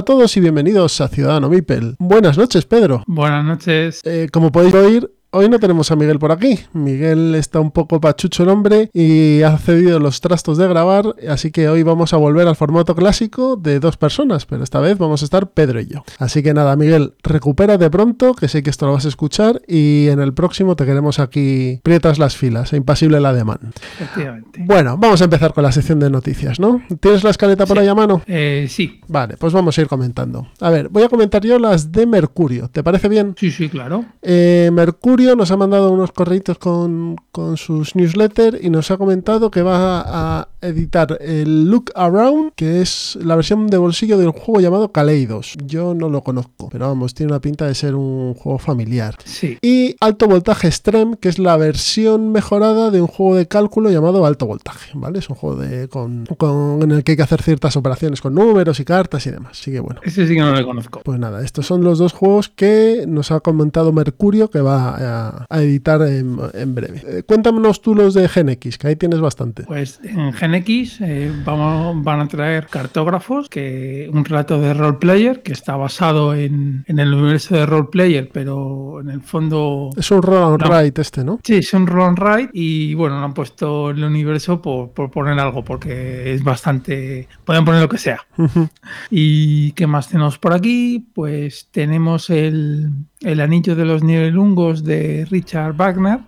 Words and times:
A 0.00 0.02
todos 0.02 0.34
y 0.38 0.40
bienvenidos 0.40 0.98
a 1.02 1.08
Ciudadano 1.08 1.50
Mipel. 1.50 1.94
Buenas 1.98 2.38
noches, 2.38 2.64
Pedro. 2.64 3.04
Buenas 3.06 3.44
noches. 3.44 4.00
Eh, 4.04 4.28
como 4.32 4.50
podéis 4.50 4.72
oír, 4.74 5.10
Hoy 5.32 5.48
no 5.48 5.60
tenemos 5.60 5.92
a 5.92 5.96
Miguel 5.96 6.18
por 6.18 6.32
aquí. 6.32 6.58
Miguel 6.72 7.36
está 7.36 7.60
un 7.60 7.70
poco 7.70 8.00
pachucho 8.00 8.42
el 8.42 8.48
hombre 8.48 8.90
y 8.92 9.42
ha 9.42 9.56
cedido 9.58 10.00
los 10.00 10.20
trastos 10.20 10.58
de 10.58 10.66
grabar, 10.66 11.14
así 11.28 11.52
que 11.52 11.68
hoy 11.68 11.84
vamos 11.84 12.12
a 12.12 12.16
volver 12.16 12.48
al 12.48 12.56
formato 12.56 12.96
clásico 12.96 13.54
de 13.54 13.78
dos 13.78 13.96
personas, 13.96 14.44
pero 14.44 14.64
esta 14.64 14.80
vez 14.80 14.98
vamos 14.98 15.22
a 15.22 15.26
estar 15.26 15.50
Pedro 15.50 15.80
y 15.80 15.86
yo. 15.86 16.02
Así 16.18 16.42
que 16.42 16.52
nada, 16.52 16.74
Miguel, 16.74 17.14
recupérate 17.22 17.88
pronto, 17.90 18.34
que 18.34 18.48
sé 18.48 18.64
que 18.64 18.70
esto 18.70 18.86
lo 18.86 18.94
vas 18.94 19.04
a 19.04 19.08
escuchar 19.08 19.62
y 19.68 20.08
en 20.08 20.18
el 20.18 20.34
próximo 20.34 20.74
te 20.74 20.84
queremos 20.84 21.20
aquí 21.20 21.78
prietas 21.84 22.18
las 22.18 22.36
filas, 22.36 22.72
e 22.72 22.76
impasible 22.78 23.20
la 23.20 23.32
demanda. 23.32 23.70
Efectivamente. 24.00 24.64
Bueno, 24.64 24.96
vamos 24.98 25.20
a 25.20 25.24
empezar 25.24 25.54
con 25.54 25.62
la 25.62 25.70
sección 25.70 26.00
de 26.00 26.10
noticias, 26.10 26.58
¿no? 26.58 26.82
¿Tienes 26.98 27.22
la 27.22 27.30
escaleta 27.30 27.66
por 27.66 27.78
ahí 27.78 27.86
a 27.86 27.94
mano? 27.94 28.22
Eh, 28.26 28.66
sí. 28.68 29.00
Vale, 29.06 29.36
pues 29.36 29.52
vamos 29.52 29.78
a 29.78 29.80
ir 29.80 29.86
comentando. 29.86 30.48
A 30.58 30.70
ver, 30.70 30.88
voy 30.88 31.04
a 31.04 31.08
comentar 31.08 31.44
yo 31.44 31.60
las 31.60 31.92
de 31.92 32.04
Mercurio. 32.04 32.68
¿Te 32.68 32.82
parece 32.82 33.08
bien? 33.08 33.36
Sí, 33.38 33.52
sí, 33.52 33.68
claro. 33.68 34.06
Eh, 34.22 34.70
Mercurio 34.72 35.19
nos 35.36 35.50
ha 35.50 35.56
mandado 35.56 35.90
unos 35.92 36.12
correitos 36.12 36.58
con, 36.58 37.16
con 37.32 37.56
sus 37.56 37.94
newsletters 37.96 38.58
y 38.62 38.70
nos 38.70 38.90
ha 38.90 38.96
comentado 38.96 39.50
que 39.50 39.62
va 39.62 40.02
a 40.06 40.48
editar 40.62 41.18
el 41.20 41.64
Look 41.70 41.92
Around, 41.94 42.52
que 42.54 42.80
es 42.82 43.18
la 43.22 43.36
versión 43.36 43.66
de 43.68 43.78
bolsillo 43.78 44.18
del 44.18 44.30
juego 44.30 44.60
llamado 44.60 44.92
Kaleidos. 44.92 45.56
Yo 45.64 45.94
no 45.94 46.08
lo 46.08 46.22
conozco, 46.22 46.68
pero 46.70 46.88
vamos, 46.88 47.14
tiene 47.14 47.32
una 47.32 47.40
pinta 47.40 47.66
de 47.66 47.74
ser 47.74 47.94
un 47.94 48.34
juego 48.34 48.58
familiar. 48.58 49.16
Sí. 49.24 49.58
Y 49.62 49.96
Alto 50.00 50.26
Voltaje 50.26 50.66
Extreme, 50.68 51.16
que 51.18 51.28
es 51.28 51.38
la 51.38 51.56
versión 51.56 52.32
mejorada 52.32 52.90
de 52.90 53.00
un 53.00 53.06
juego 53.08 53.36
de 53.36 53.46
cálculo 53.48 53.90
llamado 53.90 54.26
Alto 54.26 54.46
Voltaje, 54.46 54.90
¿vale? 54.94 55.18
Es 55.20 55.28
un 55.30 55.36
juego 55.36 55.56
de, 55.56 55.88
con, 55.88 56.26
con- 56.38 56.82
en 56.82 56.90
el 56.90 57.04
que 57.04 57.12
hay 57.12 57.16
que 57.16 57.22
hacer 57.22 57.42
ciertas 57.42 57.76
operaciones 57.76 58.20
con 58.20 58.34
números 58.34 58.80
y 58.80 58.84
cartas 58.84 59.26
y 59.26 59.30
demás. 59.30 59.52
Así 59.52 59.70
que 59.70 59.80
bueno. 59.80 60.00
Ese 60.02 60.26
sí 60.26 60.34
que 60.34 60.40
no 60.40 60.52
lo 60.54 60.64
conozco. 60.66 61.00
Pues 61.04 61.18
nada, 61.18 61.42
estos 61.44 61.66
son 61.66 61.82
los 61.84 61.98
dos 61.98 62.12
juegos 62.12 62.48
que 62.48 63.04
nos 63.08 63.30
ha 63.30 63.40
comentado 63.40 63.92
Mercurio 63.92 64.50
que 64.50 64.60
va 64.60 64.90
a, 64.90 65.09
a 65.10 65.62
editar 65.62 66.00
en, 66.02 66.38
en 66.54 66.74
breve. 66.74 67.02
Eh, 67.06 67.22
cuéntanos 67.26 67.82
tú 67.82 67.94
los 67.94 68.14
de 68.14 68.28
GenX, 68.28 68.78
que 68.78 68.88
ahí 68.88 68.96
tienes 68.96 69.20
bastante. 69.20 69.64
Pues 69.64 70.00
en 70.02 70.32
GenX 70.32 71.00
eh, 71.00 71.32
vamos, 71.44 72.02
van 72.04 72.20
a 72.20 72.28
traer 72.28 72.66
cartógrafos, 72.66 73.48
que 73.48 74.08
un 74.12 74.24
relato 74.24 74.60
de 74.60 74.74
roleplayer 74.74 75.42
que 75.42 75.52
está 75.52 75.76
basado 75.76 76.34
en, 76.34 76.84
en 76.86 76.98
el 76.98 77.12
universo 77.14 77.54
de 77.56 77.66
roleplayer, 77.66 78.28
pero 78.32 79.00
en 79.00 79.10
el 79.10 79.20
fondo 79.20 79.90
Es 79.96 80.10
un 80.10 80.22
roll 80.22 80.52
and 80.54 80.62
No. 80.62 80.68
write 80.68 81.00
este, 81.00 81.24
¿no? 81.24 81.40
Sí, 81.44 81.56
es 81.56 81.72
un 81.74 81.86
run 81.86 82.16
ride 82.16 82.50
y 82.52 82.94
bueno, 82.94 83.18
lo 83.18 83.24
han 83.24 83.34
puesto 83.34 83.90
el 83.90 84.02
universo 84.04 84.60
por, 84.60 84.90
por 84.90 85.10
poner 85.10 85.38
algo, 85.38 85.64
porque 85.64 86.32
es 86.34 86.42
bastante. 86.44 87.28
Pueden 87.44 87.64
poner 87.64 87.80
lo 87.82 87.88
que 87.88 87.98
sea. 87.98 88.20
¿Y 89.10 89.72
qué 89.72 89.86
más 89.86 90.08
tenemos 90.08 90.38
por 90.38 90.52
aquí? 90.52 91.06
Pues 91.14 91.68
tenemos 91.70 92.30
el, 92.30 92.90
el 93.20 93.40
Anillo 93.40 93.76
de 93.76 93.84
los 93.84 94.02
Nivelungos 94.02 94.82
de 94.84 95.26
Richard 95.30 95.74
Wagner, 95.76 96.20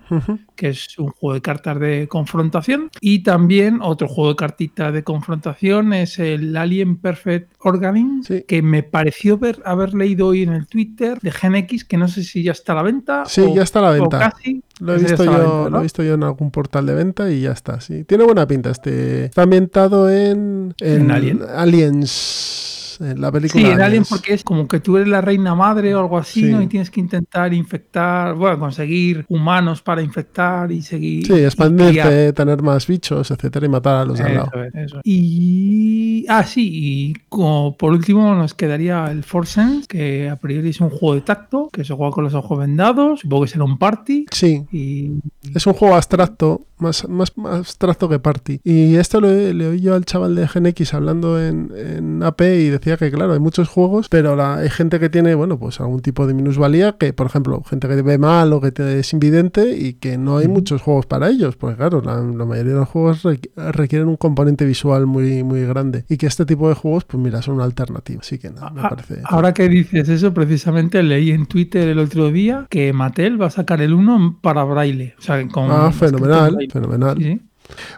que 0.57 0.69
es 0.69 0.99
un 0.99 1.09
juego 1.09 1.35
de 1.35 1.41
cartas 1.41 1.81
de 1.81 2.07
confrontación. 2.09 2.91
Y 3.01 3.23
también 3.23 3.79
otro 3.83 4.09
juego 4.09 4.31
de 4.31 4.37
cartitas 4.37 4.93
de 4.93 5.03
confrontación 5.03 5.93
es 5.95 6.19
el 6.19 6.57
Alien 6.57 6.97
Perfect 6.99 7.55
Organing, 7.61 8.23
Sí. 8.25 8.45
que 8.47 8.61
me 8.63 8.83
pareció 8.83 9.39
ver, 9.39 9.63
haber 9.65 9.95
leído 9.95 10.27
hoy 10.29 10.43
en 10.43 10.53
el 10.53 10.67
Twitter 10.67 11.19
de 11.21 11.31
GenX, 11.33 11.85
que 11.85 11.97
no 11.97 12.09
sé 12.09 12.23
si 12.25 12.43
ya 12.43 12.53
está 12.53 12.73
a 12.73 12.77
la 12.77 12.83
venta. 12.83 13.25
Sí, 13.27 13.41
o- 13.41 13.55
ya 13.55 13.63
está 13.63 13.79
a 13.79 13.83
la 13.83 13.91
venta. 13.93 14.19
casi. 14.19 14.63
Lo 14.81 14.95
he, 14.95 14.99
visto 14.99 15.25
yo, 15.25 15.31
venta, 15.33 15.71
lo 15.71 15.79
he 15.79 15.83
visto 15.83 16.03
yo 16.03 16.15
en 16.15 16.25
algún 16.25 16.51
portal 16.51 16.87
de 16.87 16.95
venta 16.95 17.31
y 17.31 17.43
ya 17.43 17.53
está, 17.53 17.81
sí. 17.81 18.05
Tiene 18.05 18.25
buena 18.25 18.47
pinta 18.49 18.71
este. 18.71 19.27
Está 19.27 19.43
ambientado 19.43 20.11
en, 20.11 20.75
¿En 20.81 21.11
Alien? 21.11 21.41
Aliens, 21.55 22.72
en 23.03 23.21
la 23.21 23.31
película 23.33 23.65
Sí, 23.65 23.71
en 23.71 23.81
Alien 23.81 24.05
porque 24.09 24.35
es 24.35 24.45
como 24.45 24.67
que 24.69 24.81
tú 24.81 24.97
eres 24.97 25.09
la 25.09 25.21
reina 25.21 25.55
madre 25.55 25.95
o 25.95 26.01
algo 26.01 26.19
así, 26.19 26.43
Sí. 26.43 26.51
¿no? 26.51 26.63
Y 26.63 26.67
tienes 26.67 26.91
que 26.91 27.01
intentar 27.01 27.53
infectar, 27.53 28.35
bueno, 28.35 28.59
conseguir 28.59 29.25
humanos 29.29 29.83
para 29.83 30.03
infectar 30.03 30.71
y 30.73 30.83
seguir. 30.83 31.27
Sí, 31.27 31.35
expandirte, 31.35 32.33
tener 32.33 32.63
más 32.63 32.87
bichos, 32.87 33.31
etcétera, 33.31 33.67
y 33.67 33.69
matar 33.69 33.97
a 33.97 34.05
los 34.05 34.19
de 34.19 34.25
al 34.25 34.35
lado. 34.35 34.51
Eso 34.55 34.63
es, 34.65 34.75
eso. 34.75 35.01
Y. 35.05 36.27
Ah, 36.29 36.45
sí, 36.45 36.71
y 36.73 37.15
como 37.29 37.77
por 37.77 37.93
último 37.93 38.35
nos 38.35 38.55
quedaría 38.55 39.07
el 39.11 39.25
Force 39.25 39.55
Sense, 39.55 39.87
que 39.89 40.29
a 40.29 40.37
priori 40.37 40.71
es 40.71 40.81
un 40.81 40.91
juego 40.91 41.15
de 41.15 41.21
tacto, 41.23 41.69
que 41.73 41.85
se 41.85 41.95
juega 41.95 42.13
con 42.13 42.25
los 42.25 42.35
ojos 42.35 42.59
vendados, 42.59 43.21
supongo 43.21 43.45
que 43.45 43.51
será 43.51 43.65
un 43.65 43.79
party. 43.79 44.27
Sí, 44.31 44.65
Y. 44.73 45.11
Es 45.55 45.67
un 45.67 45.73
juego 45.75 45.97
abstracto, 45.97 46.67
más, 46.79 47.09
más, 47.09 47.37
más 47.37 47.59
abstracto 47.59 48.09
que 48.09 48.19
Party. 48.19 48.61
Y 48.65 48.95
esto 48.97 49.21
lo, 49.21 49.29
le 49.29 49.67
oí 49.67 49.81
yo 49.81 49.95
al 49.95 50.05
chaval 50.05 50.35
de 50.35 50.47
GenX 50.49 50.95
hablando 50.95 51.41
en, 51.43 51.73
en 51.77 52.23
AP 52.23 52.41
y 52.43 52.69
decía 52.69 52.92
que, 52.97 53.11
claro, 53.11 53.33
hay 53.33 53.39
muchos 53.41 53.69
juegos, 53.69 54.09
pero 54.09 54.37
la- 54.37 54.57
hay 54.57 54.71
gente 54.71 54.99
que 55.01 55.09
tiene, 55.11 55.35
bueno, 55.35 55.59
pues 55.59 55.81
algún 55.81 56.01
tipo 56.01 56.27
de 56.27 56.35
minusvalía, 56.35 56.97
que, 56.99 57.13
por 57.13 57.27
ejemplo, 57.27 57.63
gente 57.65 57.89
que 57.89 58.03
ve 58.03 58.19
mal 58.19 58.53
o 58.53 58.61
que 58.61 58.73
te- 58.73 58.99
es 59.01 59.13
invidente 59.13 59.77
y 59.77 59.95
que 59.95 60.19
no 60.19 60.39
hay 60.39 60.49
muchos 60.49 60.83
juegos 60.83 61.07
para 61.07 61.29
ellos, 61.29 61.57
porque, 61.57 61.77
claro, 61.77 62.01
la, 62.03 62.17
la 62.17 62.45
mayoría 62.45 62.73
de 62.75 62.79
los 62.81 62.89
juegos 62.89 63.25
requ- 63.25 63.51
requieren 63.73 64.09
un 64.09 64.17
componente 64.17 64.65
visual 64.65 65.07
muy, 65.07 65.43
muy 65.43 65.63
grande. 65.65 66.05
Y 66.09 66.17
que 66.17 66.27
este 66.27 66.45
tipo 66.47 66.69
de 66.69 66.75
juegos, 66.75 67.05
pues 67.05 67.23
mira, 67.23 67.43
son 67.43 67.57
una 67.57 67.65
alternativa. 67.65 68.21
Así 68.21 68.39
que 68.39 68.51
nada, 68.51 68.71
me 68.71 68.81
Ah, 68.83 68.89
parece. 68.91 69.21
Ahora 69.25 69.53
que 69.55 69.69
dices 69.69 70.09
eso, 70.09 70.33
precisamente 70.35 71.03
leí 71.03 71.31
en 71.31 71.47
Twitter 71.47 71.89
el 71.89 71.99
otro 71.99 72.31
día 72.31 72.67
que 72.71 72.93
Mattel 72.93 73.41
va 73.41 73.47
a 73.47 73.51
sacar 73.51 73.81
el 73.81 73.93
1 73.95 74.39
para 74.43 74.65
braille. 74.65 75.15
O 75.19 75.23
sea, 75.23 75.47
con 75.49 75.71
Ah, 75.71 75.91
fenomenal, 75.93 76.57
fenomenal. 76.73 77.17
Sí. 77.19 77.41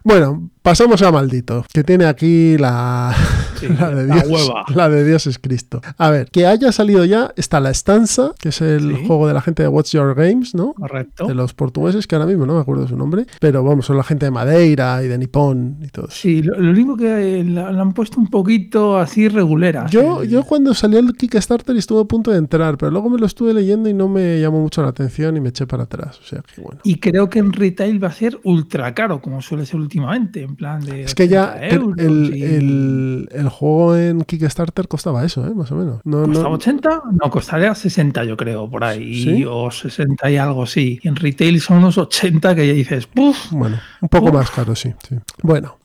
Bueno, 0.02 0.50
pasamos 0.64 1.02
a 1.02 1.12
Maldito, 1.12 1.66
que 1.72 1.84
tiene 1.84 2.06
aquí 2.06 2.56
la, 2.56 3.14
Sí, 3.60 3.68
la 3.68 3.90
de 3.90 4.06
la 4.06 4.14
Dios. 4.22 4.28
hueva. 4.48 4.64
La 4.74 4.88
de 4.88 5.04
Dios 5.04 5.26
es 5.26 5.38
Cristo. 5.38 5.82
A 5.98 6.08
ver, 6.10 6.30
que 6.30 6.46
haya 6.46 6.72
salido 6.72 7.04
ya 7.04 7.32
está 7.36 7.60
La 7.60 7.70
Estanza, 7.70 8.32
que 8.40 8.48
es 8.48 8.60
el 8.62 8.96
Sí. 8.96 9.04
juego 9.06 9.28
de 9.28 9.34
la 9.34 9.42
gente 9.42 9.62
de 9.62 9.68
Watch 9.68 9.92
Your 9.92 10.14
Games, 10.14 10.54
¿no? 10.54 10.72
Correcto. 10.72 11.26
De 11.26 11.34
los 11.34 11.52
portugueses, 11.52 12.06
que 12.06 12.14
ahora 12.16 12.26
mismo 12.26 12.46
no 12.46 12.54
me 12.54 12.60
acuerdo 12.60 12.88
su 12.88 12.96
nombre, 12.96 13.26
pero 13.40 13.62
vamos, 13.62 13.84
son 13.86 13.98
la 13.98 14.04
gente 14.04 14.24
de 14.26 14.30
Madeira 14.30 15.02
y 15.04 15.08
de 15.08 15.18
Nippon 15.18 15.76
y 15.82 15.88
todo. 15.88 16.08
Sí, 16.10 16.42
lo, 16.42 16.58
lo 16.58 16.70
único 16.70 16.96
que 16.96 17.40
eh, 17.40 17.44
la, 17.44 17.70
la 17.70 17.82
han 17.82 17.92
puesto 17.92 18.18
un 18.18 18.28
poquito 18.28 18.96
así 18.98 19.28
regulera. 19.28 19.86
Yo, 19.90 20.24
yo 20.24 20.44
cuando 20.44 20.72
salió 20.72 20.98
el 20.98 21.12
Kickstarter 21.12 21.76
estuve 21.76 22.00
a 22.00 22.04
punto 22.06 22.30
de 22.30 22.38
entrar, 22.38 22.78
pero 22.78 22.90
luego 22.90 23.10
me 23.10 23.18
lo 23.18 23.26
estuve 23.26 23.52
leyendo 23.52 23.88
y 23.90 23.92
no 23.94 24.08
me 24.08 24.40
llamó 24.40 24.60
mucho 24.62 24.82
la 24.82 24.88
atención 24.88 25.36
y 25.36 25.40
me 25.40 25.50
eché 25.50 25.66
para 25.66 25.82
atrás. 25.84 26.18
O 26.20 26.24
sea 26.24 26.40
que 26.42 26.60
bueno. 26.62 26.80
Y 26.84 26.98
creo 27.00 27.28
que 27.28 27.38
en 27.38 27.52
retail 27.52 28.02
va 28.02 28.08
a 28.08 28.12
ser 28.12 28.40
ultra 28.44 28.94
caro, 28.94 29.20
como 29.20 29.42
suele 29.42 29.66
ser 29.66 29.76
últimamente, 29.80 30.46
en 30.54 30.56
plan 30.56 30.80
de. 30.80 31.02
Es 31.02 31.14
que 31.14 31.26
ya 31.26 31.54
80 31.56 31.66
el, 31.66 31.74
euros 31.74 31.98
el, 31.98 32.36
y- 32.36 32.42
el- 32.44 33.28
el 33.32 33.48
juego 33.48 33.96
en 33.96 34.20
Kickstarter 34.22 34.86
costaba 34.86 35.24
eso, 35.24 35.44
¿eh? 35.46 35.54
más 35.54 35.70
o 35.72 35.74
menos. 35.74 36.00
No, 36.04 36.24
¿Costaba 36.26 36.48
no, 36.50 36.54
80? 36.54 37.02
No, 37.22 37.30
costaría 37.30 37.74
60, 37.74 38.24
yo 38.24 38.36
creo, 38.36 38.70
por 38.70 38.84
ahí. 38.84 39.22
¿Sí? 39.24 39.44
O 39.48 39.70
60 39.70 40.30
y 40.30 40.36
algo, 40.36 40.66
sí. 40.66 41.00
Y 41.02 41.08
en 41.08 41.16
retail 41.16 41.60
son 41.60 41.78
unos 41.78 41.98
80 41.98 42.54
que 42.54 42.66
ya 42.66 42.72
dices, 42.72 43.06
¡puf! 43.06 43.50
Bueno, 43.50 43.78
un 44.00 44.08
poco 44.08 44.26
Uf. 44.26 44.32
más 44.34 44.50
caro, 44.50 44.74
sí, 44.76 44.92
sí. 45.08 45.16
Bueno, 45.42 45.76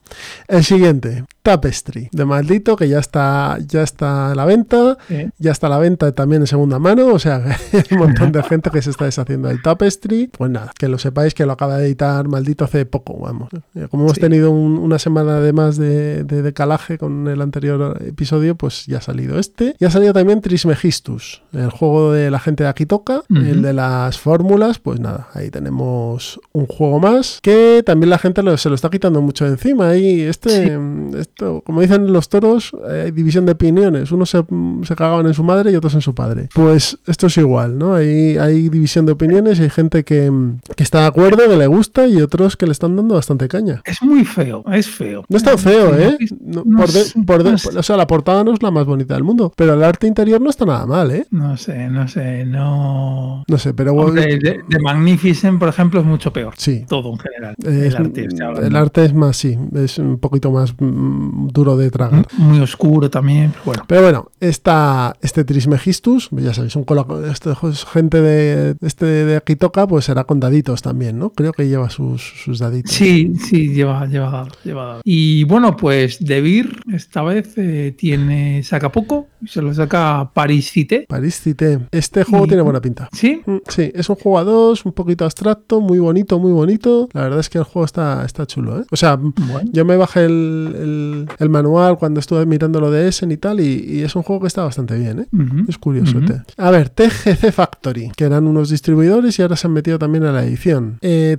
el 0.48 0.64
siguiente, 0.64 1.24
Tapestry, 1.42 2.08
de 2.12 2.24
Maldito, 2.24 2.76
que 2.76 2.88
ya 2.88 2.98
está, 2.98 3.58
ya 3.66 3.82
está 3.82 4.30
a 4.32 4.34
la 4.34 4.44
venta. 4.44 4.98
Eh, 5.08 5.30
Ya 5.38 5.52
está 5.52 5.66
a 5.68 5.70
la 5.70 5.78
venta 5.78 6.12
también 6.12 6.42
en 6.42 6.46
segunda 6.46 6.78
mano, 6.78 7.06
o 7.14 7.18
sea, 7.18 7.36
hay 7.72 7.82
un 7.92 7.98
montón 7.98 8.32
de 8.32 8.42
gente 8.42 8.70
que 8.70 8.82
se 8.82 8.90
está 8.90 9.04
deshaciendo 9.06 9.48
del 9.48 9.62
Tapestry. 9.62 10.28
Pues 10.28 10.50
nada, 10.50 10.70
que 10.78 10.88
lo 10.88 10.98
sepáis 10.98 11.34
que 11.34 11.46
lo 11.46 11.52
acaba 11.52 11.76
de 11.78 11.86
editar 11.86 12.26
Maldito 12.28 12.64
hace 12.64 12.84
poco, 12.86 13.18
vamos. 13.18 13.48
Eh, 13.74 13.86
Como 13.90 14.04
hemos 14.04 14.16
Sí. 14.16 14.20
tenido 14.20 14.50
un- 14.50 14.78
una 14.78 14.98
semana 14.98 15.40
de 15.40 15.52
más 15.52 15.76
de, 15.76 16.24
de 16.24 16.42
decalaje 16.42 16.98
con 16.98 17.26
el 17.28 17.40
anterior 17.40 17.98
episodio, 18.06 18.54
pues 18.54 18.86
ya 18.86 18.98
ha 18.98 19.00
salido 19.00 19.38
este. 19.38 19.74
Y 19.78 19.84
ha 19.84 19.90
salido 19.90 20.12
también 20.12 20.40
Trismegistus, 20.40 21.42
el 21.52 21.70
juego 21.70 22.12
de 22.12 22.30
la 22.30 22.38
gente 22.40 22.64
de 22.64 22.70
Akitoka, 22.70 23.22
Ujú. 23.30 23.38
el 23.40 23.62
de 23.62 23.72
las 23.72 24.18
fórmulas. 24.18 24.78
Pues 24.78 25.00
nada, 25.00 25.28
ahí 25.34 25.50
tenemos 25.50 26.40
un 26.52 26.66
juego 26.66 26.98
más 27.00 27.38
que 27.42 27.82
también 27.84 28.10
la 28.10 28.18
gente 28.18 28.42
lo- 28.42 28.56
se 28.56 28.68
lo 28.68 28.74
está 28.74 28.90
quitando 28.90 29.20
mucho 29.22 29.44
de 29.44 29.52
encima. 29.52 29.88
Hay 29.90 29.99
ahí, 30.00 30.20
este, 30.22 30.78
esto, 31.18 31.62
como 31.64 31.80
dicen 31.80 32.12
los 32.12 32.28
toros, 32.28 32.72
hay 32.88 33.10
división 33.10 33.46
de 33.46 33.52
opiniones. 33.52 34.10
Unos 34.12 34.30
se, 34.30 34.42
se 34.84 34.96
cagaban 34.96 35.26
en 35.26 35.34
su 35.34 35.42
madre 35.44 35.70
y 35.72 35.76
otros 35.76 35.94
en 35.94 36.00
su 36.00 36.14
padre. 36.14 36.48
Pues 36.54 36.98
esto 37.06 37.26
es 37.26 37.36
igual, 37.38 37.78
¿no? 37.78 37.94
Hay, 37.94 38.36
hay 38.38 38.68
división 38.68 39.06
de 39.06 39.12
opiniones 39.12 39.58
y 39.58 39.64
hay 39.64 39.70
gente 39.70 40.04
que, 40.04 40.30
que 40.76 40.82
está 40.82 41.00
de 41.02 41.06
acuerdo, 41.06 41.48
que 41.48 41.56
le 41.56 41.66
gusta 41.66 42.06
y 42.06 42.20
otros 42.22 42.56
que 42.56 42.66
le 42.66 42.72
están 42.72 42.96
dando 42.96 43.14
bastante 43.14 43.48
caña. 43.48 43.82
Es 43.84 44.02
muy 44.02 44.24
feo, 44.24 44.64
es 44.72 44.88
feo. 44.88 45.24
No 45.28 45.36
es 45.36 45.42
tan 45.42 45.58
feo, 45.58 45.96
¿eh? 45.98 46.16
No, 46.40 46.62
no 46.64 46.78
por 46.78 46.90
de- 46.90 47.04
por 47.26 47.42
de- 47.44 47.50
no 47.52 47.56
o 47.80 47.82
sea, 47.82 47.96
la 47.96 48.06
portada 48.06 48.42
no 48.44 48.52
es 48.54 48.62
la 48.62 48.70
más 48.70 48.86
bonita 48.86 49.14
del 49.14 49.24
mundo, 49.24 49.52
pero 49.56 49.74
el 49.74 49.82
arte 49.84 50.06
interior 50.06 50.40
no 50.40 50.50
está 50.50 50.64
nada 50.64 50.86
mal, 50.86 51.10
¿eh? 51.10 51.26
No 51.30 51.56
sé, 51.56 51.88
no 51.88 52.08
sé, 52.08 52.44
no. 52.44 53.44
No 53.46 53.58
sé, 53.58 53.74
pero 53.74 53.92
Hombre, 53.94 54.38
de, 54.38 54.60
de 54.66 54.78
Magnificent, 54.80 55.58
por 55.58 55.68
ejemplo, 55.68 56.00
es 56.00 56.06
mucho 56.06 56.32
peor. 56.32 56.54
sí. 56.56 56.84
Todo 56.88 57.10
en 57.12 57.18
general. 57.18 57.54
Es- 57.58 57.94
el 57.94 57.96
arte, 57.96 58.28
el 58.66 58.76
arte 58.76 59.04
es 59.04 59.14
más, 59.14 59.36
sí, 59.36 59.56
es 59.74 59.89
un 59.98 60.18
poquito 60.18 60.50
más 60.50 60.74
mm, 60.78 61.48
duro 61.48 61.76
de 61.76 61.90
tragar. 61.90 62.26
Muy 62.38 62.60
oscuro 62.60 63.10
también, 63.10 63.50
pero 63.52 63.64
bueno. 63.64 63.84
Pero 63.86 64.02
bueno, 64.02 64.30
esta, 64.40 65.14
este 65.22 65.44
Trismegistus, 65.44 66.28
ya 66.32 66.54
sabéis, 66.54 66.76
un 66.76 66.84
colo- 66.84 67.24
esto 67.30 67.56
es 67.68 67.84
gente 67.84 68.20
de 68.20 68.76
este 68.80 69.06
de 69.06 69.36
aquí 69.36 69.56
toca, 69.56 69.86
pues 69.86 70.04
será 70.06 70.24
con 70.24 70.40
daditos 70.40 70.82
también, 70.82 71.18
¿no? 71.18 71.30
Creo 71.30 71.52
que 71.52 71.68
lleva 71.68 71.90
sus, 71.90 72.22
sus 72.44 72.58
daditos. 72.58 72.92
Sí, 72.92 73.32
sí, 73.36 73.68
lleva, 73.72 74.06
lleva 74.06 74.48
lleva. 74.64 75.00
Y 75.04 75.44
bueno, 75.44 75.76
pues 75.76 76.18
De 76.20 76.40
Beer 76.40 76.68
esta 76.92 77.22
vez 77.22 77.54
eh, 77.56 77.94
tiene, 77.96 78.62
saca 78.62 78.90
poco, 78.92 79.28
se 79.46 79.62
lo 79.62 79.72
saca 79.74 80.30
Paris 80.34 80.70
Cité. 80.70 81.06
París 81.08 81.40
Cité. 81.40 81.78
Este 81.90 82.24
juego 82.24 82.44
Y- 82.44 82.48
tiene 82.48 82.62
buena 82.62 82.80
pinta. 82.80 83.08
Sí, 83.12 83.40
Mm, 83.46 83.58
Sí, 83.68 83.90
es 83.94 84.08
un 84.10 84.16
juego 84.16 84.38
a 84.38 84.44
dos, 84.44 84.84
un 84.84 84.92
poquito 84.92 85.24
abstracto, 85.24 85.80
muy 85.80 85.98
bonito, 85.98 86.38
muy 86.38 86.52
bonito. 86.52 87.08
La 87.12 87.22
verdad 87.22 87.40
es 87.40 87.48
que 87.48 87.58
el 87.58 87.64
juego 87.64 87.84
está, 87.86 88.24
está 88.24 88.46
chulo, 88.46 88.80
¿eh? 88.80 88.84
O 88.90 88.96
sea, 88.96 89.16
bueno. 89.16 89.70
Yo 89.80 89.84
me 89.86 89.96
bajé 89.96 90.24
el, 90.26 90.74
el- 90.78 91.28
el 91.38 91.48
manual 91.48 91.96
cuando 91.98 92.20
estuve 92.20 92.44
mirando 92.46 92.80
lo 92.80 92.90
de 92.90 93.08
Essen 93.08 93.30
y 93.32 93.36
tal, 93.36 93.60
y, 93.60 93.84
y 93.88 94.02
es 94.02 94.14
un 94.14 94.22
juego 94.22 94.42
que 94.42 94.46
está 94.48 94.62
bastante 94.62 94.96
bien, 94.98 95.20
¿eh? 95.20 95.26
Es 95.68 95.78
curioso. 95.78 96.18
Te- 96.26 96.42
A 96.56 96.70
ver, 96.70 96.88
TGC 96.90 97.52
Factory, 97.52 98.12
que 98.16 98.24
eran 98.24 98.46
unos 98.46 98.70
distribuidores 98.70 99.38
y 99.38 99.42
ahora 99.42 99.56
se 99.56 99.66
han 99.66 99.72
metido 99.72 99.98
también 99.98 100.24
a 100.24 100.32
la 100.32 100.44
edición. 100.44 100.98
Eh, 101.00 101.36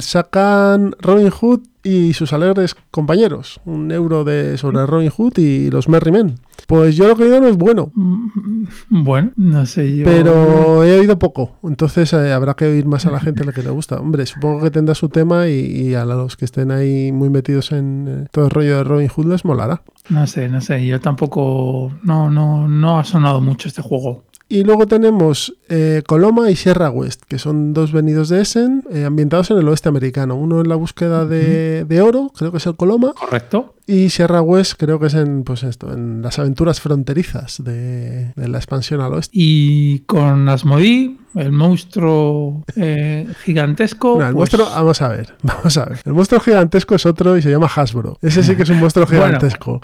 sacan 0.00 0.94
Robin 1.00 1.30
Hood 1.30 1.60
y 1.82 2.12
sus 2.12 2.32
alegres 2.32 2.76
compañeros. 2.90 3.60
Un 3.64 3.90
euro 3.92 4.24
de 4.24 4.58
sobre 4.58 4.84
Robin 4.86 5.10
Hood 5.10 5.38
y 5.38 5.70
los 5.70 5.88
Merry 5.88 6.12
Men. 6.12 6.34
Pues 6.66 6.94
yo 6.96 7.08
lo 7.08 7.16
que 7.16 7.22
he 7.22 7.26
oído 7.26 7.40
no 7.40 7.48
es 7.48 7.56
bueno. 7.56 7.90
Mm, 7.94 8.66
Bueno, 8.90 9.32
no 9.36 9.66
sé 9.66 9.96
yo. 9.96 10.04
Pero 10.04 10.84
he 10.84 10.98
oído 11.00 11.18
poco, 11.18 11.56
entonces 11.64 12.12
eh, 12.12 12.32
habrá 12.32 12.54
que 12.54 12.66
oír 12.66 12.86
más 12.86 13.06
a 13.06 13.10
la 13.10 13.18
gente 13.20 13.44
lo 13.44 13.52
que 13.52 13.62
le 13.62 13.70
gusta. 13.70 13.96
Hombre, 13.96 14.26
supongo 14.26 14.62
que 14.62 14.70
tendrá 14.70 14.94
su 14.94 15.08
tema 15.08 15.48
y, 15.48 15.54
y 15.88 15.94
a 15.94 16.04
los 16.04 16.36
que 16.36 16.44
estén 16.44 16.70
ahí 16.70 17.10
muy 17.12 17.30
metidos 17.30 17.72
en 17.72 18.06
eh, 18.08 18.26
todo 18.30 18.44
el 18.44 18.50
rollo 18.50 18.76
de 18.76 18.84
Robin 18.84 19.08
Hood 19.08 19.26
les 19.26 19.44
molará. 19.44 19.82
No 20.10 20.26
sé, 20.26 20.48
no 20.48 20.60
sé. 20.60 20.86
Yo 20.86 21.00
tampoco. 21.00 21.92
No, 22.02 22.30
no, 22.30 22.68
no 22.68 22.98
ha 22.98 23.04
sonado 23.04 23.40
mucho 23.40 23.68
este 23.68 23.82
juego. 23.82 24.24
Y 24.52 24.64
luego 24.64 24.88
tenemos 24.88 25.54
eh, 25.68 26.02
Coloma 26.04 26.50
y 26.50 26.56
Sierra 26.56 26.90
West, 26.90 27.22
que 27.28 27.38
son 27.38 27.72
dos 27.72 27.92
venidos 27.92 28.28
de 28.30 28.40
Essen, 28.40 28.82
eh, 28.90 29.04
ambientados 29.04 29.52
en 29.52 29.58
el 29.58 29.68
oeste 29.68 29.88
americano. 29.88 30.34
Uno 30.34 30.60
en 30.60 30.68
la 30.68 30.74
búsqueda 30.74 31.24
de, 31.24 31.84
de 31.84 32.02
oro, 32.02 32.32
creo 32.36 32.50
que 32.50 32.56
es 32.56 32.66
el 32.66 32.74
Coloma, 32.74 33.12
¿Correcto? 33.12 33.76
Y 33.90 34.10
Sierra 34.10 34.40
West 34.42 34.74
creo 34.78 34.98
que 35.00 35.06
es 35.06 35.14
en, 35.14 35.42
pues 35.44 35.62
esto, 35.62 35.92
en 35.92 36.22
las 36.22 36.38
aventuras 36.38 36.80
fronterizas 36.80 37.62
de, 37.62 38.32
de 38.34 38.48
la 38.48 38.58
expansión 38.58 39.00
al 39.00 39.12
oeste. 39.14 39.30
Y 39.34 40.00
con 40.00 40.48
Asmodee, 40.48 41.16
el 41.34 41.52
monstruo 41.52 42.64
eh, 42.76 43.26
gigantesco. 43.44 44.14
El 44.14 44.32
pues, 44.32 44.34
monstruo, 44.34 44.66
vamos 44.70 45.00
a 45.02 45.08
ver, 45.08 45.34
vamos 45.42 45.76
a 45.76 45.84
ver. 45.84 45.98
El 46.04 46.12
monstruo 46.12 46.40
gigantesco 46.40 46.94
es 46.94 47.06
otro 47.06 47.36
y 47.36 47.42
se 47.42 47.50
llama 47.50 47.68
Hasbro. 47.74 48.18
Ese 48.22 48.42
sí 48.42 48.56
que 48.56 48.62
es 48.64 48.70
un 48.70 48.78
monstruo 48.80 49.06
Bueno. 49.06 49.24
gigantesco. 49.26 49.80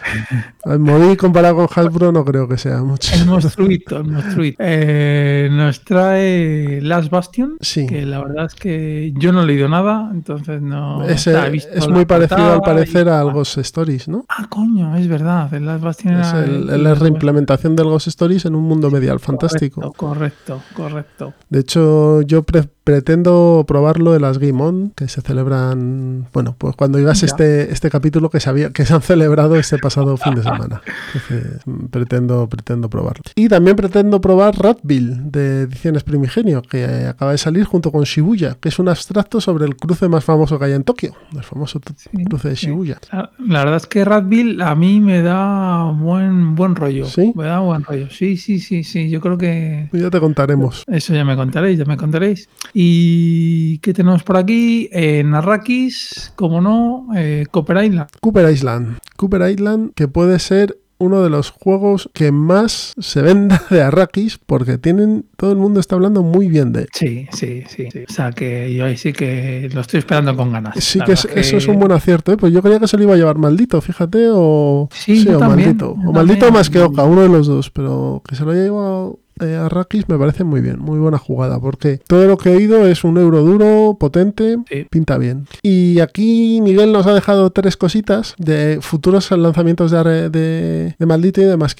Modi 0.64 1.16
comparado 1.16 1.56
con 1.56 1.68
Hasbro 1.74 2.12
no 2.12 2.24
creo 2.24 2.48
que 2.48 2.58
sea 2.58 2.82
mucho. 2.82 3.14
El 3.14 3.26
monstruito, 3.26 3.98
el 3.98 4.04
monstruito. 4.04 4.56
Eh, 4.60 5.48
nos 5.52 5.84
trae 5.84 6.80
Last 6.82 7.10
Bastion, 7.10 7.56
Sí. 7.60 7.86
que 7.86 8.04
la 8.04 8.22
verdad 8.24 8.46
es 8.46 8.54
que 8.54 9.12
yo 9.16 9.32
no 9.32 9.42
he 9.42 9.46
leído 9.46 9.68
nada, 9.68 10.10
entonces 10.12 10.60
no. 10.60 11.04
Ese 11.06 11.32
he 11.38 11.50
visto 11.50 11.70
es 11.72 11.88
muy 11.88 12.04
parecido 12.04 12.52
al 12.54 12.60
parecer 12.60 13.06
y- 13.06 13.10
a 13.10 13.22
Ghost 13.22 13.58
Stories, 13.96 14.08
¿no? 14.08 14.24
Ah, 14.28 14.46
coño, 14.48 14.96
es 14.96 15.08
verdad. 15.08 15.52
El 15.54 15.68
Es 15.68 16.04
era 16.04 16.44
el- 16.44 16.68
el- 16.70 16.82
la 16.82 16.94
reimplementación 16.94 17.76
del 17.76 17.86
Ghost 17.86 18.08
Stories 18.08 18.44
en 18.44 18.54
un 18.54 18.64
mundo 18.64 18.90
medial 18.90 19.20
fantástico. 19.20 19.92
Correcto, 19.96 20.62
correcto. 20.74 21.34
De 21.48 21.60
hecho, 21.60 22.22
yo 22.22 22.42
pre- 22.42 22.68
pretendo 22.84 23.64
probarlo 23.66 24.14
en 24.14 24.22
las 24.22 24.38
Game 24.38 24.62
On, 24.62 24.90
que 24.94 25.08
se 25.08 25.20
celebran, 25.20 26.28
bueno, 26.32 26.54
pues 26.56 26.76
cuando 26.76 26.98
digas 26.98 27.22
este, 27.24 27.72
este 27.72 27.90
capítulo 27.90 28.30
que, 28.30 28.38
sabía, 28.38 28.70
que 28.70 28.86
se 28.86 28.94
han 28.94 29.02
celebrado 29.02 29.56
este 29.56 29.78
pasado 29.78 30.16
fin 30.16 30.36
de 30.36 30.42
semana. 30.44 30.82
Entonces, 31.14 31.60
mm, 31.66 31.86
pretendo, 31.86 32.48
pretendo 32.48 32.88
probarlo. 32.88 33.22
Y 33.34 33.48
también 33.48 33.74
pretendo 33.76 34.20
probar 34.20 34.56
Ratville, 34.56 35.16
de 35.24 35.62
Ediciones 35.62 36.04
Primigenio, 36.04 36.62
que 36.62 36.84
acaba 37.08 37.32
de 37.32 37.38
salir 37.38 37.64
junto 37.64 37.90
con 37.90 38.04
Shibuya, 38.04 38.56
que 38.60 38.68
es 38.68 38.78
un 38.78 38.88
abstracto 38.88 39.40
sobre 39.40 39.64
el 39.64 39.76
cruce 39.76 40.08
más 40.08 40.22
famoso 40.24 40.56
que 40.58 40.66
hay 40.66 40.72
en 40.72 40.84
Tokio, 40.84 41.12
el 41.34 41.42
famoso 41.42 41.80
Sí, 41.96 42.24
cruce 42.24 42.50
de 42.50 42.56
sí. 42.56 42.66
Shibuya. 42.66 42.98
La, 43.12 43.30
la 43.38 43.58
verdad 43.60 43.76
es 43.76 43.85
que 43.86 44.04
Radville 44.04 44.62
a 44.62 44.74
mí 44.74 45.00
me 45.00 45.22
da 45.22 45.90
buen, 45.92 46.54
buen 46.54 46.74
rollo. 46.74 47.06
¿Sí? 47.06 47.32
Me 47.34 47.44
da 47.44 47.60
buen 47.60 47.84
rollo. 47.84 48.08
Sí, 48.10 48.36
sí, 48.36 48.58
sí, 48.58 48.84
sí. 48.84 49.08
Yo 49.08 49.20
creo 49.20 49.38
que 49.38 49.88
Ya 49.92 50.10
te 50.10 50.20
contaremos. 50.20 50.84
Eso 50.86 51.14
ya 51.14 51.24
me 51.24 51.36
contaréis, 51.36 51.78
ya 51.78 51.84
me 51.84 51.96
contaréis. 51.96 52.48
¿Y 52.72 53.78
qué 53.78 53.92
tenemos 53.94 54.22
por 54.22 54.36
aquí? 54.36 54.88
En 54.92 55.34
Arrakis, 55.34 56.32
como 56.36 56.60
no, 56.60 57.08
eh, 57.16 57.46
Copper 57.50 57.84
Island. 57.84 58.08
Cooper 58.20 58.50
Island. 58.50 58.98
Cooper 59.16 59.50
Island, 59.50 59.92
que 59.94 60.08
puede 60.08 60.38
ser 60.38 60.78
uno 60.98 61.22
de 61.22 61.28
los 61.30 61.50
juegos 61.50 62.08
que 62.14 62.32
más 62.32 62.94
se 62.98 63.20
venda 63.22 63.62
de 63.70 63.82
Arrakis, 63.82 64.38
porque 64.38 64.78
tienen, 64.78 65.26
todo 65.36 65.50
el 65.52 65.58
mundo 65.58 65.78
está 65.80 65.94
hablando 65.94 66.22
muy 66.22 66.48
bien 66.48 66.72
de 66.72 66.82
él. 66.82 66.88
Sí, 66.92 67.26
sí, 67.32 67.64
sí, 67.68 67.88
sí. 67.92 68.04
O 68.08 68.12
sea 68.12 68.32
que 68.32 68.72
yo 68.74 68.84
ahí 68.86 68.96
sí 68.96 69.12
que 69.12 69.68
lo 69.74 69.82
estoy 69.82 69.98
esperando 69.98 70.34
con 70.36 70.52
ganas. 70.52 70.82
Sí 70.82 70.98
que, 71.00 71.12
es- 71.12 71.26
eso 71.34 71.56
es 71.58 71.68
un 71.68 71.78
buen 71.78 71.92
acierto, 71.92 72.32
¿eh? 72.32 72.36
Pues 72.36 72.52
yo 72.52 72.62
creía 72.62 72.80
que 72.80 72.88
se 72.88 72.96
lo 72.96 73.02
iba 73.02 73.14
a 73.14 73.16
llevar 73.16 73.36
maldito, 73.36 73.80
fíjate, 73.80 74.28
o... 74.32 74.88
Sí, 74.92 75.28
o 75.28 75.38
también, 75.38 75.76
maldito. 75.76 75.90
O 75.92 76.12
maldito 76.12 76.50
más 76.50 76.70
que 76.70 76.80
Oca, 76.80 77.04
uno 77.04 77.22
de 77.22 77.28
los 77.28 77.46
dos, 77.46 77.70
pero 77.70 78.22
que 78.26 78.34
se 78.34 78.44
lo 78.44 78.52
haya 78.52 78.62
llevado 78.62 79.18
eh, 79.40 79.54
Arrakis 79.56 80.08
me 80.08 80.18
parece 80.18 80.44
muy 80.44 80.60
bien, 80.60 80.78
muy 80.78 80.98
buena 80.98 81.18
jugada, 81.18 81.60
porque 81.60 82.00
todo 82.06 82.26
lo 82.26 82.36
que 82.38 82.50
he 82.52 82.56
oído 82.56 82.86
es 82.86 83.04
un 83.04 83.18
euro 83.18 83.42
duro, 83.42 83.96
potente, 83.98 84.56
Sí. 84.70 84.86
pinta 84.90 85.18
bien. 85.18 85.46
Y 85.62 86.00
aquí 86.00 86.60
Miguel 86.62 86.92
nos 86.92 87.06
ha 87.06 87.14
dejado 87.14 87.50
tres 87.50 87.76
cositas 87.76 88.34
de 88.38 88.78
futuros 88.80 89.30
lanzamientos 89.30 89.90
de, 89.90 90.30
de, 90.30 90.96
de 90.98 91.06
Maldito 91.06 91.40
y 91.40 91.44
de 91.44 91.56
Más 91.56 91.74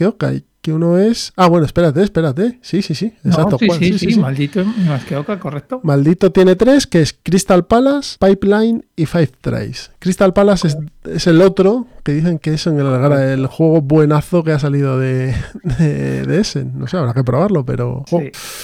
que 0.67 0.73
uno 0.73 0.99
es. 0.99 1.33
Ah, 1.37 1.47
bueno, 1.47 1.65
espérate, 1.65 2.03
espérate. 2.03 2.59
Sí, 2.61 2.83
sí, 2.83 2.93
sí. 2.97 3.13
No, 3.23 3.31
Exacto. 3.31 3.57
sí, 3.61 3.67
Juan, 3.69 3.79
sí, 3.79 3.99
sí, 4.01 4.19
maldito 4.19 4.65
más 4.65 5.05
que 5.05 5.15
Oca, 5.17 5.39
correcto. 5.39 5.79
Maldito 5.85 6.33
tiene 6.33 6.57
tres, 6.57 6.89
que 6.89 7.03
es 7.03 7.17
Crystal 7.23 7.65
Palace, 7.67 8.17
Pipeline 8.19 8.85
y 8.97 9.07
Five 9.07 9.31
Trays. 9.41 9.93
Crystal 10.01 10.33
Palace 10.33 10.67
es, 10.67 10.77
es 11.05 11.27
el 11.29 11.41
otro, 11.41 11.87
que 12.03 12.13
dicen 12.15 12.41
que 12.41 12.55
es 12.55 12.67
en 12.67 12.81
el, 12.81 13.13
el 13.13 13.47
juego 13.47 13.81
buenazo 13.81 14.43
que 14.43 14.51
ha 14.51 14.59
salido 14.59 14.99
de, 14.99 15.37
de, 15.79 16.27
de 16.27 16.41
ese. 16.41 16.65
No 16.65 16.89
sé, 16.89 16.97
habrá 16.97 17.15
que 17.15 17.23
probarlo, 17.23 17.65
pero... 17.65 18.03
Sí. 18.09 18.17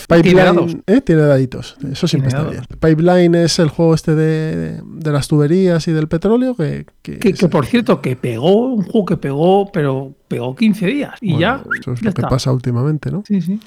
Pipeline 0.08 0.22
Tiene 0.22 0.42
dados. 0.42 0.76
¿eh? 0.88 1.00
tiene 1.02 1.22
daditos. 1.22 1.76
Eso 1.88 2.08
siempre 2.08 2.30
Tiene 2.32 2.44
está 2.56 2.64
bien. 2.68 2.80
Pipeline 2.80 3.34
es 3.36 3.60
el 3.60 3.68
juego 3.68 3.94
este 3.94 4.16
de, 4.16 4.80
de 4.84 5.12
las 5.12 5.28
tuberías 5.28 5.86
y 5.86 5.92
del 5.92 6.08
petróleo, 6.08 6.56
que... 6.56 6.84
que 7.02 7.18
Que, 7.20 7.28
es- 7.28 7.38
que, 7.38 7.48
por 7.48 7.64
cierto, 7.66 8.00
que 8.00 8.16
pegó, 8.16 8.74
un 8.74 8.82
juego 8.82 9.06
que 9.06 9.16
pegó, 9.16 9.70
pero 9.70 10.14
pegó 10.32 10.56
15 10.56 10.86
días. 10.86 11.14
Y 11.20 11.32
bueno, 11.32 11.40
ya. 11.40 11.62
Eso 11.78 11.92
es 11.92 12.00
ya 12.00 12.06
lo 12.06 12.14
que 12.14 12.22
pasa 12.22 12.52
últimamente, 12.52 13.10
¿no? 13.10 13.22
Sí, 13.26 13.42
sí. 13.42 13.60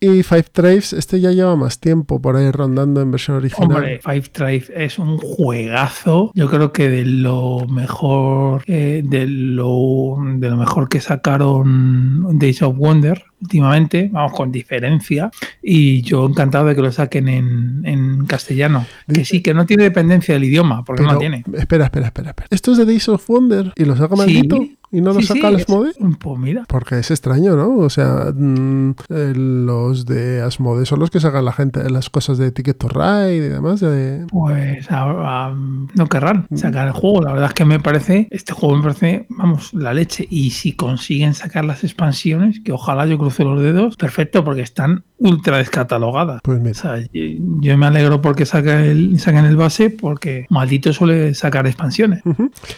Y 0.00 0.22
Five 0.22 0.46
Trays, 0.52 0.94
este 0.94 1.20
ya 1.20 1.30
lleva 1.30 1.56
más 1.56 1.78
tiempo 1.78 2.20
por 2.20 2.36
ahí 2.36 2.50
rondando 2.50 3.02
en 3.02 3.10
versión 3.10 3.36
original. 3.36 3.70
Hombre, 3.70 4.00
Five 4.02 4.30
Drive 4.32 4.66
es 4.74 4.98
un 4.98 5.18
juegazo. 5.18 6.30
Yo 6.34 6.48
creo 6.48 6.72
que 6.72 6.88
de 6.88 7.04
lo 7.04 7.66
mejor, 7.68 8.62
eh, 8.66 9.02
de 9.04 9.26
lo 9.26 10.16
de 10.36 10.48
lo 10.48 10.56
mejor 10.56 10.88
que 10.88 11.00
sacaron 11.00 12.38
Days 12.38 12.62
of 12.62 12.76
Wonder 12.76 13.24
últimamente, 13.40 14.08
vamos 14.12 14.32
con 14.32 14.52
diferencia. 14.52 15.30
Y 15.62 16.02
yo 16.02 16.26
encantado 16.26 16.66
de 16.66 16.74
que 16.74 16.82
lo 16.82 16.92
saquen 16.92 17.28
en, 17.28 17.82
en 17.84 18.26
castellano. 18.26 18.86
Que 19.12 19.24
sí, 19.24 19.42
que 19.42 19.54
no 19.54 19.66
tiene 19.66 19.84
dependencia 19.84 20.34
del 20.34 20.44
idioma, 20.44 20.84
porque 20.84 21.02
no 21.02 21.12
la 21.12 21.18
tiene. 21.18 21.44
Espera, 21.54 21.84
espera, 21.84 22.06
espera, 22.06 22.30
espera. 22.30 22.48
¿Esto 22.50 22.72
es 22.72 22.78
de 22.78 22.84
Days 22.86 23.08
of 23.08 23.26
Wonder 23.28 23.72
y 23.76 23.84
lo 23.84 23.96
saca 23.96 24.16
maldito? 24.16 24.56
Sí. 24.56 24.78
¿Y 24.92 25.00
no 25.00 25.12
lo 25.12 25.20
Sí, 25.20 25.26
saca 25.26 25.50
sí, 25.50 25.56
Asmode? 25.56 25.92
Pues 26.18 26.38
mira. 26.38 26.64
Porque 26.68 26.98
es 26.98 27.10
extraño, 27.10 27.56
¿no? 27.56 27.76
O 27.78 27.90
sea, 27.90 28.32
mm, 28.34 28.94
los 29.08 30.06
de 30.06 30.40
Asmode 30.42 30.86
son 30.86 31.00
los 31.00 31.10
que 31.10 31.20
sacan 31.20 31.44
la 31.44 31.52
gente 31.52 31.88
las 31.90 32.08
cosas 32.08 32.38
de 32.38 32.52
Ticket 32.52 32.78
to 32.78 32.88
Ride 32.88 33.36
y 33.36 33.40
demás. 33.40 33.80
De... 33.80 34.26
Pues 34.30 34.88
no 34.90 36.06
querrán 36.08 36.46
sacar 36.54 36.86
el 36.86 36.92
juego. 36.92 37.22
La 37.22 37.32
verdad 37.32 37.48
es 37.48 37.54
que 37.54 37.64
me 37.64 37.80
parece, 37.80 38.28
este 38.30 38.52
juego 38.52 38.76
me 38.76 38.82
parece, 38.82 39.26
vamos, 39.28 39.74
la 39.74 39.92
leche. 39.92 40.26
Y 40.30 40.50
si 40.50 40.72
consiguen 40.72 41.34
sacar 41.34 41.64
las 41.64 41.82
expansiones, 41.84 42.60
que 42.60 42.72
ojalá 42.72 43.06
yo 43.06 43.18
cruce 43.26 43.42
los 43.44 43.60
dedos, 43.60 43.96
perfecto, 43.96 44.44
porque 44.44 44.62
están 44.62 45.04
ultra 45.18 45.58
descatalogadas. 45.58 46.40
Pues 46.44 46.60
O 46.60 46.74
sea, 46.74 47.00
yo 47.12 47.78
me 47.78 47.86
alegro 47.86 48.20
porque 48.20 48.46
saca 48.46 48.84
el, 48.84 49.18
saquen 49.18 49.44
el 49.46 49.56
base, 49.56 49.90
porque 49.90 50.46
maldito 50.48 50.92
suele 50.92 51.34
sacar 51.34 51.66
expansiones. 51.66 52.22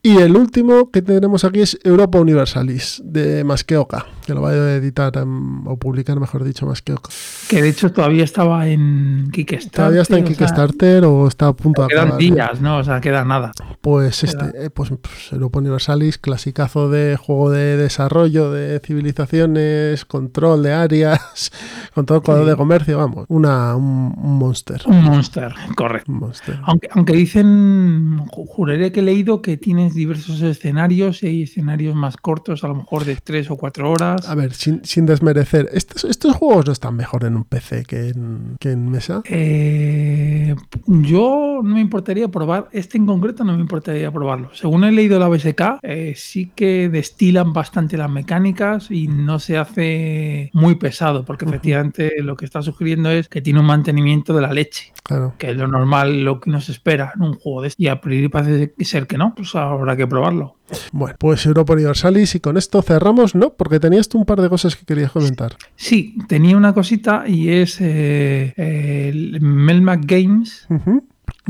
Y 0.02 0.16
el 0.18 0.36
último 0.36 0.90
que 0.90 1.02
tenemos 1.02 1.44
aquí 1.44 1.60
es 1.60 1.78
Europa 1.84 2.18
Universalis, 2.18 3.02
de 3.04 3.44
Masqueoka, 3.44 4.06
que 4.26 4.32
lo 4.32 4.40
va 4.40 4.50
a 4.50 4.74
editar 4.76 5.16
em, 5.18 5.66
o 5.66 5.78
publicar, 5.78 6.18
mejor 6.18 6.44
dicho, 6.44 6.64
Masqueoka. 6.64 7.10
Que 7.48 7.60
de 7.60 7.68
hecho 7.68 7.92
todavía 7.92 8.24
estaba 8.24 8.68
en 8.68 9.30
Kickstarter. 9.32 9.70
Todavía 9.70 10.02
está 10.02 10.16
en 10.16 10.24
o 10.24 10.26
sea, 10.28 10.36
Kickstarter 10.36 11.04
o 11.04 11.28
está 11.28 11.48
a 11.48 11.52
punto 11.52 11.82
de 11.82 11.88
Quedan 11.88 12.04
acabar. 12.04 12.20
días, 12.20 12.60
¿no? 12.60 12.78
O 12.78 12.84
sea, 12.84 13.00
queda 13.00 13.24
nada. 13.24 13.52
Pues 13.82 14.24
este, 14.24 14.66
eh, 14.66 14.70
pues, 14.70 14.90
pues, 14.90 15.32
Europa 15.32 15.58
Universalis, 15.58 16.16
clasicazo 16.16 16.88
de 16.88 17.16
juego 17.16 17.50
de 17.50 17.76
desarrollo, 17.76 18.50
de 18.50 18.80
civilizaciones, 18.80 20.04
control 20.38 20.62
de 20.62 20.72
áreas, 20.72 21.50
control 21.94 22.22
Sí. 22.24 22.44
de 22.50 22.56
comercio, 22.56 22.98
vamos, 22.98 23.24
una, 23.28 23.74
un, 23.76 24.14
un 24.16 24.38
monster. 24.38 24.80
Un 24.86 25.02
monster, 25.04 25.52
correcto. 25.74 26.12
Un 26.12 26.18
monster. 26.20 26.58
Aunque, 26.64 26.88
aunque 26.92 27.12
dicen, 27.14 28.18
ju- 28.26 28.46
juraré 28.46 28.92
que 28.92 29.00
he 29.00 29.02
leído 29.02 29.42
que 29.42 29.56
tienes 29.56 29.94
diversos 29.94 30.40
escenarios 30.42 31.22
y 31.22 31.26
hay 31.26 31.42
escenarios 31.42 31.94
más 31.94 32.16
cortos, 32.16 32.62
a 32.64 32.68
lo 32.68 32.74
mejor 32.76 33.04
de 33.04 33.16
tres 33.16 33.50
o 33.50 33.56
cuatro 33.56 33.90
horas. 33.90 34.28
A 34.28 34.34
ver, 34.34 34.52
sin, 34.54 34.84
sin 34.84 35.06
desmerecer, 35.06 35.68
estos, 35.72 36.04
estos 36.04 36.36
juegos 36.36 36.66
no 36.66 36.72
están 36.72 36.94
mejor 36.96 37.24
en 37.24 37.36
un 37.36 37.44
PC 37.44 37.84
que 37.84 38.08
en, 38.10 38.56
que 38.60 38.72
en 38.72 38.90
mesa. 38.90 39.22
Eh, 39.24 40.54
yo 40.86 41.60
no 41.62 41.74
me 41.74 41.80
importaría 41.80 42.28
probar, 42.28 42.68
este 42.72 42.98
en 42.98 43.06
concreto 43.06 43.44
no 43.44 43.54
me 43.54 43.60
importaría 43.60 44.10
probarlo. 44.12 44.50
Según 44.54 44.84
he 44.84 44.92
leído 44.92 45.18
la 45.18 45.28
BSK, 45.28 45.78
eh, 45.82 46.12
sí 46.16 46.50
que 46.54 46.88
destilan 46.88 47.52
bastante 47.52 47.96
las 47.96 48.10
mecánicas 48.10 48.90
y 48.90 49.08
no 49.08 49.38
se 49.38 49.56
hace 49.58 50.27
muy 50.52 50.74
pesado, 50.76 51.24
porque 51.24 51.44
Ujú. 51.44 51.54
efectivamente 51.54 52.12
lo 52.22 52.36
que 52.36 52.44
está 52.44 52.62
sugiriendo 52.62 53.10
es 53.10 53.28
que 53.28 53.40
tiene 53.42 53.60
un 53.60 53.66
mantenimiento 53.66 54.34
de 54.34 54.42
la 54.42 54.52
leche, 54.52 54.92
Claro. 55.02 55.34
que 55.38 55.50
es 55.50 55.56
lo 55.56 55.66
normal, 55.68 56.22
lo 56.24 56.40
que 56.40 56.50
nos 56.50 56.68
espera 56.68 57.12
en 57.14 57.22
un 57.22 57.34
juego 57.34 57.62
de 57.62 57.68
este. 57.68 57.82
Y 57.82 57.88
a 57.88 58.00
priori 58.00 58.28
parece 58.28 58.72
ser 58.84 59.06
que 59.06 59.18
no, 59.18 59.34
pues 59.34 59.54
habrá 59.54 59.96
que 59.96 60.06
probarlo. 60.06 60.56
Bueno, 60.92 61.16
pues 61.18 61.46
Europa 61.46 61.72
Universalis 61.72 62.34
y 62.34 62.40
con 62.40 62.56
esto 62.58 62.82
cerramos, 62.82 63.34
¿no? 63.34 63.54
Porque 63.54 63.80
tenías 63.80 64.08
tú 64.08 64.18
un 64.18 64.26
par 64.26 64.40
de 64.42 64.48
cosas 64.50 64.76
que 64.76 64.84
querías 64.84 65.10
comentar. 65.12 65.56
Sí, 65.76 66.16
tenía 66.28 66.56
una 66.56 66.74
cosita 66.74 67.24
y 67.26 67.48
es 67.50 67.78
eh, 67.80 68.52
el 68.56 69.40
Melmac 69.40 70.02
Games. 70.04 70.66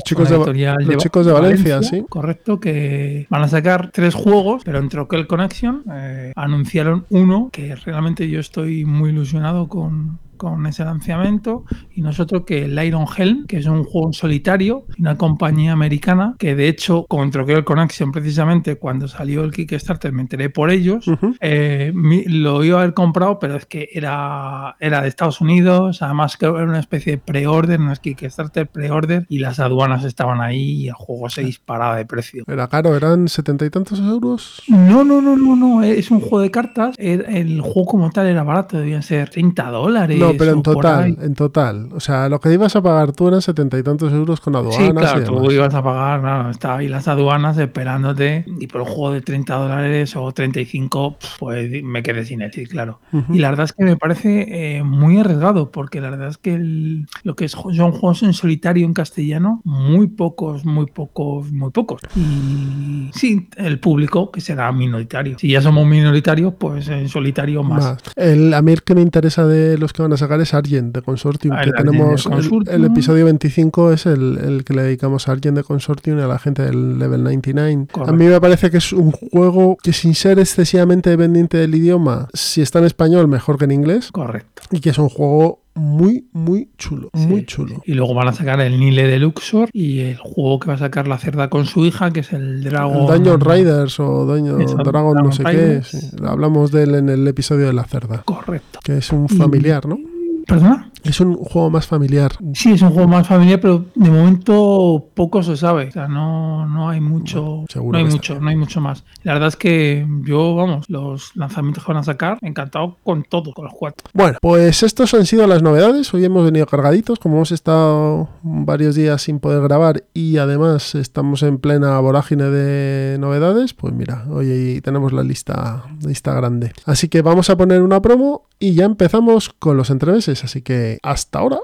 Chicos 0.05 0.31
de, 0.31 0.39
los 0.85 1.03
chicos 1.03 1.27
de 1.27 1.33
Valencia, 1.33 1.83
sí. 1.83 2.05
Correcto, 2.09 2.61
que 2.61 3.27
van 3.29 3.43
a 3.43 3.49
sacar 3.49 3.91
tres 3.93 4.15
juegos, 4.15 4.63
pero 4.65 4.79
en 4.79 4.89
Troquel 4.89 5.27
Connection 5.27 5.83
eh, 5.93 6.33
anunciaron 6.37 7.07
uno 7.11 7.51
que 7.53 7.75
realmente 7.75 8.29
yo 8.29 8.41
estoy 8.41 8.85
muy 8.85 9.11
ilusionado 9.11 9.69
con, 9.69 10.19
con 10.39 10.65
ese 10.67 10.85
lanzamiento 10.85 11.65
y 11.95 12.01
nosotros 12.01 12.45
que 12.47 12.65
el 12.65 12.83
Iron 12.83 13.05
Helm, 13.15 13.47
que 13.47 13.59
es 13.59 13.67
un 13.67 13.85
juego 13.85 14.07
en 14.09 14.13
solitario, 14.15 14.85
una 14.99 15.17
compañía 15.19 15.73
americana 15.73 16.35
que 16.39 16.55
de 16.55 16.69
hecho 16.69 17.05
con 17.09 17.31
Troquel 17.31 17.65
Connection 17.65 18.13
precisamente 18.13 18.77
cuando 18.77 19.09
salió 19.09 19.45
el 19.45 19.51
Kickstarter 19.53 20.13
me 20.13 20.23
enteré 20.23 20.49
por 20.51 20.71
ellos. 20.71 21.07
Ujú. 21.07 21.35
Eh, 21.41 21.93
mi- 21.95 22.25
lo 22.25 22.65
iba 22.65 22.79
a 22.79 22.83
haber 22.83 22.95
comprado, 22.95 23.39
pero 23.39 23.57
es 23.57 23.67
que 23.67 23.89
era, 23.93 24.77
era 24.81 25.03
de 25.03 25.09
Estados 25.09 25.41
Unidos, 25.41 26.01
además 26.03 26.37
que 26.37 26.47
era 26.47 26.63
una 26.65 26.79
especie 26.79 27.13
de 27.13 27.19
pre-order, 27.19 27.81
no 27.81 27.93
es 27.93 27.99
Kickstarter 28.01 28.69
pre-order, 28.69 29.27
y 29.29 29.41
las 29.41 29.59
aduanas 29.61 30.05
estaban 30.05 30.41
ahí 30.41 30.83
y 30.85 30.89
el 30.89 30.95
juego 30.95 31.29
se 31.29 31.43
disparaba 31.43 31.97
de 31.97 32.07
precio. 32.07 32.45
Era 32.47 32.69
caro, 32.69 32.97
eran 32.97 33.29
setenta 33.29 33.65
y 33.67 33.71
tantos 33.71 33.99
euros. 34.01 34.63
No, 34.69 35.03
no, 35.05 35.21
no, 35.21 35.37
no, 35.37 35.57
no, 35.57 35.83
es 35.83 36.11
un 36.11 36.21
juego 36.21 36.41
de 36.41 36.51
cartas, 36.51 36.95
el, 36.99 37.25
el 37.29 37.61
juego 37.61 37.87
como 37.87 38.11
tal 38.11 38.27
era 38.27 38.43
barato, 38.45 38.79
debían 38.79 39.03
ser 39.03 39.29
30 39.31 39.71
dólares. 39.71 40.19
No, 40.19 40.28
pero 40.37 40.53
en 40.53 40.63
total, 40.63 41.17
en 41.21 41.35
total. 41.35 41.89
O 41.93 42.01
sea, 42.01 42.29
lo 42.29 42.41
que 42.41 42.53
ibas 42.53 42.75
a 42.77 42.83
pagar 42.83 43.13
tú 43.13 43.29
eran 43.29 43.41
setenta 43.43 43.79
y 43.79 43.83
tantos 43.83 44.13
euros 44.13 44.41
con 44.41 44.57
aduanas 44.57 44.77
Sí, 44.87 44.93
claro, 44.93 45.21
y 45.21 45.25
tú 45.25 45.51
ibas 45.53 45.75
a 45.75 45.83
pagar, 45.83 46.21
claro, 46.21 46.51
estaba 46.51 46.79
ahí 46.79 46.89
las 46.89 47.09
aduanas 47.09 47.57
esperándote 47.59 48.45
y 48.61 48.67
por 48.67 48.83
un 48.83 48.87
juego 48.89 49.13
de 49.13 49.21
30 49.23 49.55
dólares 49.55 50.15
o 50.17 50.31
35, 50.33 51.17
pues 51.39 51.83
me 51.83 52.03
quedé 52.03 52.25
sin 52.25 52.43
él, 52.43 52.51
sí, 52.53 52.67
claro. 52.67 53.01
Ujú. 53.13 53.35
Y 53.35 53.39
la 53.39 53.51
verdad 53.51 53.65
es 53.65 53.73
que 53.73 53.85
me 53.85 53.97
parece 53.97 54.77
eh, 54.79 54.83
muy 54.83 55.19
arriesgado, 55.19 55.71
porque 55.71 56.01
la 56.01 56.11
verdad 56.11 56.29
es 56.29 56.39
que 56.39 56.55
el- 56.55 57.07
lo 57.23 57.35
que 57.37 57.45
es- 57.47 57.53
son 57.53 57.93
juegos 57.93 58.23
en 58.23 58.33
solitario 58.33 58.85
en 58.85 58.95
castellano, 58.95 59.61
muy 59.65 60.09
pocos, 60.09 60.65
muy 60.65 60.87
pocos, 60.87 61.51
muy 61.53 61.71
pocos. 61.71 62.01
Y 62.17 63.11
sí, 63.13 63.49
el 63.57 63.79
público 63.81 64.31
que 64.31 64.41
será 64.41 64.71
minoritario. 64.73 65.39
Si 65.39 65.49
ya 65.49 65.63
somos 65.63 65.87
minoritarios, 65.87 66.55
pues 66.59 66.89
en 66.89 67.09
solitario 67.09 67.63
más. 67.63 67.79
Más. 67.85 67.99
El, 68.17 68.53
a 68.55 68.63
mí 68.63 68.73
el 68.73 68.83
que 68.83 68.95
me 68.95 69.01
interesa 69.03 69.47
de 69.47 69.79
los 69.79 69.93
que 69.93 70.03
van 70.03 70.13
a 70.13 70.17
sacar 70.19 70.41
es 70.41 70.53
Argent 70.55 70.95
de 70.95 71.03
Consortium, 71.03 71.55
Ah, 71.57 71.63
que 71.65 71.73
tenemos 71.73 72.27
el- 72.71 72.85
episodio 72.85 73.25
25 73.25 73.93
es 73.93 74.07
el, 74.07 74.39
el 74.39 74.65
que 74.65 74.75
le 74.75 74.83
dedicamos 74.83 75.29
a 75.29 75.33
Argent 75.33 75.57
de 75.57 75.65
Consortium 75.65 76.19
y 76.19 76.23
a 76.23 76.27
la 76.27 76.39
gente 76.39 76.63
del 76.63 76.99
Level 76.99 77.23
99. 77.23 77.87
Correcto. 77.91 78.13
A 78.13 78.17
mí 78.17 78.25
me 78.27 78.41
parece 78.41 78.71
que 78.71 78.79
es 78.79 78.93
un 78.93 79.13
juego 79.13 79.77
que 79.83 79.93
sin 79.93 80.15
ser 80.15 80.39
excesivamente 80.39 81.11
dependiente 81.11 81.57
del 81.59 81.75
idioma, 81.75 82.29
si 82.35 82.61
está 82.63 82.79
en 82.81 82.85
español 82.87 83.29
mejor 83.29 83.59
que 83.59 83.65
en 83.65 83.71
inglés 83.73 84.11
Correcto. 84.13 84.63
y 84.71 84.81
que 84.81 84.91
es 84.91 84.99
un 84.99 85.09
juego 85.09 85.61
muy 85.79 86.27
muy 86.33 86.69
chulo, 86.77 87.11
muy 87.15 87.45
chulo. 87.47 87.83
Y 87.87 87.95
luego 87.95 88.15
van 88.15 88.29
a 88.29 88.33
sacar 88.33 88.61
el 88.61 88.79
Nile 88.79 89.07
de 89.07 89.19
Luxor 89.19 89.71
y 89.73 90.01
el 90.01 90.17
juego 90.17 90.59
que 90.59 90.69
va 90.69 90.75
a 90.75 90.79
sacar 90.79 91.09
la 91.09 91.19
cerda 91.19 91.49
con 91.49 91.67
su 91.67 91.85
hija, 91.87 92.11
que 92.11 92.21
es 92.21 92.33
el 92.33 92.63
Dragon. 92.63 93.07
Dungeon 93.07 93.41
Riders 93.41 94.01
o 94.01 94.25
Dungeon 94.27 94.77
Dragon 94.85 95.17
no 95.23 95.33
sé 95.33 95.45
qué, 95.45 95.81
sí. 95.85 96.11
hablamos 96.25 96.71
de 96.73 96.83
él 96.83 96.95
en 96.97 97.09
el 97.09 97.27
episodio 97.29 97.67
de 97.67 97.73
la 97.73 97.85
cerda, 97.85 98.23
Correcto. 98.25 98.81
que 98.83 98.99
es 98.99 99.13
un 99.13 99.27
Y- 99.31 99.37
familiar, 99.37 99.87
¿no? 99.87 99.99
¿Perdona? 100.47 100.88
Es 101.05 101.21
un 101.21 101.37
juego 101.37 101.71
más 101.71 101.87
familiar. 101.87 102.33
Sí, 102.55 102.73
es 102.73 102.83
un 102.83 102.91
juego 102.91 103.09
más 103.09 103.27
familiar, 103.27 103.61
pero 103.61 103.85
de 103.95 104.11
momento 104.11 105.07
poco 105.15 105.43
se 105.43 105.57
sabe. 105.57 105.89
O 105.89 105.93
sea, 105.93 106.09
no, 106.09 106.67
no 106.67 106.89
hay 106.89 107.01
mucho. 107.01 107.65
seguro 107.69 107.99
no 107.99 108.05
hay 108.05 108.11
mucho, 108.11 108.41
no 108.41 108.49
hay 108.49 108.57
mucho 108.57 108.81
más. 108.81 109.05
La 109.23 109.35
verdad 109.35 109.49
es 109.49 109.57
que 109.57 110.07
yo, 110.25 110.55
vamos, 110.55 110.89
los 110.89 111.35
lanzamientos 111.37 111.85
que 111.85 111.93
van 111.93 112.01
a 112.01 112.05
sacar, 112.05 112.39
encantado 112.43 112.97
con 113.05 113.23
todo, 113.25 113.53
con 113.53 113.65
los 113.65 113.75
cuatro. 113.75 114.09
Bueno, 114.13 114.39
pues 114.41 114.83
estos 114.83 115.15
han 115.15 115.27
sido 115.27 115.47
las 115.47 115.63
novedades. 115.63 116.13
Hoy 116.15 116.25
hemos 116.25 116.45
venido 116.45 116.67
cargaditos, 116.67 117.19
como 117.19 117.37
hemos 117.37 117.53
estado 117.53 118.29
varios 118.43 118.95
días 118.95 119.23
sin 119.23 119.41
poder 119.41 119.63
grabar 119.63 120.05
y 120.15 120.39
además 120.39 120.95
estamos 120.95 121.43
en 121.43 121.59
plena 121.59 121.99
vorágine 122.01 122.45
de 122.45 123.19
novedades, 123.19 123.75
pues 123.75 123.93
mira, 123.93 124.25
hoy 124.31 124.81
tenemos 124.83 125.13
la 125.13 125.23
lista, 125.23 125.85
lista 126.05 126.35
grande. 126.35 126.73
Así 126.85 127.09
que 127.09 127.23
vamos 127.23 127.51
a 127.51 127.57
poner 127.57 127.83
una 127.83 128.03
promo 128.03 128.47
y 128.59 128.75
ya 128.75 128.85
empezamos 128.85 129.51
con 129.51 129.77
los 129.77 129.91
entremeses. 129.91 130.45
Así 130.45 130.63
que 130.63 130.98
hasta 131.03 131.39
ahora. 131.39 131.59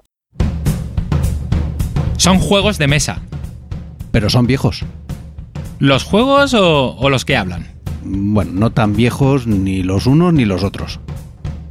Son 2.17 2.39
juegos 2.39 2.79
de 2.79 2.87
mesa. 2.87 3.23
Pero 4.11 4.31
son 4.31 4.47
viejos. 4.47 4.85
¿Los 5.79 6.05
juegos 6.05 6.55
o, 6.55 6.97
o 6.97 7.11
los 7.11 7.25
que 7.25 7.37
hablan? 7.37 7.73
Bueno, 8.05 8.53
no 8.53 8.71
tan 8.71 8.95
viejos 8.95 9.47
ni 9.47 9.83
los 9.83 10.07
unos 10.07 10.33
ni 10.33 10.45
los 10.45 10.63
otros. 10.63 11.01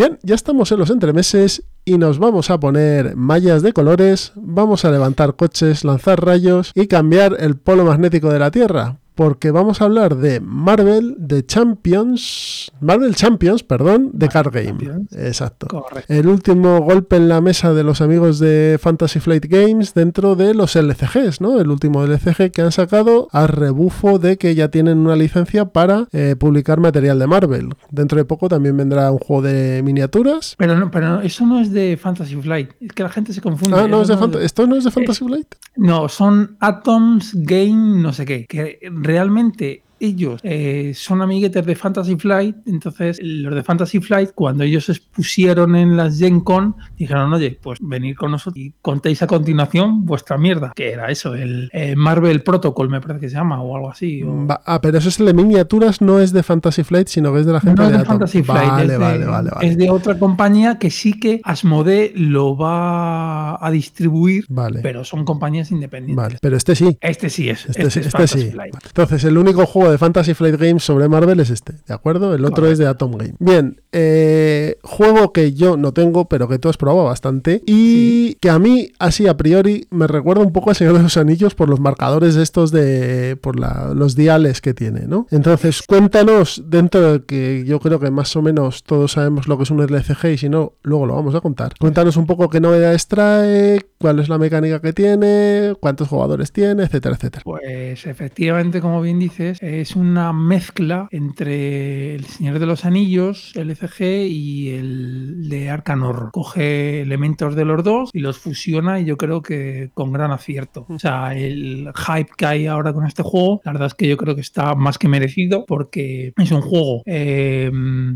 Bien, 0.00 0.18
ya 0.22 0.34
estamos 0.34 0.72
en 0.72 0.78
los 0.78 0.88
entremeses 0.88 1.62
y 1.84 1.98
nos 1.98 2.18
vamos 2.18 2.48
a 2.48 2.58
poner 2.58 3.16
mallas 3.16 3.60
de 3.60 3.74
colores, 3.74 4.32
vamos 4.34 4.86
a 4.86 4.90
levantar 4.90 5.36
coches, 5.36 5.84
lanzar 5.84 6.24
rayos 6.24 6.72
y 6.74 6.86
cambiar 6.86 7.36
el 7.38 7.58
polo 7.58 7.84
magnético 7.84 8.30
de 8.30 8.38
la 8.38 8.50
Tierra. 8.50 8.96
Porque 9.20 9.50
vamos 9.50 9.82
a 9.82 9.84
hablar 9.84 10.16
de 10.16 10.40
Marvel, 10.40 11.14
de 11.18 11.44
Champions, 11.44 12.72
Marvel 12.80 13.14
Champions, 13.14 13.62
perdón, 13.62 14.12
de 14.14 14.28
Card 14.28 14.50
Game. 14.50 14.68
Champions. 14.68 15.12
Exacto. 15.12 15.66
Correcto. 15.68 16.10
El 16.10 16.26
último 16.26 16.80
golpe 16.80 17.16
en 17.16 17.28
la 17.28 17.42
mesa 17.42 17.74
de 17.74 17.84
los 17.84 18.00
amigos 18.00 18.38
de 18.38 18.78
Fantasy 18.80 19.20
Flight 19.20 19.44
Games 19.46 19.92
dentro 19.92 20.36
de 20.36 20.54
los 20.54 20.74
LCGs, 20.74 21.42
¿no? 21.42 21.60
El 21.60 21.68
último 21.70 22.02
LCG 22.04 22.50
que 22.50 22.62
han 22.62 22.72
sacado 22.72 23.28
a 23.32 23.46
rebufo 23.46 24.18
de 24.18 24.38
que 24.38 24.54
ya 24.54 24.68
tienen 24.68 24.96
una 24.98 25.16
licencia 25.16 25.66
para 25.66 26.08
eh, 26.12 26.34
publicar 26.38 26.80
material 26.80 27.18
de 27.18 27.26
Marvel. 27.26 27.74
Dentro 27.90 28.16
de 28.16 28.24
poco 28.24 28.48
también 28.48 28.74
vendrá 28.78 29.10
un 29.12 29.18
juego 29.18 29.42
de 29.42 29.82
miniaturas. 29.84 30.54
Pero, 30.56 30.76
no, 30.78 30.90
pero 30.90 31.08
no, 31.10 31.20
eso 31.20 31.44
no 31.44 31.60
es 31.60 31.70
de 31.72 31.98
Fantasy 31.98 32.36
Flight. 32.36 32.70
Es 32.80 32.92
que 32.92 33.02
la 33.02 33.10
gente 33.10 33.34
se 33.34 33.42
confunde. 33.42 33.76
Ah, 33.78 33.86
no, 33.86 34.00
Eso 34.00 34.14
es 34.14 34.18
de 34.20 34.26
Fant- 34.26 34.40
¿esto 34.40 34.66
no 34.66 34.76
es 34.76 34.84
de 34.84 34.90
Fantasy 34.90 35.26
Flight? 35.26 35.46
No, 35.76 36.08
son 36.08 36.56
Atoms 36.60 37.32
Game 37.34 38.00
no 38.00 38.12
sé 38.14 38.24
qué. 38.24 38.46
Que 38.46 38.78
realmente 39.10 39.82
ellos 40.00 40.40
eh, 40.44 40.92
son 40.94 41.22
amiguetes 41.22 41.64
de 41.64 41.76
Fantasy 41.76 42.16
Flight, 42.16 42.56
entonces 42.66 43.18
los 43.22 43.54
de 43.54 43.62
Fantasy 43.62 44.00
Flight, 44.00 44.30
cuando 44.34 44.64
ellos 44.64 44.86
se 44.86 44.92
expusieron 44.92 45.76
en 45.76 45.96
las 45.96 46.18
Gen 46.18 46.40
Con, 46.40 46.74
dijeron, 46.96 47.32
oye, 47.32 47.58
pues 47.62 47.78
venir 47.82 48.16
con 48.16 48.30
nosotros 48.30 48.56
y 48.56 48.72
contéis 48.82 49.22
a 49.22 49.26
continuación 49.26 50.04
vuestra 50.06 50.38
mierda, 50.38 50.72
que 50.74 50.90
era 50.92 51.10
eso, 51.10 51.34
el 51.34 51.68
eh, 51.72 51.94
Marvel 51.96 52.42
Protocol, 52.42 52.88
me 52.88 53.00
parece 53.00 53.20
que 53.20 53.28
se 53.28 53.36
llama, 53.36 53.62
o 53.62 53.76
algo 53.76 53.90
así. 53.90 54.22
o- 54.22 54.46
ah, 54.66 54.80
pero 54.80 54.98
eso 54.98 55.08
es 55.08 55.20
el 55.20 55.26
de 55.26 55.34
miniaturas, 55.34 56.00
no 56.00 56.18
es 56.20 56.32
de 56.32 56.42
Fantasy 56.42 56.82
Flight, 56.82 57.08
sino 57.08 57.32
que 57.32 57.40
es 57.40 57.46
de 57.46 57.52
la 57.52 57.60
gente 57.60 57.80
No 57.80 57.86
es 57.86 57.92
de 57.92 57.98
Atom. 57.98 58.08
Fantasy 58.08 58.42
Flight, 58.42 58.70
Vale, 58.70 58.82
es, 58.84 58.88
de, 58.90 58.96
vale, 58.98 59.24
vale, 59.26 59.50
vale. 59.50 59.66
es 59.68 59.76
de 59.76 59.90
otra 59.90 60.18
compañía 60.18 60.78
que 60.78 60.90
sí 60.90 61.12
que 61.18 61.40
Asmodee 61.44 62.12
lo 62.16 62.56
va 62.56 63.64
a 63.64 63.70
distribuir, 63.70 64.44
Vale, 64.48 64.80
pero 64.82 65.04
son 65.04 65.24
compañías 65.24 65.70
independientes. 65.70 66.16
vale. 66.16 66.38
Pero 66.40 66.56
este 66.56 66.74
sí. 66.74 66.96
Este 67.00 67.28
sí 67.30 67.48
es. 67.50 67.66
Este, 67.66 67.82
Este, 67.82 67.90
sí, 67.90 67.98
es 68.00 68.06
este 68.06 68.26
sí. 68.28 68.50
Flight. 68.50 68.74
Entonces, 68.86 69.24
el 69.24 69.38
único 69.38 69.66
juego 69.66 69.89
de 69.90 69.98
Fantasy 69.98 70.34
Flight 70.34 70.56
Games 70.56 70.82
sobre 70.84 71.08
Marvel 71.08 71.40
es 71.40 71.50
este, 71.50 71.74
¿de 71.86 71.94
acuerdo? 71.94 72.34
El 72.34 72.44
otro 72.44 72.66
es 72.66 72.78
de 72.78 72.86
Atom 72.86 73.12
Game. 73.12 73.34
Bien, 73.38 73.80
eh, 73.92 74.76
juego 74.82 75.32
que 75.32 75.52
yo 75.52 75.76
no 75.76 75.92
tengo, 75.92 76.28
pero 76.28 76.48
que 76.48 76.58
tú 76.58 76.68
has 76.68 76.76
probado 76.76 77.04
bastante 77.04 77.62
y 77.66 78.34
que 78.34 78.50
a 78.50 78.58
mí, 78.58 78.92
así 78.98 79.26
a 79.26 79.36
priori, 79.36 79.86
me 79.90 80.06
recuerda 80.06 80.42
un 80.42 80.52
poco 80.52 80.70
al 80.70 80.76
Señor 80.76 80.96
de 80.96 81.02
los 81.02 81.16
Anillos 81.16 81.54
por 81.54 81.68
los 81.68 81.80
marcadores 81.80 82.36
estos 82.36 82.70
de. 82.70 83.36
por 83.40 83.58
la- 83.58 83.92
los 83.94 84.14
diales 84.16 84.60
que 84.60 84.74
tiene, 84.74 85.06
¿no? 85.06 85.26
Entonces, 85.30 85.82
cuéntanos, 85.86 86.62
dentro 86.66 87.12
de 87.12 87.24
que 87.24 87.64
yo 87.66 87.80
creo 87.80 87.98
que 88.00 88.10
más 88.10 88.34
o 88.36 88.42
menos 88.42 88.82
todos 88.84 89.12
sabemos 89.12 89.48
lo 89.48 89.56
que 89.56 89.64
es 89.64 89.70
un 89.70 89.80
LCG 89.80 90.32
y 90.34 90.38
si 90.38 90.48
no, 90.48 90.74
luego 90.82 91.06
lo 91.06 91.14
vamos 91.14 91.34
a 91.34 91.40
contar. 91.40 91.72
Cuéntanos 91.78 92.16
un 92.16 92.26
poco 92.26 92.48
qué 92.48 92.60
novedades 92.60 93.06
trae, 93.08 93.80
cuál 94.00 94.18
es 94.18 94.30
la 94.30 94.38
mecánica 94.38 94.80
que 94.80 94.94
tiene, 94.94 95.74
cuántos 95.78 96.08
jugadores 96.08 96.52
tiene, 96.52 96.84
etcétera, 96.84 97.16
etcétera. 97.16 97.42
Pues 97.44 98.06
efectivamente, 98.06 98.80
como 98.80 99.02
bien 99.02 99.18
dices, 99.18 99.58
es 99.60 99.94
una 99.94 100.32
mezcla 100.32 101.06
entre 101.10 102.14
El 102.14 102.24
Señor 102.24 102.58
de 102.58 102.66
los 102.66 102.86
Anillos, 102.86 103.52
el 103.56 103.70
ECG 103.70 104.26
y 104.26 104.70
el 104.70 105.48
de 105.50 105.68
Arcan 105.68 106.02
Horror. 106.02 106.30
Coge 106.32 107.02
elementos 107.02 107.54
de 107.54 107.66
los 107.66 107.84
dos 107.84 108.10
y 108.14 108.20
los 108.20 108.38
fusiona 108.38 109.00
y 109.00 109.04
yo 109.04 109.18
creo 109.18 109.42
que 109.42 109.90
con 109.92 110.12
gran 110.12 110.30
acierto. 110.30 110.86
O 110.88 110.98
sea, 110.98 111.36
el 111.36 111.92
hype 111.94 112.30
que 112.38 112.46
hay 112.46 112.66
ahora 112.66 112.94
con 112.94 113.06
este 113.06 113.22
juego, 113.22 113.60
la 113.64 113.72
verdad 113.72 113.88
es 113.88 113.94
que 113.94 114.08
yo 114.08 114.16
creo 114.16 114.34
que 114.34 114.40
está 114.40 114.74
más 114.74 114.96
que 114.96 115.08
merecido 115.08 115.66
porque 115.66 116.32
es 116.38 116.52
un 116.52 116.62
juego 116.62 117.02
eh, 117.04 117.70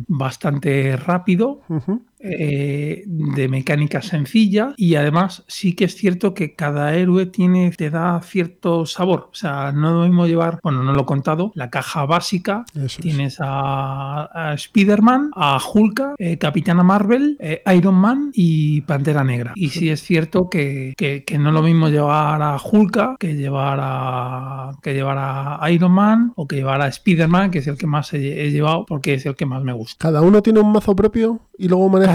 bastante 0.09 0.97
rápido, 0.97 1.61
Ujú. 1.69 2.03
Eh, 2.25 3.03
de 3.07 3.49
mecánica 3.49 4.03
sencilla 4.03 4.75
y 4.77 4.95
además 4.97 5.45
sí 5.47 5.75
que 5.75 5.85
es 5.85 5.95
cierto 5.95 6.35
que 6.35 6.55
cada 6.55 6.95
héroe 6.95 7.27
tiene 7.27 7.71
te 7.77 7.91
da 7.91 8.21
cierto 8.23 8.87
sabor. 8.87 9.29
O 9.31 9.35
sea 9.35 9.73
no 9.73 9.89
es 9.89 9.95
lo 9.95 10.03
mismo 10.03 10.27
llevar 10.27 10.59
bueno 10.63 10.83
no 10.83 10.93
lo 10.93 11.03
he 11.03 11.07
contado 11.07 11.53
la 11.55 11.71
caja 11.71 12.07
básica. 12.07 12.65
Eso 12.75 12.85
es. 12.87 12.97
tienes 12.99 13.37
a, 13.41 14.51
a 14.51 14.55
Spider-Man 14.55 15.31
a 15.35 15.59
Hulk 15.73 16.15
eh, 16.19 16.39
Capitana 16.39 16.83
Marvel 16.83 17.37
eh, 17.41 17.63
Iron 17.77 17.95
Man 17.97 18.31
y 18.35 18.81
Pantera 18.83 19.25
Negra. 19.25 19.53
Y 19.55 19.71
sí 19.71 19.91
es 19.91 20.03
cierto 20.03 20.49
que, 20.49 20.95
que- 20.97 21.25
que 21.25 21.39
no 21.39 21.49
es 21.51 21.55
lo 21.55 21.63
mismo 21.63 21.89
llevar 21.89 22.43
a 22.43 22.57
Hulk 22.57 23.19
que 23.19 23.35
llevar 23.35 23.79
a 23.83 24.73
que 24.83 24.95
llevar 24.95 25.17
a 25.19 25.71
Iron 25.71 25.93
Man 25.93 26.33
o 26.37 26.47
que 26.47 26.57
llevar 26.57 26.81
a 26.81 26.89
Spider-Man 26.89 27.51
que 27.51 27.59
es 27.59 27.67
el 27.67 27.77
que 27.77 27.87
más 27.87 28.13
he, 28.15 28.47
he 28.47 28.51
llevado 28.51 28.85
porque 28.87 29.15
es 29.15 29.27
el 29.27 29.35
que 29.37 29.47
más 29.47 29.63
me 29.63 29.73
gusta. 29.73 29.97
Cada 29.99 30.23
uno 30.23 30.43
tiene 30.43 30.61
un 30.61 30.73
mazo 30.73 30.95
propio 30.97 31.41
y 31.59 31.69
luego 31.69 31.89
manejan 31.89 32.14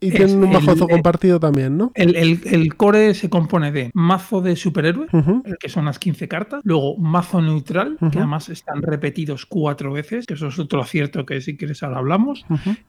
Y 0.00 0.10
tienen 0.10 0.42
un 0.44 0.52
mazo 0.52 0.86
compartido 0.88 1.40
también, 1.40 1.76
¿no? 1.76 1.92
El, 1.94 2.16
el- 2.16 2.40
el 2.44 2.74
core 2.76 3.14
se 3.14 3.28
compone 3.30 3.72
de 3.72 3.90
mazo 3.94 4.40
de 4.40 4.56
superhéroe, 4.56 5.06
el 5.44 5.56
que 5.58 5.68
son 5.68 5.84
las 5.86 5.98
15 5.98 6.28
cartas, 6.28 6.60
luego 6.64 6.96
mazo 6.96 7.40
neutral, 7.42 7.96
que 8.12 8.18
además 8.18 8.48
están 8.48 8.82
repetidos 8.82 9.46
cuatro 9.46 9.92
veces, 9.92 10.26
que 10.26 10.34
eso 10.34 10.48
es 10.48 10.58
otro 10.58 10.80
acierto 10.80 11.24
que 11.26 11.40
si 11.40 11.56
quieres 11.56 11.82
ahora 11.82 11.98
hablamos, 11.98 12.44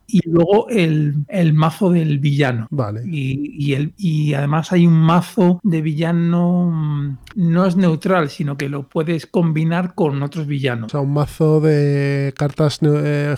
y 0.06 0.20
luego 0.28 0.68
el, 0.68 1.14
el 1.28 1.52
mazo 1.52 1.90
del 1.90 2.18
villano. 2.18 2.66
Vale. 2.70 3.02
Y, 3.06 3.52
y 3.58 3.74
el, 3.74 3.92
y 3.96 4.34
además 4.34 4.72
hay 4.72 4.86
un 4.86 4.94
mazo 5.00 5.60
de 5.62 5.80
villano, 5.82 6.70
mm, 6.72 7.18
no 7.36 7.66
es 7.66 7.76
neutral, 7.76 8.30
sino 8.30 8.56
que 8.56 8.68
lo 8.68 8.88
puedes 8.88 9.26
combinar 9.26 9.94
con 9.94 10.22
otros 10.22 10.46
O 10.46 10.48
villanos. 10.48 10.90
sea, 10.92 11.00
un 11.00 11.12
mazo 11.12 11.60
de 11.60 12.32
cartas 12.36 12.78
eh, 12.82 13.34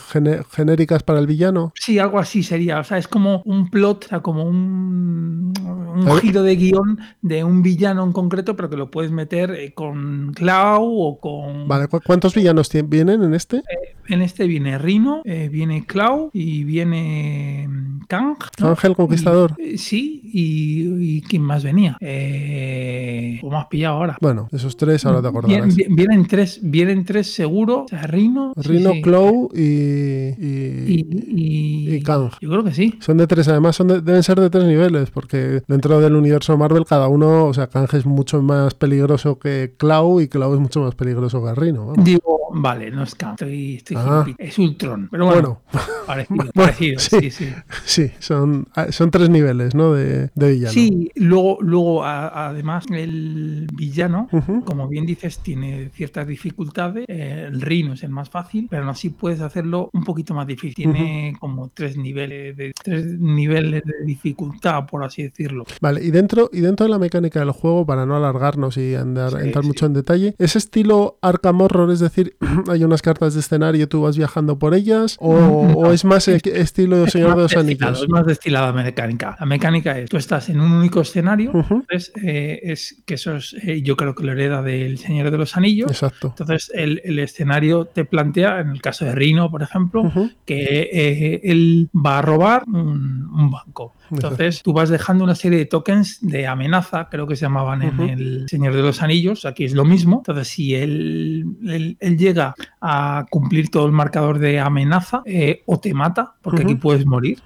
genéricas 0.51 1.03
para 1.03 1.19
el 1.19 1.27
villano. 1.27 1.73
Sí, 1.75 1.99
algo 1.99 2.19
así 2.19 2.43
sería. 2.43 2.79
O 2.81 2.85
sea, 2.85 2.99
es 3.03 3.09
como 3.09 3.43
un 3.45 3.69
plot, 3.71 4.05
o 4.07 4.09
sea, 4.09 4.21
como 4.21 4.45
un, 4.45 5.53
un 5.95 6.17
giro 6.19 6.43
de 6.43 6.57
guion 6.57 6.99
de 7.21 7.45
un 7.45 7.63
villano 7.63 8.03
en 8.05 8.13
concreto, 8.13 8.57
pero 8.57 8.71
que 8.71 8.77
lo 8.77 8.91
puedes 8.91 9.11
meter 9.13 9.51
eh, 9.53 9.73
con 9.75 10.33
Clau 10.35 10.85
o 10.85 11.21
con. 11.21 11.69
Vale, 11.69 11.89
¿cu- 11.89 12.01
¿cuántos 12.05 12.35
villanos 12.35 12.71
vienen 12.87 13.23
en 13.23 13.35
este? 13.35 13.63
En 14.09 14.21
este 14.23 14.47
viene 14.47 14.79
Rino, 14.79 15.23
eh, 15.25 15.49
viene 15.51 15.85
Clau 15.87 16.31
y 16.33 16.65
viene 16.65 17.67
mm, 17.69 18.01
Kang. 18.09 18.37
¿no? 18.61 18.69
Ángel 18.69 18.95
Conquistador. 18.97 19.55
Y- 19.59 19.63
eh, 19.75 19.79
sí, 19.79 20.21
y, 20.33 21.17
y 21.17 21.23
¿quién 21.23 21.43
más 21.43 21.63
venía? 21.65 21.97
Eh, 22.01 23.39
¿Cómo 23.41 23.59
has 23.59 23.67
pillado 23.67 23.97
ahora? 23.97 24.17
Bueno, 24.21 24.49
esos 24.53 24.77
tres 24.77 25.05
ahora 25.07 25.23
te 25.23 25.29
acordarás. 25.29 25.75
vi- 25.77 25.87
vienen 25.91 26.27
tres, 26.27 26.61
vienen 26.63 27.05
tres 27.05 27.33
seguro. 27.35 27.85
O 27.85 27.89
sea, 27.89 28.07
Rino. 28.07 28.53
Rino, 28.57 28.93
sí. 28.93 29.03
Clow 29.03 29.49
y, 29.55 29.61
y, 29.63 30.85
y, 30.89 31.07
y- 31.29 31.95
y 31.97 32.03
Kang. 32.03 32.31
Yo 32.41 32.49
creo 32.51 32.65
que 32.65 32.73
sí. 32.73 32.92
Son 33.01 33.17
de 33.17 33.27
tres, 33.27 33.49
además 33.49 33.77
son 33.77 33.89
de- 33.89 34.01
deben 34.01 34.23
ser 34.23 34.41
de 34.41 34.51
tres 34.51 34.65
niveles, 34.65 35.11
porque 35.11 35.63
dentro 35.69 36.01
del 36.01 36.15
universo 36.17 36.57
Marvel 36.57 36.85
cada 36.85 37.09
uno, 37.09 37.47
o 37.47 37.55
sea, 37.55 37.67
Kang 37.69 37.89
es 37.93 38.07
mucho 38.07 38.43
más 38.43 38.75
peligroso 38.75 39.39
que 39.39 39.75
Clow 39.77 40.21
y 40.21 40.29
Clow 40.29 40.55
es 40.55 40.61
mucho 40.61 40.81
más 40.81 40.95
peligroso 40.95 41.45
que 41.45 41.55
Rino. 41.55 41.87
vamos. 41.87 42.05
Digo, 42.05 42.49
vale, 42.55 42.91
no 42.91 43.03
es 43.03 43.15
Kang, 43.15 43.33
estoy, 43.33 43.77
estoy 43.77 43.97
Ah. 43.99 44.27
es 44.39 44.59
Ultron. 44.59 45.09
Pero 45.11 45.27
bueno, 45.27 45.63
Bueno, 46.29 46.51
parecido, 46.55 46.99
sí. 46.99 47.17
sí, 47.21 47.31
sí. 47.31 47.49
sí, 47.85 48.11
son, 48.19 48.67
ah, 48.75 48.91
son 48.93 49.11
tres 49.11 49.31
niveles, 49.31 49.75
¿no? 49.75 49.93
De, 49.95 50.31
de 50.35 50.51
villano. 50.53 50.73
Sí, 50.73 51.11
luego, 51.15 51.59
luego 51.61 52.05
a- 52.05 52.49
además 52.49 52.85
el 52.91 53.67
villano, 53.73 54.29
como 54.65 54.89
bien 54.89 55.07
dices, 55.07 55.39
tiene 55.39 55.89
ciertas 55.95 56.27
dificultades. 56.27 57.05
El 57.09 57.61
Rino 57.61 57.95
es 57.95 58.03
el 58.03 58.11
más 58.11 58.29
fácil, 58.31 58.67
pero 58.69 58.83
aún 58.83 58.91
así 58.91 59.09
puedes 59.11 59.41
hacerlo 59.41 59.89
un 59.93 60.05
poquito 60.05 60.35
más 60.35 60.47
difícil. 60.47 60.75
Tiene 60.93 61.35
como 61.41 61.71
tres 61.73 61.97
niveles 61.97 62.57
de 62.57 62.73
tres 62.83 63.05
niveles 63.07 63.83
de 63.85 64.05
dificultad, 64.05 64.87
por 64.87 65.05
así 65.05 65.23
decirlo. 65.23 65.65
Vale, 65.81 66.03
y 66.05 66.11
dentro, 66.11 66.51
y 66.53 66.61
dentro 66.61 66.85
de 66.87 66.91
la 66.91 66.99
mecánica 66.99 67.41
del 67.41 67.51
juego, 67.53 67.87
para 67.87 68.07
no 68.07 68.17
alargarnos 68.17 68.77
y 68.77 68.95
andar, 68.95 69.31
Sí, 69.31 69.37
entrar 69.41 69.63
sí. 69.65 69.69
mucho 69.69 69.87
en 69.87 69.93
detalle, 69.95 70.35
¿es 70.39 70.57
estilo 70.57 71.19
Arkham 71.23 71.61
Horror? 71.61 71.91
Es 71.91 72.01
decir, 72.01 72.37
hay 72.69 72.85
unas 72.85 73.03
cartas 73.03 73.35
de 73.35 73.41
escenario, 73.41 73.89
tú 73.89 74.03
vas 74.03 74.17
viajando 74.17 74.59
por 74.59 74.75
ellas, 74.75 75.17
o, 75.21 75.35
No. 75.39 75.51
o 75.79 75.93
es 75.93 76.05
más 76.05 76.29
e- 76.29 76.41
estilo 76.55 77.05
Es 77.05 77.13
Señor 77.13 77.29
más 77.31 77.37
de 77.37 77.43
los 77.45 77.57
Anillos? 77.57 78.03
Es 78.03 78.09
más 78.09 78.27
destilada 78.27 78.73
la 78.73 78.83
mecánica. 78.83 79.37
La 79.39 79.47
mecánica 79.47 79.99
es, 79.99 80.09
tú 80.11 80.17
estás 80.17 80.49
en 80.49 80.61
un 80.61 80.73
único 80.73 81.01
escenario, 81.01 81.53
entonces, 81.55 82.13
eh, 82.23 82.61
es 82.63 83.03
que 83.07 83.15
eso 83.15 83.37
es, 83.37 83.55
eh, 83.63 83.83
yo 83.83 83.97
creo 83.97 84.15
que 84.15 84.25
lo 84.25 84.33
hereda 84.33 84.63
del 84.63 84.99
Señor 84.99 85.31
de 85.31 85.39
los 85.39 85.57
Anillos. 85.57 85.91
Exacto. 85.91 86.29
Entonces, 86.29 86.71
el, 86.75 87.01
el 87.05 87.19
escenario 87.19 87.85
te 87.87 88.05
plantea, 88.05 88.61
en 88.61 88.69
el 88.71 88.83
caso 88.83 89.05
de 89.05 89.15
Rino, 89.15 89.51
por 89.51 89.63
ejemplo, 89.63 90.11
que 90.47 90.91
eh, 90.93 91.41
él 91.45 91.89
va 91.95 92.19
a 92.19 92.23
robar 92.23 92.65
un, 92.73 93.51
banco. 93.51 93.95
Entonces, 94.13 94.63
tú 94.63 94.73
vas 94.73 94.89
dejando 94.91 95.25
una 95.25 95.35
serie 95.35 95.59
de 95.59 95.67
tokens 95.67 96.19
de 96.21 96.47
amenaza, 96.47 97.09
creo 97.11 97.27
que 97.27 97.35
se 97.37 97.43
llamaban 97.43 97.83
en 97.83 98.01
el 98.01 98.47
Señor 98.49 98.75
de 98.75 98.83
los 98.83 99.03
Anillos, 99.03 99.45
aquí 99.45 99.65
es 99.65 99.73
lo 99.73 99.85
mismo. 99.85 100.19
Entonces, 100.19 100.49
si 100.49 100.75
él, 100.75 101.47
él- 101.67 101.97
él 101.99 102.19
llega 102.19 102.55
a 102.81 103.25
cumplir 103.31 103.71
todo 103.71 103.87
el 103.87 103.93
marcador 103.93 104.39
de 104.39 104.61
amenaza, 104.61 105.23
eh, 105.25 105.63
o 105.67 105.79
te 105.81 105.95
mata, 105.95 106.35
porque 106.43 106.63
Ujú. 106.63 106.69
aquí 106.71 106.75
puedes 106.81 107.07
morir, 107.07 107.41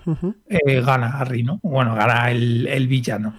eh, 0.48 0.81
gana 0.81 1.18
a 1.18 1.24
Rino. 1.24 1.61
Bueno, 1.62 1.94
gana 1.94 2.31
el, 2.31 2.66
el 2.66 2.88
villano. 2.88 3.35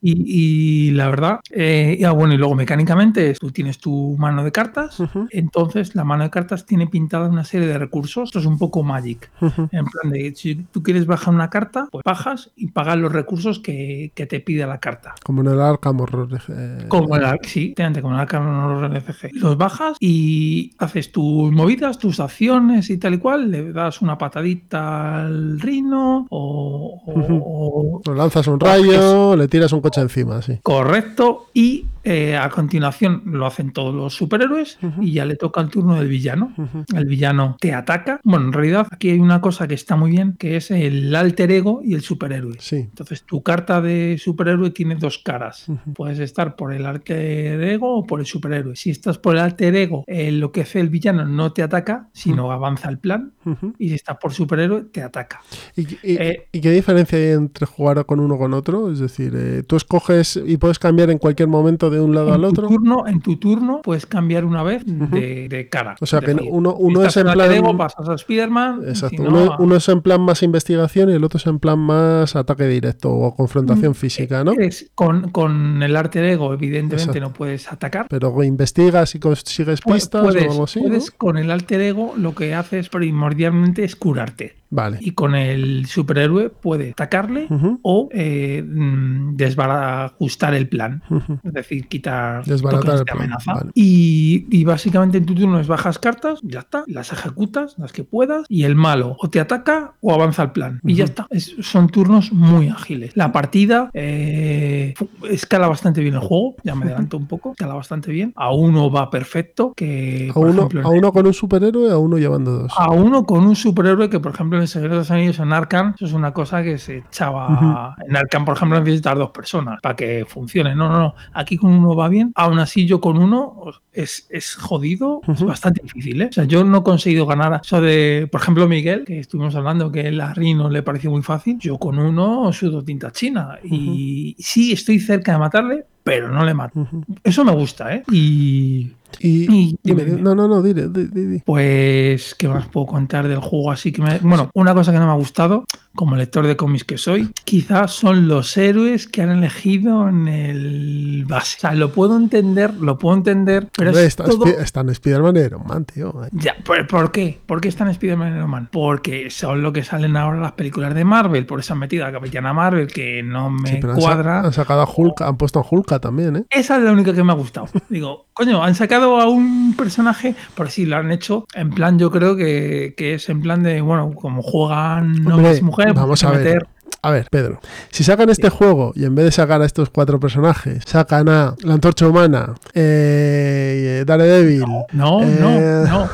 Y, 0.00 0.88
y 0.88 0.90
la 0.92 1.08
verdad, 1.08 1.40
eh, 1.50 1.96
y, 1.98 2.04
ah, 2.04 2.10
bueno, 2.12 2.34
y 2.34 2.36
luego 2.38 2.54
mecánicamente 2.54 3.34
tú 3.34 3.50
tienes 3.50 3.78
tu 3.78 4.16
mano 4.18 4.42
de 4.44 4.52
cartas, 4.52 4.98
entonces 5.30 5.94
la 5.94 6.04
mano 6.04 6.24
de 6.24 6.30
cartas 6.30 6.66
tiene 6.66 6.86
pintada 6.86 7.28
una 7.28 7.44
serie 7.44 7.66
de 7.68 7.78
recursos, 7.78 8.24
esto 8.28 8.38
es 8.38 8.46
un 8.46 8.58
poco 8.58 8.82
Magic, 8.82 9.30
en 9.40 9.84
plan 9.86 10.10
de 10.12 10.34
si 10.34 10.54
tú 10.56 10.82
quieres 10.82 11.06
bajar 11.06 11.32
una 11.34 11.50
carta, 11.50 11.88
pues 11.90 12.02
bajas 12.04 12.50
y 12.56 12.63
pagas 12.72 12.96
los 12.98 13.12
recursos 13.12 13.58
que, 13.60 14.12
que 14.14 14.26
te 14.26 14.40
pide 14.40 14.66
la 14.66 14.78
carta. 14.78 15.14
Como 15.24 15.42
en 15.42 15.48
el 15.48 15.60
Arkham 15.60 16.00
Horror. 16.00 16.28
eh, 16.48 16.84
Como 16.88 17.16
el, 17.16 17.24
sí, 17.42 17.74
como 18.00 18.14
el 18.14 18.20
Arkham 18.20 18.46
Horror 18.64 18.94
LCG. 18.96 19.30
Los 19.34 19.56
bajas 19.56 19.96
y 20.00 20.72
haces 20.78 21.12
tus 21.12 21.52
movidas, 21.52 21.98
tus 21.98 22.20
acciones 22.20 22.90
y 22.90 22.98
tal 22.98 23.14
y 23.14 23.18
cual, 23.18 23.50
le 23.50 23.72
das 23.72 24.02
una 24.02 24.16
patadita 24.18 25.24
al 25.24 25.60
rino 25.60 26.26
o, 26.30 27.02
o- 27.06 27.18
Ujú. 27.20 27.42
o- 27.44 28.02
o 28.06 28.14
lanzas 28.14 28.46
un 28.46 28.60
rayo, 28.60 29.36
le 29.36 29.48
tiras 29.48 29.72
un 29.72 29.80
coche 29.80 30.00
encima, 30.00 30.42
sí. 30.42 30.58
Correcto. 30.62 31.43
Y 31.56 31.86
eh, 32.02 32.36
a 32.36 32.50
continuación 32.50 33.22
lo 33.26 33.46
hacen 33.46 33.72
todos 33.72 33.94
los 33.94 34.12
superhéroes 34.14 34.76
y 35.00 35.12
ya 35.12 35.24
le 35.24 35.36
toca 35.36 35.60
el 35.60 35.68
turno 35.70 35.94
del 35.94 36.08
villano. 36.08 36.52
El 36.94 37.06
villano 37.06 37.56
te 37.60 37.72
ataca. 37.72 38.20
Bueno, 38.24 38.46
en 38.46 38.52
realidad 38.52 38.88
aquí 38.90 39.10
hay 39.10 39.20
una 39.20 39.40
cosa 39.40 39.68
que 39.68 39.74
está 39.74 39.94
muy 39.96 40.10
bien, 40.10 40.34
que 40.36 40.56
es 40.56 40.70
el 40.72 41.14
alter 41.14 41.52
ego 41.52 41.80
y 41.82 41.94
el 41.94 42.00
superhéroe. 42.02 42.56
Sí. 42.58 42.76
Entonces, 42.78 43.22
tu 43.22 43.42
carta 43.42 43.80
de 43.80 44.18
superhéroe 44.20 44.70
tiene 44.70 44.96
dos 44.96 45.18
caras. 45.18 45.66
Puedes 45.94 46.18
estar 46.18 46.56
por 46.56 46.72
el 46.74 46.84
alter 46.86 47.62
ego 47.62 47.98
o 47.98 48.04
por 48.04 48.18
el 48.20 48.26
superhéroe. 48.26 48.74
Si 48.76 48.90
estás 48.90 49.18
por 49.18 49.36
el 49.36 49.40
alter 49.42 49.76
ego, 49.76 50.02
eh, 50.08 50.32
lo 50.32 50.50
que 50.50 50.62
hace 50.62 50.80
el 50.80 50.88
villano 50.88 51.24
no 51.24 51.52
te 51.52 51.62
ataca, 51.62 52.08
sino 52.12 52.50
avanza 52.50 52.88
el 52.88 52.98
plan. 52.98 53.32
Y 53.78 53.90
si 53.90 53.94
estás 53.94 54.18
por 54.20 54.32
superhéroe, 54.34 54.82
te 54.90 55.02
ataca. 55.02 55.40
¿Y, 55.76 55.82
y- 55.82 56.16
Eh, 56.24 56.48
y 56.52 56.60
qué 56.60 56.70
diferencia 56.72 57.16
hay 57.16 57.28
entre 57.32 57.64
jugar 57.66 58.04
con 58.06 58.18
uno 58.18 58.34
o 58.34 58.38
con 58.38 58.52
otro? 58.54 58.90
Es 58.90 58.98
decir, 58.98 59.64
tú 59.68 59.76
escoges 59.76 60.40
y 60.44 60.56
puedes 60.56 60.78
cambiar 60.80 61.10
en 61.10 61.18
cualquier 61.18 61.43
momento 61.46 61.90
de 61.90 62.00
un 62.00 62.14
lado 62.14 62.28
En 62.28 62.34
al 62.34 62.40
tu, 62.42 62.46
otro. 62.48 62.68
turno, 62.68 63.06
en 63.06 63.20
tu 63.20 63.36
turno 63.36 63.80
puedes 63.82 64.06
cambiar 64.06 64.44
una 64.44 64.62
vez 64.62 64.82
de, 64.86 65.48
de 65.48 65.68
cara. 65.68 65.96
O 66.00 66.06
sea, 66.06 66.20
que 66.20 66.34
decir, 66.34 66.48
uno, 66.50 66.74
uno 66.74 67.04
es 67.04 67.16
en 67.16 67.26
plan. 67.26 67.52
ego, 67.52 67.76
pasas 67.76 68.08
a 68.08 68.14
Spider-Man. 68.14 68.82
Exacto. 68.88 69.16
si 69.16 69.22
no, 69.22 69.56
uno, 69.58 69.76
es 69.76 69.88
en 69.88 70.00
plan 70.02 70.20
más 70.20 70.42
investigación 70.42 71.10
y 71.10 71.14
el 71.14 71.24
otro 71.24 71.38
es 71.38 71.46
en 71.46 71.58
plan 71.58 71.78
más 71.78 72.36
ataque 72.36 72.66
directo 72.66 73.10
o 73.12 73.34
confrontación 73.34 73.92
Mm, 73.92 73.94
física, 73.94 74.44
¿no? 74.44 74.52
es 74.52 74.90
con, 74.94 75.30
con 75.30 75.82
el 75.82 75.96
alter 75.96 76.24
ego, 76.24 76.52
evidentemente, 76.54 76.94
Exacto. 77.18 77.20
no 77.20 77.32
puedes 77.32 77.70
atacar. 77.72 78.06
Pero 78.08 78.42
investigas 78.44 79.14
y 79.14 79.18
consigues 79.18 79.80
pistas 79.80 80.22
puedes, 80.22 80.46
o 80.46 80.50
algo 80.50 80.64
así. 80.64 80.80
¿no? 80.80 80.86
puedes 80.88 81.10
con 81.10 81.36
el 81.38 81.50
alter 81.50 81.80
ego 81.80 82.14
lo 82.16 82.34
que 82.34 82.54
haces 82.54 82.88
primordialmente 82.88 83.84
es 83.84 83.96
curarte. 83.96 84.54
Vale. 84.74 84.98
Y 85.00 85.12
con 85.12 85.36
el 85.36 85.86
superhéroe 85.86 86.50
puede 86.50 86.90
atacarle 86.90 87.46
o 87.82 88.08
eh, 88.12 88.60
mm, 88.66 89.36
desbarajustar 89.36 90.54
el 90.54 90.68
plan. 90.68 91.00
Es 91.44 91.52
decir, 91.52 91.86
quitar 91.86 92.44
Desbaratar 92.44 92.90
el 92.94 92.98
de 92.98 93.04
plan, 93.04 93.16
amenaza. 93.18 93.54
vale. 93.54 93.70
Y, 93.74 94.46
y 94.50 94.64
básicamente 94.64 95.18
en 95.18 95.26
tu 95.26 95.34
turno 95.34 95.60
es 95.60 95.68
bajas 95.68 95.98
cartas, 96.00 96.40
ya 96.42 96.60
está, 96.60 96.82
las 96.88 97.12
ejecutas, 97.12 97.76
las 97.78 97.92
que 97.92 98.02
puedas, 98.04 98.46
y 98.48 98.64
el 98.64 98.74
malo 98.74 99.16
o 99.20 99.28
te 99.30 99.38
ataca 99.40 99.94
o 100.00 100.12
avanza 100.12 100.42
el 100.42 100.50
plan. 100.52 100.80
Y 100.82 100.94
ya 100.94 101.04
está. 101.04 101.26
Es- 101.30 101.54
son 101.60 101.88
turnos 101.88 102.32
muy 102.32 102.68
ágiles. 102.68 103.16
La 103.16 103.30
partida 103.30 103.90
eh, 103.94 104.94
escala 105.30 105.68
bastante 105.68 106.00
bien 106.00 106.14
el 106.14 106.20
juego, 106.20 106.56
ya 106.64 106.74
me 106.74 106.84
adelanto 106.86 107.16
un 107.16 107.26
poco, 107.28 107.52
escala 107.52 107.74
bastante 107.74 108.10
bien. 108.10 108.32
A 108.36 108.52
uno 108.52 108.90
va 108.90 109.08
perfecto, 109.10 109.72
que 109.76 110.32
A 110.34 110.38
uno, 110.40 110.50
ejemplo, 110.50 110.82
a 110.84 110.88
uno 110.90 111.12
con 111.12 111.26
un 111.26 111.34
superhéroe, 111.34 111.90
a 111.92 111.98
uno 111.98 112.18
llevando 112.18 112.50
dos. 112.58 112.72
a 112.76 112.90
uno 112.90 113.24
con 113.24 113.44
un 113.46 113.54
superhéroe 113.54 114.10
que, 114.10 114.18
por 114.20 114.32
ejemplo, 114.34 114.58
en 114.58 114.63
el 114.64 114.68
Secreto 114.68 114.94
de 114.94 114.98
los 115.00 115.10
Anillos 115.10 115.38
en 115.38 115.52
Arkham, 115.52 115.94
eso 115.94 116.06
es 116.06 116.12
una 116.12 116.32
cosa 116.32 116.62
que 116.62 116.78
se 116.78 116.98
echaba. 116.98 117.94
En 118.06 118.16
Arkham, 118.16 118.44
por 118.44 118.56
ejemplo, 118.56 118.78
necesitas 118.80 119.16
dos 119.16 119.30
personas 119.30 119.80
para 119.80 119.96
que 119.96 120.24
funcione. 120.28 120.74
No, 120.74 120.88
no, 120.88 120.98
no. 120.98 121.14
Aquí 121.32 121.56
con 121.56 121.72
uno 121.72 121.94
va 121.94 122.08
bien. 122.08 122.32
Aún 122.34 122.58
así, 122.58 122.86
yo 122.86 123.00
con 123.00 123.16
uno 123.18 123.64
es, 123.92 124.26
es 124.30 124.54
jodido, 124.56 125.20
es 125.22 125.28
Ujú. 125.40 125.46
bastante 125.46 125.82
difícil. 125.82 126.20
¿eh? 126.22 126.26
O 126.30 126.32
sea, 126.32 126.44
yo 126.44 126.64
no 126.64 126.78
he 126.78 126.82
conseguido 126.82 127.26
ganar. 127.26 127.60
Eso 127.64 127.80
de, 127.80 128.28
por 128.30 128.40
ejemplo, 128.40 128.66
Miguel, 128.68 129.04
que 129.04 129.20
estuvimos 129.20 129.54
hablando 129.54 129.92
que 129.92 130.00
el 130.08 130.22
Rino 130.34 130.68
le 130.68 130.82
pareció 130.82 131.10
muy 131.10 131.22
fácil. 131.22 131.58
Yo 131.58 131.78
con 131.78 131.98
uno 131.98 132.52
sudo 132.52 132.82
tinta 132.82 133.10
china. 133.12 133.58
Y 133.62 134.36
sí, 134.38 134.72
estoy 134.72 134.98
cerca 135.00 135.32
de 135.32 135.38
matarle, 135.38 135.86
pero 136.04 136.28
no 136.28 136.44
le 136.44 136.54
mato. 136.54 136.78
Ujú. 136.80 137.02
Eso 137.24 137.44
me 137.44 137.52
gusta, 137.52 137.92
¿eh? 137.94 138.04
Y. 138.12 138.92
Y, 139.20 139.52
y- 139.70 139.78
dime, 139.82 140.04
dime. 140.04 140.20
no, 140.22 140.34
no, 140.34 140.46
no, 140.48 140.60
dile, 140.62 140.88
di- 140.88 141.06
di- 141.06 141.26
di. 141.26 141.38
Pues, 141.40 142.34
¿qué 142.34 142.48
más 142.48 142.66
puedo 142.66 142.86
contar 142.86 143.26
del 143.28 143.38
juego? 143.38 143.70
Así 143.70 143.90
que 143.92 144.02
me... 144.02 144.18
Bueno, 144.18 144.50
una 144.54 144.74
cosa 144.74 144.92
que 144.92 144.98
no 144.98 145.06
me 145.06 145.12
ha 145.12 145.16
gustado, 145.16 145.64
como 145.94 146.16
lector 146.16 146.46
de 146.46 146.56
cómics 146.56 146.84
que 146.84 146.98
soy, 146.98 147.30
quizás 147.44 147.92
son 147.92 148.28
los 148.28 148.56
héroes 148.56 149.06
que 149.06 149.22
han 149.22 149.30
elegido 149.30 150.08
en 150.08 150.28
el 150.28 151.24
base. 151.26 151.56
O 151.58 151.60
sea, 151.60 151.74
lo 151.74 151.92
puedo 151.92 152.16
entender, 152.16 152.74
lo 152.74 152.98
puedo 152.98 153.16
entender, 153.16 153.68
pero 153.76 153.90
Hombre, 153.90 154.02
es 154.02 154.08
está, 154.08 154.24
todo... 154.24 154.46
Spi- 154.46 154.62
está 154.62 154.80
en 154.80 154.90
Spider-Man 154.90 155.36
y 155.36 155.40
Iron 155.40 155.66
Man, 155.66 155.84
tío. 155.84 156.12
Ya, 156.32 156.56
¿por, 156.64 156.86
por 156.86 157.12
qué? 157.12 157.40
¿Por 157.46 157.60
qué 157.60 157.68
están 157.68 157.88
Spider-Man 157.88 158.32
y 158.32 158.36
Iron 158.36 158.50
Man? 158.50 158.68
Porque 158.72 159.30
son 159.30 159.62
lo 159.62 159.72
que 159.72 159.84
salen 159.84 160.16
ahora 160.16 160.40
las 160.40 160.52
películas 160.52 160.94
de 160.94 161.04
Marvel, 161.04 161.46
por 161.46 161.60
eso 161.60 161.72
han 161.74 161.78
metido 161.78 162.06
a 162.06 162.12
Capitana 162.12 162.52
Marvel, 162.52 162.86
que 162.88 163.22
no 163.22 163.50
me 163.50 163.68
Sí, 163.68 163.78
pero 163.80 163.94
cuadra. 163.94 164.40
Han, 164.40 164.52
sacado 164.52 164.82
a 164.82 164.88
Hulk, 164.92 165.22
han 165.22 165.36
puesto 165.36 165.60
a 165.60 165.66
Hulk 165.68 166.00
también, 166.00 166.36
¿eh? 166.36 166.44
Esa 166.50 166.76
es 166.76 166.82
la 166.82 166.92
única 166.92 167.12
que 167.12 167.22
me 167.22 167.32
ha 167.32 167.36
gustado. 167.36 167.68
Digo, 167.88 168.26
coño, 168.32 168.62
han 168.62 168.74
sacado 168.74 169.20
a 169.20 169.28
un 169.28 169.74
personaje, 169.76 170.34
por 170.54 170.70
si 170.70 170.86
lo 170.86 170.96
han 170.96 171.12
hecho 171.12 171.46
en 171.54 171.70
plan, 171.70 171.98
yo 171.98 172.10
creo 172.10 172.36
que, 172.36 172.94
que 172.96 173.14
es 173.14 173.28
en 173.28 173.40
plan 173.40 173.62
de, 173.62 173.80
bueno, 173.80 174.12
como 174.12 174.42
juegan 174.42 175.10
Hombre, 175.18 175.34
hombres 175.34 175.58
y 175.60 175.62
mujeres, 175.62 175.83
vamos 175.92 176.24
a 176.24 176.30
ver. 176.30 176.66
A 177.02 177.10
ver, 177.10 177.26
Pedro, 177.30 177.60
si 177.90 178.02
sacan 178.02 178.30
este 178.30 178.48
juego 178.48 178.92
y 178.94 179.04
en 179.04 179.14
vez 179.14 179.26
de 179.26 179.30
sacar 179.32 179.60
a 179.60 179.66
estos 179.66 179.90
cuatro 179.90 180.18
personajes, 180.18 180.82
sacan 180.86 181.28
a 181.28 181.54
la 181.62 181.74
Antorcha 181.74 182.08
Humana, 182.08 182.54
eh, 182.72 184.04
Daredevil. 184.06 184.64
No, 184.92 185.22
Eh, 185.22 185.36
no, 185.38 185.60
no. 185.86 186.08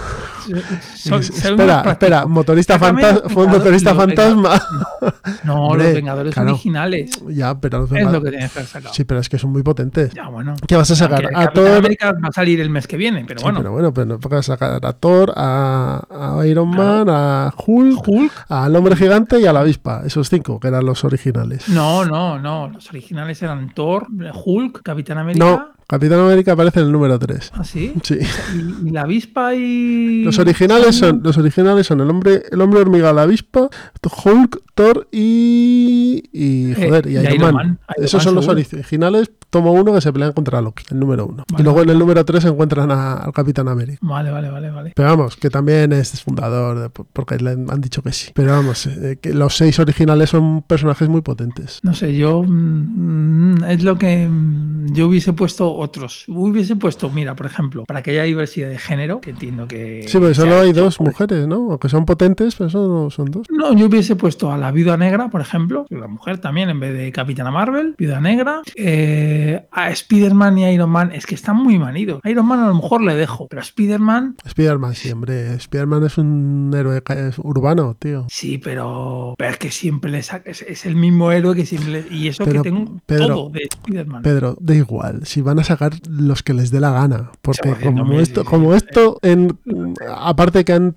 Espera, 1.05 1.83
espera, 1.87 2.27
motorista, 2.27 2.79
Sácame 2.79 3.03
fanta- 3.03 3.23
los 3.23 3.33
fue 3.33 3.45
un 3.47 3.53
Vengadores- 3.53 3.59
motorista 3.59 3.95
fantasma. 3.95 4.63
No, 5.45 5.67
Hombre, 5.67 5.85
los 5.85 5.95
Vengadores 5.95 6.35
claro. 6.35 6.51
originales. 6.53 7.11
ya, 7.29 7.59
pero 7.59 7.79
los 7.81 7.87
Es 7.91 7.95
Venga- 7.95 8.13
lo 8.13 8.23
que 8.23 8.31
tienes 8.31 8.53
que 8.53 8.59
haber 8.59 8.69
sacado. 8.71 8.95
Sí, 8.95 9.05
pero 9.05 9.21
es 9.21 9.29
que 9.29 9.39
son 9.39 9.51
muy 9.53 9.63
potentes. 9.63 10.13
Ya, 10.13 10.29
bueno. 10.29 10.55
¿Qué 10.67 10.77
vas 10.77 10.91
a 10.91 10.97
sacar? 10.97 11.25
Aunque 11.25 11.43
A 11.43 11.53
Thor. 11.53 11.77
América 11.79 12.13
va 12.13 12.29
a 12.29 12.33
salir 12.33 12.61
el 12.61 12.71
mes 12.71 12.87
que 12.87 12.97
viene, 12.97 13.25
pero 13.27 13.41
Sí, 13.41 13.45
bueno. 13.45 13.59
pero 13.61 13.73
bueno, 13.73 13.95
pero 13.95 14.07
no 14.07 14.19
vas 14.19 14.39
a 14.41 14.43
sacar 14.57 14.85
a 14.85 14.93
Thor, 14.93 15.33
a, 15.37 16.39
a 16.39 16.47
Iron 16.47 16.69
Man, 16.71 17.07
a 17.09 17.53
Hulk, 17.57 18.07
Hulk. 18.07 18.33
al 18.49 18.77
hombre 18.77 18.97
gigante 18.97 19.41
y 19.41 19.47
a 19.47 19.53
la 19.53 19.61
avispa. 19.61 20.03
Esos 20.05 20.29
cinco, 20.29 20.61
que 20.61 20.69
eran 20.69 20.85
los 20.85 21.05
originales. 21.05 21.69
No, 21.69 22.05
no, 22.05 22.39
no. 22.39 22.69
Los 22.69 22.89
originales 22.91 23.41
eran 23.43 23.73
Thor, 23.75 24.07
Hulk, 24.45 24.83
Capitán 24.83 25.19
América. 25.19 25.45
No, 25.45 25.69
Capitán 25.91 26.21
América 26.21 26.53
aparece 26.53 26.79
en 26.79 26.87
el 26.87 26.93
número 26.93 27.19
3. 27.19 27.51
¿Ah, 27.53 27.65
sí? 27.65 27.93
Sí. 28.05 28.17
Y, 28.55 28.89
y 28.89 28.91
la 28.93 29.01
avispa 29.01 29.57
y. 29.57 30.23
Los 30.23 30.39
originales 30.39 30.95
son, 30.95 31.21
los 31.25 31.37
originales 31.37 31.89
son 31.89 32.01
el 32.01 32.09
hombre, 32.09 32.45
el 32.49 32.61
hombre 32.61 32.79
hormiga, 32.79 33.13
la 33.13 33.23
avispa, 33.23 33.69
Hulk, 34.25 34.63
Thor 34.77 35.09
y. 35.11 36.10
y 36.33 36.75
joder, 36.75 37.07
y 37.07 37.17
Eh, 37.17 37.21
y 37.21 37.25
Iron, 37.25 37.35
Iron 37.35 37.41
Man. 37.43 37.55
Man. 37.55 37.79
Iron 37.97 38.05
Esos 38.05 38.19
Man, 38.19 38.25
son 38.25 38.35
los 38.35 38.49
originales. 38.49 39.31
Tomo 39.51 39.73
uno 39.73 39.93
que 39.93 40.01
se 40.01 40.13
pelean 40.13 40.33
contra 40.33 40.61
Loki, 40.61 40.85
el 40.93 41.01
número 41.01 41.27
uno. 41.27 41.45
y 41.49 41.53
Vale, 41.55 41.65
luego 41.65 41.83
en 41.83 41.91
el 41.91 41.99
número 41.99 42.25
3 42.25 42.45
encuentran 42.45 42.89
a- 42.93 43.15
al 43.15 43.33
Capitán 43.33 43.67
América. 43.67 43.99
Vale, 44.01 44.31
vale, 44.31 44.49
vale, 44.49 44.71
vale. 44.71 44.93
Pero 44.95 45.09
vamos, 45.09 45.37
que 45.37 45.51
también 45.51 45.93
es 45.93 46.23
fundador, 46.23 46.79
de- 46.79 46.91
porque 46.91 47.37
le 47.39 47.51
han 47.51 47.81
dicho 47.81 48.01
que 48.01 48.13
sí. 48.13 48.31
Pero 48.33 48.53
vamos, 48.53 48.87
eh, 48.87 49.19
que 49.21 49.35
los 49.35 49.57
seis 49.57 49.79
originales 49.81 50.31
son 50.31 50.63
personajes 50.63 51.09
muy 51.09 51.21
potentes. 51.23 51.81
No 51.83 51.95
sé, 51.95 52.15
yo 52.17 52.45
mm, 52.45 53.65
es 53.65 53.83
lo 53.83 53.99
que 53.99 54.29
mm, 54.29 54.93
yo 54.93 55.09
hubiese 55.09 55.33
puesto 55.33 55.75
otros. 55.75 56.25
Hubiese 56.29 56.77
puesto, 56.77 57.11
mira, 57.11 57.35
por 57.35 57.47
ejemplo, 57.47 57.85
para 57.87 58.03
que 58.03 58.13
haya 58.13 58.23
diversidad 58.23 58.69
de 58.69 58.79
género, 58.79 59.21
que 59.21 59.31
entiendo 59.31 59.67
que. 59.67 60.03
Sí, 60.07 60.19
se 60.19 60.35
solo 60.35 60.55
ha 60.57 60.61
hay 60.61 60.73
dos 60.73 61.01
mujeres, 61.01 61.47
¿no? 61.49 61.71
Aunque 61.73 61.89
son 61.89 62.05
potentes, 62.05 62.55
pero 62.55 62.71
solo 62.71 63.11
son 63.11 63.31
dos. 63.33 63.47
No, 63.51 63.75
yo 63.75 63.87
hubiese 63.87 64.15
puesto 64.15 64.53
a 64.53 64.57
la 64.59 64.71
viuda 64.71 64.97
negra, 64.97 65.29
por 65.29 65.41
ejemplo, 65.41 65.87
la 66.01 66.09
mujer 66.09 66.39
también, 66.39 66.69
en 66.71 66.81
vez 66.81 66.97
de 66.97 67.13
Capitana 67.13 67.51
Marvel, 67.51 67.95
viuda 67.99 68.21
negra, 68.21 68.63
eh, 68.77 69.67
a 69.71 69.91
Spider-Man 69.91 70.59
y 70.59 70.65
Iron 70.73 70.91
Man, 70.91 71.13
es 71.13 71.27
que 71.27 71.35
están 71.35 71.57
muy 71.57 71.79
manidos. 71.79 72.21
Iron 72.25 72.47
Man 72.47 72.61
a 72.61 72.69
lo 72.69 72.75
mejor 72.75 73.03
le 73.03 73.15
dejo, 73.15 73.47
pero 73.49 73.63
Spider-Man, 73.63 74.37
Spider-Man, 74.45 74.95
sí, 74.95 75.11
hombre. 75.13 75.55
Spider-Man 75.55 76.05
es 76.05 76.19
un 76.19 76.73
héroe 76.75 77.03
es 77.09 77.39
urbano, 77.39 77.95
tío. 77.99 78.27
sí, 78.31 78.59
pero, 78.59 79.35
pero 79.39 79.51
es 79.51 79.59
que 79.59 79.71
siempre 79.71 80.11
le 80.11 80.23
saca, 80.23 80.51
es, 80.51 80.63
es 80.63 80.87
el 80.87 80.97
mismo 80.97 81.31
héroe 81.33 81.55
que 81.55 81.67
siempre 81.67 81.91
le- 81.93 82.15
y 82.15 82.29
eso 82.29 82.45
Pero, 82.45 82.63
que 82.63 82.71
tengo 82.71 83.01
Pedro, 83.07 83.27
todo 83.29 83.51
de 83.51 83.61
Spider-Man. 83.71 84.23
Pedro, 84.23 84.57
da 84.61 84.75
igual, 84.75 85.27
si 85.27 85.41
van 85.43 85.59
a 85.59 85.65
sacar 85.65 85.93
los 86.09 86.43
que 86.43 86.55
les 86.55 86.71
dé 86.71 86.81
la 86.81 86.91
gana, 86.93 87.31
porque 87.43 87.75
como 87.83 88.21
esto, 88.21 88.45
como 88.45 88.75
esto, 88.75 89.19
en, 89.23 89.59
aparte 90.17 90.65
que 90.65 90.73
han, 90.73 90.95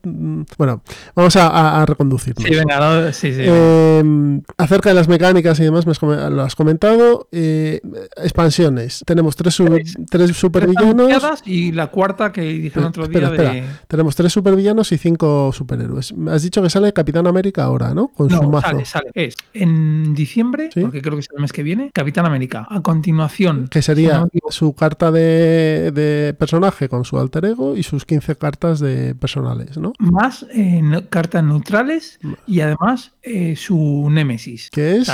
bueno, 0.58 0.82
vamos 1.16 1.36
a, 1.36 1.48
a- 1.48 1.82
a 1.82 1.86
reconducirnos. 1.86 2.44
Sí, 2.48 2.54
venga, 2.56 2.80
no, 2.80 3.12
sí, 3.12 3.34
sí. 3.34 3.42
Eh, 3.44 4.42
acerca 4.58 4.93
de 4.94 5.00
las 5.00 5.08
mecánicas 5.08 5.60
y 5.60 5.64
demás, 5.64 5.86
me 5.86 5.92
has 5.92 6.02
lo 6.32 6.42
has 6.44 6.56
comentado. 6.56 7.28
Eh, 7.32 7.82
expansiones. 8.18 9.04
Tenemos 9.06 9.36
tres, 9.36 9.54
su- 9.56 9.66
Tres. 9.66 9.96
tres 10.10 10.36
supervillanos. 10.38 11.42
y 11.46 11.72
la 11.72 11.88
cuarta 11.88 12.32
que 12.32 12.42
dijeron 12.42 12.86
otro 12.90 13.08
día 13.08 13.20
Espera, 13.24 13.30
de. 13.52 13.60
espera. 13.60 13.82
Tenemos 13.88 14.16
tres 14.16 14.32
supervillanos 14.34 14.92
y 14.92 14.98
cinco 14.98 15.52
superhéroes. 15.54 16.14
Me 16.16 16.32
Has 16.32 16.44
dicho 16.44 16.62
que 16.62 16.70
sale 16.70 16.94
Capitán 16.94 17.28
América 17.28 17.64
ahora, 17.64 17.94
¿no? 17.94 18.08
Con 18.10 18.30
su 18.30 18.42
No, 18.42 18.50
mazo. 18.50 18.68
sale, 18.68 18.86
sale. 18.86 19.12
Es 19.14 19.36
en 19.54 20.14
diciembre, 20.14 20.70
Sí. 20.74 20.82
porque 20.82 21.02
creo 21.02 21.16
que 21.16 21.22
es 21.22 21.28
el 21.36 21.42
mes 21.42 21.52
que 21.52 21.64
viene, 21.64 21.92
Capitán 21.94 22.26
América. 22.26 22.68
A 22.70 22.82
continuación, 22.82 23.68
Que 23.70 23.82
sería 23.82 24.26
su 24.50 24.74
carta 24.74 25.12
de, 25.12 25.92
de 25.94 26.34
personaje 26.38 26.90
con 26.90 27.06
su 27.06 27.18
alter 27.20 27.46
ego 27.46 27.76
y 27.76 27.84
sus 27.84 28.06
15 28.06 28.36
cartas 28.36 28.80
de 28.80 29.16
personales, 29.16 29.78
¿no? 29.78 29.94
más 30.00 30.46
eh, 30.54 30.82
no- 30.82 31.08
cartas 31.10 31.44
neutrales 31.44 32.20
y 32.48 32.60
además 32.62 33.12
eh, 33.24 33.56
su 33.56 34.08
némesis. 34.12 34.70
Que 34.72 34.83
Es. 34.84 35.10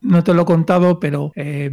no 0.00 0.22
te- 0.24 0.32
lo 0.34 0.42
he 0.42 0.44
contado, 0.44 1.00
pero 1.00 1.32
eh, 1.34 1.70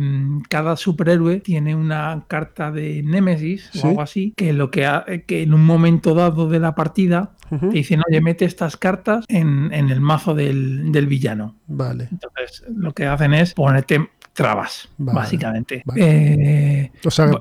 cada 0.49 0.75
superhéroe 0.75 1.39
tiene 1.39 1.75
una 1.75 2.25
carta 2.27 2.71
de 2.71 3.03
némesis 3.03 3.69
Sí. 3.71 3.79
o 3.83 3.87
algo 3.89 4.01
así, 4.01 4.33
que 4.35 4.51
lo 4.53 4.71
que, 4.71 4.85
ha- 4.85 5.05
que 5.27 5.43
en 5.43 5.53
un 5.53 5.63
momento 5.65 6.13
dado 6.15 6.49
de 6.49 6.59
la 6.59 6.75
partida 6.75 7.31
Ujú, 7.51 7.69
te 7.69 7.75
dicen, 7.77 8.01
oye, 8.09 8.21
mete 8.21 8.45
estas 8.45 8.75
cartas 8.77 9.23
en, 9.27 9.71
en 9.71 9.89
el 9.91 10.01
mazo 10.01 10.33
del, 10.33 10.91
del 10.91 11.05
villano. 11.05 11.55
Vale. 11.67 12.07
Entonces, 12.11 12.63
lo 12.75 12.91
que 12.93 13.05
hacen 13.05 13.33
es 13.35 13.53
ponerte 13.53 14.09
trabas, 14.35 14.89
Vale, 14.97 15.15
básicamente. 15.19 15.81
vale. 15.85 16.01
Eh, 16.83 16.91
O 17.05 17.09
sea, 17.09 17.31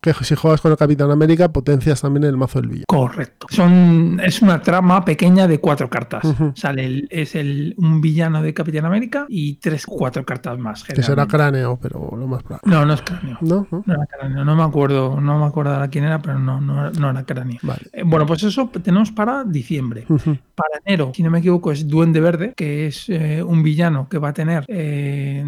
que, 0.00 0.14
si 0.22 0.34
juegas 0.36 0.60
con 0.60 0.70
el 0.70 0.76
Capitán 0.78 1.10
América, 1.10 1.48
potencias 1.50 2.00
también 2.02 2.24
el 2.24 2.36
mazo 2.36 2.60
del 2.60 2.68
villano. 2.68 2.84
Correcto. 2.86 3.46
Son, 3.50 4.20
es 4.22 4.42
una 4.42 4.60
trama 4.62 5.04
pequeña 5.04 5.48
de 5.48 5.58
cuatro 5.58 5.88
cartas. 5.88 6.22
Sale 6.54 6.84
el- 6.84 7.08
es 7.10 7.34
el, 7.34 7.74
un 7.78 8.00
villano 8.00 8.42
de 8.42 8.52
Capitán 8.54 8.84
América 8.84 9.24
y 9.28 9.54
tres, 9.54 9.86
cuatro 9.86 10.24
cartas 10.24 10.58
más. 10.58 10.84
Que 10.84 11.02
será 11.02 11.26
cráneo, 11.26 11.78
pero 11.80 12.10
lo 12.16 12.26
más 12.26 12.42
probable. 12.42 12.70
No, 12.70 12.84
no 12.84 12.92
es 12.94 13.02
cráneo. 13.02 13.38
¿No? 13.40 13.66
¿No? 13.70 13.82
No 13.86 13.94
era 13.94 14.06
cráneo. 14.06 14.44
No 14.44 14.54
me 14.54 14.62
acuerdo, 14.62 15.20
no 15.20 15.38
me 15.40 15.46
acuerdo 15.46 15.72
ahora 15.72 15.88
quién 15.88 16.04
era, 16.04 16.20
pero 16.20 16.38
no, 16.38 16.60
no, 16.60 16.80
era- 16.86 16.90
no 17.00 17.10
era 17.10 17.24
cráneo. 17.24 17.58
Vale. 17.62 17.80
Eh, 17.92 18.02
Bueno, 18.04 18.26
pues 18.26 18.42
eso 18.42 18.68
tenemos 18.82 19.10
para 19.10 19.42
diciembre. 19.44 20.04
Para 20.06 20.80
enero, 20.84 21.12
si 21.14 21.22
no 21.22 21.30
me 21.30 21.38
equivoco, 21.38 21.72
es 21.72 21.88
Duende 21.88 22.20
Verde, 22.20 22.52
que 22.54 22.86
es 22.88 23.08
eh, 23.08 23.42
un 23.42 23.62
villano 23.62 24.08
que 24.08 24.18
va 24.18 24.28
a 24.28 24.32
tener 24.34 24.64
eh, 24.68 25.42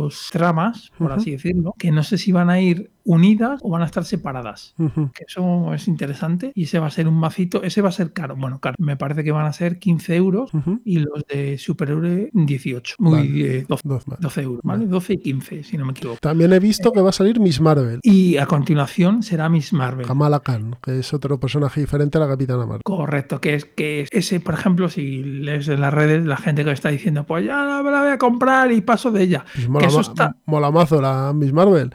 dos 0.00 0.28
tramas, 0.32 0.90
por 0.98 1.12
así 1.12 1.32
decirlo, 1.32 1.74
que 1.78 1.90
no 1.90 2.02
sé 2.02 2.18
si 2.18 2.32
van 2.32 2.50
a 2.50 2.60
ir 2.60 2.90
unidas 3.04 3.60
o 3.62 3.70
van 3.70 3.82
a 3.82 3.86
estar 3.86 4.04
separadas. 4.04 4.74
Que 4.76 5.24
eso 5.26 5.72
es 5.74 5.88
interesante. 5.88 6.52
Y 6.54 6.64
ese 6.64 6.78
va 6.78 6.86
a 6.86 6.90
ser 6.90 7.08
un 7.08 7.14
macito, 7.18 7.62
ese 7.62 7.82
va 7.82 7.88
a 7.90 7.92
ser 7.92 8.12
caro. 8.12 8.36
Bueno, 8.36 8.58
caro. 8.60 8.76
Me 8.78 8.96
parece 8.96 9.22
que 9.24 9.32
van 9.32 9.46
a 9.46 9.52
ser 9.52 9.78
15 9.78 10.16
euros 10.16 10.50
y 10.84 10.98
los 10.98 11.24
de 11.28 11.58
superhéroe 11.58 12.30
18. 12.32 12.96
Muy 12.98 13.12
Vale. 13.18 13.58
eh, 13.58 13.64
12, 13.68 13.82
Dos 13.88 14.08
más. 14.08 14.20
12 14.20 14.42
euros, 14.42 14.60
¿vale? 14.64 14.86
12 14.86 15.12
y 15.14 15.18
15, 15.18 15.64
si 15.64 15.76
no 15.76 15.84
me 15.86 15.92
equivoco. 15.92 16.18
También 16.20 16.52
he 16.52 16.58
visto 16.60 16.92
que 16.92 17.00
va 17.00 17.10
a 17.10 17.12
salir 17.12 17.38
Miss 17.40 17.60
Marvel, 17.60 18.00
Y 18.02 18.36
a 18.38 18.46
continuación 18.46 19.22
será 19.22 19.48
Miss 19.48 19.72
Marvel. 19.72 20.06
Kamala 20.06 20.40
Khan, 20.40 20.76
que 20.82 20.98
es 20.98 21.12
otro 21.14 21.38
personaje 21.38 21.80
diferente 21.80 22.18
a 22.18 22.22
la 22.22 22.28
Capitana 22.28 22.64
Marvel. 22.66 22.82
Correcto, 22.84 23.40
que 23.40 23.54
es 23.54 23.64
que 23.64 24.00
es- 24.02 24.08
ese, 24.12 24.40
por 24.40 24.54
ejemplo, 24.54 24.88
si 24.88 25.22
lees 25.22 25.68
en 25.68 25.80
las 25.80 25.92
redes 25.92 26.24
la 26.26 26.36
gente 26.36 26.64
que 26.64 26.70
está 26.72 26.88
diciendo, 26.88 27.24
pues 27.24 27.44
ya 27.44 27.62
la, 27.64 27.82
la 27.82 28.00
voy 28.02 28.10
a 28.10 28.18
comprar 28.18 28.72
y 28.72 28.80
paso 28.80 29.10
de 29.10 29.22
ella. 29.22 29.44
Pues 29.54 29.82
que 29.82 29.86
eso 29.88 30.00
está. 30.00 30.36
mola 30.46 30.70
mazo 30.70 31.00
la 31.00 31.32
Miss 31.34 31.52
Marvel. 31.52 31.90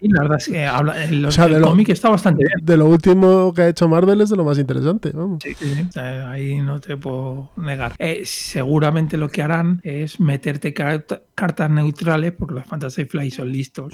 Y 0.00 0.08
la 0.12 0.24
verdad 0.28 0.38
es 0.38 0.48
que 0.48 0.66
habla, 0.66 1.04
el, 1.04 1.24
O 1.24 1.30
sea, 1.30 1.44
el 1.46 1.54
de 1.54 1.60
lo- 1.60 1.68
cómic 1.68 1.88
está 1.90 2.08
bastante 2.08 2.44
bien. 2.44 2.64
De 2.64 2.76
lo 2.76 2.86
último 2.86 3.52
que 3.54 3.62
ha 3.62 3.68
hecho 3.68 3.88
Marvel 3.88 4.20
es 4.20 4.30
de 4.30 4.36
lo 4.36 4.44
más 4.44 4.58
interesante. 4.58 5.10
Vamos. 5.12 5.42
Sí, 5.42 5.54
sí, 5.54 5.74
sí. 5.74 5.86
Sea, 5.90 6.30
ahí 6.30 6.56
no 6.60 6.80
te 6.80 6.96
puedo 6.96 7.50
negar. 7.56 7.92
Eh, 7.98 8.22
seguramente 8.24 9.16
lo 9.16 9.28
que 9.28 9.42
harán 9.42 9.80
es 9.84 10.18
meterte 10.20 10.72
carta- 10.72 11.22
cartas 11.34 11.70
neutrales, 11.70 12.32
porque 12.32 12.54
los 12.54 12.64
Fantasy 12.66 13.04
Fly 13.04 13.30
son 13.30 13.50
listos. 13.52 13.92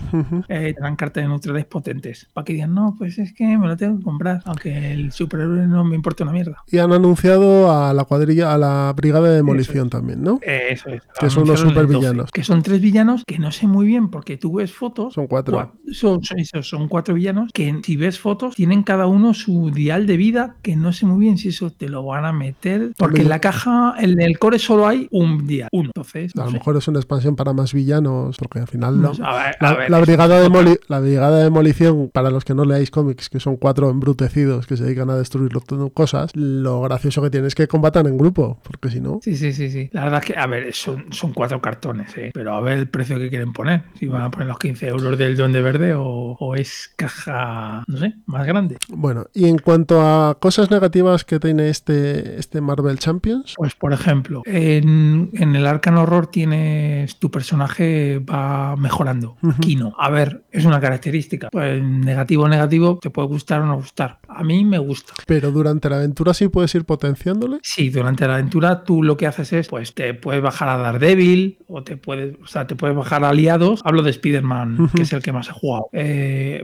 Eh, 0.49 0.73
tendrán 0.75 0.97
cartas 0.97 1.27
neutrales 1.29 1.65
potentes. 1.67 2.29
Para 2.33 2.45
que 2.45 2.53
digan, 2.55 2.75
no, 2.75 2.95
pues 2.97 3.19
es 3.19 3.33
que 3.33 3.59
me 3.59 3.67
lo 3.67 3.77
tengo 3.77 3.99
que 3.99 4.05
comprar. 4.05 4.41
Aunque 4.45 4.93
el 4.93 5.11
superhéroe 5.13 5.67
no 5.67 5.85
me 5.85 5.97
importa 5.97 6.23
una 6.25 6.33
mierda. 6.33 6.63
Y 6.71 6.79
han 6.79 6.93
anunciado 6.93 7.73
a 7.73 7.93
la 7.93 8.05
cuadrilla, 8.05 8.53
a 8.55 8.59
la 8.59 8.93
Brigada 8.97 9.29
de 9.29 9.37
Demolición 9.37 9.91
también, 9.91 10.23
¿no? 10.23 10.39
Eh, 10.43 10.69
eso 10.71 10.89
es. 10.91 11.03
Que 11.19 11.31
son 11.31 11.45
12, 11.45 11.63
supervillanos. 11.69 12.31
Que 12.31 12.45
son 12.45 12.63
tres 12.63 12.81
villanos 12.81 13.25
que 13.27 13.39
no 13.39 13.51
sé 13.51 13.67
muy 13.67 13.87
bien, 13.87 14.09
porque 14.11 14.37
tú 14.37 14.55
ves 14.55 14.73
fotos. 14.73 15.15
Son 15.15 15.27
cuatro. 15.27 15.57
Cua- 15.59 15.73
Son, 15.93 16.22
son- 16.23 16.63
son 16.63 16.89
cuatro 16.89 17.15
villanos 17.15 17.51
que 17.53 17.75
si 17.85 17.97
ves 17.97 18.19
fotos 18.19 18.55
tienen 18.55 18.83
cada 18.83 19.07
uno 19.07 19.35
su 19.35 19.71
dial 19.71 20.07
de 20.07 20.17
vida 20.17 20.57
que 20.63 20.77
no 20.77 20.93
sé 20.93 21.07
muy 21.07 21.21
bien 21.21 21.39
si 21.39 21.49
eso 21.49 21.71
te 21.71 21.89
lo 21.89 22.05
van 22.05 22.25
a 22.25 22.33
meter 22.33 22.93
porque 22.97 23.23
en 23.23 23.29
la 23.29 23.39
caja 23.41 23.95
en 23.99 24.21
el 24.21 24.39
core 24.39 24.59
solo 24.59 24.87
hay 24.87 25.09
un 25.11 25.47
dial 25.47 25.69
uno 25.73 25.91
entonces 25.95 26.33
A 26.37 26.45
lo 26.45 26.51
sé. 26.51 26.55
mejor 26.59 26.77
es 26.77 26.89
una 26.89 26.99
expansión 26.99 27.37
para 27.37 27.53
más 27.53 27.73
villanos, 27.73 28.37
porque 28.39 28.59
al 28.61 28.69
final 28.69 28.97
No 29.01 29.09
no- 29.09 29.15
sé, 29.15 29.23
a 29.25 29.35
ver, 29.35 29.57
la, 29.61 29.75
ver, 29.75 30.03
brigada 30.03 30.41
de 30.41 30.79
la 30.89 31.01
brigada 31.01 31.39
de 31.39 31.45
demolición, 31.45 32.11
para 32.13 32.31
los 32.31 32.45
que 32.45 32.55
no 32.55 32.65
leáis 32.65 32.91
cómics, 32.91 33.29
que 33.29 33.41
son 33.41 33.57
cuatro 33.57 33.91
embrutecidos 33.91 34.67
que 34.67 34.77
se 34.77 34.85
dedican 34.85 35.11
a 35.11 35.17
destruir 35.17 35.53
cosas, 35.95 36.31
lo 36.35 36.81
gracioso 36.83 37.23
que 37.23 37.31
tiene 37.31 37.47
es 37.49 37.55
que 37.55 37.67
combatan 37.69 38.07
en 38.07 38.17
grupo, 38.19 38.59
porque 38.63 38.91
si 38.91 39.01
no, 39.01 39.21
Sí, 39.23 39.37
sí, 39.37 39.53
sí, 39.53 39.71
sí. 39.71 39.89
La 39.93 40.05
verdad 40.05 40.21
es 40.23 40.27
que, 40.33 40.39
a 40.39 40.47
ver, 40.47 40.73
son, 40.75 41.07
son 41.13 41.33
cuatro 41.33 41.61
cartones, 41.61 42.17
¿eh? 42.17 42.31
pero 42.35 42.55
a 42.55 42.61
ver 42.61 42.79
el 42.79 42.89
precio 42.89 43.19
que 43.19 43.29
quieren 43.29 43.53
poner. 43.53 43.83
Si 43.99 44.07
van 44.07 44.23
a 44.23 44.31
poner 44.31 44.49
los 44.49 44.59
15 44.59 44.89
euros 44.89 45.17
del 45.19 45.37
Duende 45.37 45.63
Verde 45.63 45.95
o, 45.95 46.03
o 46.13 46.55
es 46.55 46.93
caja, 46.97 47.85
no 47.87 47.97
sé, 47.99 48.15
más 48.27 48.47
grande. 48.47 48.77
Bueno, 48.89 49.27
y 49.35 49.47
en 49.49 49.59
cuanto 49.59 50.01
a 50.03 50.39
cosas 50.39 50.71
negativas 50.71 51.25
que 51.25 51.39
tiene 51.39 51.69
este, 51.69 52.39
este 52.39 52.61
Marvel 52.61 52.99
Champions, 52.99 53.55
Pues, 53.57 53.75
por 53.75 53.93
ejemplo, 53.93 54.43
en, 54.47 55.31
en 55.35 55.57
el 55.57 55.67
Arcan 55.67 55.97
Horror 55.99 56.27
tienes 56.29 57.17
tu 57.19 57.31
personaje 57.31 58.19
va 58.19 58.77
mejorando. 58.77 59.37
Aquí 59.57 59.77
no. 59.77 59.95
A 59.99 60.11
ver, 60.11 60.45
es 60.51 60.65
una 60.65 60.81
característica. 60.81 61.49
Pues 61.51 61.83
negativo, 61.83 62.49
negativo, 62.49 62.99
te 63.01 63.11
puede 63.11 63.29
gustar 63.29 63.63
o 63.63 63.67
no 63.67 63.77
gustar. 63.77 64.19
A 64.29 64.43
mí 64.43 64.65
me 64.65 64.79
gusta. 64.79 65.13
pero 65.27 65.51
durante 65.51 65.89
la 65.89 65.97
aventura 65.97 66.35
sí 66.35 66.49
puedes 66.49 66.75
ir 66.75 66.85
potenciándole. 66.85 67.59
Sí, 67.63 67.91
durante 67.91 68.27
la 68.27 68.35
aventura 68.35 68.85
tú 68.85 69.03
lo 69.03 69.17
que 69.17 69.27
haces 69.27 69.53
es, 69.53 69.69
pues 69.69 69.95
te 69.95 70.15
puedes 70.15 70.43
bajar 70.43 70.69
a 70.69 70.77
Daredevil 70.79 71.59
o 71.69 71.83
te 71.83 71.97
puedes, 71.97 72.37
o 72.43 72.47
sea, 72.47 72.67
te 72.67 72.75
puedes 72.77 72.97
bajar 72.97 73.25
a 73.25 73.31
aliados. 73.31 73.81
Hablo 73.85 74.03
de 74.03 74.11
Spider-Man, 74.11 74.91
que 74.95 75.03
es 75.03 75.13
el 75.13 75.23
que 75.23 75.33
más 75.33 75.49
he 75.49 75.53
jugado. 75.53 75.87
Eh, 75.93 76.02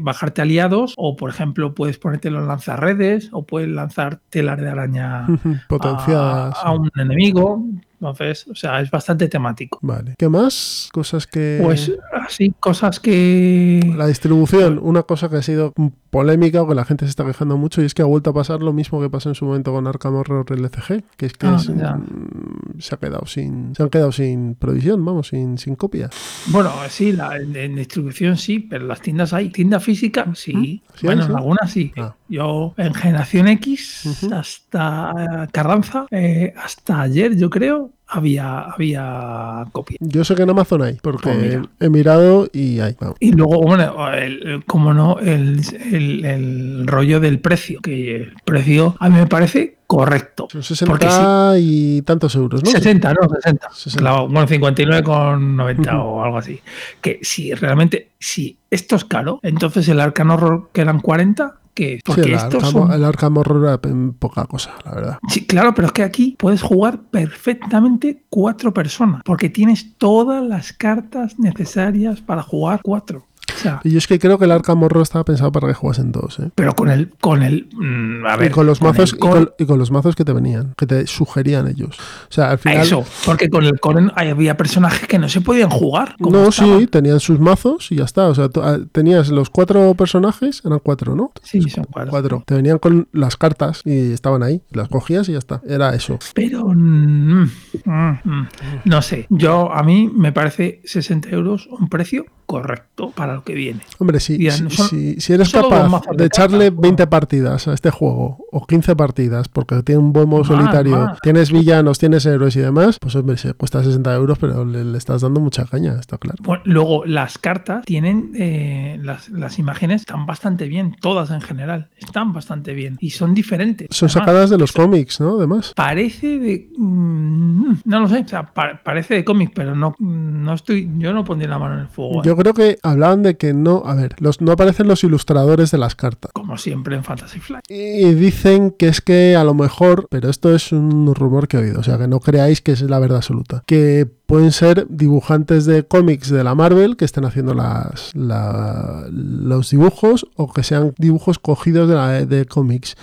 bajarte 0.01 0.43
aliados 0.43 0.95
o, 0.97 1.17
por 1.17 1.31
ejemplo, 1.31 1.75
puedes 1.75 1.99
ponértelo 1.99 2.41
en 2.41 2.49
lanzarredes 2.49 3.31
o 3.33 3.45
puedes 3.45 3.69
lanzar 3.69 4.21
telas 4.31 4.59
de 4.59 4.69
araña 4.69 5.27
a, 5.27 5.29
Potenciadas. 5.69 6.57
a 6.63 6.73
un 6.73 6.91
enemigo. 6.97 7.65
Entonces, 8.01 8.47
o 8.49 8.55
sea, 8.55 8.81
es 8.81 8.91
bastante 8.91 9.29
temático. 9.29 9.79
Vale. 9.83 10.15
¿Qué 10.17 10.29
más? 10.29 10.89
Cosas 10.93 11.27
que... 11.27 11.59
Pues 11.63 11.93
así, 12.29 12.55
cosas 12.61 13.01
que... 13.01 13.81
La 13.97 14.07
distribución, 14.07 14.79
una 14.81 15.03
cosa 15.03 15.29
que 15.29 15.37
ha 15.37 15.43
sido 15.43 15.75
polémica 16.11 16.63
o 16.63 16.69
que 16.69 16.75
la 16.75 16.85
gente 16.85 17.05
se 17.05 17.11
está 17.11 17.25
quejando 17.25 17.57
mucho 17.57 17.83
y 17.83 17.85
es 17.85 17.95
que 17.95 18.03
ha 18.03 18.07
vuelto 18.07 18.31
a 18.31 18.35
pasar 18.35 18.61
lo 18.63 18.73
mismo 18.73 19.01
que 19.01 19.11
pasó 19.11 19.29
en 19.29 19.35
su 19.35 19.45
momento 19.45 19.73
con 19.73 19.87
Arkham 19.87 20.15
Horror 20.15 20.47
LCG, 20.49 21.03
que 21.17 21.27
es 21.27 21.33
que 21.33 21.49
Ah, 21.49 21.57
es, 21.57 21.69
mm, 21.69 22.79
se 22.79 22.95
ha 22.95 22.99
quedado 22.99 23.27
sin 23.27 23.75
se 23.75 23.83
han 23.83 23.89
quedado 23.89 24.13
sin 24.13 24.55
provisión, 24.55 25.05
vamos, 25.05 25.29
sin, 25.29 25.59
sin 25.59 25.77
copia. 25.77 26.11
Bueno, 26.47 26.73
sí, 26.89 27.13
la, 27.13 27.37
en, 27.37 27.77
distribución 27.77 28.37
sí, 28.37 28.59
pero 28.61 28.87
las 28.87 29.01
tiendas 29.01 29.33
hay. 29.33 29.51
Tienda 29.51 29.81
física, 29.81 30.27
sí. 30.35 30.83
Sí, 30.95 31.07
bueno, 31.07 31.25
en 31.25 31.37
algunas 31.37 31.71
sí. 31.71 31.93
Ah. 31.97 32.15
Yo 32.29 32.75
en 32.77 32.95
Generación 32.95 33.49
X, 33.49 34.29
hasta 34.33 35.49
Carranza, 35.53 36.07
eh, 36.11 36.53
hasta 36.57 37.01
ayer, 37.01 37.37
yo 37.37 37.49
creo, 37.49 37.93
había, 38.09 38.61
había 38.61 39.65
copia. 39.73 39.97
Yo 40.01 40.25
sé 40.25 40.35
que 40.35 40.43
en 40.43 40.51
Amazon 40.51 40.83
hay, 40.83 40.99
porque 41.03 41.31
Pues 41.31 41.59
he 41.81 41.89
mirado 41.91 42.49
y 42.53 42.81
hay. 42.81 42.97
vamos. 43.01 43.17
Y 43.21 43.33
luego, 43.33 43.61
bueno, 43.63 44.13
el- 44.13 44.65
como 44.67 44.95
no, 44.95 45.19
el, 45.21 45.61
el- 45.93 46.25
el 46.25 46.87
rollo 46.87 47.21
del 47.21 47.41
precio, 47.41 47.81
que 47.83 48.17
el 48.17 48.33
precio 48.45 48.97
a 48.99 49.09
mí 49.09 49.17
me 49.19 49.27
parece 49.27 49.79
correcto. 49.87 50.49
Son 50.51 50.89
Porque 50.89 51.07
60 51.07 51.53
y 51.59 52.03
tantos 52.03 52.35
euros, 52.35 52.63
¿no? 52.63 52.71
60, 52.71 53.15
no, 53.15 53.29
60. 53.29 53.69
60. 53.73 53.99
Claro, 54.01 54.29
bueno, 54.29 54.47
59,90 54.47 55.95
o 56.05 56.23
algo 56.23 56.39
así. 56.39 56.61
Que 57.01 57.19
si 57.23 57.53
realmente, 57.55 58.11
si 58.19 58.59
esto 58.71 58.97
es 58.97 59.05
caro, 59.05 59.41
entonces 59.43 59.89
el 59.89 60.01
Arcan 60.01 60.31
Horror 60.31 60.69
que 60.73 60.81
eran 60.83 61.01
40, 61.01 61.55
que 61.79 62.01
porque 62.05 62.25
Sí, 62.25 62.29
el, 62.31 62.35
estos 62.35 62.65
Arkham, 62.65 62.73
son... 62.73 62.93
el 62.93 63.05
Arkham 63.05 63.37
Horror 63.37 63.65
era 63.65 63.81
poca 64.19 64.47
cosa, 64.47 64.75
la 64.85 64.95
verdad. 64.95 65.19
Sí, 65.29 65.47
claro, 65.47 65.75
pero 65.75 65.87
es 65.87 65.93
que 65.93 66.03
aquí 66.03 66.35
puedes 66.37 66.61
jugar 66.61 67.03
perfectamente 67.11 68.25
cuatro 68.29 68.75
personas, 68.75 69.23
porque 69.25 69.49
tienes 69.49 69.97
todas 69.97 70.43
las 70.45 70.73
cartas 70.73 71.39
necesarias 71.39 72.21
para 72.21 72.43
jugar 72.43 72.81
cuatro. 72.83 73.28
Sea, 73.59 73.81
Y 73.85 73.91
yo 73.91 73.99
es 73.99 74.07
que 74.07 74.19
creo 74.19 74.39
que 74.39 74.45
el 74.47 74.53
Arkham 74.53 74.83
Horror 74.83 75.03
estaba 75.03 75.25
pensado 75.25 75.51
para 75.53 75.69
que 75.69 75.75
jugasen 75.75 76.13
todos, 76.13 76.39
¿eh? 76.39 76.51
pero 76.55 76.75
con 76.75 76.91
el, 76.91 77.11
con 77.21 77.43
el, 77.43 77.69
mm, 77.73 78.27
a 78.27 78.37
ver, 78.37 78.51
y 78.51 78.55
con 78.55 78.67
los 78.67 78.81
mazos 78.83 79.13
el 79.13 79.17
y 79.19 79.21
core- 79.21 79.45
con, 79.47 79.51
y 79.59 79.67
con 79.67 79.79
los 79.79 79.91
mazos 79.91 80.15
que 80.17 80.25
te 80.25 80.33
venían, 80.33 80.75
que 80.77 80.87
te 80.87 81.07
sugerían 81.07 81.67
ellos. 81.69 81.97
O 81.99 82.33
sea, 82.33 82.51
al 82.51 82.59
final 82.59 82.81
Eso, 82.83 83.05
porque 83.25 83.49
con 83.49 83.65
el 83.65 83.79
core 83.81 84.11
había 84.17 84.57
personajes 84.57 85.07
que 85.09 85.19
no 85.19 85.29
se 85.29 85.41
podían 85.41 85.71
jugar. 85.71 86.15
como 86.21 86.37
No, 86.39 86.49
estaban. 86.49 86.81
sí, 86.81 86.87
tenían 86.87 87.21
sus 87.21 87.41
mazos 87.41 87.91
y 87.91 87.97
ya 87.97 88.05
está. 88.05 88.29
O 88.29 88.35
sea, 88.35 88.49
ah, 88.63 88.79
tenías 88.93 89.29
los 89.31 89.51
cuatro 89.51 89.95
personajes, 89.95 90.63
eran 90.65 90.79
cuatro, 90.83 91.17
¿no? 91.17 91.33
Sí, 91.43 91.61
son 91.63 91.85
cuatro. 91.91 92.11
Cuatro. 92.11 92.43
Te 92.47 92.55
venían 92.55 92.79
con 92.79 93.09
las 93.13 93.37
cartas 93.37 93.83
y 93.85 94.13
estaban 94.13 94.43
ahí. 94.43 94.63
Las 94.71 94.89
cogías 94.89 95.29
y 95.29 95.33
ya 95.33 95.39
está. 95.39 95.61
Era 95.67 95.95
eso. 95.95 96.19
Pero 96.35 96.67
mm, 96.69 97.43
mm, 97.85 98.19
mm, 98.25 98.49
no 98.85 99.03
sé, 99.03 99.27
yo 99.31 99.73
a 99.73 99.83
mí 99.83 100.11
me 100.15 100.33
parece 100.33 100.81
60 100.85 101.31
euros 101.31 101.67
un 101.71 101.89
precio 101.89 102.27
correcto 102.47 103.11
para 103.11 103.35
lo 103.35 103.45
que 103.45 103.48
viene. 103.55 103.81
Hombre, 103.99 104.21
si, 104.21 104.51
si, 104.51 104.63
no 104.63 104.71
son- 104.71 104.89
si- 104.89 105.21
si 105.21 105.33
eres 105.33 105.51
capaz 105.51 105.89
de 106.17 106.25
echarle 106.27 106.67
cartas, 106.67 106.81
20 106.83 107.07
partidas 107.07 107.69
a 107.69 107.75
este 107.75 107.91
juego 107.91 108.39
o 108.53 108.67
15 108.67 108.97
partidas 108.97 109.49
porque 109.49 109.83
tiene 109.83 110.01
un 110.01 110.13
buen 110.13 110.29
modo 110.29 110.41
Más, 110.45 110.49
solitario, 110.49 110.97
más. 110.97 111.21
tienes 111.21 111.53
villanos, 111.53 111.99
tienes 111.99 112.25
héroes 112.27 112.57
y 112.57 112.61
demás, 112.61 112.99
pues 113.01 113.15
hombre, 113.17 113.37
se 113.37 113.55
cuesta 113.55 113.83
60 113.83 114.15
euros, 114.15 114.39
pero 114.39 114.65
le, 114.65 114.85
le 114.85 114.99
estás 114.99 115.23
dando 115.23 115.41
mucha 115.41 115.65
caña, 115.65 115.97
está 115.99 116.19
claro. 116.19 116.39
Bueno, 116.43 116.63
luego 116.67 117.05
las 117.05 117.39
cartas 117.39 117.85
tienen 117.85 118.33
eh, 118.37 118.99
las, 119.03 119.29
las 119.31 119.59
imágenes 119.59 120.03
están 120.03 120.27
bastante 120.27 120.67
bien, 120.69 120.97
todas 121.01 121.31
en 121.31 121.41
general 121.41 121.89
están 121.99 122.33
bastante 122.33 122.75
bien 122.75 122.97
y 123.01 123.11
son 123.11 123.35
diferentes. 123.35 123.89
Son 123.91 124.09
Además, 124.09 124.27
sacadas 124.27 124.51
de 124.51 124.59
los 124.59 124.73
cómics, 124.73 125.21
¿no? 125.21 125.37
Además. 125.39 125.73
Parece 125.75 126.39
de. 126.39 126.69
mm, 126.77 127.73
no 127.85 128.01
lo 128.01 128.09
sé, 128.09 128.21
o 128.21 128.29
sea, 128.29 128.43
pa- 128.53 128.81
parece 128.85 129.15
de 129.15 129.25
cómic, 129.25 129.53
pero 129.55 129.75
no, 129.75 129.95
no 129.99 130.55
estoy. 130.55 130.91
Yo 130.99 131.13
no 131.13 131.25
pondría 131.25 131.49
la 131.49 131.59
mano 131.59 131.75
en 131.75 131.81
el 131.81 131.89
fuego. 131.89 132.21
¿eh? 132.21 132.23
Yo 132.27 132.37
creo 132.37 132.55
que 132.55 132.79
hablaban 132.83 133.23
de 133.23 133.37
que 133.39 133.55
no, 133.55 133.83
a 133.87 133.95
ver, 133.95 134.15
los, 134.19 134.41
no 134.43 134.53
aparecen 134.53 134.87
los 134.89 135.03
ilustradores 135.05 135.71
de 135.71 135.79
las 135.79 135.95
cartas. 135.95 136.31
Como 136.33 136.59
siempre 136.59 136.97
en 136.97 137.05
Fantasy 137.05 137.41
Flight. 137.41 137.65
Y 137.71 138.13
dicen 138.15 138.73
que 138.73 138.89
es 138.89 139.01
que 139.01 139.35
a 139.37 139.45
lo 139.45 139.55
mejor, 139.55 140.07
pero 140.11 140.29
esto 140.29 140.55
es 140.55 140.73
un 140.73 141.15
rumor 141.15 141.49
que 141.49 141.57
he 141.57 141.61
oído, 141.61 141.81
o 141.81 141.83
sea 141.83 141.97
que 141.99 142.07
no 142.09 142.21
creáis 142.21 142.61
que 142.61 142.73
es 142.73 142.83
la 142.83 142.99
verdad 142.99 143.19
absoluta, 143.19 143.63
que 143.67 144.07
pueden 144.27 144.53
ser 144.53 144.87
dibujantes 144.91 145.65
de 145.65 145.85
cómics 145.85 146.29
de 146.29 146.45
la 146.45 146.55
Marvel 146.55 146.97
que 146.99 147.07
estén 147.07 147.25
haciendo 147.25 147.55
las, 147.55 148.15
la- 148.15 149.07
los 149.11 149.71
dibujos 149.71 150.27
o 150.37 150.53
que 150.53 150.63
sean 150.63 150.93
dibujos 150.99 151.39
cogidos 151.39 151.89
de, 151.89 151.95
la- 151.95 152.27
de 152.27 152.45
cómics. 152.45 152.97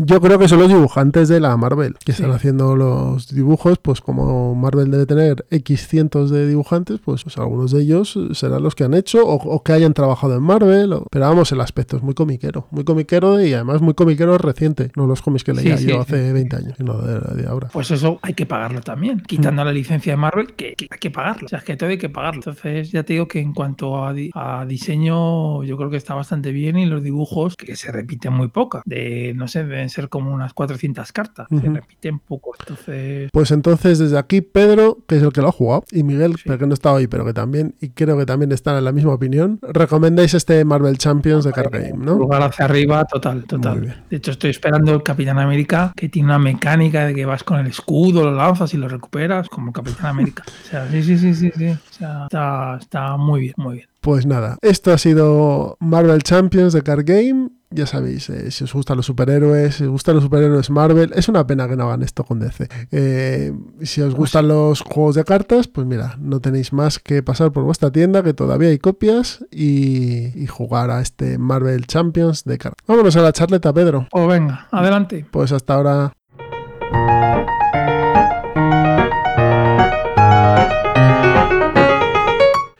Yo 0.00 0.20
creo 0.20 0.38
que 0.38 0.46
son 0.46 0.60
los 0.60 0.68
dibujantes 0.68 1.28
de 1.28 1.40
la 1.40 1.56
Marvel 1.56 1.96
que 2.04 2.12
están 2.12 2.30
haciendo 2.30 2.76
los 2.76 3.34
dibujos, 3.34 3.78
pues 3.78 4.00
como 4.00 4.54
Marvel 4.54 4.90
debe 4.92 5.06
tener 5.06 5.44
X 5.50 5.88
cientos 5.88 6.30
de 6.30 6.46
dibujantes, 6.46 7.00
pues, 7.04 7.24
pues 7.24 7.36
algunos 7.38 7.72
de 7.72 7.82
ellos 7.82 8.16
serán 8.32 8.62
los 8.62 8.76
que 8.76 8.84
han 8.84 8.94
hecho 8.94 9.26
o, 9.26 9.34
o 9.34 9.62
que 9.64 9.72
hayan 9.72 9.94
trabajado 9.94 10.36
en 10.36 10.42
Marvel. 10.42 10.92
o- 10.92 11.06
pero 11.10 11.26
vamos, 11.28 11.50
el 11.50 11.60
aspecto 11.60 11.96
es 11.96 12.02
muy 12.04 12.14
comiquero, 12.14 12.68
muy 12.70 12.84
comiquero 12.84 13.44
y 13.44 13.52
además 13.54 13.80
muy 13.82 13.94
comiquero 13.94 14.38
reciente, 14.38 14.92
no 14.96 15.06
los 15.08 15.20
cómics 15.20 15.42
que 15.42 15.52
leía 15.52 15.76
sí, 15.76 15.86
yo 15.86 15.94
sí, 15.96 16.00
hace 16.00 16.26
sí. 16.28 16.32
20 16.32 16.56
años, 16.56 16.74
sino 16.76 16.98
de, 16.98 17.42
de 17.42 17.48
ahora. 17.48 17.68
Pues 17.72 17.90
eso 17.90 18.20
hay 18.22 18.34
que 18.34 18.46
pagarlo 18.46 18.80
también. 18.82 19.20
Quitando 19.26 19.64
la 19.64 19.72
licencia 19.72 20.12
de 20.12 20.16
Marvel, 20.16 20.54
que, 20.54 20.74
que 20.76 20.86
hay 20.90 20.98
que 21.00 21.10
pagarlo. 21.10 21.46
O 21.46 21.48
sea, 21.48 21.58
es 21.58 21.64
que 21.64 21.76
todo 21.76 21.90
hay 21.90 21.98
que 21.98 22.08
pagarlo. 22.08 22.38
Entonces, 22.40 22.92
ya 22.92 23.02
te 23.02 23.14
digo 23.14 23.26
que 23.26 23.40
en 23.40 23.52
cuanto 23.52 24.04
a, 24.04 24.12
di- 24.12 24.30
a 24.34 24.64
diseño, 24.64 25.64
yo 25.64 25.76
creo 25.76 25.90
que 25.90 25.96
está 25.96 26.14
bastante 26.14 26.52
bien 26.52 26.78
y 26.78 26.86
los 26.86 27.02
dibujos, 27.02 27.56
que 27.56 27.76
se 27.76 27.90
repiten 27.92 28.32
muy 28.32 28.48
pocas. 28.48 28.82
De, 28.84 29.32
no 29.34 29.48
sé, 29.48 29.64
deben 29.88 29.90
ser 29.90 30.08
como 30.08 30.32
unas 30.32 30.52
400 30.52 31.12
cartas. 31.12 31.46
Se 31.50 31.68
repiten 31.68 32.18
poco. 32.18 32.52
Entonces, 32.58 33.30
Pues 33.32 33.50
entonces 33.50 33.98
desde 33.98 34.18
aquí 34.18 34.40
Pedro, 34.40 34.98
que 35.06 35.16
es 35.16 35.22
el 35.22 35.32
que 35.32 35.40
lo 35.40 35.48
ha 35.48 35.52
jugado, 35.52 35.84
y 35.90 36.02
Miguel, 36.02 36.36
Sí. 36.36 36.48
que 36.58 36.66
no 36.66 36.74
está 36.74 36.92
hoy, 36.92 37.06
pero 37.06 37.24
que 37.24 37.32
también, 37.32 37.74
y 37.80 37.90
creo 37.90 38.16
que 38.18 38.26
también 38.26 38.52
están 38.52 38.76
en 38.76 38.84
la 38.84 38.92
misma 38.92 39.12
opinión, 39.14 39.58
recomendáis 39.62 40.34
este 40.34 40.64
Marvel 40.64 40.98
Champions 40.98 41.44
de 41.44 41.52
Card 41.52 41.70
Game, 41.72 42.04
¿no? 42.04 42.14
Lugar 42.16 42.42
hacia 42.42 42.64
arriba, 42.66 43.04
total, 43.04 43.44
total. 43.44 44.02
De 44.10 44.16
hecho, 44.16 44.30
estoy 44.32 44.50
esperando 44.50 44.92
el 44.94 45.02
Capitán 45.02 45.38
América, 45.38 45.92
que 45.96 46.08
tiene 46.08 46.26
una 46.28 46.38
mecánica 46.38 47.06
de 47.06 47.14
que 47.14 47.24
vas 47.24 47.44
con 47.44 47.58
el 47.58 47.66
escudo, 47.66 48.24
lo 48.24 48.32
lanzas 48.32 48.72
y 48.74 48.76
lo 48.76 48.88
recuperas, 48.88 49.48
como 49.48 49.72
Capitán 49.72 50.06
América. 50.06 50.44
O 50.68 50.70
sea, 50.70 50.90
sí, 50.90 51.02
sí, 51.02 51.16
sí, 51.18 51.34
sí, 51.34 51.50
sí. 51.56 51.68
O 51.68 51.92
sea, 51.92 52.24
está, 52.24 52.76
está 52.80 53.16
muy 53.16 53.40
bien, 53.40 53.54
muy 53.56 53.76
bien. 53.76 53.88
Pues 54.00 54.26
nada, 54.26 54.58
esto 54.62 54.92
ha 54.92 54.98
sido 54.98 55.76
Marvel 55.80 56.22
Champions 56.22 56.72
de 56.72 56.82
Card 56.82 57.04
Game. 57.04 57.48
Ya 57.70 57.86
sabéis, 57.86 58.30
eh, 58.30 58.50
si 58.50 58.64
os 58.64 58.72
gustan 58.72 58.96
los 58.96 59.06
superhéroes, 59.06 59.74
si 59.74 59.84
os 59.84 59.90
gustan 59.90 60.14
los 60.14 60.24
superhéroes 60.24 60.70
Marvel, 60.70 61.12
es 61.14 61.28
una 61.28 61.46
pena 61.46 61.68
que 61.68 61.76
no 61.76 61.84
hagan 61.84 62.02
esto 62.02 62.24
con 62.24 62.40
DC. 62.40 62.66
Eh, 62.90 63.52
si 63.82 64.00
os 64.00 64.14
gustan 64.14 64.48
los 64.48 64.80
juegos 64.80 65.16
de 65.16 65.24
cartas, 65.24 65.68
pues 65.68 65.86
mira, 65.86 66.16
no 66.18 66.40
tenéis 66.40 66.72
más 66.72 66.98
que 66.98 67.22
pasar 67.22 67.52
por 67.52 67.64
vuestra 67.64 67.90
tienda, 67.90 68.22
que 68.22 68.32
todavía 68.32 68.70
hay 68.70 68.78
copias, 68.78 69.44
y, 69.50 70.42
y 70.42 70.46
jugar 70.46 70.90
a 70.90 71.02
este 71.02 71.36
Marvel 71.36 71.86
Champions 71.86 72.44
de 72.44 72.56
Card. 72.56 72.74
Vámonos 72.86 73.16
a 73.16 73.22
la 73.22 73.32
charleta, 73.32 73.72
Pedro. 73.72 74.08
Pues 74.10 74.28
venga, 74.28 74.66
adelante. 74.70 75.26
Pues 75.30 75.52
hasta 75.52 75.74
ahora. 75.74 76.12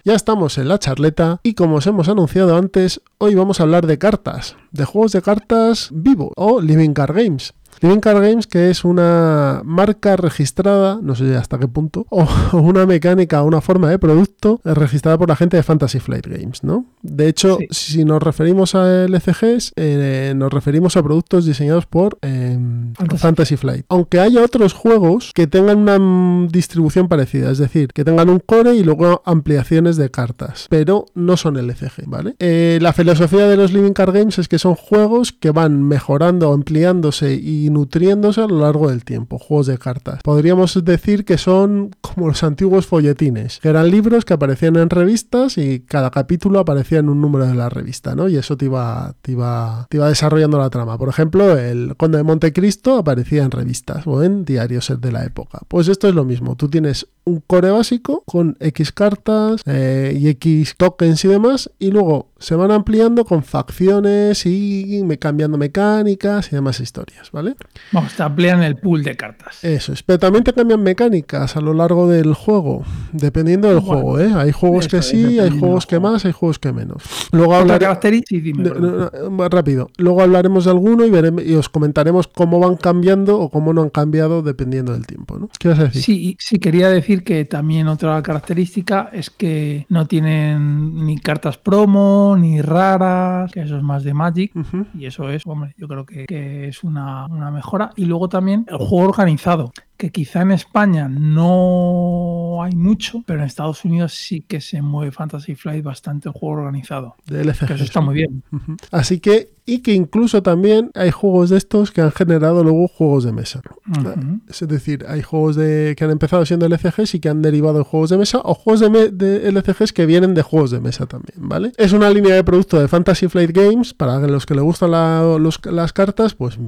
Ya 0.08 0.14
estamos 0.14 0.56
en 0.56 0.68
la 0.68 0.78
charleta 0.78 1.38
y 1.42 1.52
como 1.52 1.76
os 1.76 1.86
hemos 1.86 2.08
anunciado 2.08 2.56
antes, 2.56 3.02
hoy 3.18 3.34
vamos 3.34 3.60
a 3.60 3.64
hablar 3.64 3.86
de 3.86 3.98
cartas, 3.98 4.56
de 4.72 4.86
juegos 4.86 5.12
de 5.12 5.20
cartas 5.20 5.90
vivo 5.92 6.32
o 6.34 6.62
Living 6.62 6.94
Card 6.94 7.14
Games. 7.14 7.52
Living 7.80 8.00
Card 8.00 8.20
Games, 8.22 8.46
que 8.46 8.70
es 8.70 8.84
una 8.84 9.62
marca 9.64 10.16
registrada, 10.16 10.98
no 11.02 11.14
sé 11.14 11.36
hasta 11.36 11.58
qué 11.58 11.68
punto, 11.68 12.06
o 12.10 12.26
una 12.58 12.86
mecánica, 12.86 13.42
una 13.42 13.60
forma 13.60 13.90
de 13.90 13.98
producto 13.98 14.60
registrada 14.64 15.18
por 15.18 15.28
la 15.28 15.36
gente 15.36 15.56
de 15.56 15.62
Fantasy 15.62 16.00
Flight 16.00 16.26
Games, 16.26 16.64
¿no? 16.64 16.86
De 17.02 17.28
hecho, 17.28 17.58
Sí. 17.58 17.66
si 17.70 18.04
nos 18.04 18.22
referimos 18.22 18.74
a 18.74 19.04
LCGs, 19.06 19.72
eh, 19.76 20.32
nos 20.36 20.52
referimos 20.52 20.96
a 20.96 21.02
productos 21.02 21.44
diseñados 21.46 21.86
por 21.86 22.18
eh, 22.22 22.58
Fantasy. 22.96 23.18
Fantasy 23.22 23.56
Flight. 23.56 23.86
Aunque 23.88 24.20
haya 24.20 24.42
otros 24.42 24.72
juegos 24.72 25.32
que 25.34 25.46
tengan 25.46 25.78
una 25.78 26.48
distribución 26.50 27.08
parecida, 27.08 27.50
es 27.50 27.58
decir, 27.58 27.88
que 27.92 28.04
tengan 28.04 28.28
un 28.28 28.40
core 28.40 28.74
y 28.74 28.82
luego 28.84 29.22
ampliaciones 29.24 29.96
de 29.96 30.10
cartas, 30.10 30.66
pero 30.68 31.06
no 31.14 31.36
son 31.36 31.56
LCG, 31.56 32.04
¿vale? 32.06 32.34
Eh, 32.38 32.78
la 32.82 32.92
filosofía 32.92 33.46
de 33.48 33.56
los 33.56 33.72
Living 33.72 33.92
Card 33.92 34.12
Games 34.14 34.38
es 34.38 34.48
que 34.48 34.58
son 34.58 34.74
juegos 34.74 35.32
que 35.32 35.50
van 35.50 35.82
mejorando, 35.82 36.52
ampliándose 36.52 37.34
y 37.34 37.67
nutriéndose 37.70 38.40
a 38.40 38.46
lo 38.46 38.60
largo 38.60 38.90
del 38.90 39.04
tiempo, 39.04 39.38
juegos 39.38 39.66
de 39.66 39.78
cartas. 39.78 40.20
Podríamos 40.22 40.82
decir 40.84 41.24
que 41.24 41.38
son 41.38 41.90
como 42.00 42.28
los 42.28 42.42
antiguos 42.42 42.86
folletines, 42.86 43.58
que 43.60 43.68
eran 43.68 43.90
libros 43.90 44.24
que 44.24 44.34
aparecían 44.34 44.76
en 44.76 44.90
revistas 44.90 45.58
y 45.58 45.80
cada 45.80 46.10
capítulo 46.10 46.58
aparecía 46.58 46.98
en 46.98 47.08
un 47.08 47.20
número 47.20 47.46
de 47.46 47.54
la 47.54 47.68
revista, 47.68 48.14
¿no? 48.14 48.28
Y 48.28 48.36
eso 48.36 48.56
te 48.56 48.66
iba, 48.66 49.14
te 49.22 49.32
iba, 49.32 49.86
te 49.90 49.96
iba 49.96 50.08
desarrollando 50.08 50.58
la 50.58 50.70
trama. 50.70 50.98
Por 50.98 51.08
ejemplo, 51.08 51.56
el 51.56 51.96
Conde 51.96 52.18
de 52.18 52.24
Montecristo 52.24 52.96
aparecía 52.96 53.42
en 53.42 53.50
revistas 53.50 54.06
o 54.06 54.22
en 54.22 54.44
diarios 54.44 54.92
de 55.00 55.12
la 55.12 55.24
época. 55.24 55.60
Pues 55.68 55.88
esto 55.88 56.08
es 56.08 56.14
lo 56.14 56.24
mismo, 56.24 56.56
tú 56.56 56.68
tienes 56.68 57.06
un 57.28 57.42
core 57.46 57.70
básico 57.70 58.22
con 58.26 58.56
X 58.60 58.92
cartas 58.92 59.62
eh, 59.66 60.16
y 60.18 60.28
X 60.28 60.74
tokens 60.76 61.24
y 61.24 61.28
demás, 61.28 61.70
y 61.78 61.90
luego 61.90 62.28
se 62.38 62.54
van 62.54 62.70
ampliando 62.70 63.24
con 63.24 63.42
facciones 63.42 64.46
y 64.46 65.02
me 65.04 65.18
cambiando 65.18 65.58
mecánicas 65.58 66.48
y 66.52 66.56
demás 66.56 66.78
historias, 66.80 67.30
¿vale? 67.32 67.54
Vamos, 67.92 68.14
te 68.14 68.22
amplían 68.22 68.62
el 68.62 68.76
pool 68.76 69.02
de 69.02 69.16
cartas. 69.16 69.62
Eso 69.64 69.92
es, 69.92 70.02
pero 70.02 70.18
también 70.18 70.44
te 70.44 70.52
cambian 70.52 70.82
mecánicas 70.82 71.56
a 71.56 71.60
lo 71.60 71.74
largo 71.74 72.08
del 72.08 72.34
juego, 72.34 72.84
dependiendo 73.12 73.68
del 73.68 73.80
Bueno, 73.80 74.02
juego, 74.02 74.20
¿eh? 74.20 74.32
Hay 74.36 74.52
juegos 74.52 74.86
eso 74.86 74.96
que 74.96 75.02
sí, 75.02 75.38
hay 75.38 75.50
juegos 75.50 75.86
que 75.86 75.98
más, 75.98 76.24
hay 76.24 76.32
juegos 76.32 76.58
que 76.58 76.72
menos. 76.72 77.02
Luego 77.32 77.54
hablaré... 77.54 77.86
sí, 78.26 78.40
dime, 78.40 78.64
No, 78.64 78.72
perdón. 78.72 79.10
no, 79.12 79.30
no, 79.30 79.48
rápido. 79.48 79.90
Luego 79.96 80.22
hablaremos 80.22 80.64
de 80.64 80.70
alguno 80.70 81.04
y, 81.04 81.10
veremos, 81.10 81.44
y 81.44 81.54
os 81.54 81.68
comentaremos 81.68 82.28
cómo 82.28 82.60
van 82.60 82.76
cambiando 82.76 83.38
o 83.38 83.50
cómo 83.50 83.72
no 83.72 83.82
han 83.82 83.90
cambiado 83.90 84.42
dependiendo 84.42 84.92
del 84.92 85.06
tiempo, 85.06 85.38
¿no? 85.38 85.48
¿Qué 85.58 85.68
vas 85.68 85.78
a 85.80 85.84
decir? 85.84 86.02
Sí, 86.02 86.36
sí, 86.38 86.58
quería 86.58 86.88
decir 86.88 87.17
que 87.22 87.44
también 87.44 87.88
otra 87.88 88.22
característica 88.22 89.10
es 89.12 89.30
que 89.30 89.86
no 89.88 90.06
tienen 90.06 91.06
ni 91.06 91.18
cartas 91.18 91.58
promo, 91.58 92.36
ni 92.38 92.60
raras, 92.60 93.52
que 93.52 93.60
eso 93.60 93.76
es 93.76 93.82
más 93.82 94.04
de 94.04 94.14
Magic. 94.14 94.52
Y 94.94 95.06
eso 95.06 95.30
es, 95.30 95.42
hombre, 95.46 95.74
yo 95.76 95.88
creo 95.88 96.04
que, 96.04 96.26
que 96.26 96.68
es 96.68 96.84
una, 96.84 97.26
una 97.26 97.50
mejora. 97.50 97.90
Y 97.96 98.04
luego 98.04 98.28
también 98.28 98.66
el 98.68 98.78
juego 98.78 99.08
organizado, 99.08 99.72
que 99.98 100.10
quizá 100.10 100.40
en 100.42 100.52
España 100.52 101.08
no 101.08 102.62
hay 102.62 102.74
mucho, 102.74 103.22
pero 103.26 103.40
en 103.40 103.46
Estados 103.46 103.84
Unidos 103.84 104.14
sí 104.14 104.40
que 104.46 104.60
se 104.60 104.80
mueve 104.80 105.12
Fantasy 105.12 105.54
Flight 105.54 105.84
bastante 105.84 106.28
el 106.28 106.32
juego 106.34 106.56
organizado. 106.62 107.16
De 107.26 107.42
LCG. 107.42 107.66
Que 107.66 107.74
eso 107.74 107.84
está 107.84 108.00
muy 108.00 108.14
bien. 108.14 108.42
Así 108.90 109.20
que, 109.20 109.50
y 109.66 109.80
que 109.80 109.92
incluso 109.92 110.42
también 110.42 110.90
hay 110.94 111.10
juegos 111.10 111.50
de 111.50 111.58
estos 111.58 111.90
que 111.90 112.00
han 112.00 112.10
generado 112.12 112.62
luego 112.64 112.88
juegos 112.88 113.24
de 113.24 113.32
mesa. 113.32 113.60
Ujú. 113.86 114.40
Es 114.48 114.66
decir, 114.66 115.04
hay 115.08 115.22
juegos 115.22 115.56
de, 115.56 115.94
que 115.96 116.04
han 116.04 116.10
empezado 116.10 116.46
siendo 116.46 116.64
LCGs 116.66 117.14
y 117.16 117.20
que 117.20 117.28
han 117.28 117.42
derivado 117.42 117.78
en 117.78 117.84
juegos 117.84 118.10
de 118.10 118.18
mesa 118.18 118.40
o 118.44 118.54
juegos 118.54 118.80
de, 118.80 118.90
me- 118.90 119.08
de 119.08 119.48
LCGs 119.50 119.92
que 119.92 120.06
vienen 120.06 120.32
de 120.34 120.42
juegos 120.42 120.70
de 120.70 120.80
mesa 120.80 121.06
también, 121.06 121.36
¿vale? 121.48 121.72
Es 121.76 121.92
una 121.92 122.08
línea 122.08 122.34
de 122.34 122.44
producto 122.44 122.80
de 122.80 122.88
Fantasy 122.88 123.28
Flight 123.28 123.50
Games, 123.52 123.92
para 123.94 124.18
los 124.26 124.46
que 124.46 124.54
les 124.54 124.62
gustan 124.64 124.92
la- 124.92 125.36
los- 125.38 125.60
las 125.66 125.92
cartas, 125.92 126.34
pues 126.34 126.58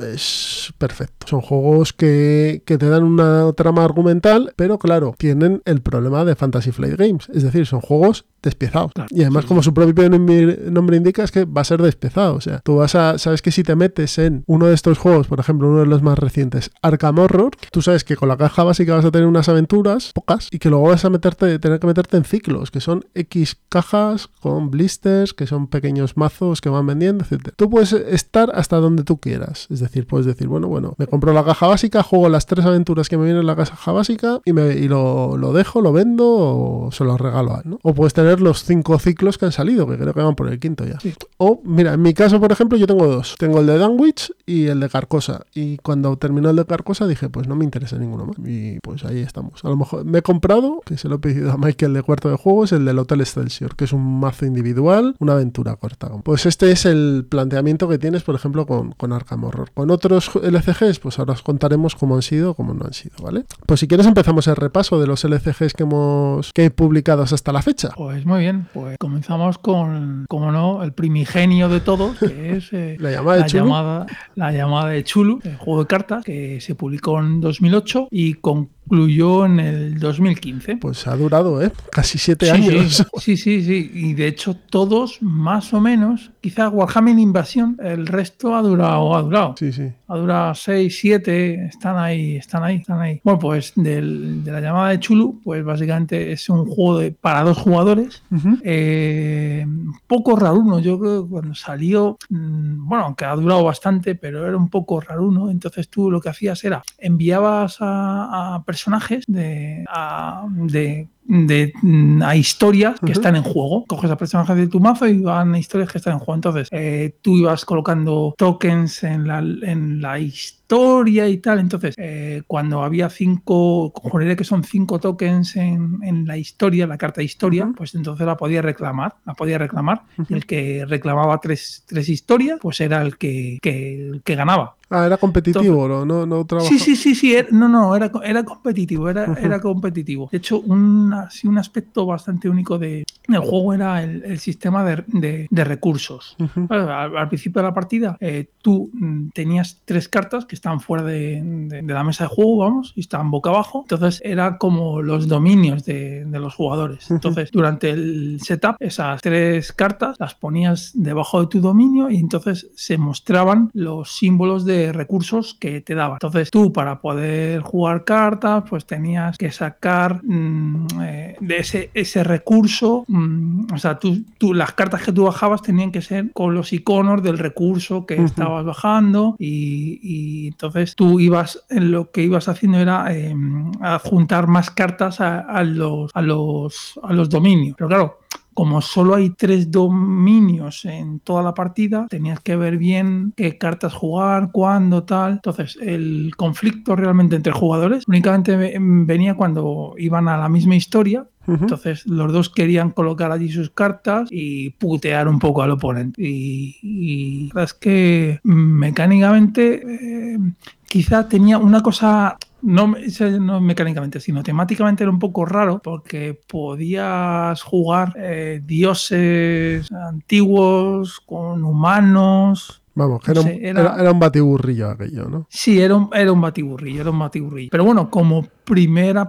es 0.00 0.74
perfecto. 0.76 1.26
Son 1.28 1.40
juegos 1.40 1.92
que, 1.92 2.62
que 2.66 2.76
te 2.80 2.88
dan 2.88 3.04
una 3.04 3.52
trama 3.52 3.84
argumental, 3.84 4.52
pero 4.56 4.78
claro, 4.78 5.14
tienen 5.16 5.60
el 5.66 5.82
problema 5.82 6.24
de 6.24 6.34
Fantasy 6.34 6.72
Flight 6.72 6.96
Games, 6.96 7.28
es 7.32 7.42
decir, 7.42 7.66
son 7.66 7.82
juegos 7.82 8.24
despiezados. 8.42 8.92
Claro, 8.92 9.08
y 9.10 9.22
además, 9.22 9.44
sí, 9.44 9.48
como 9.48 9.62
su 9.62 9.74
propio 9.74 10.08
nombre, 10.08 10.96
indica, 10.96 11.22
es 11.22 11.30
que 11.30 11.44
va 11.44 11.62
a 11.62 11.64
ser 11.64 11.82
despiezado. 11.82 12.34
O 12.34 12.40
sea, 12.40 12.60
tú 12.60 12.76
vas 12.76 12.94
a, 12.94 13.18
sabes 13.18 13.42
que 13.42 13.50
si 13.50 13.62
te 13.62 13.76
metes 13.76 14.18
en 14.18 14.44
uno 14.46 14.66
de 14.66 14.74
estos 14.74 14.98
juegos, 14.98 15.26
por 15.26 15.40
ejemplo, 15.40 15.68
uno 15.68 15.80
de 15.80 15.86
los 15.86 16.02
más 16.02 16.18
recientes, 16.18 16.70
Arkham 16.82 17.18
Horror, 17.18 17.52
tú 17.70 17.82
sabes 17.82 18.04
que 18.04 18.16
con 18.16 18.28
la 18.28 18.36
caja 18.36 18.64
básica 18.64 18.94
vas 18.94 19.04
a 19.04 19.10
tener 19.10 19.26
unas 19.26 19.48
aventuras, 19.48 20.12
pocas, 20.14 20.48
y 20.50 20.58
que 20.58 20.70
luego 20.70 20.88
vas 20.88 21.04
a 21.04 21.10
meterte, 21.10 21.58
tener 21.58 21.80
que 21.80 21.86
meterte 21.86 22.16
en 22.16 22.24
ciclos, 22.24 22.70
que 22.70 22.80
son 22.80 23.04
X 23.14 23.56
cajas 23.68 24.28
con 24.40 24.70
blisters, 24.70 25.34
que 25.34 25.46
son 25.46 25.66
pequeños 25.66 26.16
mazos 26.16 26.60
que 26.60 26.68
van 26.68 26.86
vendiendo, 26.86 27.24
etcétera. 27.24 27.54
Tú 27.56 27.70
puedes 27.70 27.92
estar 27.92 28.50
hasta 28.54 28.76
donde 28.76 29.04
tú 29.04 29.18
quieras. 29.18 29.66
Es 29.70 29.80
decir, 29.80 30.06
puedes 30.06 30.26
decir, 30.26 30.48
bueno, 30.48 30.68
bueno, 30.68 30.94
me 30.98 31.06
compro 31.06 31.32
la 31.32 31.44
caja 31.44 31.66
básica, 31.66 32.02
juego 32.02 32.28
las 32.28 32.46
tres 32.46 32.64
aventuras 32.64 33.08
que 33.08 33.16
me 33.16 33.24
vienen 33.24 33.40
en 33.40 33.46
la 33.46 33.56
caja 33.56 33.92
básica 33.92 34.40
y, 34.44 34.52
me, 34.52 34.74
y 34.74 34.88
lo, 34.88 35.36
lo 35.36 35.52
dejo, 35.52 35.80
lo 35.80 35.92
vendo 35.92 36.26
o 36.28 36.92
se 36.92 37.04
lo 37.04 37.16
regalo 37.16 37.54
a 37.54 37.60
él, 37.60 37.70
¿no? 37.70 37.78
O 37.82 37.94
puedes 37.94 38.14
tener 38.14 38.29
los 38.38 38.62
cinco 38.64 38.98
ciclos 38.98 39.38
que 39.38 39.46
han 39.46 39.52
salido, 39.52 39.88
que 39.88 39.96
creo 39.96 40.14
que 40.14 40.20
van 40.20 40.36
por 40.36 40.48
el 40.48 40.60
quinto 40.60 40.84
ya. 40.84 41.00
Sí. 41.00 41.14
O, 41.38 41.60
mira, 41.64 41.94
en 41.94 42.02
mi 42.02 42.14
caso, 42.14 42.38
por 42.38 42.52
ejemplo, 42.52 42.78
yo 42.78 42.86
tengo 42.86 43.06
dos. 43.06 43.34
Tengo 43.38 43.60
el 43.60 43.66
de 43.66 43.78
Danwich 43.78 44.32
y 44.46 44.66
el 44.66 44.78
de 44.78 44.88
Carcosa. 44.88 45.46
Y 45.54 45.78
cuando 45.78 46.16
terminó 46.16 46.50
el 46.50 46.56
de 46.56 46.66
Carcosa 46.66 47.08
dije, 47.08 47.28
pues 47.28 47.48
no 47.48 47.56
me 47.56 47.64
interesa 47.64 47.96
ninguno 47.98 48.26
más. 48.26 48.36
Y 48.46 48.78
pues 48.80 49.04
ahí 49.04 49.18
estamos. 49.18 49.64
A 49.64 49.68
lo 49.68 49.76
mejor 49.76 50.04
me 50.04 50.18
he 50.18 50.22
comprado, 50.22 50.82
que 50.84 50.96
se 50.98 51.08
lo 51.08 51.16
he 51.16 51.18
pedido 51.18 51.50
a 51.50 51.56
Michael 51.56 51.94
de 51.94 52.02
cuarto 52.02 52.30
de 52.30 52.36
juegos, 52.36 52.72
el 52.72 52.84
del 52.84 52.98
Hotel 52.98 53.22
Excelsior, 53.22 53.74
que 53.74 53.84
es 53.84 53.92
un 53.92 54.20
mazo 54.20 54.46
individual, 54.46 55.16
una 55.18 55.32
aventura 55.32 55.74
corta. 55.74 56.10
Pues 56.22 56.46
este 56.46 56.70
es 56.70 56.84
el 56.84 57.26
planteamiento 57.28 57.88
que 57.88 57.98
tienes, 57.98 58.22
por 58.22 58.34
ejemplo, 58.36 58.66
con, 58.66 58.92
con 58.92 59.12
Arkham 59.12 59.42
Horror. 59.42 59.70
Con 59.72 59.90
otros 59.90 60.30
LCGs, 60.34 61.00
pues 61.00 61.18
ahora 61.18 61.32
os 61.32 61.42
contaremos 61.42 61.96
cómo 61.96 62.14
han 62.14 62.22
sido 62.22 62.50
cómo 62.54 62.74
no 62.74 62.84
han 62.84 62.92
sido, 62.92 63.16
¿vale? 63.22 63.44
Pues 63.66 63.80
si 63.80 63.88
quieres 63.88 64.06
empezamos 64.06 64.46
el 64.46 64.56
repaso 64.56 65.00
de 65.00 65.06
los 65.06 65.24
LCGs 65.24 65.72
que 65.74 65.82
hemos 65.82 66.52
que 66.52 66.62
hay 66.62 66.70
publicados 66.70 67.32
hasta 67.32 67.52
la 67.52 67.62
fecha. 67.62 67.90
Pues 67.96 68.19
muy 68.26 68.40
bien, 68.40 68.66
pues 68.72 68.96
comenzamos 68.98 69.58
con, 69.58 70.26
como 70.28 70.52
no, 70.52 70.82
el 70.82 70.92
primigenio 70.92 71.68
de 71.68 71.80
todos, 71.80 72.18
que 72.18 72.52
es 72.56 72.72
eh, 72.72 72.96
La 72.98 73.10
llamada 73.10 73.36
de 73.36 73.40
la, 73.42 73.46
Chulu. 73.46 73.64
llamada, 73.64 74.06
la 74.34 74.52
llamada 74.52 74.88
de 74.90 75.04
Chulu, 75.04 75.40
el 75.44 75.56
juego 75.56 75.80
de 75.80 75.86
cartas, 75.86 76.24
que 76.24 76.60
se 76.60 76.74
publicó 76.74 77.18
en 77.20 77.40
2008 77.40 78.08
y 78.10 78.34
con 78.34 78.70
incluyó 78.90 79.46
en 79.46 79.60
el 79.60 79.98
2015. 80.00 80.76
Pues 80.78 81.06
ha 81.06 81.14
durado, 81.16 81.62
¿eh? 81.62 81.70
Casi 81.92 82.18
siete 82.18 82.46
Sí, 82.46 82.52
años. 82.52 83.06
Sí, 83.18 83.36
sí, 83.36 83.62
sí. 83.62 83.90
Y 83.94 84.14
de 84.14 84.26
hecho, 84.26 84.56
todos 84.56 85.18
más 85.22 85.72
o 85.72 85.80
menos, 85.80 86.30
quizá 86.40 86.68
Warhammer 86.68 87.16
Invasión, 87.18 87.76
el 87.82 88.06
resto 88.06 88.54
ha 88.56 88.62
durado, 88.62 89.14
ha 89.14 89.22
durado. 89.22 89.54
Sí, 89.58 89.72
sí. 89.72 89.84
Ha 90.08 90.16
durado 90.16 90.54
6, 90.56 90.98
7, 91.00 91.66
están 91.66 91.96
ahí, 91.98 92.36
están 92.36 92.64
ahí, 92.64 92.76
están 92.76 93.00
ahí. 93.00 93.20
Bueno, 93.22 93.38
pues 93.38 93.72
del- 93.76 94.42
de 94.42 94.50
la 94.50 94.60
llamada 94.60 94.88
de 94.90 94.98
Chulu, 94.98 95.40
pues 95.44 95.64
básicamente 95.64 96.32
es 96.32 96.48
un 96.48 96.66
juego 96.66 96.98
de, 96.98 97.12
para 97.12 97.42
dos 97.44 97.58
jugadores. 97.58 98.22
Eh, 98.64 99.64
un 99.66 99.94
poco 100.06 100.34
raruno, 100.34 100.80
yo 100.80 100.98
creo 100.98 101.22
que 101.24 101.30
cuando 101.30 101.54
salió, 101.54 102.18
mm, 102.28 102.88
bueno, 102.88 103.04
aunque 103.04 103.24
ha 103.24 103.34
durado 103.36 103.62
bastante, 103.64 104.16
pero 104.16 104.46
era 104.46 104.56
un 104.56 104.68
poco 104.68 105.00
raruno. 105.00 105.48
Entonces 105.50 105.88
tú 105.88 106.10
lo 106.10 106.20
que 106.20 106.28
hacías 106.30 106.62
era 106.64 106.82
enviabas 106.98 107.76
a, 107.80 108.56
a 108.56 108.64
personajes 108.80 109.24
de, 109.26 109.84
a, 109.88 110.46
de 110.48 111.06
de, 111.24 111.72
mm, 111.82 112.22
a 112.22 112.34
historias 112.36 112.98
que 113.00 113.12
están 113.12 113.36
en 113.36 113.42
juego. 113.42 113.84
Coges 113.86 114.10
a 114.10 114.16
personajes 114.16 114.56
de 114.56 114.66
tu 114.66 114.80
mazo 114.80 115.06
y 115.06 115.20
van 115.20 115.54
a 115.54 115.58
historias 115.58 115.90
que 115.92 115.98
están 115.98 116.14
en 116.14 116.18
juego. 116.18 116.34
Entonces, 116.34 116.68
eh, 116.72 117.16
tú 117.22 117.36
ibas 117.36 117.64
colocando 117.64 118.34
tokens 118.36 119.04
en 119.04 119.28
la, 119.28 119.38
en 119.38 120.00
la 120.02 120.18
historia 120.18 121.28
y 121.28 121.38
tal. 121.38 121.58
Entonces, 121.60 121.94
eh, 121.98 122.42
cuando 122.46 122.82
había 122.82 123.08
cinco, 123.10 123.92
juraría 123.94 124.36
que 124.36 124.44
son 124.44 124.64
cinco 124.64 124.98
tokens 124.98 125.56
en, 125.56 125.98
en 126.02 126.26
la 126.26 126.36
historia, 126.36 126.86
la 126.86 126.98
carta 126.98 127.20
de 127.20 127.24
historia, 127.24 127.70
pues 127.76 127.94
entonces 127.94 128.26
la 128.26 128.36
podía 128.36 128.62
reclamar. 128.62 129.16
La 129.24 129.34
podía 129.34 129.58
reclamar. 129.58 130.02
Y 130.28 130.34
el 130.34 130.46
que 130.46 130.84
reclamaba 130.88 131.38
tres, 131.40 131.84
tres 131.86 132.08
historias, 132.08 132.58
pues 132.60 132.80
era 132.80 133.02
el 133.02 133.16
que, 133.18 133.58
que, 133.62 134.08
el 134.10 134.22
que 134.22 134.34
ganaba. 134.34 134.76
Ah, 134.92 135.06
era 135.06 135.18
competitivo, 135.18 135.86
¿no? 135.86 136.04
No, 136.04 136.26
no 136.26 136.44
Sí, 136.62 136.80
sí, 136.80 136.96
sí, 136.96 137.14
sí. 137.14 137.34
era- 137.36 137.46
no, 137.52 137.68
no, 137.68 137.94
era, 137.94 138.10
era 138.24 138.42
competitivo, 138.42 139.08
era, 139.08 139.24
era 139.40 139.60
competitivo. 139.60 140.28
De 140.32 140.38
hecho, 140.38 140.58
un, 140.60 141.09
un 141.44 141.58
aspecto 141.58 142.06
bastante 142.06 142.48
único 142.48 142.78
de, 142.78 143.04
del 143.28 143.40
juego 143.40 143.74
era 143.74 144.02
el, 144.02 144.24
el 144.24 144.38
sistema 144.38 144.84
de, 144.84 145.04
de- 145.06 145.46
de 145.50 145.64
recursos. 145.64 146.36
Al, 146.68 147.16
al 147.16 147.28
principio 147.28 147.62
de 147.62 147.68
la 147.68 147.74
partida, 147.74 148.16
eh, 148.20 148.48
tú 148.62 148.90
mm, 148.92 149.28
tenías 149.34 149.80
tres 149.84 150.08
cartas 150.08 150.46
que 150.46 150.54
estaban 150.54 150.80
fuera 150.80 151.04
de, 151.04 151.40
de- 151.42 151.82
la 151.82 152.04
mesa 152.04 152.24
de 152.24 152.28
juego, 152.28 152.58
vamos, 152.58 152.92
y 152.96 153.00
estaban 153.00 153.30
boca 153.30 153.50
abajo. 153.50 153.82
Entonces, 153.84 154.20
era 154.24 154.58
como 154.58 155.02
los 155.02 155.28
dominios 155.28 155.84
de, 155.84 156.24
de 156.24 156.38
los 156.40 156.54
jugadores. 156.54 157.10
Entonces, 157.10 157.50
durante 157.52 157.90
el 157.90 158.38
setup, 158.40 158.76
esas 158.80 159.20
tres 159.22 159.72
cartas 159.72 160.16
las 160.18 160.34
ponías 160.34 160.90
debajo 160.94 161.40
de 161.40 161.46
tu 161.46 161.60
dominio 161.60 162.10
y 162.10 162.16
entonces 162.16 162.70
se 162.74 162.98
mostraban 162.98 163.70
los 163.74 164.12
símbolos 164.16 164.64
de 164.64 164.92
recursos 164.92 165.54
que 165.54 165.80
te 165.80 165.94
daban. 165.94 166.14
Entonces, 166.22 166.50
tú 166.50 166.72
para 166.72 167.00
poder 167.00 167.60
jugar 167.62 168.04
cartas, 168.04 168.64
pues 168.68 168.86
tenías 168.86 169.36
que 169.38 169.50
sacar 169.52 170.20
mm, 170.24 170.86
eh, 171.02 171.36
de 171.40 171.56
ese, 171.58 171.90
ese 171.94 172.24
recurso, 172.24 173.04
mm, 173.10 173.66
o 173.74 173.78
sea, 173.78 173.98
tú, 173.98 174.24
tú- 174.38 174.54
las 174.54 174.72
cartas 174.72 175.02
que 175.02 175.12
tú 175.12 175.24
bajabas 175.24 175.62
tenían 175.62 175.90
que 175.92 176.00
ser 176.02 176.32
con 176.32 176.54
los 176.54 176.72
iconos 176.72 177.22
del 177.22 177.38
recurso 177.38 178.06
que 178.06 178.16
estabas 178.24 178.64
bajando 178.64 179.36
y, 179.38 179.98
y 180.02 180.48
entonces 180.48 180.94
tú 180.96 181.20
ibas, 181.20 181.64
en 181.68 181.90
lo 181.90 182.10
que 182.10 182.22
ibas 182.22 182.48
haciendo 182.48 182.78
era 182.78 183.06
eh, 183.14 183.34
adjuntar 183.80 184.46
más 184.46 184.70
cartas 184.70 185.20
a, 185.20 185.40
a 185.40 185.64
los, 185.64 186.10
a, 186.14 186.22
los, 186.22 186.98
a 187.02 187.12
los 187.12 187.28
dominios. 187.28 187.74
Pero 187.76 187.88
claro, 187.88 188.18
como 188.54 188.80
solo 188.82 189.14
hay 189.14 189.30
tres 189.30 189.70
dominios 189.70 190.84
en 190.84 191.20
toda 191.20 191.42
la 191.42 191.54
partida, 191.54 192.06
tenías 192.10 192.40
que 192.40 192.56
ver 192.56 192.76
bien 192.78 193.32
qué 193.36 193.56
cartas 193.56 193.94
jugar, 193.94 194.50
cuándo, 194.52 195.04
tal. 195.04 195.32
Entonces, 195.34 195.78
el 195.80 196.32
conflicto 196.36 196.94
realmente 196.96 197.36
entre 197.36 197.52
jugadores 197.52 198.04
únicamente 198.06 198.56
ve- 198.56 198.76
venía 198.80 199.34
cuando 199.34 199.94
iban 199.98 200.28
a 200.28 200.36
la 200.36 200.48
misma 200.48 200.74
historia. 200.76 201.26
Entonces, 201.46 202.06
los 202.06 202.32
dos 202.32 202.48
querían 202.48 202.90
colocar 202.90 203.32
allí 203.32 203.50
sus 203.50 203.70
cartas 203.70 204.28
y 204.30 204.70
putear 204.70 205.26
un 205.26 205.38
poco 205.38 205.62
al 205.62 205.72
oponente. 205.72 206.22
Y, 206.22 207.48
la 207.48 207.54
verdad 207.54 207.64
es 207.64 207.74
que 207.74 208.40
mm, 208.44 208.52
mecánicamente, 208.52 210.34
eh, 210.34 210.38
quizá 210.84 211.28
tenía 211.28 211.58
una 211.58 211.82
cosa 211.82 212.36
no, 212.62 212.94
no 213.40 213.60
mecánicamente, 213.60 214.20
sino 214.20 214.42
temáticamente 214.42 215.02
era 215.02 215.10
un 215.10 215.18
poco 215.18 215.44
raro 215.44 215.80
porque 215.82 216.38
podías 216.46 217.62
jugar 217.62 218.14
eh, 218.16 218.60
dioses 218.64 219.90
antiguos 219.92 221.20
con 221.20 221.64
humanos. 221.64 222.79
Vamos, 223.00 223.20
que 223.22 223.32
No 223.34 223.40
era, 223.40 223.40
un, 223.40 223.46
sé, 223.56 223.68
era- 223.68 223.80
era- 223.80 223.96
era 224.02 224.12
un 224.12 224.18
batiburrillo 224.20 224.90
aquello, 224.90 225.28
¿no? 225.28 225.46
Sí, 225.48 225.80
era 225.80 225.96
un, 225.96 226.08
era 226.14 226.30
un 226.32 226.40
batiburrillo, 226.40 227.00
era 227.00 227.10
un 227.10 227.18
batiburrillo. 227.18 227.68
Pero 227.70 227.84
bueno, 227.84 228.10
como 228.10 228.46
primera 228.64 229.22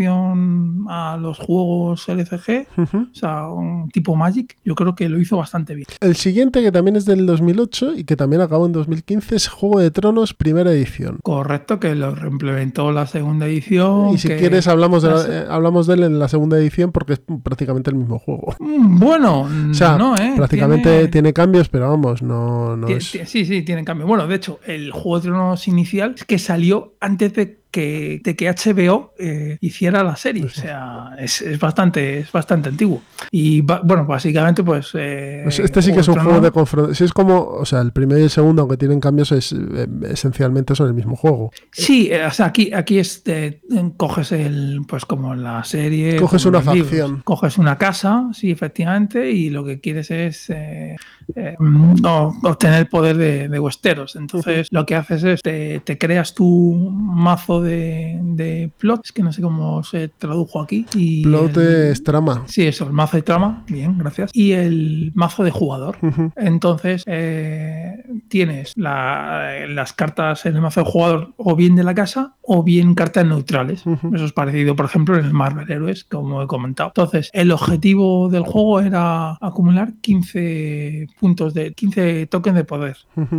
aproximación 0.00 0.84
a 0.88 1.16
los 1.16 1.38
juegos 1.38 2.08
LCG, 2.08 2.66
o 2.78 3.14
sea, 3.14 3.48
un 3.48 3.88
tipo 3.90 4.14
Magic, 4.16 4.56
yo 4.64 4.74
creo 4.74 4.94
que 4.94 5.08
lo 5.08 5.18
hizo 5.18 5.36
bastante 5.36 5.74
bien. 5.74 5.86
El 6.00 6.16
siguiente, 6.16 6.62
que 6.62 6.70
también 6.72 6.96
es 6.96 7.04
del 7.04 7.26
2008 7.26 7.94
y 7.96 8.04
que 8.04 8.16
también 8.16 8.42
acabó 8.42 8.66
en 8.66 8.72
2015, 8.72 9.36
es 9.36 9.48
Juego 9.48 9.80
de 9.80 9.90
Tronos, 9.90 10.34
primera 10.34 10.70
edición. 10.72 11.18
Correcto, 11.22 11.80
que 11.80 11.94
lo 11.94 12.14
reimplementó 12.14 12.92
la 12.92 13.06
segunda 13.06 13.46
edición. 13.46 14.10
y 14.14 14.18
si 14.18 14.28
que- 14.28 14.36
quieres 14.36 14.68
hablamos 14.68 15.02
de, 15.02 15.10
la- 15.10 15.24
eh, 15.28 15.46
hablamos 15.50 15.86
de 15.86 15.94
él 15.94 16.02
en 16.04 16.18
la 16.18 16.28
segunda 16.28 16.56
edición 16.58 16.92
porque 16.92 17.14
es 17.14 17.22
prácticamente 17.42 17.90
el 17.90 17.96
mismo 17.96 18.18
juego. 18.18 18.54
Mm, 18.60 18.98
Bueno, 18.98 19.42
O 19.70 19.74
sea, 19.74 19.96
no, 19.96 20.14
¿eh? 20.16 20.32
prácticamente 20.36 20.90
Tiene- 20.90 21.08
tiene... 21.08 21.32
cambios, 21.32 21.68
pero 21.68 21.88
vamos, 21.90 22.22
no, 22.22 22.76
no 22.76 22.88
es... 22.88 23.05
Sí, 23.10 23.44
sí, 23.44 23.62
tienen 23.62 23.84
cambio. 23.84 24.06
Bueno, 24.06 24.26
de 24.26 24.36
hecho, 24.36 24.60
el 24.66 24.90
Juego 24.90 25.20
de 25.20 25.28
Tronos 25.28 25.68
inicial 25.68 26.14
es 26.16 26.24
que 26.24 26.38
salió 26.38 26.94
antes 27.00 27.34
de 27.34 27.58
que, 27.70 28.20
de 28.24 28.36
que 28.36 28.48
HBO 28.50 29.12
eh, 29.18 29.58
hiciera 29.60 30.02
la 30.02 30.16
serie. 30.16 30.44
O 30.44 30.48
sea, 30.48 31.10
es, 31.18 31.42
es 31.42 31.58
bastante, 31.58 32.20
es 32.20 32.32
bastante 32.32 32.68
antiguo. 32.70 33.02
Y 33.30 33.60
bueno, 33.60 34.06
básicamente, 34.06 34.62
pues. 34.64 34.90
eh, 34.94 35.40
Pues 35.44 35.58
este 35.58 35.82
sí 35.82 35.92
que 35.92 36.00
es 36.00 36.08
un 36.08 36.16
Juego 36.16 36.40
de 36.40 36.50
confrontación. 36.50 36.94
Sí, 36.96 37.04
es 37.04 37.12
como, 37.12 37.40
o 37.42 37.64
sea, 37.66 37.80
el 37.82 37.92
primero 37.92 38.18
y 38.20 38.24
el 38.24 38.30
segundo, 38.30 38.62
aunque 38.62 38.76
tienen 38.76 39.00
cambios, 39.00 39.30
es 39.32 39.52
eh, 39.52 39.86
esencialmente 40.08 40.74
son 40.74 40.88
el 40.88 40.94
mismo 40.94 41.16
juego. 41.16 41.52
Sí, 41.72 42.08
eh, 42.10 42.24
o 42.24 42.30
sea, 42.30 42.46
aquí, 42.46 42.72
aquí 42.72 42.98
es 42.98 43.22
de- 43.24 43.60
coges 43.96 44.32
el, 44.32 44.80
pues 44.88 45.04
como 45.04 45.34
la 45.34 45.62
serie. 45.64 46.16
Coges 46.16 46.46
una 46.46 46.58
los 46.62 46.74
libros. 46.74 46.90
facción. 46.90 47.20
Coges 47.24 47.58
una 47.58 47.76
casa, 47.78 48.28
sí, 48.32 48.50
efectivamente, 48.50 49.30
y 49.30 49.50
lo 49.50 49.64
que 49.64 49.80
quieres 49.80 50.10
es 50.10 50.48
eh, 50.50 50.96
eh, 51.34 51.56
no, 51.60 52.34
obtener 52.42 52.80
el 52.80 52.88
poder 52.88 53.16
de, 53.16 53.48
de 53.48 53.58
Westeros. 53.60 54.16
Entonces, 54.16 54.68
lo 54.70 54.86
que 54.86 54.94
haces 54.94 55.22
es 55.24 55.42
te, 55.42 55.80
te 55.80 55.98
creas 55.98 56.34
tu 56.34 56.46
mazo 56.90 57.55
de, 57.62 58.18
de 58.22 58.70
plots, 58.78 59.12
que 59.12 59.22
no 59.22 59.32
sé 59.32 59.42
cómo 59.42 59.82
se 59.82 60.08
tradujo 60.08 60.60
aquí. 60.60 60.86
Y 60.94 61.22
Plot 61.24 61.56
el- 61.56 61.90
es 61.92 62.02
trama. 62.02 62.44
Sí, 62.46 62.66
eso, 62.66 62.86
el 62.86 62.92
mazo 62.92 63.16
de 63.16 63.22
trama, 63.22 63.64
bien, 63.68 63.98
gracias. 63.98 64.30
Y 64.34 64.52
el 64.52 65.12
mazo 65.14 65.44
de 65.44 65.50
jugador. 65.50 65.96
Entonces, 66.36 67.02
eh, 67.06 68.02
tienes 68.28 68.72
la- 68.76 69.66
las 69.68 69.92
cartas 69.92 70.46
en 70.46 70.56
el 70.56 70.62
mazo 70.62 70.80
de 70.82 70.90
jugador 70.90 71.32
o 71.36 71.56
bien 71.56 71.76
de 71.76 71.84
la 71.84 71.94
casa 71.94 72.34
o 72.42 72.62
bien 72.62 72.94
cartas 72.94 73.26
neutrales. 73.26 73.84
Eso 74.14 74.24
es 74.24 74.32
parecido, 74.32 74.76
por 74.76 74.86
ejemplo, 74.86 75.16
en 75.18 75.24
el 75.24 75.32
Marvel 75.32 75.70
Heroes, 75.70 76.04
como 76.04 76.42
he 76.42 76.46
comentado. 76.46 76.90
Entonces, 76.90 77.30
el 77.32 77.50
objetivo 77.52 78.28
del 78.28 78.42
juego 78.42 78.80
era 78.80 79.36
acumular 79.40 79.94
15 80.00 81.06
puntos 81.18 81.54
de 81.54 81.72
15 81.72 82.26
tokens 82.26 82.56
de 82.56 82.64
poder. 82.64 82.96